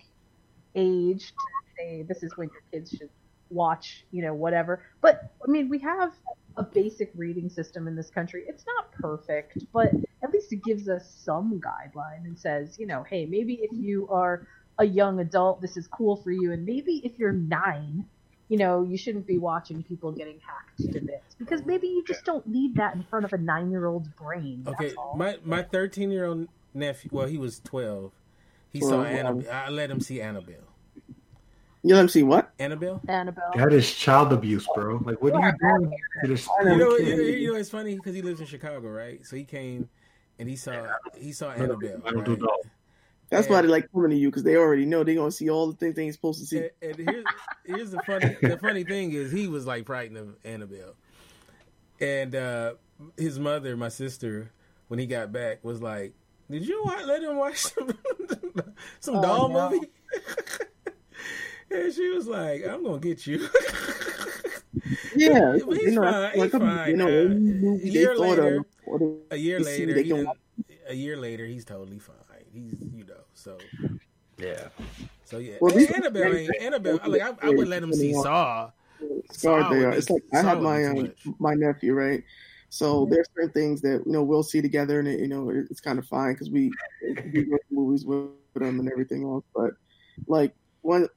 age 0.76 1.28
to 1.28 1.36
say 1.78 2.04
this 2.04 2.24
is 2.24 2.36
when 2.38 2.50
your 2.50 2.62
kids 2.72 2.92
should 2.92 3.10
watch, 3.50 4.06
you 4.12 4.22
know, 4.22 4.34
whatever. 4.34 4.84
But 5.02 5.32
I 5.46 5.50
mean, 5.50 5.70
we 5.70 5.80
have 5.80 6.14
a 6.58 6.64
basic 6.64 7.12
reading 7.16 7.50
system 7.50 7.88
in 7.88 7.96
this 7.96 8.10
country. 8.10 8.44
It's 8.48 8.66
not 8.66 8.92
perfect, 8.92 9.64
but 9.72 9.92
at 10.24 10.32
least 10.32 10.52
it 10.52 10.64
gives 10.64 10.90
us 10.90 11.10
some 11.24 11.62
guideline 11.62 12.26
and 12.26 12.38
says, 12.38 12.78
you 12.80 12.88
know, 12.88 13.04
hey, 13.04 13.26
maybe 13.26 13.60
if 13.62 13.72
you 13.72 14.08
are 14.10 14.48
a 14.80 14.86
young 14.86 15.20
adult, 15.20 15.62
this 15.62 15.78
is 15.78 15.88
cool 15.88 16.18
for 16.18 16.32
you, 16.32 16.52
and 16.52 16.66
maybe 16.66 17.02
if 17.04 17.18
you're 17.18 17.32
nine, 17.32 18.06
you 18.48 18.58
know, 18.58 18.84
you 18.84 18.98
shouldn't 18.98 19.28
be 19.28 19.38
watching 19.38 19.84
people 19.84 20.12
getting 20.12 20.40
hacked 20.40 20.94
to 20.94 21.02
bits 21.02 21.36
because 21.38 21.66
maybe 21.66 21.88
you 21.88 22.04
just 22.06 22.24
don't 22.26 22.46
need 22.48 22.76
that 22.76 22.96
in 22.96 23.04
front 23.04 23.26
of 23.26 23.34
a 23.34 23.38
nine-year-old's 23.38 24.08
brain. 24.10 24.64
Okay, 24.68 24.94
my 25.16 25.38
my 25.44 25.64
thirteen 25.64 26.12
year 26.12 26.26
old 26.26 26.48
nephew. 26.74 27.10
Well, 27.14 27.28
he 27.28 27.38
was 27.38 27.60
twelve. 27.60 28.12
He 28.72 28.80
Well, 28.80 28.90
saw 28.90 28.98
well, 28.98 29.06
Annabelle. 29.06 29.54
I 29.54 29.70
let 29.70 29.90
him 29.90 30.00
see 30.00 30.22
Annabelle. 30.22 30.68
You 31.84 31.96
let 31.96 32.02
him 32.02 32.10
see 32.10 32.24
what? 32.24 32.52
Annabelle. 32.60 33.02
Annabelle. 33.08 33.52
That 33.56 33.72
is 33.72 33.94
child 33.94 34.34
abuse, 34.34 34.68
bro. 34.76 35.00
Like, 35.06 35.22
what 35.22 35.34
are 35.34 35.46
you 35.48 35.54
doing 35.60 35.94
to 36.22 36.28
this? 36.28 36.48
You 36.60 36.66
know, 36.66 36.98
you 36.98 37.16
know, 37.16 37.24
you 37.24 37.52
know, 37.54 37.58
it's 37.58 37.70
funny 37.70 37.96
because 37.96 38.14
he 38.14 38.22
lives 38.22 38.42
in 38.42 38.46
Chicago, 38.46 38.90
right? 38.90 39.26
So 39.26 39.36
he 39.36 39.46
came 39.46 39.88
and 40.40 40.50
he 40.50 40.56
saw 40.56 40.88
he 41.16 41.32
saw 41.32 41.52
Annabelle. 41.52 42.02
I 42.06 42.12
don't 42.12 42.26
do 42.26 42.32
right? 42.32 42.42
that. 42.42 42.64
That's 43.30 43.50
why 43.50 43.62
they 43.62 43.68
like 43.68 43.92
coming 43.92 44.12
to 44.12 44.16
you 44.16 44.30
because 44.30 44.44
they 44.44 44.56
already 44.56 44.86
know 44.86 45.04
they're 45.04 45.16
gonna 45.16 45.32
see 45.32 45.50
all 45.50 45.68
the 45.68 45.76
things 45.76 45.96
they're 45.96 46.12
supposed 46.12 46.40
to 46.40 46.46
see. 46.46 46.58
And, 46.58 46.72
and 46.82 47.10
here's, 47.10 47.26
here's 47.66 47.92
the 47.92 48.02
funny 48.04 48.38
the 48.42 48.58
funny 48.58 48.84
thing 48.84 49.12
is 49.12 49.32
he 49.32 49.48
was 49.48 49.66
like 49.66 49.86
frightened 49.86 50.18
of 50.18 50.36
Annabelle, 50.46 50.96
and 52.00 52.36
uh, 52.36 52.74
his 53.18 53.38
mother, 53.38 53.76
my 53.76 53.90
sister, 53.90 54.52
when 54.88 55.00
he 55.00 55.06
got 55.06 55.32
back, 55.32 55.64
was 55.64 55.82
like, 55.82 56.14
"Did 56.50 56.68
you 56.68 56.82
wa- 56.86 57.02
let 57.06 57.24
him 57.24 57.36
watch 57.38 57.58
some 57.58 57.90
some 59.00 59.16
Oh, 59.18 59.22
doll 59.22 59.50
no. 59.50 59.70
movie?" 59.70 59.88
and 61.72 61.94
she 61.94 62.10
was 62.10 62.28
like, 62.28 62.66
"I'm 62.68 62.84
gonna 62.84 63.00
get 63.00 63.26
you." 63.28 63.48
Yeah, 65.16 65.58
But 65.66 65.78
you 65.78 65.86
he's 65.86 65.94
know, 65.96 66.04
fine. 66.04 66.32
He's 66.34 66.42
like, 66.42 66.52
fine. 66.52 66.90
you 66.90 66.98
know, 66.98 67.08
Uh, 67.08 67.76
a 67.76 67.88
year 67.88 68.16
later, 68.18 68.64
of, 68.88 69.02
a 69.32 69.38
year 69.38 69.60
later, 69.60 69.96
he 69.98 70.10
can- 70.10 70.28
a 70.88 70.94
year 70.94 71.18
later, 71.18 71.46
he's 71.46 71.66
totally 71.66 72.00
fine. 72.00 72.16
He's 72.54 72.80
you 72.94 73.04
know 73.04 73.22
so 73.34 73.58
Yeah. 74.38 74.70
so 75.26 75.38
yeah. 75.40 75.56
Well, 75.60 75.72
And 75.74 75.82
these- 75.82 75.92
Annabelle, 75.92 76.34
ain't, 76.36 76.52
Annabelle, 76.62 77.00
like 77.06 77.22
I, 77.22 77.34
I 77.42 77.50
would 77.50 77.68
let 77.68 77.84
him 77.84 77.92
see 77.94 78.14
Saw. 78.14 78.72
scarred 79.32 79.64
Saw 79.66 79.70
they 79.74 79.84
are. 79.84 79.92
It's 79.92 80.10
like 80.10 80.24
I 80.34 80.42
Saw 80.42 80.48
have 80.48 80.62
my 80.62 80.86
um, 80.86 81.14
my 81.40 81.54
nephew, 81.56 81.94
right? 81.94 82.24
So 82.70 83.08
there's 83.10 83.28
certain 83.36 83.52
things 83.52 83.82
that 83.82 84.04
you 84.06 84.12
know 84.12 84.24
we'll 84.24 84.44
see 84.44 84.62
together, 84.62 85.00
and 85.00 85.08
it, 85.08 85.20
you 85.20 85.28
know 85.28 85.50
it's 85.50 85.80
kind 85.80 86.00
of 86.00 86.06
fine 86.06 86.34
because 86.34 86.50
we 86.50 86.72
we 87.02 87.50
movies 87.72 88.06
with 88.06 88.30
them 88.56 88.80
and 88.80 88.90
everything 88.92 89.24
else. 89.24 89.46
But 89.56 89.72
like 90.28 90.54
one, 90.82 91.08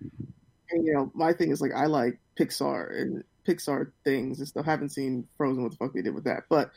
and, 0.00 0.86
you 0.86 0.92
know, 0.92 1.10
my 1.14 1.32
thing 1.32 1.50
is 1.50 1.60
like 1.60 1.72
I 1.74 1.86
like 1.86 2.20
Pixar 2.38 3.00
and 3.00 3.24
Pixar 3.46 3.90
things 4.04 4.38
and 4.38 4.48
stuff. 4.48 4.64
haven't 4.64 4.90
seen 4.90 5.26
Frozen, 5.36 5.62
what 5.62 5.72
the 5.72 5.78
fuck 5.78 5.92
they 5.92 6.02
did 6.02 6.14
with 6.14 6.24
that, 6.24 6.44
but 6.48 6.70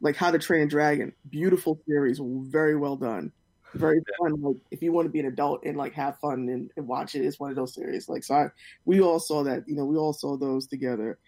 like 0.00 0.16
How 0.16 0.30
to 0.30 0.38
Train 0.38 0.62
a 0.62 0.66
Dragon, 0.66 1.12
beautiful 1.30 1.80
series, 1.86 2.20
very 2.22 2.76
well 2.76 2.96
done. 2.96 3.32
Very 3.74 4.00
fun. 4.20 4.40
Like 4.40 4.56
if 4.70 4.82
you 4.82 4.92
want 4.92 5.06
to 5.06 5.10
be 5.10 5.20
an 5.20 5.26
adult 5.26 5.64
and 5.64 5.76
like 5.76 5.94
have 5.94 6.18
fun 6.20 6.48
and, 6.48 6.70
and 6.76 6.86
watch 6.86 7.16
it, 7.16 7.24
it's 7.24 7.40
one 7.40 7.50
of 7.50 7.56
those 7.56 7.74
series. 7.74 8.08
Like 8.08 8.22
so, 8.22 8.34
I, 8.34 8.46
we 8.84 9.00
all 9.00 9.18
saw 9.18 9.42
that. 9.44 9.64
You 9.66 9.74
know, 9.74 9.84
we 9.84 9.96
all 9.96 10.12
saw 10.12 10.36
those 10.36 10.68
together. 10.68 11.18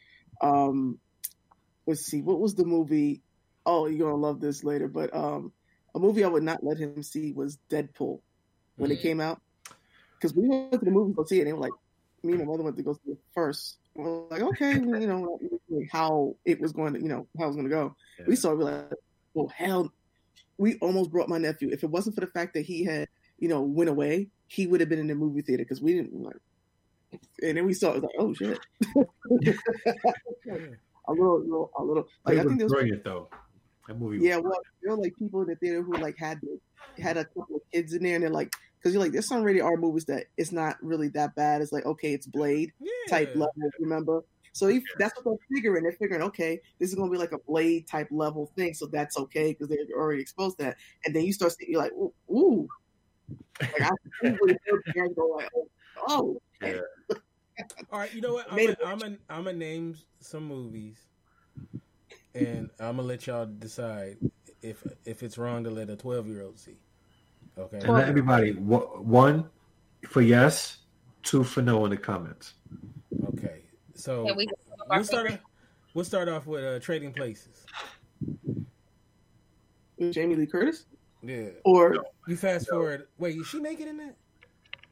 Um, 0.41 0.99
let's 1.87 2.03
see, 2.07 2.23
what 2.23 2.41
was 2.41 2.55
the 2.55 2.65
movie? 2.65 3.23
Oh, 3.65 3.87
you're 3.87 4.09
gonna 4.11 4.21
love 4.21 4.41
this 4.41 4.65
later, 4.65 4.89
but 4.89 5.15
um, 5.15 5.53
a 5.95 5.99
movie 5.99 6.25
I 6.25 6.29
would 6.29 6.43
not 6.43 6.63
let 6.63 6.79
him 6.79 7.03
see 7.03 7.33
was 7.33 7.59
Deadpool 7.71 8.21
when 8.77 8.91
it 8.91 8.99
Mhm. 8.99 9.03
came 9.03 9.21
out 9.21 9.41
because 10.19 10.35
we 10.35 10.49
went 10.49 10.73
to 10.73 10.79
the 10.79 10.91
movie 10.91 11.13
to 11.13 11.17
go 11.17 11.25
see 11.25 11.39
it. 11.39 11.41
and 11.41 11.49
they 11.49 11.53
were 11.53 11.61
like, 11.61 11.73
me 12.23 12.35
and 12.35 12.43
my 12.43 12.47
mother 12.47 12.63
went 12.63 12.77
to 12.77 12.83
go 12.83 12.93
see 12.95 13.13
it 13.13 13.19
first. 13.35 13.79
We 13.95 14.05
were 14.05 14.27
like, 14.31 14.43
okay, 14.43 14.75
you 15.01 15.07
know, 15.07 15.39
like 15.69 15.89
how 15.91 16.37
it 16.45 16.61
was 16.61 16.73
going 16.73 16.95
to, 16.95 17.01
you 17.01 17.09
know, 17.09 17.29
how 17.39 17.45
it 17.45 17.49
was 17.49 17.57
going 17.57 17.69
to 17.69 17.75
go. 17.75 17.97
We 18.27 18.37
saw 18.37 18.53
it, 18.53 18.59
We're 18.59 18.65
like, 18.65 18.91
well, 19.35 19.49
hell, 19.49 19.93
we 20.59 20.79
almost 20.79 21.11
brought 21.11 21.29
my 21.29 21.39
nephew. 21.39 21.71
If 21.73 21.83
it 21.83 21.91
wasn't 21.91 22.15
for 22.15 22.21
the 22.23 22.29
fact 22.29 22.55
that 22.55 22.67
he 22.67 22.85
had, 22.85 23.09
you 23.39 23.49
know, 23.49 23.63
went 23.63 23.91
away, 23.91 24.29
he 24.49 24.67
would 24.67 24.81
have 24.81 24.89
been 24.89 24.99
in 24.99 25.07
the 25.07 25.15
movie 25.15 25.43
theater 25.43 25.65
because 25.65 25.83
we 25.83 25.95
didn't 25.95 26.15
like. 26.15 26.37
And 27.43 27.57
then 27.57 27.67
we 27.67 27.75
saw 27.75 27.93
it, 27.93 27.97
it 27.99 28.03
was 28.03 28.11
like, 28.11 28.17
oh 28.19 28.35
shit. 28.35 28.59
a 31.09 31.13
little, 31.13 31.41
little, 31.41 31.71
a 31.79 31.83
little. 31.83 32.09
Like 32.25 32.39
I 32.39 32.45
think 32.45 32.59
there 32.59 32.67
was 32.67 32.73
brilliant 32.73 33.05
though. 33.05 33.29
That 33.89 33.99
movie. 34.01 34.19
yeah, 34.25 34.37
well, 34.37 34.59
there 34.83 34.97
were 34.97 35.03
like 35.03 35.17
people 35.17 35.43
in 35.43 35.49
the 35.49 35.57
theater 35.57 35.83
who 35.83 35.93
like 35.95 36.19
had 36.19 36.41
the, 36.41 36.59
had 37.01 37.17
a 37.17 37.25
couple 37.25 37.57
of 37.57 37.63
kids 37.73 37.93
in 37.93 38.03
there, 38.03 38.17
and 38.17 38.25
they're 38.25 38.31
like, 38.31 38.53
because 38.79 38.93
you're 38.93 39.03
like, 39.03 39.13
there's 39.13 39.29
some 39.29 39.43
rated 39.43 39.63
R 39.63 39.77
movies 39.77 40.05
that 40.07 40.27
it's 40.37 40.53
not 40.53 40.77
really 40.83 41.09
that 41.09 41.35
bad. 41.35 41.63
It's 41.63 41.73
like, 41.73 41.87
okay, 41.87 42.13
it's 42.13 42.27
Blade 42.27 42.73
Yeah. 42.81 42.91
type 43.09 43.29
level, 43.35 43.53
remember? 43.79 44.23
So 44.53 44.69
if, 44.69 44.83
that's 44.99 45.15
what 45.17 45.25
they're 45.25 45.57
figuring. 45.57 45.83
They're 45.83 45.93
figuring, 45.93 46.23
okay, 46.23 46.61
this 46.79 46.89
is 46.89 46.95
gonna 46.95 47.11
be 47.11 47.19
like 47.19 47.33
a 47.33 47.39
Blade 47.39 47.87
type 47.87 48.09
level 48.11 48.51
thing, 48.57 48.75
so 48.75 48.87
that's 48.87 49.19
okay 49.19 49.53
because 49.53 49.69
they're 49.69 49.97
already 49.97 50.23
exposed 50.23 50.59
to 50.59 50.65
that. 50.65 50.77
And 51.05 51.15
then 51.15 51.25
you 51.25 51.33
start 51.33 51.53
seeing, 51.53 51.71
you're 51.71 51.83
like, 51.83 51.93
ooh, 51.93 52.13
ooh. 52.31 52.69
like 53.61 53.83
I 53.83 53.91
see 54.23 54.31
where 54.31 54.55
the 54.55 54.93
parents 54.93 55.15
go 55.15 55.27
like, 55.37 55.51
oh, 55.55 55.69
oh. 56.09 56.43
Yeah. 56.63 56.81
All 57.91 57.99
right, 57.99 58.13
you 58.13 58.21
know 58.21 58.35
what? 58.35 58.47
I'm 58.53 58.59
gonna 58.59 58.77
I'm 58.85 58.99
gonna 58.99 59.51
I'm 59.51 59.59
name 59.59 59.97
some 60.21 60.45
movies, 60.45 60.99
and 62.35 62.71
I'm 62.79 62.97
gonna 62.97 63.03
let 63.03 63.27
y'all 63.27 63.47
decide 63.47 64.19
if 64.63 64.85
if 65.05 65.23
it's 65.23 65.39
wrong 65.39 65.65
to 65.65 65.71
let 65.71 65.91
a 65.91 65.97
12 65.97 66.29
year 66.29 66.43
old 66.43 66.59
see. 66.59 66.77
Okay. 67.59 67.79
And 67.79 67.89
let 67.89 68.09
everybody 68.09 68.53
one 68.53 69.49
for 70.09 70.21
yes, 70.21 70.79
two 71.23 71.43
for 71.43 71.63
no 71.63 71.85
in 71.85 71.91
the 71.91 71.97
comments. 71.97 72.55
Okay. 73.29 73.63
So 73.95 74.27
Can 74.27 74.37
we 74.37 74.47
just 74.47 74.69
talk 74.69 74.87
about 74.87 74.97
we'll 74.97 75.05
start. 75.05 75.41
We'll 75.95 76.05
start 76.05 76.29
off 76.29 76.47
with 76.47 76.63
uh, 76.63 76.79
Trading 76.81 77.13
Places. 77.13 77.65
Jamie 80.11 80.35
Lee 80.35 80.47
Curtis 80.47 80.85
Yeah. 81.23 81.49
or 81.65 82.05
You 82.27 82.37
fast 82.37 82.69
forward. 82.69 83.07
Wait, 83.17 83.37
is 83.37 83.47
she 83.47 83.61
naked 83.61 83.89
in 83.89 83.97
that? 83.97 84.17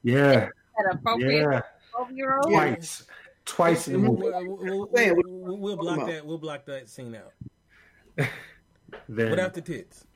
Yeah, 0.03 0.49
an 0.79 0.87
appropriate 0.93 1.51
yeah, 1.51 1.61
12 1.97 2.13
year 2.13 2.37
old? 2.37 2.51
twice, 2.51 3.05
twice 3.45 3.89
in 3.89 3.95
the 3.95 3.99
movie. 3.99 4.23
we'll, 4.23 4.57
we'll, 4.57 4.89
we'll, 4.91 5.17
we'll, 5.27 5.57
we'll 5.59 5.77
block 5.77 6.07
that. 6.07 6.25
We'll 6.27 6.39
block 6.39 6.65
that 6.67 6.89
scene 6.89 7.15
out 7.17 7.33
Then 9.09 9.31
without 9.31 9.55
the 9.55 9.61
tits. 9.61 10.07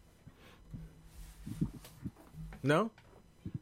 No. 2.62 2.90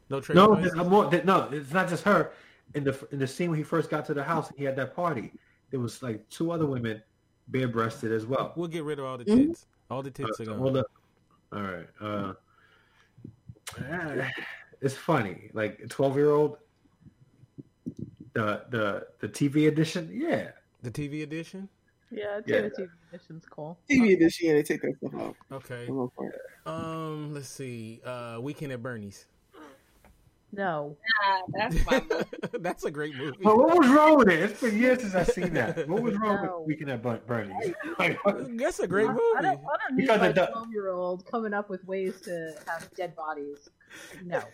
No 0.08 0.20
no, 0.34 0.48
places. 0.54 0.72
there's 0.74 0.88
more. 0.88 1.10
No, 1.24 1.48
it's 1.52 1.72
not 1.72 1.88
just 1.88 2.04
her. 2.04 2.32
In 2.74 2.84
the 2.84 3.06
in 3.10 3.18
the 3.18 3.26
scene 3.26 3.50
when 3.50 3.58
he 3.58 3.64
first 3.64 3.90
got 3.90 4.04
to 4.06 4.14
the 4.14 4.22
house, 4.22 4.48
and 4.50 4.58
he 4.58 4.64
had 4.64 4.76
that 4.76 4.94
party. 4.94 5.32
There 5.70 5.80
was 5.80 6.02
like 6.02 6.28
two 6.28 6.52
other 6.52 6.66
women, 6.66 7.02
bare 7.48 7.66
breasted 7.68 8.12
as 8.12 8.24
well. 8.26 8.52
We'll 8.56 8.68
get 8.68 8.84
rid 8.84 8.98
of 8.98 9.04
all 9.04 9.18
the 9.18 9.24
Mhm. 9.24 9.46
tits. 9.48 9.66
All 9.90 10.02
the 10.02 10.10
tits 10.10 10.38
Uh, 10.38 10.42
are 10.42 10.46
gone. 10.46 10.58
hold 10.58 10.76
up. 10.76 10.86
All 11.52 11.62
right. 11.62 11.88
Uh, 12.00 12.32
it's 14.80 14.94
funny. 14.94 15.50
Like 15.54 15.88
twelve 15.88 16.16
year 16.16 16.30
old. 16.30 16.58
The 18.36 18.64
the 18.70 19.06
the 19.20 19.28
TV 19.28 19.68
edition, 19.68 20.10
yeah. 20.12 20.50
The 20.82 20.90
TV 20.90 21.22
edition. 21.22 21.68
Yeah, 22.10 22.40
Yeah. 22.46 22.62
the 22.62 22.70
TV 22.70 22.88
edition's 23.12 23.44
cool. 23.50 23.78
TV 23.90 24.12
edition. 24.14 24.46
Yeah, 24.46 24.52
they 24.54 24.62
take 24.62 24.82
that 24.82 24.94
stuff 24.98 25.14
out. 25.20 25.36
Okay. 25.50 25.86
for 25.86 25.92
the 25.92 25.92
most 25.92 26.14
part. 26.14 26.34
Um. 26.66 27.34
Let's 27.34 27.48
see. 27.48 28.00
Uh. 28.04 28.38
Weekend 28.40 28.72
at 28.72 28.82
Bernie's. 28.82 29.26
No. 30.56 30.96
Ah, 31.24 31.40
that's 31.52 31.86
my 31.90 32.02
movie. 32.10 32.24
That's 32.60 32.84
a 32.84 32.90
great 32.90 33.14
movie. 33.16 33.36
But 33.42 33.56
what 33.56 33.78
was 33.78 33.88
wrong 33.88 34.16
with 34.16 34.28
it? 34.28 34.40
It's 34.40 34.60
been 34.60 34.78
years 34.78 35.00
since 35.00 35.14
I've 35.14 35.28
seen 35.28 35.52
that. 35.54 35.86
What 35.88 36.02
was 36.02 36.14
wrong 36.16 36.44
No. 36.44 36.58
with 36.60 36.68
Weekend 36.68 36.90
at 36.90 37.02
Bur- 37.02 37.20
Bernie's? 37.26 37.74
Like, 37.98 38.18
That's 38.56 38.78
a 38.80 38.86
great 38.88 39.08
I, 39.08 39.12
movie. 39.12 39.22
I 39.38 39.42
don't, 39.42 39.58
I 39.58 39.88
don't 39.88 39.96
need 39.96 40.02
Because 40.08 40.20
my 40.20 40.32
12 40.32 40.72
year 40.72 40.88
old 40.90 41.26
coming 41.30 41.52
up 41.52 41.68
with 41.68 41.84
ways 41.84 42.20
to 42.22 42.52
have 42.66 42.88
dead 42.94 43.14
bodies. 43.14 43.68
No. 44.24 44.42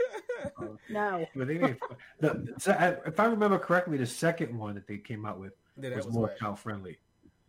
No. 0.91 1.24
but 1.37 1.47
they 1.49 1.77
the- 2.20 2.55
so 2.59 2.73
I- 2.73 3.09
if 3.09 3.19
I 3.20 3.27
remember 3.27 3.59
correctly, 3.59 3.97
the 3.97 4.07
second 4.07 4.57
one 4.59 4.74
that 4.74 4.87
they 4.87 4.99
came 4.99 5.24
out 5.24 5.39
with 5.39 5.53
Yeah, 5.81 5.91
that 5.91 5.97
was, 5.99 6.07
was 6.07 6.15
more 6.15 6.27
whack. 6.27 6.39
child 6.39 6.59
friendly. 6.59 6.99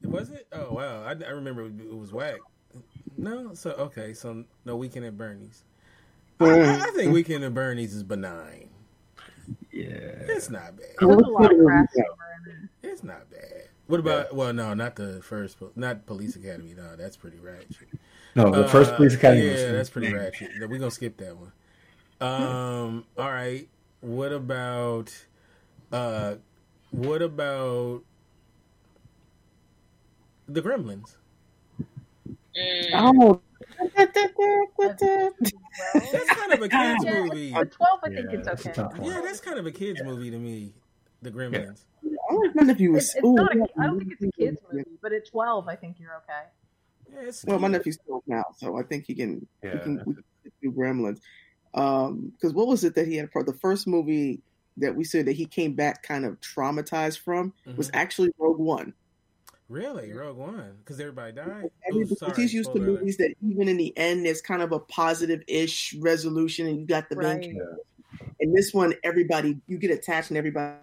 Was 0.04 0.30
it? 0.30 0.48
Oh 0.52 0.74
wow, 0.74 1.04
I, 1.04 1.12
I 1.12 1.30
remember 1.30 1.66
it, 1.66 1.74
it 1.80 1.96
was 1.98 2.12
whack. 2.14 2.38
No, 3.18 3.54
so 3.54 3.72
okay, 3.72 4.14
so 4.14 4.44
no 4.66 4.76
Weekend 4.76 5.06
at 5.06 5.18
Bernie's. 5.18 5.64
I, 6.46 6.60
I 6.60 6.88
I 6.88 6.92
think 6.92 7.14
Weekend 7.14 7.44
at 7.44 7.54
Bernie's 7.54 7.94
is 7.94 8.04
benign. 8.04 8.70
Yeah. 9.72 9.88
It's 9.90 10.50
not 10.50 10.78
bad. 10.78 10.88
There's 11.00 11.16
a 11.16 11.30
lot 11.30 11.52
of 11.52 11.60
grass 11.60 11.88
in 11.96 12.04
it. 12.04 12.70
It's 12.84 13.04
not 13.04 13.30
bad. 13.32 13.70
What 13.88 14.00
about? 14.00 14.34
Well, 14.34 14.54
no, 14.54 14.74
not 14.74 14.96
the 14.96 15.22
first, 15.22 15.58
not 15.76 16.06
Police 16.06 16.36
Academy. 16.36 16.74
No, 16.76 16.96
that's 16.96 17.18
pretty 17.18 17.38
ratchet. 17.40 17.90
No, 18.36 18.50
the 18.52 18.68
first 18.68 18.92
Uh, 18.92 18.96
Police 18.98 19.16
Academy. 19.16 19.46
Yeah, 19.46 19.52
was 19.54 19.62
that's 19.72 19.90
pretty 19.90 20.14
ratchet. 20.14 20.52
We're 20.60 20.78
gonna 20.78 20.90
skip 20.92 21.18
that 21.18 21.36
one. 21.38 21.52
Um. 22.22 23.06
All 23.18 23.30
right. 23.32 23.68
What 24.02 24.32
about? 24.32 25.14
Uh. 25.92 26.36
What 26.92 27.22
about 27.22 28.04
the 30.48 30.62
Gremlins? 30.62 31.16
Mm. 32.58 32.90
Oh, 32.94 33.42
That's 36.12 36.30
kind 36.30 36.54
of 36.54 36.62
a 36.62 36.70
kids 36.70 37.04
Yeah, 37.04 37.24
movie. 37.24 37.52
For 37.52 37.66
twelve, 37.66 38.00
I 38.04 38.10
think 38.10 38.30
Yeah, 38.32 38.40
it's 38.40 38.48
okay. 38.48 38.72
tough. 38.74 38.94
Yeah, 39.02 39.22
that's 39.24 39.40
kind 39.40 39.58
of 39.58 39.66
a 39.66 39.72
kids 39.72 40.02
movie 40.04 40.30
to 40.32 40.38
me. 40.38 40.74
The 41.22 41.32
Gremlins. 41.32 41.86
I 42.30 42.34
like 42.36 42.56
my 42.56 42.64
nephew 42.64 42.92
was. 42.92 43.06
It's, 43.06 43.16
it's 43.16 43.26
ooh, 43.26 43.36
not. 43.36 43.54
A, 43.54 43.58
yeah, 43.58 43.66
I 43.80 43.86
don't 43.88 43.98
think 44.00 44.12
it's 44.12 44.24
a 44.24 44.32
kids 44.40 44.58
movie, 44.72 44.84
but 45.02 45.14
at 45.14 45.28
twelve, 45.30 45.68
I 45.68 45.76
think 45.76 45.98
you're 46.00 46.16
okay. 46.18 46.44
Yeah, 47.12 47.28
it's 47.30 47.44
Well, 47.46 47.60
my 47.60 47.68
cute. 47.68 47.80
nephew's 47.80 47.98
twelve 48.06 48.24
now, 48.28 48.44
so 48.58 48.78
I 48.78 48.84
think 48.84 49.06
he 49.08 49.16
can. 49.16 49.48
he 49.62 49.70
can 49.70 50.00
we 50.06 50.14
can 50.14 50.24
do 50.62 50.72
Gremlins. 50.72 51.20
Um, 51.74 52.32
because 52.34 52.54
what 52.54 52.68
was 52.68 52.84
it 52.84 52.94
that 52.96 53.08
he 53.08 53.16
had? 53.16 53.32
For 53.32 53.44
the 53.44 53.54
first 53.56 53.88
movie 53.88 54.42
that 54.78 54.96
we 54.96 55.04
said 55.04 55.26
that 55.26 55.34
he 55.34 55.46
came 55.46 55.74
back 55.76 56.04
kind 56.04 56.26
of 56.26 56.40
traumatized 56.40 57.20
from 57.20 57.54
was 57.78 57.90
Mhm. 57.90 57.96
actually 57.96 58.30
Rogue 58.38 58.60
One. 58.60 58.94
Really, 59.70 60.12
Rogue 60.14 60.38
One, 60.38 60.78
because 60.80 61.00
everybody 61.00 61.32
died. 61.34 61.70
Every- 61.88 62.06
because 62.06 62.36
he's 62.38 62.54
used 62.54 62.70
to 62.72 62.74
spoiler 62.78 62.90
alert. 62.90 63.00
movies 63.02 63.18
that 63.18 63.34
even 63.42 63.68
in 63.70 63.78
the 63.78 63.98
end 63.98 64.26
there's 64.26 64.42
kind 64.42 64.62
of 64.62 64.72
a 64.72 64.80
positive-ish 64.80 65.96
resolution, 65.96 66.68
and 66.68 66.80
you 66.80 66.86
got 66.86 67.10
the 67.10 67.16
main. 67.16 67.26
Right. 67.26 67.42
character. 67.44 67.78
yeah. 68.20 68.28
In 68.42 68.54
this 68.54 68.74
one, 68.74 68.94
everybody 69.04 69.58
you 69.68 69.78
get 69.78 69.90
attached 69.92 70.30
and 70.30 70.38
everybody 70.38 70.78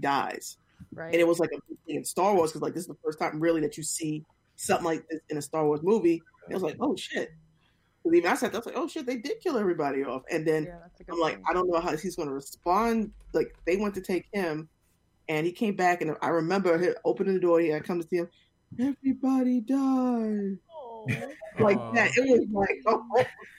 dies. 0.00 0.58
Right. 0.92 1.06
and 1.12 1.16
it 1.16 1.26
was 1.26 1.38
like 1.38 1.50
a 1.52 1.58
big 1.68 1.78
thing 1.86 1.96
in 1.96 2.04
Star 2.04 2.34
Wars 2.34 2.50
because 2.52 2.62
like 2.62 2.72
this 2.74 2.82
is 2.82 2.88
the 2.88 2.96
first 3.04 3.18
time 3.18 3.38
really 3.40 3.60
that 3.62 3.76
you 3.76 3.82
see 3.82 4.24
something 4.56 4.84
like 4.84 5.06
this 5.10 5.20
in 5.30 5.36
a 5.36 5.42
Star 5.42 5.66
Wars 5.66 5.80
movie. 5.82 6.22
And 6.44 6.50
it 6.52 6.54
was 6.54 6.62
like, 6.62 6.76
oh 6.80 6.94
shit. 6.96 7.32
'Cause 8.02 8.14
even 8.14 8.30
I 8.30 8.34
said 8.34 8.52
that, 8.52 8.56
I 8.56 8.58
was 8.60 8.66
like, 8.66 8.76
oh 8.76 8.86
shit, 8.88 9.04
they 9.04 9.16
did 9.16 9.40
kill 9.40 9.58
everybody 9.58 10.04
off. 10.04 10.22
And 10.30 10.46
then 10.46 10.64
yeah, 10.64 10.76
that's 10.82 11.00
a 11.00 11.04
good 11.04 11.14
I'm 11.14 11.20
like, 11.20 11.34
thing. 11.36 11.44
I 11.50 11.52
don't 11.52 11.68
know 11.68 11.80
how 11.80 11.96
he's 11.96 12.16
going 12.16 12.28
to 12.28 12.34
respond. 12.34 13.12
Like 13.34 13.54
they 13.66 13.76
want 13.76 13.94
to 13.96 14.00
take 14.00 14.26
him, 14.32 14.68
and 15.28 15.46
he 15.46 15.52
came 15.52 15.74
back, 15.76 16.02
and 16.02 16.16
I 16.22 16.28
remember 16.28 16.78
him 16.78 16.94
opening 17.04 17.34
the 17.34 17.40
door. 17.40 17.60
He 17.60 17.68
had 17.68 17.84
come 17.84 18.00
to 18.00 18.06
see 18.08 18.16
him. 18.18 18.28
Everybody 18.80 19.60
died 19.60 20.58
Oh. 20.72 21.06
like 21.60 21.78
Aw. 21.78 21.92
that. 21.92 22.10
It 22.16 22.48
was 22.48 22.48
like, 22.52 22.82
oh, 22.86 23.04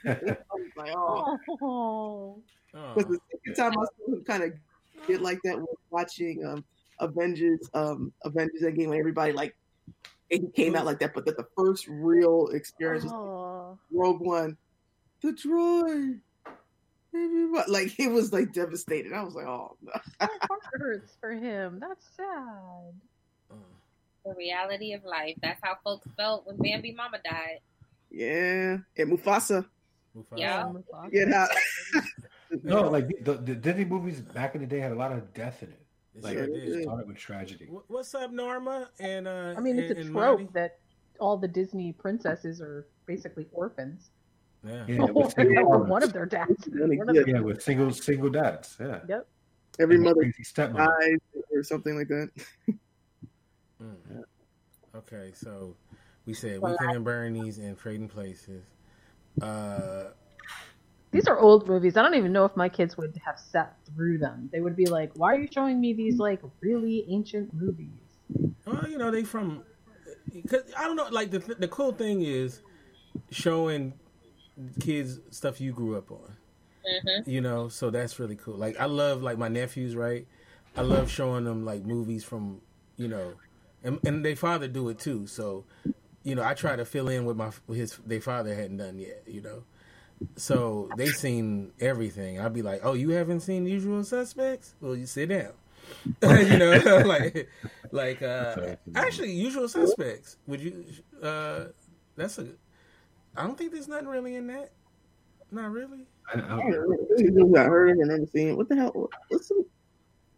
I 0.05 0.09
was 0.53 0.71
like, 0.75 0.91
oh. 0.95 1.37
Oh. 1.61 2.41
Oh. 2.73 2.93
Because 2.95 3.11
the 3.11 3.19
second 3.31 3.55
time 3.55 3.71
I 3.79 3.85
saw 3.85 4.13
him 4.13 4.23
kind 4.25 4.43
of 4.43 4.51
get 5.07 5.21
like 5.21 5.39
that 5.43 5.57
was 5.57 5.77
watching 5.89 6.45
um, 6.45 6.63
Avengers, 6.99 7.69
um, 7.73 8.11
Avengers 8.23 8.61
Endgame, 8.63 8.89
when 8.89 8.99
everybody 8.99 9.31
like 9.31 9.55
it 10.29 10.53
came 10.53 10.75
out 10.75 10.85
like 10.85 10.99
that. 10.99 11.13
But 11.13 11.25
that 11.25 11.37
the 11.37 11.47
first 11.57 11.87
real 11.87 12.47
experience 12.47 13.05
was 13.05 13.13
Oh. 13.13 13.77
Rogue 13.91 14.19
One, 14.21 14.57
the 15.21 15.31
droid, 15.31 16.19
like 17.67 17.99
it 17.99 18.11
was 18.11 18.31
like 18.33 18.53
devastated. 18.53 19.13
I 19.13 19.23
was 19.23 19.35
like, 19.35 19.45
oh 19.47 19.77
no. 19.81 19.91
My 20.21 20.27
heart 20.41 20.61
hurts 20.73 21.17
for 21.19 21.31
him. 21.31 21.79
That's 21.79 22.05
sad. 22.15 22.93
The 24.25 24.33
reality 24.35 24.93
of 24.93 25.05
life. 25.05 25.35
That's 25.41 25.59
how 25.63 25.77
folks 25.83 26.07
felt 26.17 26.45
when 26.45 26.57
Bambi 26.57 26.93
Mama 26.93 27.17
died. 27.23 27.59
yeah, 28.11 28.77
and 28.97 29.11
Mufasa, 29.11 29.65
Mufasa. 30.15 30.37
Yeah. 30.37 30.63
Mufasa. 30.63 31.11
get 31.11 31.31
out. 31.31 31.49
No, 32.63 32.89
like 32.89 33.09
the, 33.25 33.33
the 33.33 33.55
Disney 33.55 33.83
movies 33.83 34.21
back 34.21 34.55
in 34.55 34.61
the 34.61 34.67
day 34.67 34.79
had 34.79 34.93
a 34.93 34.95
lot 34.95 35.11
of 35.11 35.33
death 35.33 35.61
in 35.63 35.69
it. 35.69 35.81
It 36.15 36.23
Like 36.23 36.35
sure 36.35 36.45
it 36.45 36.53
did. 36.53 36.83
started 36.83 37.05
with 37.07 37.17
tragedy. 37.17 37.67
What's 37.87 38.15
up, 38.15 38.31
Norma? 38.31 38.89
And 39.01 39.27
uh, 39.27 39.53
I 39.57 39.59
mean, 39.59 39.77
it's 39.77 39.91
and, 39.91 40.09
a 40.09 40.11
trope 40.11 40.53
that 40.53 40.79
all 41.19 41.35
the 41.35 41.47
Disney 41.49 41.91
princesses 41.91 42.61
are 42.61 42.87
basically 43.05 43.47
orphans. 43.51 44.11
Yeah. 44.65 44.85
Yeah, 44.87 45.03
with 45.05 45.33
single 45.35 45.83
one 45.85 46.03
of 46.03 46.13
their 46.13 46.25
dads. 46.25 46.67
Really 46.69 46.97
One 46.97 47.09
of 47.09 47.15
their- 47.15 47.27
Yeah, 47.29 47.39
with 47.41 47.61
single 47.61 47.91
single 47.91 48.29
dads. 48.29 48.75
Yeah. 48.79 48.99
Yep. 49.07 49.27
Every 49.79 49.95
And 49.95 50.03
mother 50.05 50.33
stepmother. 50.41 50.91
dies 50.99 51.43
or 51.51 51.63
something 51.63 51.95
like 51.95 52.07
that. 52.07 52.29
Mm. 53.81 54.23
Okay, 54.95 55.31
so 55.35 55.75
we 56.25 56.33
said 56.33 56.59
Weekend 56.61 56.95
and 56.95 57.05
Bernie's 57.05 57.59
and 57.59 57.77
Trading 57.77 58.07
Places. 58.09 58.63
Uh, 59.41 60.05
These 61.11 61.27
are 61.27 61.37
old 61.37 61.67
movies. 61.67 61.95
I 61.95 62.01
don't 62.01 62.15
even 62.15 62.33
know 62.33 62.45
if 62.45 62.55
my 62.57 62.69
kids 62.69 62.97
would 62.97 63.19
have 63.23 63.39
sat 63.39 63.77
through 63.85 64.17
them. 64.17 64.49
They 64.51 64.59
would 64.61 64.75
be 64.75 64.87
like, 64.87 65.11
"Why 65.15 65.35
are 65.35 65.39
you 65.39 65.47
showing 65.51 65.79
me 65.79 65.93
these 65.93 66.17
like 66.17 66.41
really 66.59 67.05
ancient 67.07 67.53
movies?" 67.53 67.91
well, 68.65 68.85
you 68.89 68.97
know, 68.97 69.11
they 69.11 69.23
from. 69.23 69.61
Cause 70.49 70.63
I 70.75 70.85
don't 70.85 70.95
know. 70.95 71.07
Like 71.11 71.29
the 71.29 71.39
the 71.59 71.67
cool 71.67 71.91
thing 71.91 72.21
is 72.23 72.61
showing 73.29 73.93
kids 74.79 75.19
stuff 75.31 75.59
you 75.61 75.71
grew 75.71 75.97
up 75.97 76.11
on. 76.11 76.37
hmm 76.85 77.29
You 77.29 77.41
know, 77.41 77.69
so 77.69 77.89
that's 77.89 78.19
really 78.19 78.35
cool. 78.35 78.55
Like 78.55 78.79
I 78.79 78.85
love 78.85 79.21
like 79.21 79.37
my 79.37 79.47
nephews, 79.49 79.95
right? 79.95 80.25
I 80.75 80.81
love 80.81 81.09
showing 81.09 81.43
them 81.45 81.65
like 81.65 81.83
movies 81.83 82.23
from 82.23 82.61
you 82.97 83.07
know, 83.07 83.35
and 83.83 83.99
and 84.05 84.23
their 84.25 84.35
father 84.35 84.67
do 84.67 84.89
it 84.89 84.99
too. 84.99 85.27
So, 85.27 85.65
you 86.23 86.35
know, 86.35 86.43
I 86.43 86.53
try 86.53 86.75
to 86.75 86.85
fill 86.85 87.09
in 87.09 87.25
with 87.25 87.37
my 87.37 87.51
his 87.73 87.97
their 88.05 88.21
father 88.21 88.55
hadn't 88.55 88.77
done 88.77 88.99
yet. 88.99 89.23
You 89.27 89.41
know, 89.41 89.63
so 90.35 90.91
they 90.93 91.11
seen 91.11 91.73
everything. 91.79 92.39
I'd 92.39 92.53
be 92.53 92.61
like, 92.61 92.81
oh, 92.83 92.93
you 92.93 93.11
haven't 93.11 93.41
seen 93.41 93.65
Usual 93.65 94.03
Suspects? 94.03 94.75
Well, 94.81 94.95
you 94.95 95.05
sit 95.05 95.29
down. 95.29 95.53
you 96.23 96.57
know, 96.57 96.77
like 97.05 97.49
like 97.91 98.21
uh 98.21 98.61
actually 98.95 99.31
Usual 99.33 99.67
Suspects. 99.67 100.37
Would 100.47 100.61
you? 100.61 100.85
uh 101.21 101.65
That's 102.15 102.37
a. 102.39 102.47
I 103.37 103.43
don't 103.43 103.57
think 103.57 103.71
there's 103.71 103.87
nothing 103.87 104.07
really 104.07 104.35
in 104.35 104.47
that. 104.47 104.71
Not 105.51 105.71
really. 105.71 106.07
I, 106.33 106.39
I 106.39 106.43
I 106.43 106.47
don't 106.47 106.59
don't 106.59 106.71
know. 106.71 106.81
know. 106.87 107.07
This 107.09 107.21
is 107.21 107.31
movies 107.31 107.55
I 107.55 107.63
heard 107.63 107.89
of 107.91 107.97
and 107.99 108.09
never 108.09 108.25
seen. 108.25 108.57
What 108.57 108.67
the 108.69 108.75
hell? 108.75 109.09
What's 109.29 109.47
some 109.47 109.63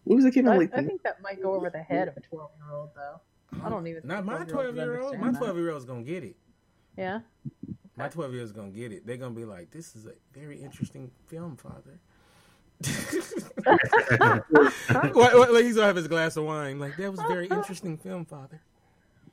movies 0.05 0.25
that 0.25 0.33
came 0.33 0.47
I, 0.47 0.51
out 0.53 0.57
like 0.59 0.71
I 0.75 0.83
think 0.83 1.01
that 1.03 1.21
might 1.21 1.41
go 1.41 1.53
over 1.53 1.69
the 1.69 1.81
head 1.81 2.07
of 2.07 2.17
a 2.17 2.19
twelve-year-old, 2.21 2.89
though. 2.95 3.21
I 3.65 3.69
don't 3.69 3.87
even. 3.87 4.03
Not 4.05 4.17
think 4.17 4.25
my 4.27 4.45
12-year-olds 4.45 4.51
twelve 4.51 4.75
year 4.75 4.99
old. 5.01 5.17
My 5.19 5.31
twelve 5.31 5.57
year 5.57 5.71
old's 5.71 5.85
gonna 5.85 6.03
get 6.03 6.23
it. 6.23 6.35
Yeah. 6.97 7.21
My 7.95 8.07
twelve 8.09 8.31
year 8.33 8.41
old's 8.41 8.51
gonna 8.51 8.69
get 8.69 8.91
it. 8.91 9.07
They're 9.07 9.17
gonna 9.17 9.33
be 9.33 9.45
like, 9.45 9.71
"This 9.71 9.95
is 9.95 10.05
a 10.05 10.13
very 10.33 10.61
interesting 10.61 11.09
film, 11.27 11.57
father." 11.57 11.99
what, 15.13 15.35
what, 15.37 15.53
like 15.53 15.65
he's 15.65 15.75
gonna 15.75 15.87
have 15.87 15.95
his 15.95 16.07
glass 16.07 16.37
of 16.37 16.45
wine. 16.45 16.79
Like 16.79 16.95
that 16.97 17.11
was 17.11 17.19
a 17.19 17.27
very 17.27 17.47
interesting 17.47 17.97
film, 17.97 18.25
father. 18.25 18.61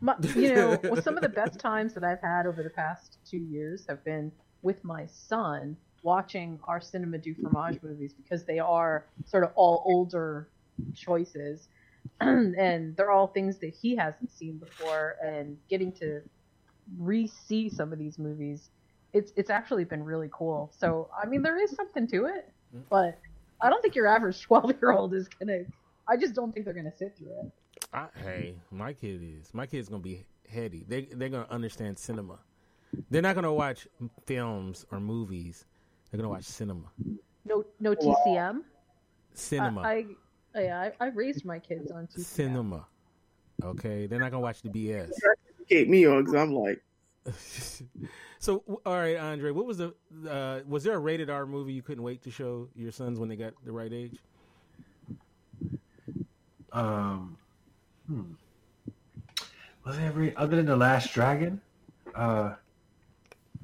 My, 0.00 0.14
you 0.34 0.54
know, 0.54 0.78
well, 0.84 1.02
some 1.02 1.16
of 1.16 1.22
the 1.22 1.28
best 1.28 1.58
times 1.58 1.94
that 1.94 2.04
I've 2.04 2.20
had 2.20 2.46
over 2.46 2.62
the 2.62 2.70
past 2.70 3.18
two 3.28 3.38
years 3.38 3.86
have 3.88 4.04
been 4.04 4.32
with 4.62 4.82
my 4.84 5.06
son 5.06 5.76
watching 6.02 6.58
our 6.64 6.80
Cinema 6.80 7.18
du 7.18 7.34
Fromage 7.34 7.82
movies 7.82 8.12
because 8.12 8.44
they 8.44 8.58
are 8.58 9.06
sort 9.24 9.44
of 9.44 9.50
all 9.54 9.82
older 9.86 10.48
choices. 10.94 11.68
and 12.20 12.96
they're 12.96 13.10
all 13.10 13.26
things 13.26 13.58
that 13.58 13.74
he 13.74 13.96
hasn't 13.96 14.30
seen 14.30 14.58
before. 14.58 15.16
And 15.22 15.58
getting 15.68 15.92
to 15.92 16.22
re-see 16.98 17.68
some 17.68 17.92
of 17.92 17.98
these 17.98 18.18
movies 18.18 18.70
it's 19.12 19.32
it's 19.36 19.50
actually 19.50 19.84
been 19.84 20.04
really 20.04 20.28
cool. 20.32 20.70
So 20.78 21.08
i 21.20 21.26
mean 21.26 21.42
there 21.42 21.58
is 21.62 21.70
something 21.74 22.06
to 22.08 22.26
it 22.26 22.52
mm. 22.74 22.82
but 22.90 23.18
i 23.60 23.70
don't 23.70 23.82
think 23.82 23.94
your 23.94 24.06
average 24.06 24.40
12 24.46 24.74
year 24.80 24.92
old 24.92 25.14
is 25.14 25.28
gonna 25.28 25.60
i 26.08 26.16
just 26.16 26.34
don't 26.34 26.52
think 26.52 26.64
they're 26.64 26.74
gonna 26.74 26.96
sit 26.96 27.16
through 27.16 27.32
it 27.40 27.52
I, 27.92 28.06
hey, 28.22 28.54
my 28.70 28.92
kid 28.92 29.20
is. 29.22 29.52
My 29.54 29.66
kid's 29.66 29.88
gonna 29.88 30.02
be 30.02 30.24
heady. 30.48 30.84
They 30.88 31.02
they're 31.12 31.28
gonna 31.28 31.46
understand 31.50 31.98
cinema. 31.98 32.38
They're 33.10 33.22
not 33.22 33.34
gonna 33.34 33.52
watch 33.52 33.86
films 34.26 34.86
or 34.90 35.00
movies. 35.00 35.64
They're 36.10 36.18
gonna 36.18 36.30
watch 36.30 36.44
cinema. 36.44 36.90
no 37.44 37.64
no 37.80 37.94
tcm 37.94 38.62
Cinema. 39.34 39.82
I, 39.82 40.06
I 40.54 40.60
yeah, 40.60 40.90
I, 41.00 41.04
I 41.04 41.08
raised 41.08 41.44
my 41.44 41.58
kids 41.58 41.90
on 41.90 42.06
TCM. 42.06 42.24
cinema. 42.24 42.86
Okay, 43.62 44.06
they're 44.06 44.20
not 44.20 44.30
gonna 44.30 44.42
watch 44.42 44.62
the 44.62 44.70
BS. 44.70 45.10
educate 45.58 45.88
me 45.88 46.06
on 46.06 46.24
because 46.24 46.34
I'm 46.34 46.54
like, 46.54 46.82
so, 48.38 48.62
all 48.84 48.94
right, 48.94 49.16
Andre, 49.16 49.50
what 49.50 49.66
was 49.66 49.78
the? 49.78 49.94
Uh, 50.28 50.60
was 50.66 50.84
there 50.84 50.94
a 50.94 50.98
rated 50.98 51.30
R 51.30 51.46
movie 51.46 51.72
you 51.72 51.82
couldn't 51.82 52.02
wait 52.02 52.22
to 52.22 52.30
show 52.30 52.68
your 52.74 52.92
sons 52.92 53.18
when 53.18 53.28
they 53.28 53.36
got 53.36 53.54
the 53.64 53.72
right 53.72 53.92
age? 53.92 54.18
Um, 56.72 57.36
hmm. 58.06 58.22
Was 59.84 59.96
there 59.96 60.06
every 60.06 60.34
other 60.36 60.56
than 60.56 60.66
the 60.66 60.76
Last 60.76 61.12
Dragon? 61.14 61.60
Uh, 62.14 62.54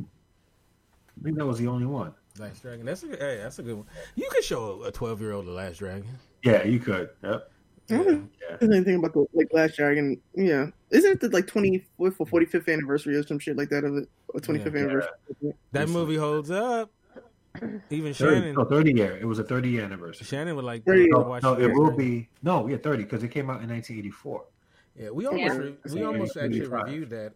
I 0.01 1.25
think 1.25 1.37
that 1.37 1.47
was 1.47 1.59
the 1.59 1.67
only 1.69 1.87
one. 1.87 2.15
Last 2.39 2.63
Dragon. 2.63 2.87
That's 2.87 3.03
a 3.03 3.09
hey, 3.09 3.39
that's 3.43 3.59
a 3.59 3.63
good 3.63 3.77
one. 3.77 3.87
You 4.15 4.29
could 4.31 4.45
show 4.45 4.83
a 4.85 4.91
twelve 4.93 5.21
year 5.21 5.33
old 5.33 5.47
the 5.47 5.51
Last 5.53 5.79
Dragon. 5.79 6.09
Yeah, 6.43 6.65
you 6.65 6.79
could. 6.81 7.11
Yep. 7.23 7.51
I 7.91 7.95
don't 7.95 8.31
Yeah. 8.41 8.57
anything 8.63 8.97
about 8.97 9.13
the 9.13 9.27
like 9.35 9.49
Last 9.53 9.77
Dragon. 9.77 10.21
Yeah, 10.35 10.69
isn't 10.91 11.11
it 11.13 11.21
the 11.21 11.29
like 11.29 11.47
24th 11.47 11.85
or 11.99 12.27
45th 12.27 12.73
anniversary 12.73 13.17
or 13.17 13.23
some 13.23 13.39
shit 13.39 13.57
like 13.57 13.69
that 13.69 13.85
of 13.85 13.97
it? 13.97 14.09
Or 14.29 14.41
25th 14.41 14.75
Yeah. 14.75 14.81
anniversary. 14.81 15.55
That 15.73 15.89
movie 15.89 16.17
holds 16.17 16.51
up. 16.51 16.91
Even 17.91 18.15
30, 18.15 18.15
Shannon, 18.15 18.55
no, 18.55 18.65
30 18.65 18.93
year. 18.95 19.17
It 19.21 19.25
was 19.25 19.39
a 19.39 19.45
30 19.45 19.69
year 19.69 19.85
anniversary. 19.85 20.27
Shannon 20.27 20.57
would 20.57 20.65
like 20.65 20.85
to 20.85 21.09
No, 21.11 21.21
watch. 21.21 21.43
no, 21.43 21.55
it 21.59 21.73
will 21.73 21.97
be 21.97 22.29
no, 22.43 22.67
yeah, 22.67 22.77
30 22.77 23.05
because 23.05 23.23
it 23.23 23.29
came 23.29 23.51
out 23.51 23.63
in 23.63 23.69
1984. 23.69 24.45
Yeah, 24.97 25.11
we 25.11 25.27
almost 25.27 25.59
re- 25.59 25.77
we 25.93 26.05
almost 26.05 26.37
actually 26.37 26.67
reviewed 26.69 27.11
that. 27.11 27.33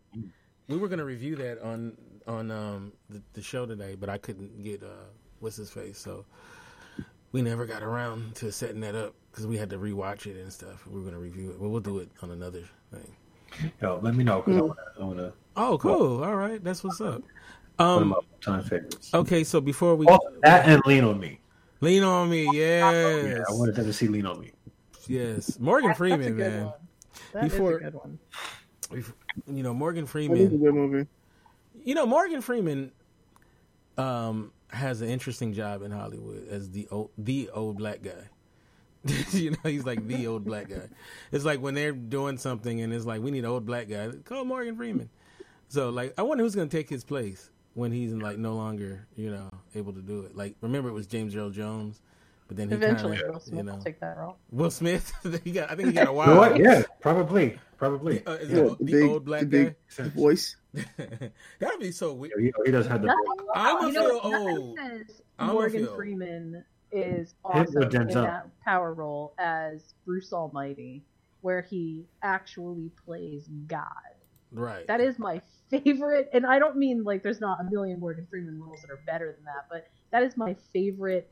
We 0.68 0.76
were 0.76 0.88
going 0.88 0.98
to 0.98 1.04
review 1.04 1.36
that 1.36 1.62
on 1.62 1.96
on 2.26 2.50
um 2.50 2.92
the, 3.08 3.22
the 3.34 3.42
show 3.42 3.66
today, 3.66 3.94
but 3.94 4.08
I 4.08 4.18
couldn't 4.18 4.62
get 4.62 4.82
uh 4.82 5.08
what's 5.40 5.56
his 5.56 5.70
face, 5.70 5.98
so 5.98 6.24
we 7.32 7.42
never 7.42 7.66
got 7.66 7.82
around 7.82 8.34
to 8.36 8.50
setting 8.52 8.80
that 8.80 8.94
up 8.94 9.14
because 9.30 9.46
we 9.46 9.56
had 9.56 9.70
to 9.70 9.78
rewatch 9.78 10.26
it 10.26 10.36
and 10.40 10.52
stuff. 10.52 10.86
We 10.86 10.94
were 10.94 11.02
going 11.02 11.14
to 11.14 11.20
review 11.20 11.50
it, 11.50 11.60
but 11.60 11.68
we'll 11.68 11.80
do 11.80 11.98
it 11.98 12.10
on 12.22 12.30
another 12.30 12.62
thing. 12.90 13.14
Yo, 13.80 14.00
let 14.02 14.14
me 14.14 14.24
know 14.24 14.42
because 14.42 14.56
I 14.56 14.60
want 14.62 14.78
to. 14.78 15.00
I 15.02 15.04
want 15.04 15.18
to. 15.18 15.32
Oh, 15.56 15.78
cool. 15.78 16.24
All 16.24 16.34
right, 16.36 16.62
that's 16.62 16.82
what's 16.84 17.00
up. 17.00 17.22
One 17.76 17.88
of 17.88 18.02
Um, 18.02 18.08
my 18.08 18.16
time 18.40 18.62
favorites. 18.64 19.12
okay, 19.14 19.44
so 19.44 19.60
before 19.60 19.96
we 19.96 20.06
Oh, 20.08 20.18
that 20.42 20.66
and 20.68 20.82
Lean 20.86 21.04
on 21.04 21.20
Me. 21.20 21.40
lean 21.80 22.02
on 22.02 22.30
me, 22.30 22.44
Yeah, 22.44 22.90
yes, 22.92 23.44
I 23.48 23.52
wanted 23.52 23.74
them 23.74 23.84
to 23.86 23.92
see 23.92 24.08
Lean 24.08 24.24
on 24.26 24.40
Me. 24.40 24.52
yes, 25.06 25.58
Morgan 25.60 25.88
That's 25.88 25.96
a 25.96 25.98
Freeman, 25.98 26.36
good 26.36 26.52
man. 26.52 26.64
one. 26.66 26.74
That 27.32 27.44
is 27.46 27.52
Before- 27.52 27.76
a 27.76 27.80
good 27.80 27.94
one. 27.94 28.18
You 29.46 29.62
know, 29.62 29.74
Morgan 29.74 30.04
That 30.04 30.08
is 30.08 30.10
a 30.10 30.12
Freeman. 30.12 30.58
good 30.58 30.74
movie. 30.74 31.06
You 31.84 31.94
know, 31.94 32.06
Morgan 32.06 32.40
Freeman 32.40 32.92
um, 33.98 34.52
has 34.70 35.00
an 35.02 35.08
interesting 35.08 35.52
job 35.52 35.82
in 35.82 35.90
Hollywood 35.90 36.48
as 36.48 36.70
the 36.70 36.86
old, 36.90 37.10
the 37.18 37.50
old 37.52 37.76
black 37.78 38.02
guy. 38.02 38.28
you 39.32 39.50
know, 39.52 39.56
he's 39.64 39.84
like 39.84 40.06
the 40.06 40.26
old 40.26 40.44
black 40.44 40.68
guy. 40.68 40.88
It's 41.32 41.44
like 41.44 41.60
when 41.60 41.74
they're 41.74 41.92
doing 41.92 42.38
something 42.38 42.80
and 42.80 42.92
it's 42.92 43.04
like 43.06 43.22
we 43.22 43.30
need 43.30 43.40
an 43.40 43.50
old 43.50 43.64
black 43.66 43.88
guy. 43.88 44.10
Call 44.24 44.44
Morgan 44.44 44.76
Freeman. 44.76 45.08
So 45.68 45.90
like, 45.90 46.14
I 46.18 46.22
wonder 46.22 46.42
who's 46.44 46.54
going 46.54 46.68
to 46.68 46.76
take 46.76 46.88
his 46.88 47.04
place 47.04 47.50
when 47.76 47.92
he's 47.92 48.12
like 48.12 48.38
no 48.38 48.54
longer 48.54 49.06
you 49.16 49.30
know 49.30 49.48
able 49.74 49.92
to 49.92 50.00
do 50.02 50.20
it. 50.22 50.34
Like, 50.34 50.56
remember 50.62 50.88
it 50.88 50.92
was 50.94 51.06
James 51.06 51.36
Earl 51.36 51.50
Jones, 51.50 52.00
but 52.48 52.56
then 52.56 52.68
he 52.68 52.74
Eventually, 52.74 53.16
kinda, 53.18 53.32
Will 53.32 53.40
Smith 53.40 53.56
you 53.58 53.62
know, 53.64 53.72
will 53.74 53.82
take 53.82 54.00
that 54.00 54.16
role. 54.16 54.36
Will 54.50 54.70
Smith. 54.70 55.12
he 55.44 55.52
got. 55.52 55.70
I 55.70 55.76
think 55.76 55.88
he 55.88 55.94
got 55.94 56.08
a 56.08 56.12
while. 56.12 56.36
what? 56.36 56.56
Yeah, 56.58 56.82
probably, 57.00 57.58
probably. 57.76 58.24
Uh, 58.26 58.32
is 58.32 58.50
Yeah, 58.50 58.58
it 58.58 58.78
the, 58.78 58.84
the 58.84 58.92
big, 58.92 59.02
old 59.10 59.24
black 59.26 59.40
the 59.42 59.46
big 59.46 59.76
guy? 59.96 60.04
voice. 60.08 60.56
That'd 60.96 61.80
be 61.80 61.92
so 61.92 62.12
weird. 62.14 62.40
He, 62.40 62.52
he 62.64 62.70
does 62.70 62.86
have 62.86 63.02
the. 63.02 63.08
Nothing, 63.08 63.46
I'ma 63.54 63.86
you 63.86 63.92
know, 63.92 64.20
feel 64.20 64.34
old. 64.34 64.78
I'ma 65.38 65.52
Morgan 65.52 65.84
feel- 65.84 65.94
Freeman 65.94 66.64
is 66.92 67.34
awesome 67.44 67.82
in 67.82 67.88
Denzel. 67.90 68.14
that 68.24 68.46
power 68.64 68.94
role 68.94 69.34
as 69.38 69.94
Bruce 70.06 70.32
Almighty, 70.32 71.02
where 71.42 71.60
he 71.62 72.06
actually 72.22 72.90
plays 73.04 73.48
God. 73.66 73.82
Right. 74.52 74.86
That 74.86 75.00
is 75.00 75.18
my 75.18 75.42
favorite, 75.70 76.28
and 76.32 76.46
I 76.46 76.58
don't 76.58 76.76
mean 76.76 77.04
like 77.04 77.22
there's 77.22 77.40
not 77.40 77.60
a 77.60 77.64
million 77.70 78.00
Morgan 78.00 78.26
Freeman 78.30 78.60
roles 78.60 78.80
that 78.82 78.90
are 78.90 79.00
better 79.06 79.32
than 79.32 79.44
that, 79.44 79.66
but 79.70 79.86
that 80.12 80.22
is 80.22 80.36
my 80.36 80.56
favorite 80.72 81.30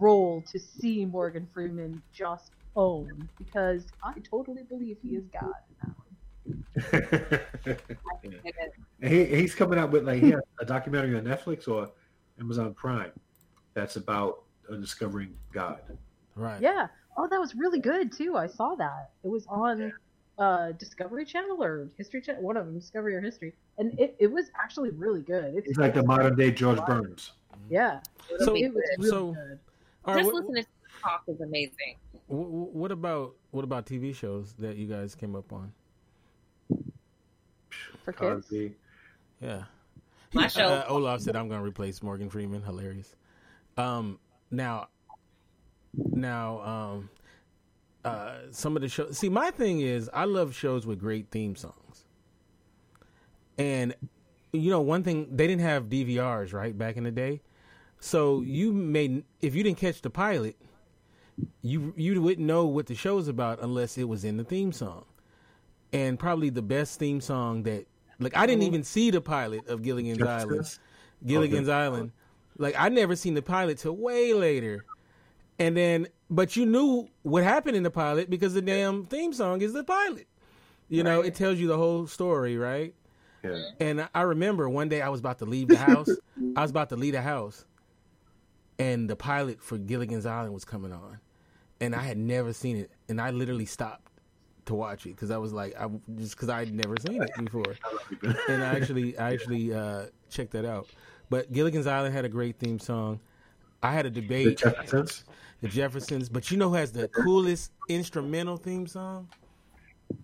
role 0.00 0.42
to 0.52 0.58
see 0.58 1.04
Morgan 1.04 1.46
Freeman 1.52 2.02
just 2.12 2.52
own 2.76 3.28
because 3.38 3.86
I 4.02 4.14
totally 4.20 4.62
believe 4.62 4.98
he 5.02 5.16
is 5.16 5.24
God 5.28 5.52
in 5.68 5.76
that 5.82 5.94
one. 5.96 6.06
He, 9.02 9.24
he's 9.24 9.54
coming 9.54 9.78
out 9.78 9.92
with 9.92 10.06
like 10.06 10.22
he 10.22 10.30
has 10.30 10.42
a 10.60 10.64
documentary 10.66 11.16
on 11.16 11.24
Netflix 11.24 11.66
or 11.66 11.90
Amazon 12.38 12.74
Prime 12.74 13.12
that's 13.72 13.96
about 13.96 14.42
uh, 14.70 14.76
discovering 14.76 15.34
God. 15.54 15.80
right. 16.36 16.60
Yeah. 16.60 16.88
Oh, 17.16 17.26
that 17.30 17.40
was 17.40 17.54
really 17.54 17.80
good 17.80 18.12
too. 18.12 18.36
I 18.36 18.46
saw 18.46 18.74
that. 18.74 19.10
It 19.24 19.28
was 19.28 19.46
on 19.48 19.90
uh, 20.40 20.72
Discovery 20.72 21.24
Channel 21.24 21.62
or 21.62 21.88
History 21.98 22.20
Channel, 22.20 22.42
one 22.42 22.56
of 22.56 22.66
them, 22.66 22.78
Discovery 22.78 23.14
or 23.14 23.20
History, 23.20 23.52
and 23.78 23.98
it, 24.00 24.16
it 24.18 24.26
was 24.32 24.46
actually 24.60 24.90
really 24.90 25.20
good. 25.22 25.54
It's 25.54 25.66
He's 25.68 25.76
like 25.76 25.94
the 25.94 26.02
modern 26.02 26.34
day 26.34 26.50
George 26.50 26.84
Burns. 26.86 27.32
Yeah, 27.68 28.00
So- 28.40 28.54
it 28.56 28.72
was 28.74 28.82
really 28.98 29.10
so- 29.10 29.32
good. 29.34 29.58
All 30.06 30.14
right. 30.14 30.22
Just 30.22 30.32
What, 30.32 30.44
listening 30.46 30.64
to 30.64 30.68
talk 31.02 31.22
is 31.28 31.40
amazing. 31.42 31.96
what, 32.26 32.48
what 32.72 32.90
about 32.92 33.34
what 33.50 33.64
about 33.64 33.84
TV 33.86 34.14
shows 34.14 34.54
that 34.58 34.76
you 34.76 34.86
guys 34.86 35.14
came 35.14 35.36
up 35.36 35.52
on? 35.52 35.72
For 38.04 38.12
kids. 38.12 38.46
Cosby. 38.46 38.74
Yeah. 39.42 39.64
My 40.32 40.46
show- 40.48 40.64
Uh, 40.66 40.84
Olaf 40.88 41.20
said 41.20 41.36
I'm 41.36 41.48
going 41.48 41.60
to 41.60 41.66
replace 41.66 42.02
Morgan 42.02 42.30
Freeman. 42.30 42.62
Hilarious. 42.62 43.14
Um. 43.76 44.18
Now. 44.50 44.88
Now. 45.94 46.60
Um. 46.60 47.10
Uh. 48.04 48.34
Some 48.50 48.76
of 48.76 48.82
the 48.82 48.88
shows. 48.88 49.18
See, 49.18 49.28
my 49.28 49.50
thing 49.50 49.80
is, 49.80 50.10
I 50.12 50.24
love 50.24 50.54
shows 50.54 50.86
with 50.86 50.98
great 50.98 51.30
theme 51.30 51.56
songs. 51.56 52.04
And 53.58 53.94
you 54.52 54.70
know, 54.70 54.80
one 54.80 55.02
thing 55.02 55.28
they 55.30 55.46
didn't 55.46 55.62
have 55.62 55.84
DVRs 55.84 56.52
right 56.52 56.76
back 56.76 56.96
in 56.96 57.04
the 57.04 57.10
day, 57.10 57.40
so 58.00 58.40
you 58.40 58.72
may 58.72 59.22
if 59.40 59.54
you 59.54 59.62
didn't 59.62 59.78
catch 59.78 60.02
the 60.02 60.10
pilot, 60.10 60.56
you 61.62 61.92
you 61.96 62.20
wouldn't 62.20 62.46
know 62.46 62.66
what 62.66 62.86
the 62.86 62.94
show 62.94 63.18
show's 63.18 63.28
about 63.28 63.60
unless 63.62 63.98
it 63.98 64.08
was 64.08 64.24
in 64.24 64.36
the 64.36 64.44
theme 64.44 64.72
song. 64.72 65.04
And 65.92 66.18
probably 66.18 66.50
the 66.50 66.62
best 66.62 66.98
theme 66.98 67.20
song 67.20 67.64
that 67.64 67.86
like 68.18 68.36
I 68.36 68.46
didn't 68.46 68.62
even 68.62 68.84
see 68.84 69.10
the 69.10 69.20
pilot 69.20 69.66
of 69.68 69.82
Gilligan's 69.82 70.22
Island. 70.22 70.78
Gilligan's 71.26 71.68
Island. 71.68 72.12
Like 72.58 72.74
I 72.78 72.88
never 72.88 73.16
seen 73.16 73.34
the 73.34 73.42
pilot 73.42 73.78
till 73.78 73.96
way 73.96 74.32
later. 74.32 74.84
And 75.58 75.76
then 75.76 76.08
but 76.30 76.56
you 76.56 76.64
knew 76.64 77.08
what 77.22 77.42
happened 77.42 77.76
in 77.76 77.82
the 77.82 77.90
pilot 77.90 78.30
because 78.30 78.54
the 78.54 78.62
damn 78.62 79.04
theme 79.06 79.32
song 79.32 79.60
is 79.60 79.72
the 79.72 79.84
pilot. 79.84 80.28
You 80.88 81.04
know, 81.04 81.20
it 81.20 81.36
tells 81.36 81.58
you 81.58 81.68
the 81.68 81.76
whole 81.76 82.08
story, 82.08 82.56
right? 82.56 82.94
Yeah. 83.44 83.62
And 83.78 84.08
I 84.12 84.22
remember 84.22 84.68
one 84.68 84.88
day 84.88 85.02
I 85.02 85.08
was 85.08 85.20
about 85.20 85.38
to 85.38 85.44
leave 85.44 85.68
the 85.68 85.76
house. 85.76 86.08
I 86.56 86.62
was 86.62 86.70
about 86.70 86.88
to 86.90 86.96
leave 86.96 87.12
the 87.12 87.22
house, 87.22 87.64
and 88.78 89.08
the 89.08 89.16
pilot 89.16 89.62
for 89.62 89.78
Gilligan's 89.78 90.26
Island 90.26 90.52
was 90.52 90.64
coming 90.64 90.92
on, 90.92 91.20
and 91.80 91.94
I 91.94 92.02
had 92.02 92.18
never 92.18 92.52
seen 92.52 92.76
it, 92.76 92.90
and 93.08 93.20
I 93.20 93.30
literally 93.30 93.66
stopped 93.66 94.10
to 94.66 94.74
watch 94.74 95.06
it 95.06 95.10
because 95.10 95.30
I 95.30 95.38
was 95.38 95.52
like, 95.52 95.74
I 95.80 95.88
just 96.16 96.34
because 96.34 96.48
I'd 96.48 96.74
never 96.74 96.96
seen 96.98 97.22
it 97.22 97.30
before, 97.38 97.76
and 98.48 98.62
I 98.62 98.74
actually, 98.74 99.16
I 99.16 99.32
actually 99.32 99.72
uh, 99.72 100.06
checked 100.28 100.52
that 100.52 100.64
out. 100.64 100.88
But 101.30 101.52
Gilligan's 101.52 101.86
Island 101.86 102.14
had 102.14 102.24
a 102.24 102.28
great 102.28 102.58
theme 102.58 102.80
song. 102.80 103.20
I 103.82 103.92
had 103.92 104.06
a 104.06 104.10
debate. 104.10 104.62
The 105.60 105.68
Jeffersons, 105.68 106.28
but 106.28 106.50
you 106.50 106.56
know 106.56 106.70
who 106.70 106.74
has 106.76 106.90
the 106.92 107.08
coolest 107.08 107.72
instrumental 107.88 108.56
theme 108.56 108.86
song? 108.86 109.28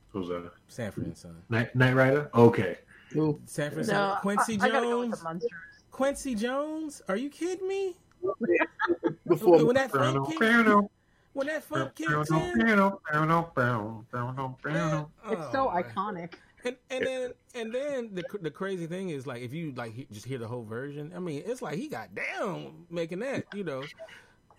Who's 0.08 0.28
that? 0.28 0.50
Sanford 0.68 1.04
and 1.04 1.16
Son. 1.16 1.36
Night, 1.50 1.74
Knight 1.76 1.94
Rider? 1.94 2.30
Okay. 2.34 2.78
Ooh. 3.16 3.38
Sanford 3.44 3.80
and 3.80 3.88
No, 3.88 3.94
Son. 3.94 4.16
Quincy 4.22 4.58
I, 4.60 4.64
I 4.66 4.68
go 4.70 4.80
Jones. 4.80 5.20
the 5.20 5.48
Quincy 5.90 6.34
Jones? 6.34 7.02
Are 7.08 7.16
you 7.16 7.28
kidding 7.28 7.68
me? 7.68 7.96
Before 9.28 9.64
When 9.64 9.74
that 9.74 9.90
funk 9.90 10.26
kicked, 10.26 10.40
Piano, 10.40 10.90
when 11.34 11.48
that 11.48 11.62
funk 11.62 11.94
kicked 11.94 12.10
in, 12.10 12.52
piano, 12.54 13.00
piano, 13.10 13.52
piano, 13.54 14.06
piano, 14.10 14.58
piano. 14.64 15.10
Oh, 15.24 15.32
it's 15.32 15.52
so 15.52 15.68
Oh, 15.68 15.82
iconic. 15.82 16.34
And 16.64 16.76
and 16.90 17.06
then 17.06 17.32
and 17.54 17.74
then 17.74 18.10
the 18.14 18.24
the 18.40 18.50
crazy 18.50 18.86
thing 18.86 19.10
is 19.10 19.26
like 19.26 19.42
if 19.42 19.52
you 19.52 19.72
like 19.76 19.92
he- 19.92 20.08
just 20.10 20.26
hear 20.26 20.38
the 20.38 20.48
whole 20.48 20.64
version, 20.64 21.12
I 21.14 21.18
mean 21.20 21.42
it's 21.46 21.62
like 21.62 21.76
he 21.76 21.88
got 21.88 22.14
down 22.14 22.86
making 22.90 23.18
that, 23.20 23.44
you 23.54 23.62
know. 23.62 23.84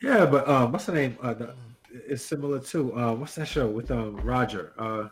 Yeah, 0.01 0.25
but 0.25 0.47
um, 0.47 0.71
what's 0.71 0.85
the 0.85 0.93
name? 0.93 1.17
Uh, 1.21 1.33
the, 1.33 1.53
it's 1.91 2.23
similar 2.23 2.59
to 2.59 2.95
uh, 2.97 3.13
what's 3.13 3.35
that 3.35 3.47
show 3.47 3.67
with 3.67 3.89
um 3.91 4.17
Roger? 4.17 4.73
Uh, 4.77 5.09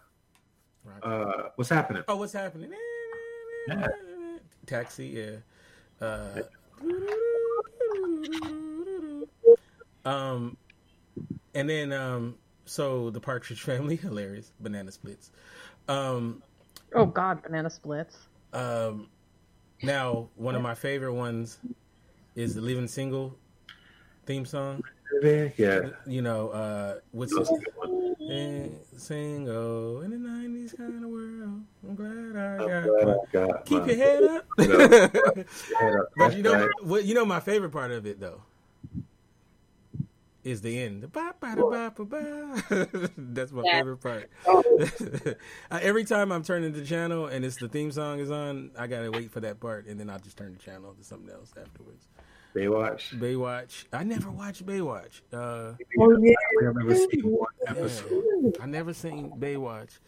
uh, 1.02 1.50
what's 1.56 1.70
happening? 1.70 2.04
Oh, 2.08 2.18
what's 2.18 2.34
happening? 2.34 2.72
Yeah. 3.68 3.88
Taxi, 4.66 5.08
yeah. 5.08 6.06
Uh, 6.06 6.42
um, 10.06 10.58
and 11.54 11.70
then 11.70 11.92
um, 11.92 12.36
so 12.66 13.10
the 13.10 13.20
Partridge 13.20 13.62
Family, 13.62 13.96
hilarious, 14.02 14.52
banana 14.60 14.92
splits. 14.92 15.32
Um, 15.88 16.42
Oh 16.94 17.06
God, 17.06 17.42
banana 17.44 17.70
splits. 17.70 18.16
um, 18.54 19.10
now 19.84 20.30
one 20.36 20.56
of 20.56 20.62
my 20.62 20.74
favorite 20.76 21.14
ones 21.14 21.60
is 22.36 22.56
the 22.56 22.62
Living 22.62 22.88
Single 22.88 23.36
theme 24.26 24.46
song. 24.46 24.84
Yeah, 25.22 25.90
You 26.06 26.22
know, 26.22 26.50
uh, 26.50 27.00
what's 27.12 27.34
That's 27.36 27.50
this? 27.50 27.60
a 27.60 27.62
good 27.64 27.74
one. 27.76 28.16
Eh, 28.32 28.68
Single 28.98 30.02
in 30.02 30.12
the 30.12 30.18
nineties 30.18 30.74
kind 30.74 31.04
of 31.04 31.10
world. 31.10 31.62
I'm 31.88 31.96
glad 31.96 32.36
I 32.36 32.64
I'm 32.64 32.68
got. 32.68 32.84
glad 32.84 33.08
I 33.08 33.18
got 33.32 33.66
Keep 33.66 33.82
my 33.82 33.88
your 33.88 33.96
head 33.96 34.24
up. 34.24 34.46
head 34.60 35.96
up. 35.96 36.08
But 36.18 36.36
you 36.36 36.44
know 36.44 36.54
right. 36.54 36.70
what? 36.82 37.06
You 37.06 37.14
know 37.14 37.26
my 37.26 37.40
favorite 37.40 37.72
part 37.72 37.92
of 37.92 38.06
it 38.06 38.20
though 38.20 38.42
is 40.44 40.62
the 40.62 40.80
end. 40.80 41.12
Ba, 41.12 41.34
ba, 41.40 41.56
da, 41.56 41.64
ba, 41.64 41.94
ba, 41.96 42.06
ba. 42.06 43.10
That's 43.18 43.52
my 43.52 43.64
Yeah. 43.66 43.80
favorite 43.80 43.98
part. 43.98 44.30
Uh, 44.48 45.80
Every 45.82 46.04
time 46.04 46.32
I'm 46.32 46.44
turning 46.44 46.72
the 46.74 46.86
channel 46.86 47.26
and 47.28 47.44
it's 47.44 47.58
the 47.58 47.68
theme 47.68 47.92
song 47.92 48.20
is 48.20 48.30
on, 48.30 48.72
I 48.78 48.88
gotta 48.88 49.10
wait 49.12 49.32
for 49.32 49.40
that 49.40 49.60
part, 49.60 49.88
and 49.88 50.00
then 50.00 50.10
I'll 50.10 50.20
just 50.20 50.38
turn 50.38 50.54
the 50.54 50.60
channel 50.60 50.94
to 50.94 51.04
something 51.04 51.30
else 51.34 51.52
afterwards. 51.60 52.08
Baywatch. 52.56 53.20
Baywatch. 53.20 53.86
I 53.92 54.04
never 54.04 54.32
watched 54.32 54.66
Baywatch. 54.66 55.22
Uh, 55.34 55.74
Oh 56.00 56.18
yeah. 56.22 56.34
I 56.62 56.66
remember 56.66 56.96
seeing 56.96 57.24
one 57.26 57.50
episode. 57.68 58.58
I 58.62 58.66
never 58.66 58.94
seen 58.94 59.32
Baywatch. 59.38 60.00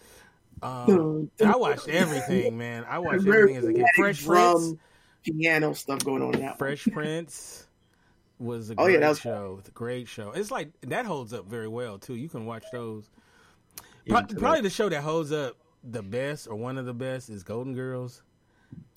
Um, 0.62 1.30
I 1.46 1.56
watched 1.56 1.88
everything, 1.88 2.58
man. 2.58 2.86
I 2.90 3.00
watched 3.00 3.28
everything 3.28 3.58
as 3.58 3.66
a 3.66 3.74
kid. 3.74 3.86
Fresh 3.96 4.24
drum, 4.24 4.54
Prince. 4.56 4.76
piano 5.24 5.74
stuff 5.74 6.00
going 6.04 6.24
on 6.24 6.34
in 6.36 6.42
that. 6.42 6.58
Fresh 6.58 6.88
Prince 6.92 7.68
was 8.40 8.70
a 8.70 8.74
Oh, 8.78 8.86
great 8.86 8.94
yeah, 8.94 9.00
that 9.02 9.10
was- 9.10 9.20
show. 9.20 9.58
It's 9.60 9.70
great 9.72 10.08
show. 10.08 10.32
It's 10.32 10.50
like 10.50 10.70
that 10.82 11.06
holds 11.06 11.34
up 11.34 11.46
very 11.48 11.68
well 11.68 12.00
too. 12.00 12.16
You 12.16 12.30
can 12.30 12.46
watch 12.46 12.64
those. 12.72 13.10
Pro- 14.08 14.24
probably 14.24 14.62
the 14.62 14.70
show 14.70 14.88
that 14.90 15.02
holds 15.04 15.32
up 15.32 15.58
the 15.84 16.02
best 16.02 16.48
or 16.48 16.56
one 16.56 16.78
of 16.78 16.86
the 16.86 16.94
best 16.94 17.30
is 17.30 17.44
Golden 17.44 17.74
Girls. 17.76 18.22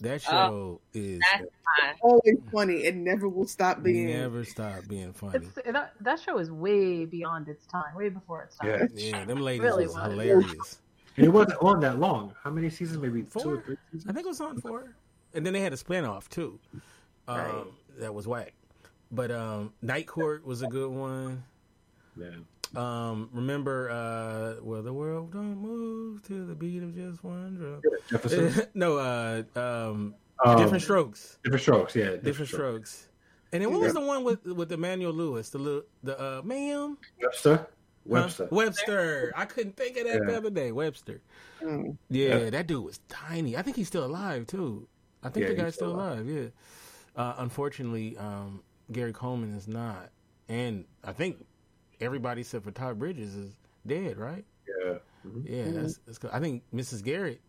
That 0.01 0.23
show 0.23 0.81
is 0.95 1.21
That's. 1.39 1.99
Always 2.03 2.39
funny. 2.53 2.85
It 2.85 2.97
never 2.97 3.29
will 3.29 3.47
stop 3.47 3.83
being. 3.83 4.09
Funny. 4.09 4.19
Never 4.19 4.45
stop 4.45 4.89
being 4.89 5.13
funny. 5.13 5.39
It's 5.39 5.55
that, 5.73 5.93
that 6.01 6.21
show 6.21 6.39
is 6.39 6.51
way 6.51 7.05
beyond 7.05 7.49
its 7.49 7.67
time, 7.67 7.95
way 7.95 8.09
before 8.09 8.43
its 8.45 8.57
time. 8.57 8.89
Yeah. 8.95 9.19
Yeah, 9.19 9.25
them 9.25 9.41
ladies 9.41 9.63
Really 9.63 9.87
was 9.87 9.95
was. 9.95 10.11
hilarious. 10.11 10.81
And 11.17 11.27
it 11.27 11.29
wasn't 11.29 11.63
on 11.63 11.81
that 11.81 11.99
long. 11.99 12.35
How 12.43 12.51
many 12.51 12.71
seasons? 12.71 12.99
Maybe 13.03 13.23
two 13.23 13.29
Four? 13.29 13.55
or 13.55 13.61
three 13.63 13.77
seasons. 13.93 14.09
I 14.11 14.13
think 14.15 14.25
it 14.27 14.29
was 14.31 14.41
on 14.41 14.59
four, 14.61 14.95
and 15.35 15.45
then 15.45 15.53
they 15.53 15.61
had 15.61 15.73
a 15.73 15.77
spinoff 15.77 16.29
too. 16.29 16.59
Um, 17.29 17.37
Right. 17.39 17.65
That 17.99 18.15
was 18.15 18.27
whack. 18.27 18.55
But 19.13 19.31
um, 19.31 19.73
Night 19.83 20.07
Court 20.07 20.47
was 20.47 20.63
a 20.63 20.67
good 20.67 20.91
one. 20.91 21.43
Yeah. 22.17 22.31
Um, 22.77 23.29
remember, 23.33 23.91
uh, 23.91 24.63
well, 24.63 24.83
the 24.83 24.93
world 24.93 25.33
don't 25.33 25.57
move 25.57 26.23
to 26.29 26.47
the 26.47 26.55
beat 26.55 26.83
of 26.83 26.95
just 26.95 27.25
one 27.25 27.57
drum. 27.57 27.83
Jefferson. 28.09 28.67
no, 28.75 28.99
uh, 28.99 29.43
um, 29.57 30.15
Um, 30.45 30.57
different 30.57 30.83
strokes, 30.83 31.39
Different 31.45 31.63
strokes. 31.63 31.97
Yeah. 31.97 32.17
different 32.17 32.49
strokes. 32.49 33.09
And 33.53 33.63
then 33.63 33.73
what 33.73 33.81
was 33.81 33.95
the 33.95 34.01
one 34.01 34.23
with 34.23 34.45
with 34.47 34.71
Emmanuel 34.71 35.13
Lewis? 35.13 35.51
The 35.51 35.59
little, 35.59 35.83
the 36.05 36.17
uh, 36.19 36.43
ma'am 36.45 36.97
Webster. 37.21 37.57
Huh? 37.57 37.67
Webster. 38.07 38.49
Webster. 38.51 39.33
I 39.37 39.45
couldn't 39.45 39.77
think 39.77 39.97
of 39.99 40.05
that 40.07 40.25
the 40.25 40.37
other 40.37 40.51
day. 40.51 40.71
Webster. 40.73 41.21
Mm. 41.61 41.97
Yeah, 42.09 42.39
Yeah. 42.39 42.51
that 42.51 42.67
dude 42.69 42.85
was 42.85 43.01
tiny. 43.09 43.57
I 43.57 43.63
think 43.63 43.77
he's 43.77 43.89
still 43.89 44.05
alive 44.05 44.47
too. 44.47 44.87
I 45.23 45.29
think 45.29 45.45
Yeah, 45.45 45.51
the 45.51 45.57
guy's 45.63 45.75
still 45.75 45.91
still 45.91 46.01
alive. 46.01 46.27
Yeah. 46.29 46.47
Uh, 47.17 47.35
unfortunately, 47.39 48.17
um, 48.17 48.63
Gary 48.93 49.13
Coleman 49.13 49.53
is 49.55 49.67
not, 49.69 50.11
and 50.49 50.85
I 51.05 51.13
think 51.13 51.45
everybody 52.01 52.41
except 52.43 52.65
for 52.65 52.71
Todd 52.71 52.99
Bridges 52.99 53.35
is 53.35 53.57
dead. 53.87 54.17
Right? 54.19 54.45
Yeah. 54.69 54.95
Mhm. 55.27 55.49
Yeah. 55.49 55.65
Mhm. 55.65 55.75
That's, 55.83 55.99
that's 56.07 56.19
good. 56.19 56.31
I 56.33 56.41
think 56.41 56.63
Mrs. 56.75 57.03
Garrett. 57.03 57.41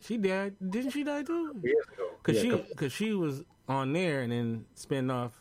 She 0.00 0.16
died. 0.18 0.54
Didn't 0.70 0.90
she 0.90 1.04
die 1.04 1.22
too? 1.22 1.54
Years 1.62 1.84
ago. 1.94 2.08
Cause 2.24 2.34
Yeah, 2.36 2.42
she, 2.42 2.50
couple- 2.50 2.74
cause 2.76 2.92
she 2.92 3.12
was 3.12 3.42
on 3.68 3.92
there 3.92 4.22
and 4.22 4.32
then 4.32 4.64
spin 4.74 5.10
off 5.10 5.40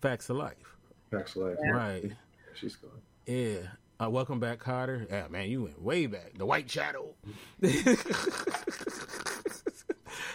Facts 0.00 0.30
of 0.30 0.36
Life. 0.36 0.76
Facts 1.10 1.34
of 1.36 1.42
Life. 1.42 1.56
Right. 1.72 2.12
She's 2.54 2.76
gone. 2.76 2.90
Yeah. 3.26 3.58
Uh, 4.00 4.10
welcome 4.10 4.38
back, 4.40 4.58
Kotter. 4.60 5.08
Yeah, 5.10 5.26
man, 5.28 5.48
you 5.48 5.62
went 5.64 5.80
way 5.82 6.06
back. 6.06 6.34
The 6.38 6.46
White 6.46 6.70
Shadow. 6.70 7.14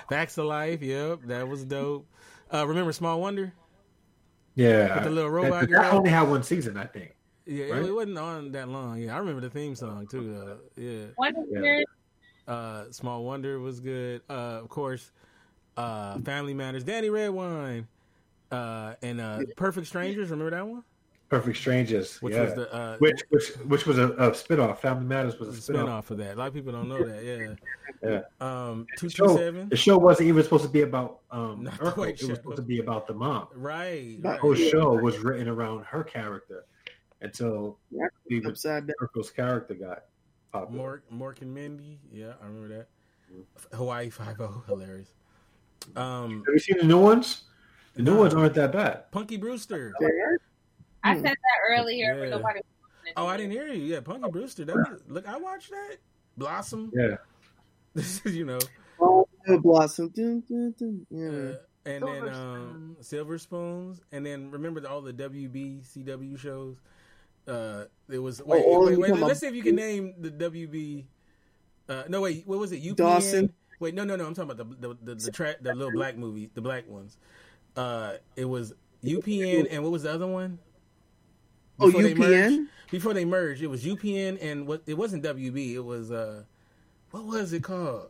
Facts 0.09 0.37
of 0.37 0.45
Life. 0.45 0.81
Yep, 0.81 1.19
that 1.27 1.47
was 1.47 1.63
dope. 1.65 2.05
Uh, 2.53 2.65
remember 2.67 2.91
Small 2.91 3.21
Wonder? 3.21 3.53
Yeah. 4.59 4.95
With 4.95 5.03
the 5.05 5.09
little 5.09 5.29
robot 5.31 5.61
That, 5.61 5.69
that 5.69 5.93
only 5.93 6.09
had 6.09 6.23
one 6.29 6.43
season, 6.43 6.77
I 6.77 6.85
think. 6.85 7.15
Yeah, 7.45 7.65
it- 7.65 7.71
Right. 7.71 7.85
it, 7.85 7.91
wasn't 7.91 8.17
on 8.17 8.51
that 8.51 8.67
long. 8.69 8.99
Yeah, 8.99 9.15
I 9.15 9.19
remember 9.19 9.41
the 9.41 9.49
theme 9.49 9.75
song 9.75 10.05
too. 10.07 10.33
Though. 10.33 10.57
Yeah. 10.75 11.05
Wonder 11.17 11.43
Yeah. 11.49 11.83
Uh, 12.47 12.91
Small 12.91 13.23
Wonder 13.23 13.59
was 13.59 13.79
good. 13.79 14.21
Uh, 14.29 14.59
of 14.63 14.69
course, 14.69 15.11
uh, 15.77 16.19
Family 16.19 16.53
Matters. 16.53 16.83
Danny 16.83 17.09
Redwine. 17.09 17.87
Uh, 18.51 18.95
and 19.03 19.21
uh, 19.21 19.39
Perfect 19.55 19.87
Strangers. 19.87 20.29
Remember 20.31 20.49
that 20.51 20.67
one? 20.67 20.83
Perfect 21.29 21.57
Strangers. 21.57 22.21
Which 22.21 22.33
yeah. 22.33 22.43
was 22.45 22.53
the 22.55 22.73
uh, 22.73 22.97
which 22.97 23.21
which 23.29 23.47
which 23.67 23.85
was 23.85 23.97
a, 23.99 24.07
a 24.13 24.31
spinoff. 24.31 24.79
Family 24.79 25.05
Matters 25.05 25.39
was 25.39 25.49
a 25.49 25.61
spin 25.61 25.75
spinoff. 25.77 25.89
off 25.89 26.11
of 26.11 26.17
that. 26.17 26.35
A 26.35 26.37
lot 26.39 26.47
of 26.47 26.53
people 26.55 26.71
don't 26.71 26.89
know 26.89 27.03
that. 27.03 27.23
Yeah. 27.23 27.55
Yeah. 28.01 28.21
Um, 28.41 28.87
two 28.97 29.07
The 29.09 29.13
show, 29.13 29.37
seven. 29.37 29.69
the 29.69 29.75
show 29.75 29.97
wasn't 29.97 30.29
even 30.29 30.43
supposed 30.43 30.63
to 30.63 30.69
be 30.69 30.81
about 30.81 31.19
um 31.31 31.63
Not 31.63 31.77
the 31.79 31.85
Urkel. 31.85 31.97
White 31.97 32.21
It 32.21 32.29
was 32.29 32.37
supposed 32.37 32.55
to 32.57 32.61
be 32.63 32.79
about 32.79 33.07
the 33.07 33.13
mom. 33.13 33.47
Right. 33.53 34.21
The 34.21 34.29
right. 34.29 34.39
whole 34.39 34.55
show 34.55 34.93
was 34.95 35.19
written 35.19 35.47
around 35.47 35.83
her 35.85 36.03
character 36.03 36.65
until 37.21 37.77
Yeah, 37.91 38.07
even 38.29 38.51
upside 38.51 38.87
down. 38.87 38.95
Urkel's 39.01 39.29
character 39.29 39.73
got 39.75 40.05
popular. 40.51 41.03
Mork, 41.11 41.15
Mork 41.15 41.41
and 41.41 41.53
Mindy. 41.53 41.99
Yeah, 42.11 42.33
I 42.41 42.45
remember 42.47 42.69
that. 42.77 42.87
Hawaii 43.75 44.09
Five 44.09 44.39
O, 44.41 44.63
hilarious. 44.65 45.09
Um, 45.95 46.43
Have 46.45 46.53
you 46.53 46.59
seen 46.59 46.77
the 46.79 46.85
new 46.85 46.99
ones? 46.99 47.43
The 47.95 48.01
new 48.03 48.13
Nah. 48.13 48.19
ones 48.19 48.33
aren't 48.33 48.53
that 48.55 48.71
bad. 48.71 49.11
Punky 49.11 49.37
Brewster. 49.37 49.93
I 51.03 51.13
Hmm. 51.15 51.21
said 51.21 51.31
that 51.31 51.59
earlier, 51.77 52.23
Yeah. 52.25 52.29
nobody. 52.29 52.59
Oh, 53.17 53.25
I 53.27 53.37
didn't 53.37 53.51
hear 53.53 53.67
you. 53.67 53.83
Yeah, 53.83 54.01
Punky 54.01 54.29
Brewster. 54.29 54.65
That 54.65 54.75
was, 54.75 55.01
look, 55.07 55.27
I 55.27 55.37
watched 55.37 55.71
that. 55.71 55.97
Blossom. 56.37 56.91
Yeah. 56.93 57.17
This 57.93 58.21
is 58.25 58.35
you 58.35 58.45
know, 58.45 58.59
Oh, 59.01 59.27
Blossom. 59.61 60.09
Dun, 60.09 60.43
dun, 60.47 60.75
dun. 60.77 61.05
uh, 61.11 61.15
Yeah. 61.15 61.91
and 61.93 62.03
Silver 62.03 62.25
then 62.25 62.33
um, 62.35 62.97
Silver 63.01 63.37
Spoons, 63.37 64.01
and 64.11 64.25
then 64.25 64.51
remember 64.51 64.85
all 64.87 65.01
the 65.01 65.13
WB 65.13 65.81
CW 65.83 66.37
shows. 66.37 66.77
Uh, 67.47 67.85
it 68.09 68.19
was 68.19 68.43
wait, 68.43 68.63
all 68.63 68.85
wait, 68.85 68.93
of 68.93 68.99
wait, 68.99 69.13
Let's 69.13 69.39
see 69.39 69.47
if 69.47 69.55
you 69.55 69.63
can 69.63 69.75
name 69.75 70.13
the 70.19 70.29
WB. 70.29 71.05
Uh, 71.87 72.03
no, 72.07 72.21
wait, 72.21 72.45
what 72.45 72.59
was 72.59 72.71
it? 72.71 72.83
UPN? 72.83 72.95
Dawson. 72.97 73.53
Wait, 73.79 73.95
no, 73.95 74.03
no, 74.03 74.15
no. 74.15 74.27
I'm 74.27 74.35
talking 74.35 74.51
about 74.51 74.79
the 74.79 74.87
the 74.89 74.97
the, 75.01 75.15
the, 75.15 75.31
tra- 75.31 75.55
the 75.59 75.73
little 75.73 75.91
black 75.93 76.15
movie, 76.17 76.51
the 76.53 76.61
black 76.61 76.87
ones. 76.87 77.17
Uh, 77.75 78.13
it 78.35 78.45
was 78.45 78.73
UPN, 79.03 79.67
and 79.71 79.81
what 79.81 79.91
was 79.91 80.03
the 80.03 80.13
other 80.13 80.27
one? 80.27 80.59
Oh, 81.79 81.87
Before 81.87 82.01
they 82.03 82.13
UPN? 82.13 82.17
merged- 82.17 82.69
before 82.91 83.13
they 83.13 83.25
merged, 83.25 83.61
it 83.61 83.67
was 83.67 83.85
UPN, 83.85 84.37
and 84.41 84.65
what? 84.67 84.81
It 84.87 84.95
wasn't 84.97 85.23
WB. 85.23 85.73
It 85.75 85.79
was 85.85 86.11
uh, 86.11 86.43
what 87.11 87.25
was 87.25 87.53
it 87.53 87.63
called? 87.63 88.09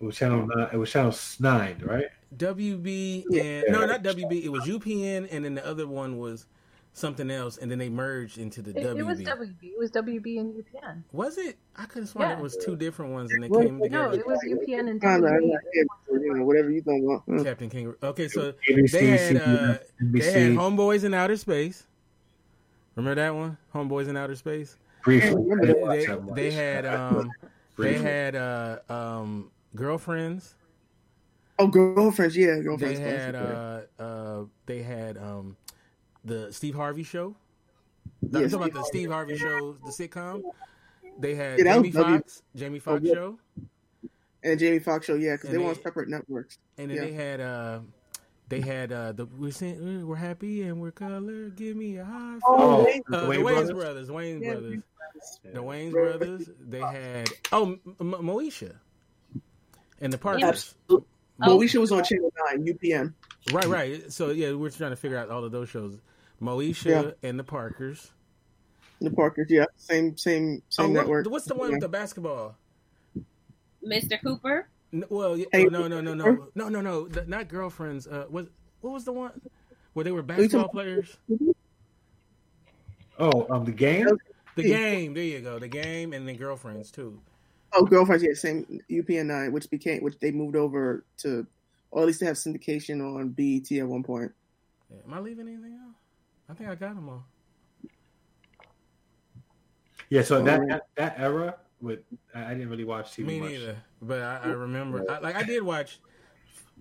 It 0.00 0.04
was 0.04 0.16
channel 0.16 0.46
nine. 0.46 0.68
It 0.72 0.76
was 0.76 0.90
channel 0.90 1.14
nine, 1.40 1.80
right? 1.84 2.06
WB 2.36 3.24
and 3.40 3.64
no, 3.72 3.86
not 3.86 4.02
WB. 4.02 4.44
It 4.44 4.48
was 4.50 4.64
UPN, 4.64 5.28
and 5.30 5.44
then 5.44 5.54
the 5.54 5.66
other 5.66 5.86
one 5.86 6.18
was 6.18 6.46
something 6.92 7.30
else, 7.30 7.58
and 7.58 7.70
then 7.70 7.78
they 7.78 7.88
merged 7.88 8.38
into 8.38 8.60
the 8.60 8.70
It, 8.70 8.76
WB. 8.84 8.98
it 8.98 9.02
was 9.06 9.20
WB. 9.20 9.54
It 9.62 9.78
was 9.78 9.90
WB 9.92 10.40
and 10.40 10.54
UPN. 10.54 11.02
Was 11.12 11.38
it? 11.38 11.56
I 11.76 11.84
could 11.84 12.02
have 12.02 12.08
sworn 12.08 12.28
Yeah. 12.28 12.36
it 12.38 12.42
was 12.42 12.56
two 12.56 12.74
different 12.76 13.12
ones, 13.12 13.32
and 13.32 13.42
they 13.42 13.48
Well, 13.48 13.62
came 13.62 13.78
No, 13.78 13.84
together. 13.84 14.08
No, 14.08 14.12
it 14.14 14.26
was 14.26 14.40
UPN 14.44 14.88
and 14.90 15.04
I'm 15.04 15.20
not- 15.20 15.30
I'm 15.32 15.42
WB. 15.42 15.48
not 15.50 15.60
here 15.72 16.34
know, 16.34 16.44
whatever 16.44 16.70
you 16.70 16.82
think 16.82 17.04
about. 17.04 17.22
Hmm. 17.24 17.42
Captain 17.44 17.70
Kangaroo. 17.70 17.96
Okay, 18.02 18.26
so 18.28 18.52
ABC, 18.68 18.90
they 18.92 19.06
had 19.06 19.36
uh, 19.36 19.78
CBS, 20.02 20.32
they 20.32 20.42
had 20.42 20.52
Homeboys 20.52 21.04
in 21.04 21.14
Outer 21.14 21.36
Space. 21.36 21.86
Remember 22.98 23.14
that 23.22 23.34
one? 23.34 23.56
Homeboys 23.74 24.08
in 24.08 24.16
Outer 24.16 24.34
Space. 24.34 24.76
briefly. 25.04 25.30
remember 25.30 25.62
I 25.90 25.96
didn't 25.96 26.08
that. 26.10 26.22
watch 26.22 26.36
They, 26.36 26.42
they 26.42 26.50
had 26.50 26.84
um, 26.86 27.30
they 27.78 27.94
had 27.94 28.34
uh, 28.34 28.78
um, 28.88 29.50
girlfriends. 29.76 30.56
Oh, 31.60 31.68
girlfriends, 31.68 32.36
yeah, 32.36 32.56
They 32.56 32.62
girlfriends. 32.62 32.98
had 32.98 33.34
uh, 33.36 33.80
uh, 33.98 34.44
they 34.66 34.82
had 34.82 35.16
um, 35.16 35.56
the 36.24 36.52
Steve 36.52 36.74
Harvey 36.74 37.04
show. 37.04 37.34
yeah. 38.20 38.40
I'm 38.40 38.50
talking 38.50 38.68
about 38.68 38.74
the 38.74 38.84
Steve 38.84 39.10
Harvey 39.10 39.36
show, 39.38 39.76
the 39.84 39.90
sitcom. 39.92 40.42
They 41.20 41.34
had 41.36 41.58
Yeah, 41.60 41.74
Jamie 41.74 41.90
Foxx, 41.92 42.42
Jamie 42.56 42.78
Foxx 42.80 43.02
yeah. 43.04 43.14
show, 43.14 43.38
and 44.44 44.58
Jamie 44.58 44.78
Foxx 44.80 45.06
show, 45.06 45.14
yeah, 45.14 45.34
because 45.34 45.50
And 45.50 45.58
they 45.58 45.62
were 45.62 45.70
on 45.70 45.82
separate 45.82 46.08
networks. 46.08 46.58
and 46.78 46.90
then 46.90 46.96
Yeah. 46.96 47.04
they 47.04 47.12
had 47.12 47.40
uh, 47.40 47.80
they 48.48 48.60
had 48.60 48.92
uh, 48.92 49.12
the 49.12 49.26
we're 49.26 49.50
saying, 49.52 50.06
we're 50.06 50.16
happy 50.16 50.62
and 50.62 50.80
we're 50.80 50.90
color. 50.90 51.48
Give 51.50 51.76
me 51.76 51.96
a 51.98 52.04
high 52.04 52.32
five. 52.34 52.40
Oh, 52.46 52.84
the 52.84 53.16
Uh, 53.16 53.20
the 53.22 53.28
Wayne 53.28 53.40
Wayans 53.40 53.44
brothers? 53.54 53.72
brothers, 53.72 54.08
Wayans 54.08 54.42
Yeah. 54.42 54.52
brothers, 54.52 54.82
Yeah. 55.44 55.50
the 55.52 55.62
Wayans 55.62 55.92
brothers. 55.92 56.50
They 56.60 56.80
had 56.80 57.28
oh 57.52 57.64
M- 57.72 57.80
M- 58.00 58.10
Moesha 58.22 58.76
and 60.00 60.12
the 60.12 60.18
Parkers. 60.18 60.74
But 60.86 61.02
Oh. 61.40 61.56
Moesha 61.58 61.78
was 61.80 61.92
on 61.92 62.02
Channel 62.02 62.32
9, 62.50 62.64
UPN. 62.66 63.14
Right, 63.52 63.66
right. 63.66 64.12
So 64.12 64.30
yeah, 64.30 64.52
we're 64.54 64.70
trying 64.70 64.90
to 64.90 64.96
figure 64.96 65.16
out 65.18 65.28
all 65.30 65.44
of 65.44 65.52
those 65.52 65.68
shows. 65.68 65.98
Moesha 66.42 66.86
Yeah. 67.22 67.28
and 67.28 67.38
the 67.38 67.44
Parkers. 67.44 68.10
The 69.00 69.10
Parkers, 69.12 69.46
yeah, 69.48 69.66
same, 69.76 70.16
same, 70.16 70.62
Oh, 70.62 70.62
same 70.70 70.86
what- 70.94 71.00
network. 71.02 71.26
what's 71.30 71.44
the 71.44 71.54
one 71.54 71.70
with 71.70 71.80
the 71.80 71.88
basketball? 71.88 72.56
Mr. 73.86 74.20
Cooper. 74.20 74.68
N- 74.92 75.04
Well, 75.10 75.36
yeah, 75.36 75.46
no, 75.52 75.86
no, 75.86 76.00
no, 76.00 76.14
no, 76.14 76.48
no, 76.54 76.68
no, 76.68 76.80
no, 76.80 77.08
the, 77.08 77.24
not 77.26 77.48
girlfriends. 77.48 78.06
Uh, 78.06 78.26
was 78.30 78.48
what 78.80 78.92
was 78.92 79.04
the 79.04 79.12
one 79.12 79.32
where 79.92 80.04
they 80.04 80.12
were 80.12 80.22
basketball 80.22 80.68
players? 80.68 81.16
Oh, 83.18 83.46
um, 83.50 83.64
the 83.64 83.72
game. 83.72 84.06
The 84.54 84.62
game. 84.62 85.14
There 85.14 85.22
you 85.24 85.40
go. 85.40 85.58
The 85.58 85.68
game 85.68 86.12
and 86.12 86.26
then 86.26 86.36
girlfriends 86.36 86.90
too. 86.90 87.20
Oh, 87.74 87.84
girlfriends, 87.84 88.22
yeah, 88.24 88.32
same 88.32 88.80
UPN 88.90 89.26
9, 89.26 89.52
which 89.52 89.68
became, 89.68 90.02
which 90.02 90.18
they 90.20 90.30
moved 90.30 90.56
over 90.56 91.04
to, 91.18 91.46
or 91.90 92.00
at 92.02 92.06
least 92.06 92.20
they 92.20 92.26
have 92.26 92.36
syndication 92.36 93.00
on 93.02 93.28
BET 93.28 93.70
at 93.78 93.86
one 93.86 94.02
point. 94.02 94.32
Yeah. 94.90 94.96
Am 95.06 95.12
I 95.12 95.20
leaving 95.20 95.46
anything 95.48 95.74
out? 95.84 95.94
I 96.48 96.54
think 96.54 96.70
I 96.70 96.74
got 96.76 96.94
them 96.94 97.10
all. 97.10 97.24
Yeah, 100.08 100.22
so 100.22 100.42
that 100.42 100.60
Oh. 100.60 100.66
that, 100.66 100.86
that 100.96 101.14
era 101.18 101.56
with 101.80 102.00
I 102.34 102.46
I 102.46 102.54
didn't 102.54 102.68
really 102.70 102.84
watch 102.84 103.12
TV 103.16 103.26
Me 103.26 103.40
much. 103.40 103.50
neither. 103.50 103.76
But 104.02 104.22
I, 104.22 104.38
I 104.44 104.48
remember. 104.48 105.04
I, 105.10 105.18
like 105.20 105.36
I 105.36 105.42
did 105.42 105.62
watch 105.62 106.00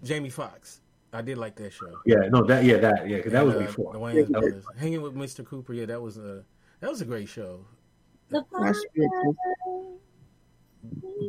Jamie 0.04 0.30
Foxx. 0.30 0.82
I 1.14 1.22
did 1.22 1.38
like 1.38 1.56
that 1.56 1.72
show. 1.72 1.98
Yeah, 2.06 2.28
no, 2.30 2.44
that 2.46 2.64
yeah, 2.66 2.78
that 2.78 3.08
yeah, 3.10 3.18
because 3.18 3.32
that 3.32 3.46
was 3.46 3.56
uh, 3.56 3.60
before. 3.60 3.94
The 3.94 4.00
Wayans 4.00 4.28
That 4.28 4.42
was- 4.42 4.52
brothers. 4.52 4.66
Hanging 4.78 5.02
with 5.02 5.16
Mr. 5.16 5.46
Cooper. 5.46 5.74
Yeah, 5.74 5.86
that 5.86 6.02
was 6.02 6.18
a 6.18 6.44
that 6.82 6.90
was 6.90 7.02
a 7.02 7.06
great 7.06 7.30
show. 7.30 7.66
The 8.30 8.44
That's. 8.60 8.84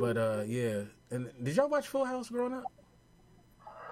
But 0.00 0.16
uh, 0.16 0.42
yeah. 0.46 0.82
And 1.10 1.30
did 1.42 1.56
y'all 1.56 1.68
watch 1.68 1.88
Full 1.88 2.04
House 2.04 2.28
growing 2.28 2.52
up? 2.54 2.64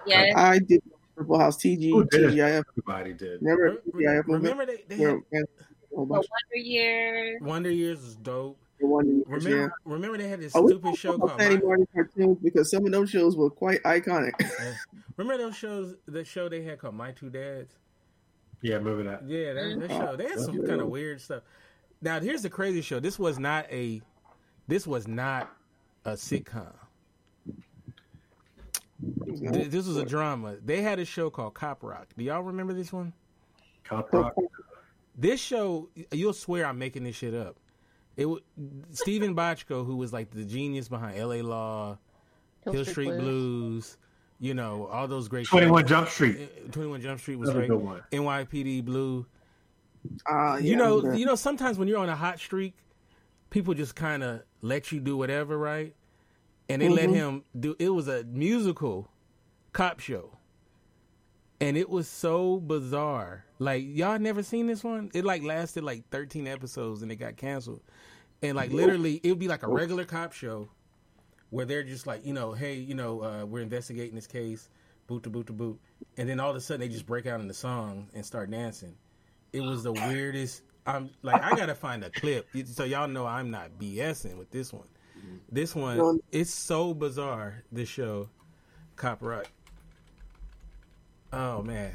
Yeah, 0.07 0.33
I 0.37 0.59
did 0.59 0.83
Purple 1.17 1.39
House, 1.39 1.57
TG, 1.57 1.91
Who 1.91 2.05
did 2.05 2.25
it? 2.25 2.31
TGIF. 2.35 2.65
Everybody 2.79 3.13
did. 3.15 3.43
Never 3.43 3.79
Re- 3.93 4.05
TGIF 4.05 4.27
movement. 4.29 4.43
remember 4.45 4.67
they, 4.67 4.85
they 4.89 4.97
Where- 5.03 5.21
had 5.33 5.43
a 5.43 5.97
whole 5.97 6.05
The 6.07 6.15
bunch 6.15 6.27
Wonder 6.31 6.69
Years. 6.69 7.39
Wonder 7.43 7.71
Years 7.71 8.01
was 8.03 8.17
dope. 8.17 8.59
Of 8.83 8.89
Wonder 8.89 9.23
Remember, 9.27 9.73
remember 9.85 10.19
they 10.19 10.29
had 10.29 10.41
this 10.41 10.53
Oh, 10.55 10.67
stupid 10.67 10.97
show 10.97 11.15
about 11.15 11.29
called. 11.29 11.41
Sandy 11.41 11.57
My- 11.59 11.63
Martin 11.65 11.89
cartoons 11.95 12.39
because 12.43 12.71
some 12.71 12.85
of 12.87 12.93
those 12.93 13.11
shows 13.11 13.37
were 13.37 13.51
quite 13.51 13.83
iconic. 13.85 14.33
remember 15.17 15.43
those 15.43 15.57
shows? 15.57 15.95
The 16.07 16.25
show 16.25 16.49
they 16.49 16.63
had 16.63 16.79
called 16.79 16.95
My 16.95 17.13
Two 17.13 17.31
Dads. 17.31 17.73
Yeah, 18.63 18.77
remember 18.77 19.05
that. 19.05 19.29
Yeah, 19.29 19.53
that, 19.53 19.81
that 19.81 19.91
show. 19.91 20.17
They 20.17 20.25
had 20.29 20.41
some 20.41 20.67
kind 20.67 20.81
of 20.81 20.89
weird 20.89 21.21
stuff. 21.21 21.43
Now 22.03 22.21
here's 22.21 22.43
the 22.43 22.51
crazy 22.51 22.81
show. 22.83 23.01
This 23.01 23.19
was 23.19 23.39
not 23.39 23.67
a 23.71 24.01
this 24.69 24.87
was 24.87 25.07
not 25.09 25.51
a 26.05 26.13
sitcom. 26.13 26.73
Th- 29.53 29.69
This 29.69 29.87
was 29.87 29.97
a 29.97 30.05
drama. 30.07 30.57
They 30.65 30.83
had 30.83 30.99
a 30.99 31.05
show 31.05 31.31
called 31.31 31.55
Cop 31.55 31.83
Rock. 31.83 32.09
Do 32.17 32.25
y'all 32.25 32.43
remember 32.43 32.73
this 32.73 32.93
one? 32.93 33.13
Cop 33.85 34.13
Rock. 34.13 34.35
This 35.19 35.41
show, 35.41 35.89
you'll 36.13 36.33
swear 36.33 36.67
I'm 36.67 36.79
making 36.79 37.05
this 37.05 37.17
shit 37.17 37.35
up. 37.35 37.57
It 38.17 38.27
was 38.27 38.41
Steven 38.93 39.35
Bochco, 39.37 39.85
who 39.85 39.97
was 39.97 40.13
like 40.13 40.31
the 40.31 40.45
genius 40.45 40.89
behind 40.89 41.19
L.A. 41.19 41.43
Law, 41.43 41.99
Hill, 42.65 42.85
Street, 42.85 43.11
Blues. 43.19 43.99
you 44.41 44.55
know, 44.55 44.87
all 44.87 45.07
those 45.07 45.29
great. 45.29 45.47
Twenty 45.47 45.71
One. 45.71 45.87
Jump 45.87 46.09
Street. 46.09 46.39
Uh, 46.41 46.71
Twenty 46.73 46.89
One 46.89 47.01
Jump 47.01 47.21
Street 47.21 47.37
was 47.37 47.51
Another 47.51 47.67
great. 47.67 47.79
good 47.79 47.85
one. 47.85 48.03
NYPD 48.13 48.85
Blue. 48.85 49.27
Uh, 50.31 50.59
you 50.61 50.77
know, 50.77 51.01
the- 51.01 51.19
you 51.19 51.27
know, 51.27 51.35
sometimes 51.35 51.79
when 51.79 51.89
you're 51.89 51.99
on 51.99 52.09
a 52.09 52.17
hot 52.17 52.39
streak, 52.39 52.75
people 53.51 53.75
just 53.75 53.95
kind 53.97 54.23
of 54.23 54.43
let 54.63 54.93
you 54.93 55.01
do 55.01 55.17
whatever, 55.17 55.59
right? 55.59 55.95
And 56.69 56.81
they 56.83 56.89
let 56.89 57.09
Mhm. 57.11 57.15
him 57.15 57.45
do. 57.59 57.77
It 57.79 57.91
was 57.91 58.09
a 58.09 58.25
musical 58.25 59.09
cop 59.73 60.01
show, 60.01 60.39
and 61.61 61.77
it 61.77 61.89
was 61.91 62.09
so 62.09 62.59
bizarre. 62.61 63.45
Like 63.59 63.85
y'all 63.87 64.19
never 64.19 64.43
seen 64.43 64.67
this 64.67 64.85
one? 64.85 65.11
It 65.15 65.25
like 65.25 65.43
lasted 65.43 65.85
like 65.85 66.09
13 66.11 66.47
episodes, 66.47 67.03
and 67.03 67.11
it 67.11 67.17
got 67.17 67.37
canceled. 67.37 67.81
And 68.43 68.57
like 68.57 68.71
literally, 68.71 69.21
it 69.23 69.31
would 69.31 69.39
be 69.39 69.49
like 69.49 69.63
a 69.63 69.69
regular 69.69 70.05
cop 70.05 70.33
show 70.33 70.69
where 71.51 71.65
they're 71.65 71.83
just 71.83 72.07
like, 72.07 72.27
you 72.27 72.35
know, 72.35 72.53
hey, 72.53 72.75
you 72.75 72.95
know, 72.95 73.23
uh, 73.23 73.47
we're 73.47 73.63
investigating 73.63 74.15
this 74.15 74.27
case, 74.27 74.69
boot 75.07 75.23
to 75.23 75.31
boot 75.31 75.47
to 75.47 75.53
boot, 75.53 75.81
and 76.17 76.29
then 76.29 76.41
all 76.41 76.51
of 76.51 76.57
a 76.57 76.61
sudden 76.61 76.81
they 76.81 76.89
just 76.89 77.07
break 77.07 77.27
out 77.27 77.41
in 77.41 77.49
the 77.49 77.55
song 77.55 78.09
and 78.15 78.25
start 78.25 78.51
dancing. 78.51 78.95
It 79.53 79.61
was 79.61 79.83
the 79.83 79.93
weirdest. 79.93 80.63
I'm 80.87 81.11
like, 81.23 81.43
I 81.43 81.57
gotta 81.57 81.75
find 81.75 82.05
a 82.05 82.11
clip 82.11 82.49
so 82.67 82.85
y'all 82.85 83.09
know 83.09 83.27
I'm 83.27 83.51
not 83.51 83.71
BSing 83.79 84.37
with 84.37 84.51
this 84.51 84.73
one. 84.73 84.87
This 85.51 85.75
one, 85.75 86.21
it's 86.31 86.53
so 86.53 86.95
bizarre. 86.95 87.65
This 87.73 87.89
show, 87.89 88.29
Cop 88.97 89.23
Rock. 89.23 89.47
Oh 91.33 91.63
man, 91.63 91.93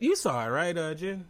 you 0.00 0.16
saw 0.16 0.44
it 0.46 0.50
right, 0.50 0.76
uh, 0.76 0.94
Jen? 0.94 1.24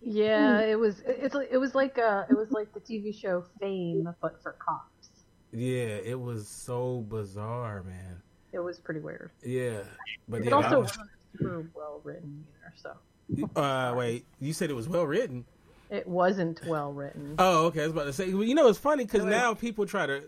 Yeah, 0.00 0.60
it 0.60 0.78
was. 0.78 1.02
It's 1.06 1.34
like- 1.34 1.48
it 1.50 1.58
was 1.58 1.74
like 1.74 1.98
uh 1.98 2.24
it 2.30 2.36
was 2.36 2.50
like 2.52 2.72
the 2.72 2.80
TV 2.80 3.12
show 3.12 3.44
Fame, 3.60 4.08
but 4.22 4.40
for 4.42 4.52
cops. 4.52 5.08
Yeah, 5.52 5.96
it 6.04 6.18
was 6.20 6.46
so 6.48 7.04
bizarre, 7.08 7.82
man. 7.82 8.22
It 8.52 8.60
was 8.60 8.78
pretty 8.78 9.00
weird. 9.00 9.30
Yeah, 9.42 9.80
but 10.28 10.40
It 10.42 10.46
yeah, 10.46 10.52
also 10.52 10.68
I- 10.68 10.78
wasn't 10.78 11.08
super 11.36 11.70
well 11.74 12.00
written 12.04 12.44
either. 12.62 12.74
So 12.76 13.60
uh, 13.60 13.94
wait, 13.96 14.24
you 14.40 14.52
said 14.52 14.70
it 14.70 14.74
was 14.74 14.88
well 14.88 15.06
written. 15.06 15.44
it 15.90 16.06
wasn't 16.06 16.60
well 16.66 16.92
written. 16.92 17.34
Oh, 17.38 17.66
okay. 17.66 17.80
I 17.80 17.84
was 17.84 17.92
about 17.92 18.04
to 18.04 18.12
say, 18.12 18.32
well, 18.32 18.44
you 18.44 18.54
know, 18.54 18.68
it's 18.68 18.78
funny 18.78 19.04
because 19.04 19.20
Really? 19.24 19.32
now 19.36 19.54
people 19.54 19.84
try 19.86 20.06
to 20.06 20.22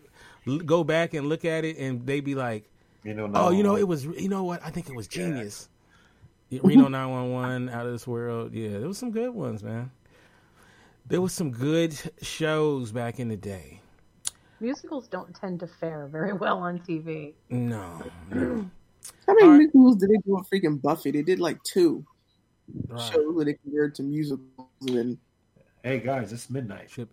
l- 0.49 0.59
go 0.59 0.83
back 0.85 1.15
and 1.15 1.29
look 1.29 1.45
at 1.45 1.65
it, 1.65 1.77
and 1.79 2.05
they 2.07 2.21
be 2.21 2.35
like, 2.35 2.65
You 3.05 3.15
know. 3.15 3.31
"Oh, 3.35 3.51
you 3.51 3.63
know, 3.63 3.77
it 3.77 3.87
was, 3.87 4.05
you 4.05 4.29
know 4.29 4.45
what? 4.45 4.63
I 4.65 4.71
think 4.71 4.89
it 4.89 4.97
was 4.97 5.07
genius." 5.07 5.69
Yeah, 5.71 5.77
Reno 6.51 6.89
911, 6.89 7.69
Out 7.69 7.87
of 7.87 7.93
This 7.93 8.07
World. 8.07 8.53
Yeah, 8.53 8.79
there 8.79 8.89
was 8.89 8.99
some 8.99 9.11
good 9.13 9.31
ones, 9.31 9.63
man. 9.63 9.91
There 11.07 11.21
was 11.21 11.33
some 11.33 11.51
good 11.51 11.97
shows 12.23 12.93
back 12.93 13.21
in 13.21 13.29
the 13.29 13.37
day. 13.37 13.81
Musicals 14.61 15.09
don't 15.09 15.35
tend 15.35 15.61
to 15.61 15.67
fare 15.67 16.07
very 16.07 16.33
well 16.33 16.59
on 16.59 16.79
TV. 16.81 17.35
No, 17.49 18.03
no. 18.31 18.71
How 19.27 19.35
many 19.35 19.45
Alright. 19.47 19.59
musicals 19.59 19.97
did 19.97 20.11
they 20.11 20.19
do 20.27 20.37
on 20.37 20.45
freaking 20.45 20.81
Buffy? 20.83 21.11
They 21.11 21.23
did 21.23 21.39
like 21.41 21.63
two 21.63 22.05
Right. 22.89 23.13
shows 23.13 23.35
where 23.35 23.45
they 23.45 23.55
compared 23.55 23.95
to 23.97 24.03
musicals, 24.05 24.69
and 24.89 25.19
Hey 25.83 25.99
guys, 25.99 26.33
it's 26.33 26.51
midnight. 26.51 26.91
Ship. 26.91 27.09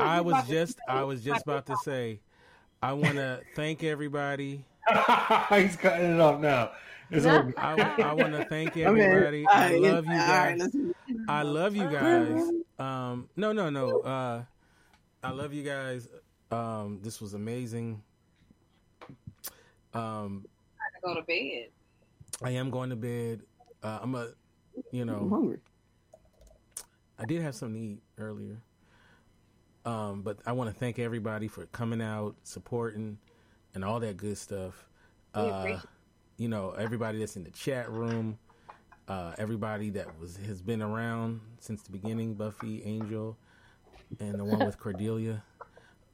I 0.00 0.18
I 0.18 0.20
was 0.20 0.46
just, 0.48 0.78
I 0.88 1.02
was 1.04 1.22
just 1.22 1.42
about 1.44 1.66
to 1.66 1.76
say, 1.84 2.20
I 2.82 2.92
want 2.92 3.14
to 3.14 3.40
thank 3.54 3.84
everybody. 3.84 4.64
He's 5.50 5.76
cutting 5.76 6.14
it 6.14 6.20
off 6.20 6.40
now. 6.40 6.72
It's 7.10 7.24
Yeah. 7.24 7.38
over. 7.38 7.54
I, 7.58 7.72
I 8.02 8.12
want 8.14 8.32
to 8.32 8.44
thank 8.44 8.72
Okay, 8.76 8.82
everybody. 8.82 9.46
I 9.48 9.74
alright, 9.76 9.82
love 9.82 10.06
you 10.06 10.12
guys. 10.18 10.58
listen. 10.60 10.94
I 11.28 11.42
love 11.42 11.76
you 11.76 11.88
guys. 11.88 12.50
Um, 12.78 13.28
no, 13.36 13.52
no, 13.52 13.70
no. 13.70 14.00
Uh, 14.00 14.44
I 15.22 15.30
love 15.30 15.52
you 15.52 15.62
guys. 15.62 16.08
Um, 16.50 17.00
this 17.02 17.20
was 17.20 17.34
amazing. 17.34 18.02
Um, 19.94 20.44
to 20.94 21.00
go 21.06 21.14
to 21.14 21.22
bed. 21.22 21.68
I 22.42 22.50
am 22.52 22.70
going 22.70 22.90
to 22.90 22.96
bed. 22.96 23.42
Uh, 23.82 23.98
I'm 24.02 24.14
a, 24.14 24.28
you 24.90 25.04
know, 25.04 25.16
I'm 25.18 25.28
know, 25.28 25.36
hungry. 25.36 25.58
I 27.18 27.24
did 27.24 27.42
have 27.42 27.54
something 27.54 27.80
to 27.80 27.86
eat 27.94 28.02
earlier. 28.18 28.56
Um, 29.84 30.22
but 30.22 30.38
I 30.46 30.52
want 30.52 30.72
to 30.72 30.76
thank 30.78 30.98
everybody 30.98 31.48
for 31.48 31.66
coming 31.66 32.00
out, 32.00 32.36
supporting, 32.44 33.18
and 33.74 33.84
all 33.84 34.00
that 34.00 34.16
good 34.16 34.38
stuff. 34.38 34.86
Uh, 35.34 35.78
you 36.36 36.48
know, 36.48 36.72
everybody 36.78 37.18
that's 37.18 37.36
in 37.36 37.44
the 37.44 37.50
chat 37.50 37.90
room, 37.90 38.38
uh, 39.08 39.32
everybody 39.38 39.90
that 39.90 40.18
was 40.20 40.36
has 40.46 40.60
been 40.62 40.82
around 40.82 41.40
since 41.58 41.82
the 41.82 41.90
beginning, 41.90 42.34
Buffy, 42.34 42.82
Angel, 42.84 43.36
and 44.20 44.38
the 44.38 44.44
one 44.44 44.64
with 44.64 44.78
Cordelia. 44.80 45.42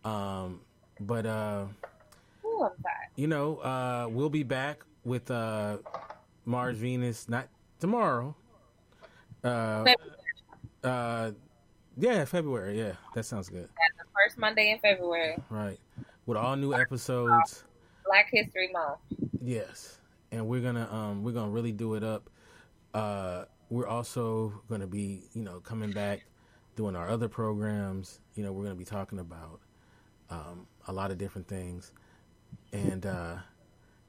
Um, 0.05 0.60
but 1.01 1.26
uh, 1.26 1.66
you 3.16 3.26
know, 3.26 3.56
uh, 3.59 4.09
we'll 4.10 4.30
be 4.30 4.43
back 4.43 4.85
with 5.05 5.30
uh, 5.30 5.78
Mars 6.44 6.78
Venus 6.78 7.28
not 7.28 7.48
tomorrow. 7.80 8.35
Uh, 9.43 9.85
uh, 10.85 11.30
yeah, 11.97 12.24
February. 12.24 12.78
Yeah, 12.78 12.93
that 13.14 13.24
sounds 13.24 13.48
good. 13.48 13.68
That's 13.68 13.98
the 13.98 14.05
first 14.14 14.39
Monday 14.39 14.70
in 14.70 14.78
February, 14.78 15.36
Right, 15.51 15.78
with 16.29 16.37
all 16.37 16.55
new 16.57 16.75
episodes. 16.75 17.65
Black 18.05 18.29
History 18.31 18.69
Month. 18.71 18.99
Yes, 19.43 19.99
and 20.31 20.47
we're 20.47 20.61
gonna 20.61 20.87
um 20.93 21.25
we're 21.25 21.33
gonna 21.33 21.51
really 21.51 21.73
do 21.73 21.95
it 21.95 22.05
up. 22.05 22.29
Uh, 22.95 23.45
we're 23.71 23.87
also 23.87 24.53
gonna 24.69 24.87
be 24.87 25.23
you 25.33 25.43
know 25.43 25.61
coming 25.61 25.91
back 25.91 26.27
doing 26.77 26.95
our 26.95 27.09
other 27.09 27.29
programs. 27.29 28.21
You 28.35 28.45
know, 28.45 28.53
we're 28.53 28.65
gonna 28.65 28.77
be 28.77 28.85
talking 28.85 29.19
about 29.19 29.61
um 30.31 30.67
a 30.87 30.93
lot 30.93 31.11
of 31.11 31.19
different 31.19 31.49
things. 31.49 31.93
And 32.73 33.07
uh 33.07 33.37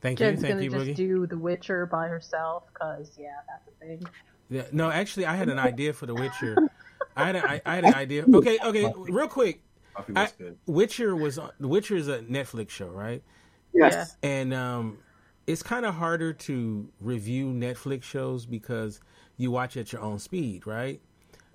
thank 0.01 0.19
Jen's 0.19 0.41
you, 0.41 0.41
thank 0.41 0.53
gonna 0.55 0.63
you, 0.63 0.69
just 0.69 0.85
Boogie. 0.87 0.95
do 0.95 1.25
The 1.25 1.37
Witcher 1.37 1.85
by 1.85 2.09
herself 2.09 2.63
because 2.73 3.17
yeah, 3.17 3.29
that's 3.47 3.67
a 3.67 3.85
thing. 3.85 4.03
Yeah, 4.49 4.63
no, 4.73 4.89
actually, 4.91 5.25
I 5.25 5.35
had 5.35 5.47
an 5.47 5.59
idea 5.59 5.93
for 5.93 6.05
The 6.05 6.15
Witcher. 6.15 6.57
I 7.15 7.25
had 7.25 7.35
a, 7.35 7.49
I, 7.49 7.61
I 7.65 7.75
had 7.75 7.85
an 7.85 7.93
idea. 7.93 8.25
Okay, 8.33 8.57
okay, 8.63 8.93
real 8.97 9.27
quick. 9.27 9.61
Coffee 9.99 10.13
I- 10.15 10.23
was 10.23 10.31
good. 10.33 10.57
Witcher 10.65 11.15
was 11.15 11.37
on, 11.37 11.51
The 11.59 11.67
Witcher 11.67 11.95
is 11.95 12.07
a 12.07 12.19
Netflix 12.19 12.69
show, 12.69 12.87
right? 12.87 13.21
Yes. 13.73 14.15
And 14.23 14.53
um, 14.53 14.99
it's 15.45 15.61
kind 15.61 15.85
of 15.85 15.93
harder 15.93 16.33
to 16.33 16.89
review 16.99 17.47
Netflix 17.47 18.03
shows 18.03 18.45
because 18.45 18.99
you 19.37 19.51
watch 19.51 19.77
at 19.77 19.91
your 19.91 20.01
own 20.01 20.19
speed, 20.19 20.65
right? 20.65 21.01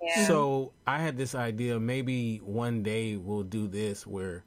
Yeah. 0.01 0.27
So 0.27 0.73
I 0.85 0.99
had 0.99 1.17
this 1.17 1.33
idea. 1.35 1.79
Maybe 1.79 2.37
one 2.37 2.83
day 2.83 3.15
we'll 3.15 3.43
do 3.43 3.67
this 3.67 4.05
where 4.05 4.43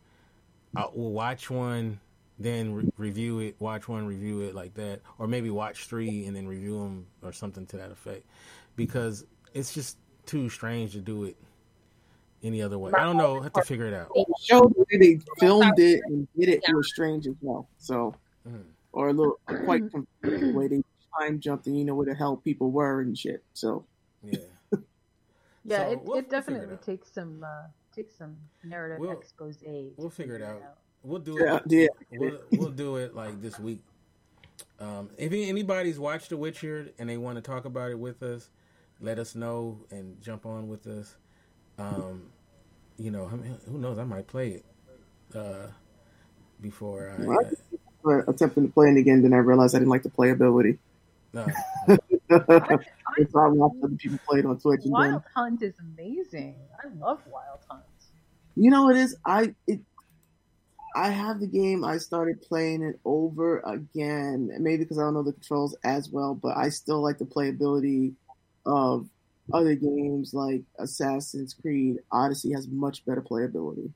I'll, 0.77 0.93
we'll 0.95 1.11
watch 1.11 1.51
one, 1.51 1.99
then 2.39 2.73
re- 2.75 2.93
review 2.97 3.41
it, 3.41 3.57
watch 3.59 3.89
one, 3.89 4.07
review 4.07 4.43
it 4.43 4.55
like 4.55 4.75
that, 4.75 5.01
or 5.19 5.27
maybe 5.27 5.51
watch 5.51 5.87
three 5.87 6.27
and 6.27 6.37
then 6.37 6.47
review 6.47 6.79
them 6.79 7.07
or 7.23 7.33
something 7.33 7.67
to 7.67 7.77
that 7.79 7.91
effect. 7.91 8.25
Because 8.77 9.25
it's 9.55 9.75
just 9.75 9.99
too 10.27 10.49
strange 10.49 10.93
to 10.93 11.01
do 11.01 11.25
it 11.25 11.37
any 12.43 12.63
other 12.63 12.79
way. 12.79 12.93
I 12.97 13.05
don't 13.05 13.17
know. 13.17 13.41
I 13.41 13.45
have 13.45 13.53
to 13.55 13.63
figure 13.63 13.87
it 13.87 13.95
out. 13.95 14.09
The 14.15 14.25
show 14.41 14.61
the 14.69 14.85
way 14.91 14.99
they 14.99 15.21
filmed 15.39 15.79
it 15.79 16.01
and 16.07 16.27
did 16.39 16.49
it 16.49 16.63
was 16.75 16.89
strange 16.89 17.27
as 17.27 17.35
well. 17.41 17.69
So, 17.79 18.15
Mhm. 18.49 18.63
or 18.93 19.09
a 19.09 19.13
little 19.13 19.39
quite 19.65 19.83
confusing 19.91 20.53
the 20.53 20.59
way 20.59 20.69
they 20.69 20.83
time 21.19 21.41
jumped 21.41 21.67
and 21.67 21.77
you 21.79 21.85
know 21.85 21.95
where 21.95 22.07
the 22.07 22.15
hell 22.15 22.37
people 22.37 22.71
were 22.71 23.01
and 23.01 23.17
shit. 23.19 23.43
So, 23.55 23.85
Yeah. 24.23 24.39
Yeah, 25.65 25.79
So 25.79 25.83
it, 25.93 25.97
we'll- 25.99 26.05
we'll 26.07 26.17
it 26.19 26.31
definitely 26.31 26.73
it 26.75 26.83
takes 26.83 27.13
some 27.13 27.45
uh, 27.45 27.67
takes 27.95 28.15
some 28.17 28.37
narrative 28.65 29.01
We'll- 29.01 29.13
expose. 29.19 29.59
we'll 29.97 30.09
figure 30.11 30.37
it 30.37 30.43
out. 30.43 30.63
out. 30.63 30.79
We'll 31.03 31.21
do 31.21 31.37
yeah, 31.41 31.57
it. 31.57 31.63
yeah. 32.11 32.19
we'll, 32.19 32.39
we'll 32.53 32.71
do 32.71 32.97
it 32.97 33.15
like 33.15 33.41
this 33.43 33.59
week. 33.59 33.83
Um, 34.81 35.11
if 35.17 35.33
anybody's 35.33 35.99
watched 35.99 36.31
The 36.31 36.37
Witcher 36.37 36.89
and 36.99 37.09
they 37.09 37.17
want 37.17 37.37
to 37.37 37.43
talk 37.43 37.65
about 37.65 37.91
it 37.91 37.99
with 37.99 38.23
us, 38.23 38.51
let 39.01 39.19
us 39.19 39.35
know 39.35 39.79
and 39.91 40.21
jump 40.21 40.47
on 40.47 40.69
with 40.69 40.87
us. 40.87 41.17
Um, 41.79 42.23
you 42.99 43.11
know, 43.11 43.29
I 43.33 43.37
mean, 43.37 43.57
who 43.71 43.79
knows? 43.79 43.99
I 43.99 44.05
might 44.05 44.27
play 44.27 44.61
it 44.61 44.65
uh, 45.35 45.69
before 46.61 47.11
I. 47.11 47.23
What? 47.23 47.55
But 48.05 48.29
attempting 48.29 48.67
to 48.67 48.73
play 48.73 48.89
it 48.89 48.97
again, 48.97 49.23
then 49.23 49.33
I 49.33 49.39
realized 49.39 49.75
I 49.75 49.79
didn't 49.79 49.91
like 49.91 50.03
the 50.03 50.11
playability. 50.11 50.79
Uh, 51.37 51.47
so 52.29 53.39
I 53.39 53.49
watched 53.49 53.77
other 53.83 53.97
people 53.97 54.19
play 54.27 54.41
it 54.41 54.47
on 54.47 54.59
Twitch, 54.59 54.81
and 54.85 54.95
then 54.95 55.11
Wild 55.11 55.23
Hunt 55.35 55.63
is 55.63 55.75
amazing. 55.79 56.57
I 56.83 56.89
love 56.99 57.21
Wild 57.31 57.61
Hunt. 57.69 57.83
you 58.57 58.71
know 58.71 58.85
what 58.85 58.97
it 58.97 59.01
is. 59.01 59.17
I 59.25 59.55
it. 59.67 59.81
I 60.97 61.11
have 61.11 61.39
the 61.39 61.47
game. 61.47 61.85
I 61.85 61.99
started 61.99 62.41
playing 62.43 62.83
it 62.83 62.99
over 63.05 63.61
again, 63.61 64.51
maybe 64.59 64.79
because 64.85 64.99
I 64.99 65.03
don't 65.03 65.15
know 65.15 65.23
the 65.23 65.33
controls 65.33 65.77
as 65.85 66.09
well, 66.09 66.35
but 66.35 66.57
I 66.57 66.71
still 66.71 67.03
like 67.03 67.19
the 67.19 67.25
playability 67.25 68.15
of 68.65 69.09
other 69.53 69.75
games 69.75 70.35
like 70.35 70.63
Assassin's 70.79 71.55
Creed 71.55 71.99
Odyssey 72.13 72.53
has 72.53 72.69
much 72.69 73.05
better 73.07 73.23
playability. 73.23 73.91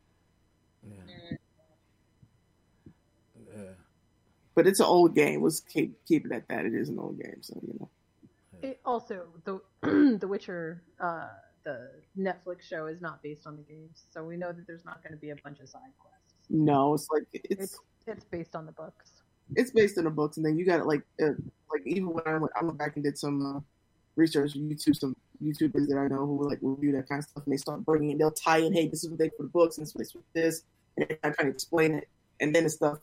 Yeah. 0.82 1.36
Yeah. 3.36 3.62
But 4.54 4.66
it's 4.66 4.80
an 4.80 4.86
old 4.86 5.14
game. 5.14 5.42
Let's 5.42 5.60
keep 5.60 5.94
keep 6.06 6.26
it 6.26 6.32
at 6.32 6.48
that. 6.48 6.66
It 6.66 6.74
is 6.74 6.88
an 6.88 6.98
old 6.98 7.18
game, 7.20 7.38
so 7.40 7.58
you 7.62 7.74
know. 7.80 7.88
It 8.62 8.80
also, 8.84 9.26
the 9.44 9.60
The 10.20 10.28
Witcher, 10.28 10.82
uh, 11.00 11.28
the 11.64 11.90
Netflix 12.18 12.62
show 12.62 12.86
is 12.86 13.00
not 13.00 13.22
based 13.22 13.46
on 13.46 13.56
the 13.56 13.62
games, 13.62 14.04
so 14.10 14.24
we 14.24 14.36
know 14.36 14.52
that 14.52 14.66
there's 14.66 14.84
not 14.84 15.02
going 15.02 15.12
to 15.12 15.18
be 15.18 15.30
a 15.30 15.36
bunch 15.36 15.60
of 15.60 15.68
side 15.68 15.80
quests. 15.98 16.34
No, 16.50 16.94
it's 16.94 17.08
like 17.12 17.24
it's 17.32 17.64
It's 17.64 17.78
it's 18.06 18.24
based 18.24 18.54
on 18.54 18.66
the 18.66 18.72
books. 18.72 19.22
it's 19.56 19.70
based 19.70 19.98
on 19.98 20.04
the 20.04 20.10
books, 20.10 20.36
and 20.36 20.46
then 20.46 20.56
you 20.58 20.64
got 20.64 20.80
it 20.80 20.86
like 20.86 21.02
uh, 21.20 21.28
like 21.72 21.82
even 21.86 22.08
when 22.12 22.22
I 22.26 22.36
went, 22.38 22.52
I 22.60 22.64
went 22.64 22.78
back 22.78 22.96
and 22.96 23.04
did 23.04 23.18
some 23.18 23.56
uh, 23.56 23.60
research 24.16 24.54
on 24.56 24.62
YouTube, 24.62 24.96
some 24.96 25.16
YouTubers 25.42 25.88
that 25.88 25.98
I 25.98 26.08
know 26.08 26.26
who 26.26 26.48
like 26.48 26.58
review 26.62 26.92
that 26.92 27.08
kind 27.08 27.20
of 27.20 27.28
stuff, 27.28 27.44
and 27.44 27.52
they 27.52 27.58
start 27.58 27.84
bringing, 27.84 28.12
it. 28.12 28.18
they'll 28.18 28.30
tie 28.30 28.58
in, 28.58 28.72
hey, 28.72 28.88
this 28.88 29.04
is 29.04 29.10
what 29.10 29.18
they 29.18 29.28
put 29.30 29.38
the 29.38 29.44
books, 29.44 29.78
and 29.78 29.86
this 29.86 29.94
is 29.94 30.14
what 30.14 30.24
this, 30.34 30.62
and 30.96 31.06
they 31.08 31.16
kind 31.16 31.48
of 31.48 31.54
explain 31.54 31.94
it, 31.94 32.08
and 32.40 32.54
then 32.54 32.64
the 32.64 32.70
stuff 32.70 32.98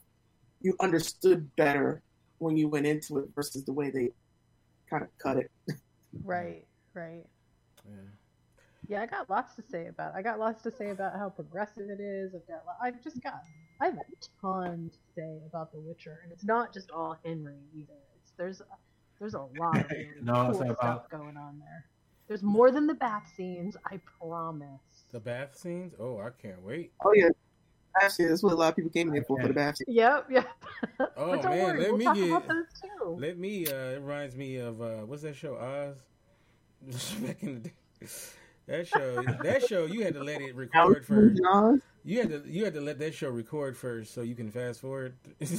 you 0.62 0.76
understood 0.80 1.56
better 1.56 2.02
when 2.40 2.58
you 2.58 2.68
went 2.68 2.86
into 2.86 3.18
it 3.20 3.30
versus 3.36 3.64
the 3.64 3.74
way 3.74 3.90
they 3.90 4.10
kind 4.90 5.04
of 5.04 5.10
cut 5.18 5.38
it. 5.38 5.52
Mm-hmm. 5.70 6.28
Right, 6.28 6.66
right. 6.94 7.26
Yeah. 7.86 7.96
Yeah, 8.88 9.04
I 9.04 9.06
got 9.06 9.30
lots 9.30 9.56
to 9.56 9.62
say 9.62 9.86
about. 9.86 10.16
I 10.16 10.24
got 10.24 10.40
lots 10.40 10.64
to 10.64 10.72
say 10.72 10.90
about 10.90 11.16
how 11.16 11.30
progressive 11.30 11.90
it 11.90 12.00
is. 12.02 12.34
I've 12.34 12.48
got. 12.48 12.64
I've 12.82 13.04
just 13.04 13.22
got. 13.22 13.44
I 13.80 13.86
have 13.86 13.94
a 13.98 14.02
ton 14.42 14.90
to 14.92 15.00
say 15.16 15.38
about 15.46 15.72
The 15.72 15.80
Witcher, 15.80 16.22
and 16.24 16.32
it's 16.32 16.44
not 16.44 16.74
just 16.74 16.90
all 16.90 17.16
Henry 17.24 17.54
either. 17.76 17.94
It's 18.24 18.32
there's 18.36 18.64
there's 19.20 19.36
a 19.36 19.46
lot 19.60 19.78
of 19.78 19.92
really 19.92 20.10
No, 20.24 20.52
cool 20.52 20.66
not 20.66 20.78
stuff 20.78 21.10
going 21.12 21.38
on 21.38 21.60
there. 21.60 21.86
There's 22.30 22.44
more 22.44 22.70
than 22.70 22.86
the 22.86 22.94
bath 22.94 23.30
scenes. 23.36 23.76
I 23.92 24.00
promise. 24.22 24.70
The 25.12 25.20
bath 25.20 25.58
scenes? 25.58 25.96
Oh, 26.00 26.20
I 26.20 26.30
can't 26.40 26.62
wait. 26.64 26.92
Oh 27.04 27.12
yeah, 27.16 27.30
actually, 28.00 28.28
that's 28.28 28.44
what 28.44 28.54
a 28.54 28.56
lot 28.56 28.70
of 28.70 28.76
people 28.76 28.92
came 28.92 29.08
in 29.08 29.16
there 29.16 29.24
for 29.24 29.42
for 29.42 29.48
the 29.48 29.54
bath. 29.54 29.78
Scenes. 29.78 29.96
Yep, 29.96 30.28
yep. 30.30 30.48
Oh, 31.18 31.32
but 31.32 31.42
don't 31.42 31.52
man, 31.52 31.64
worry, 31.64 31.80
let 31.80 31.90
we'll 31.90 31.98
me 31.98 32.06
talk 32.06 32.16
get- 32.16 32.28
about 32.30 32.48
those 32.48 32.66
too. 32.80 33.18
Let 33.20 33.40
me. 33.40 33.66
Uh, 33.66 33.74
it 33.74 34.02
reminds 34.02 34.36
me 34.36 34.58
of 34.58 34.80
uh, 34.80 34.98
what's 35.08 35.24
that 35.24 35.36
show? 35.36 35.56
Oz. 35.56 35.98
Back 37.22 37.42
in 37.42 37.56
the 37.56 37.60
day. 37.70 37.74
That 38.68 38.88
show. 38.88 39.24
That 39.42 39.68
show. 39.68 39.86
You 39.88 40.04
had 40.04 40.14
to 40.14 40.24
let 40.24 40.40
it 40.42 40.56
record 40.56 41.04
first. 41.04 41.42
John? 41.42 41.82
You 42.06 42.20
had 42.20 42.30
to. 42.30 42.44
You 42.48 42.64
had 42.64 42.76
to 42.76 42.82
let 42.82 43.00
that 43.00 43.16
show 43.16 43.30
record 43.30 43.76
first, 43.76 44.14
so 44.14 44.22
you 44.22 44.36
can 44.36 44.52
fast 44.52 44.82
forward. 44.82 45.16
it 45.40 45.50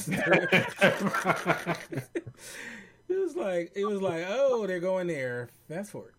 was 3.09 3.35
like. 3.35 3.73
It 3.75 3.85
was 3.87 4.01
like. 4.01 4.25
Oh, 4.29 4.69
they're 4.69 4.79
going 4.79 5.09
there. 5.09 5.49
Fast 5.69 5.91
forward. 5.91 6.13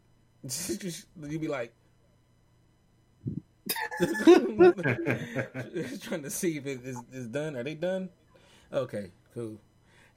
You'd 0.43 1.41
be 1.41 1.47
like. 1.47 1.73
trying 6.01 6.23
to 6.23 6.29
see 6.29 6.57
if 6.57 6.65
it 6.65 6.81
is, 6.83 6.97
is 7.11 7.27
done. 7.27 7.55
Are 7.55 7.63
they 7.63 7.75
done? 7.75 8.09
Okay, 8.73 9.11
cool. 9.33 9.57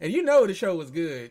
And 0.01 0.13
you 0.13 0.23
know 0.23 0.47
the 0.47 0.55
show 0.55 0.75
was 0.75 0.91
good 0.91 1.31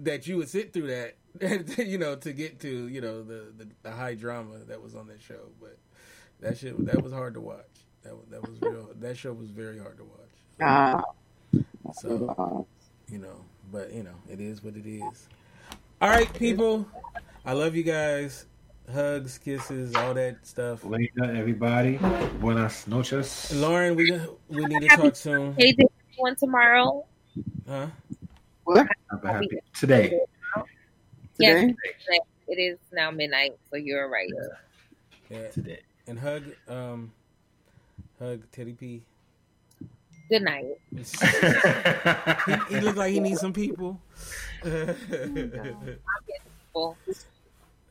that 0.00 0.26
you 0.26 0.36
would 0.36 0.48
sit 0.48 0.72
through 0.72 0.88
that, 0.88 1.78
you 1.78 1.98
know, 1.98 2.16
to 2.16 2.32
get 2.32 2.60
to 2.60 2.88
you 2.88 3.00
know 3.00 3.22
the, 3.22 3.52
the, 3.56 3.68
the 3.82 3.90
high 3.90 4.14
drama 4.14 4.58
that 4.68 4.82
was 4.82 4.94
on 4.94 5.08
that 5.08 5.20
show. 5.20 5.48
But 5.60 5.76
that 6.40 6.58
shit 6.58 6.84
that 6.86 7.02
was 7.02 7.12
hard 7.12 7.34
to 7.34 7.40
watch. 7.40 7.64
That 8.02 8.14
was, 8.14 8.26
that 8.30 8.48
was 8.48 8.60
real. 8.60 8.88
that 9.00 9.16
show 9.16 9.32
was 9.32 9.50
very 9.50 9.78
hard 9.78 9.96
to 9.98 10.04
watch. 10.04 10.12
Ah, 10.60 11.02
So 11.94 12.34
uh, 12.38 13.12
you 13.12 13.18
know, 13.18 13.44
but 13.72 13.92
you 13.92 14.02
know, 14.02 14.14
it 14.30 14.40
is 14.40 14.62
what 14.62 14.76
it 14.76 14.86
is. 14.86 15.28
All 16.00 16.10
right, 16.10 16.32
people. 16.34 16.86
I 17.46 17.52
love 17.52 17.76
you 17.76 17.84
guys. 17.84 18.44
Hugs, 18.92 19.38
kisses, 19.38 19.94
all 19.94 20.14
that 20.14 20.44
stuff. 20.44 20.84
Linda, 20.84 21.32
everybody. 21.32 21.96
Buenas 22.40 22.88
noches. 22.88 23.54
Lauren, 23.54 23.94
we 23.94 24.10
we 24.48 24.64
need 24.66 24.90
to 24.90 24.96
talk 24.96 25.14
soon. 25.14 25.54
Hey, 25.56 25.70
did 25.70 25.86
one 26.16 26.34
tomorrow? 26.34 27.06
Huh? 27.68 27.86
what 28.64 28.88
I'm 29.12 29.22
happy. 29.22 29.60
Today. 29.78 30.08
today? 30.08 30.22
Yes, 31.38 31.72
it 32.48 32.58
is 32.58 32.78
now 32.92 33.12
midnight, 33.12 33.52
so 33.70 33.76
you're 33.76 34.08
right. 34.08 34.28
Yeah. 35.30 35.48
Today. 35.50 35.82
And 36.08 36.18
hug, 36.18 36.42
um, 36.66 37.12
hug 38.18 38.42
Teddy 38.50 38.72
P. 38.72 39.02
Good 40.28 40.42
night. 40.42 40.66
he, 40.90 42.74
he 42.74 42.80
looks 42.80 42.98
like 42.98 43.12
he 43.12 43.20
needs 43.20 43.40
some 43.40 43.52
people. 43.52 44.00
Well, 46.76 46.94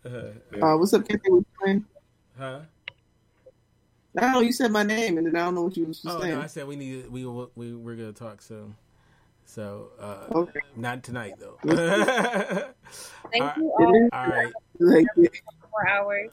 Uh, 0.05 0.77
what's 0.77 0.93
up, 0.93 1.07
Kathy? 1.07 1.21
What 1.29 1.37
you 1.37 1.45
saying? 1.65 1.85
huh? 2.37 2.59
I 4.17 4.21
don't 4.21 4.31
know. 4.33 4.39
You 4.41 4.51
said 4.51 4.71
my 4.71 4.83
name, 4.83 5.17
and 5.17 5.25
then 5.25 5.35
I 5.35 5.45
don't 5.45 5.55
know 5.55 5.63
what 5.63 5.75
you 5.75 5.85
was 5.85 6.01
Oh 6.05 6.19
saying. 6.19 6.33
no, 6.35 6.39
I 6.41 6.47
said 6.47 6.67
we 6.67 6.75
need 6.75 7.09
we 7.11 7.25
we 7.25 7.47
we 7.55 7.73
we're 7.73 7.95
gonna 7.95 8.13
talk 8.13 8.41
soon. 8.41 8.75
So 9.45 9.89
uh, 9.99 10.27
Okay. 10.35 10.59
not 10.77 11.03
tonight 11.03 11.37
though. 11.39 11.57
thank 13.31 13.43
All 13.43 13.51
you 13.57 13.71
all 13.77 14.09
all 14.13 14.27
right, 14.27 14.53
Like, 14.79 15.07
for 15.71 15.87
hours. 15.89 16.29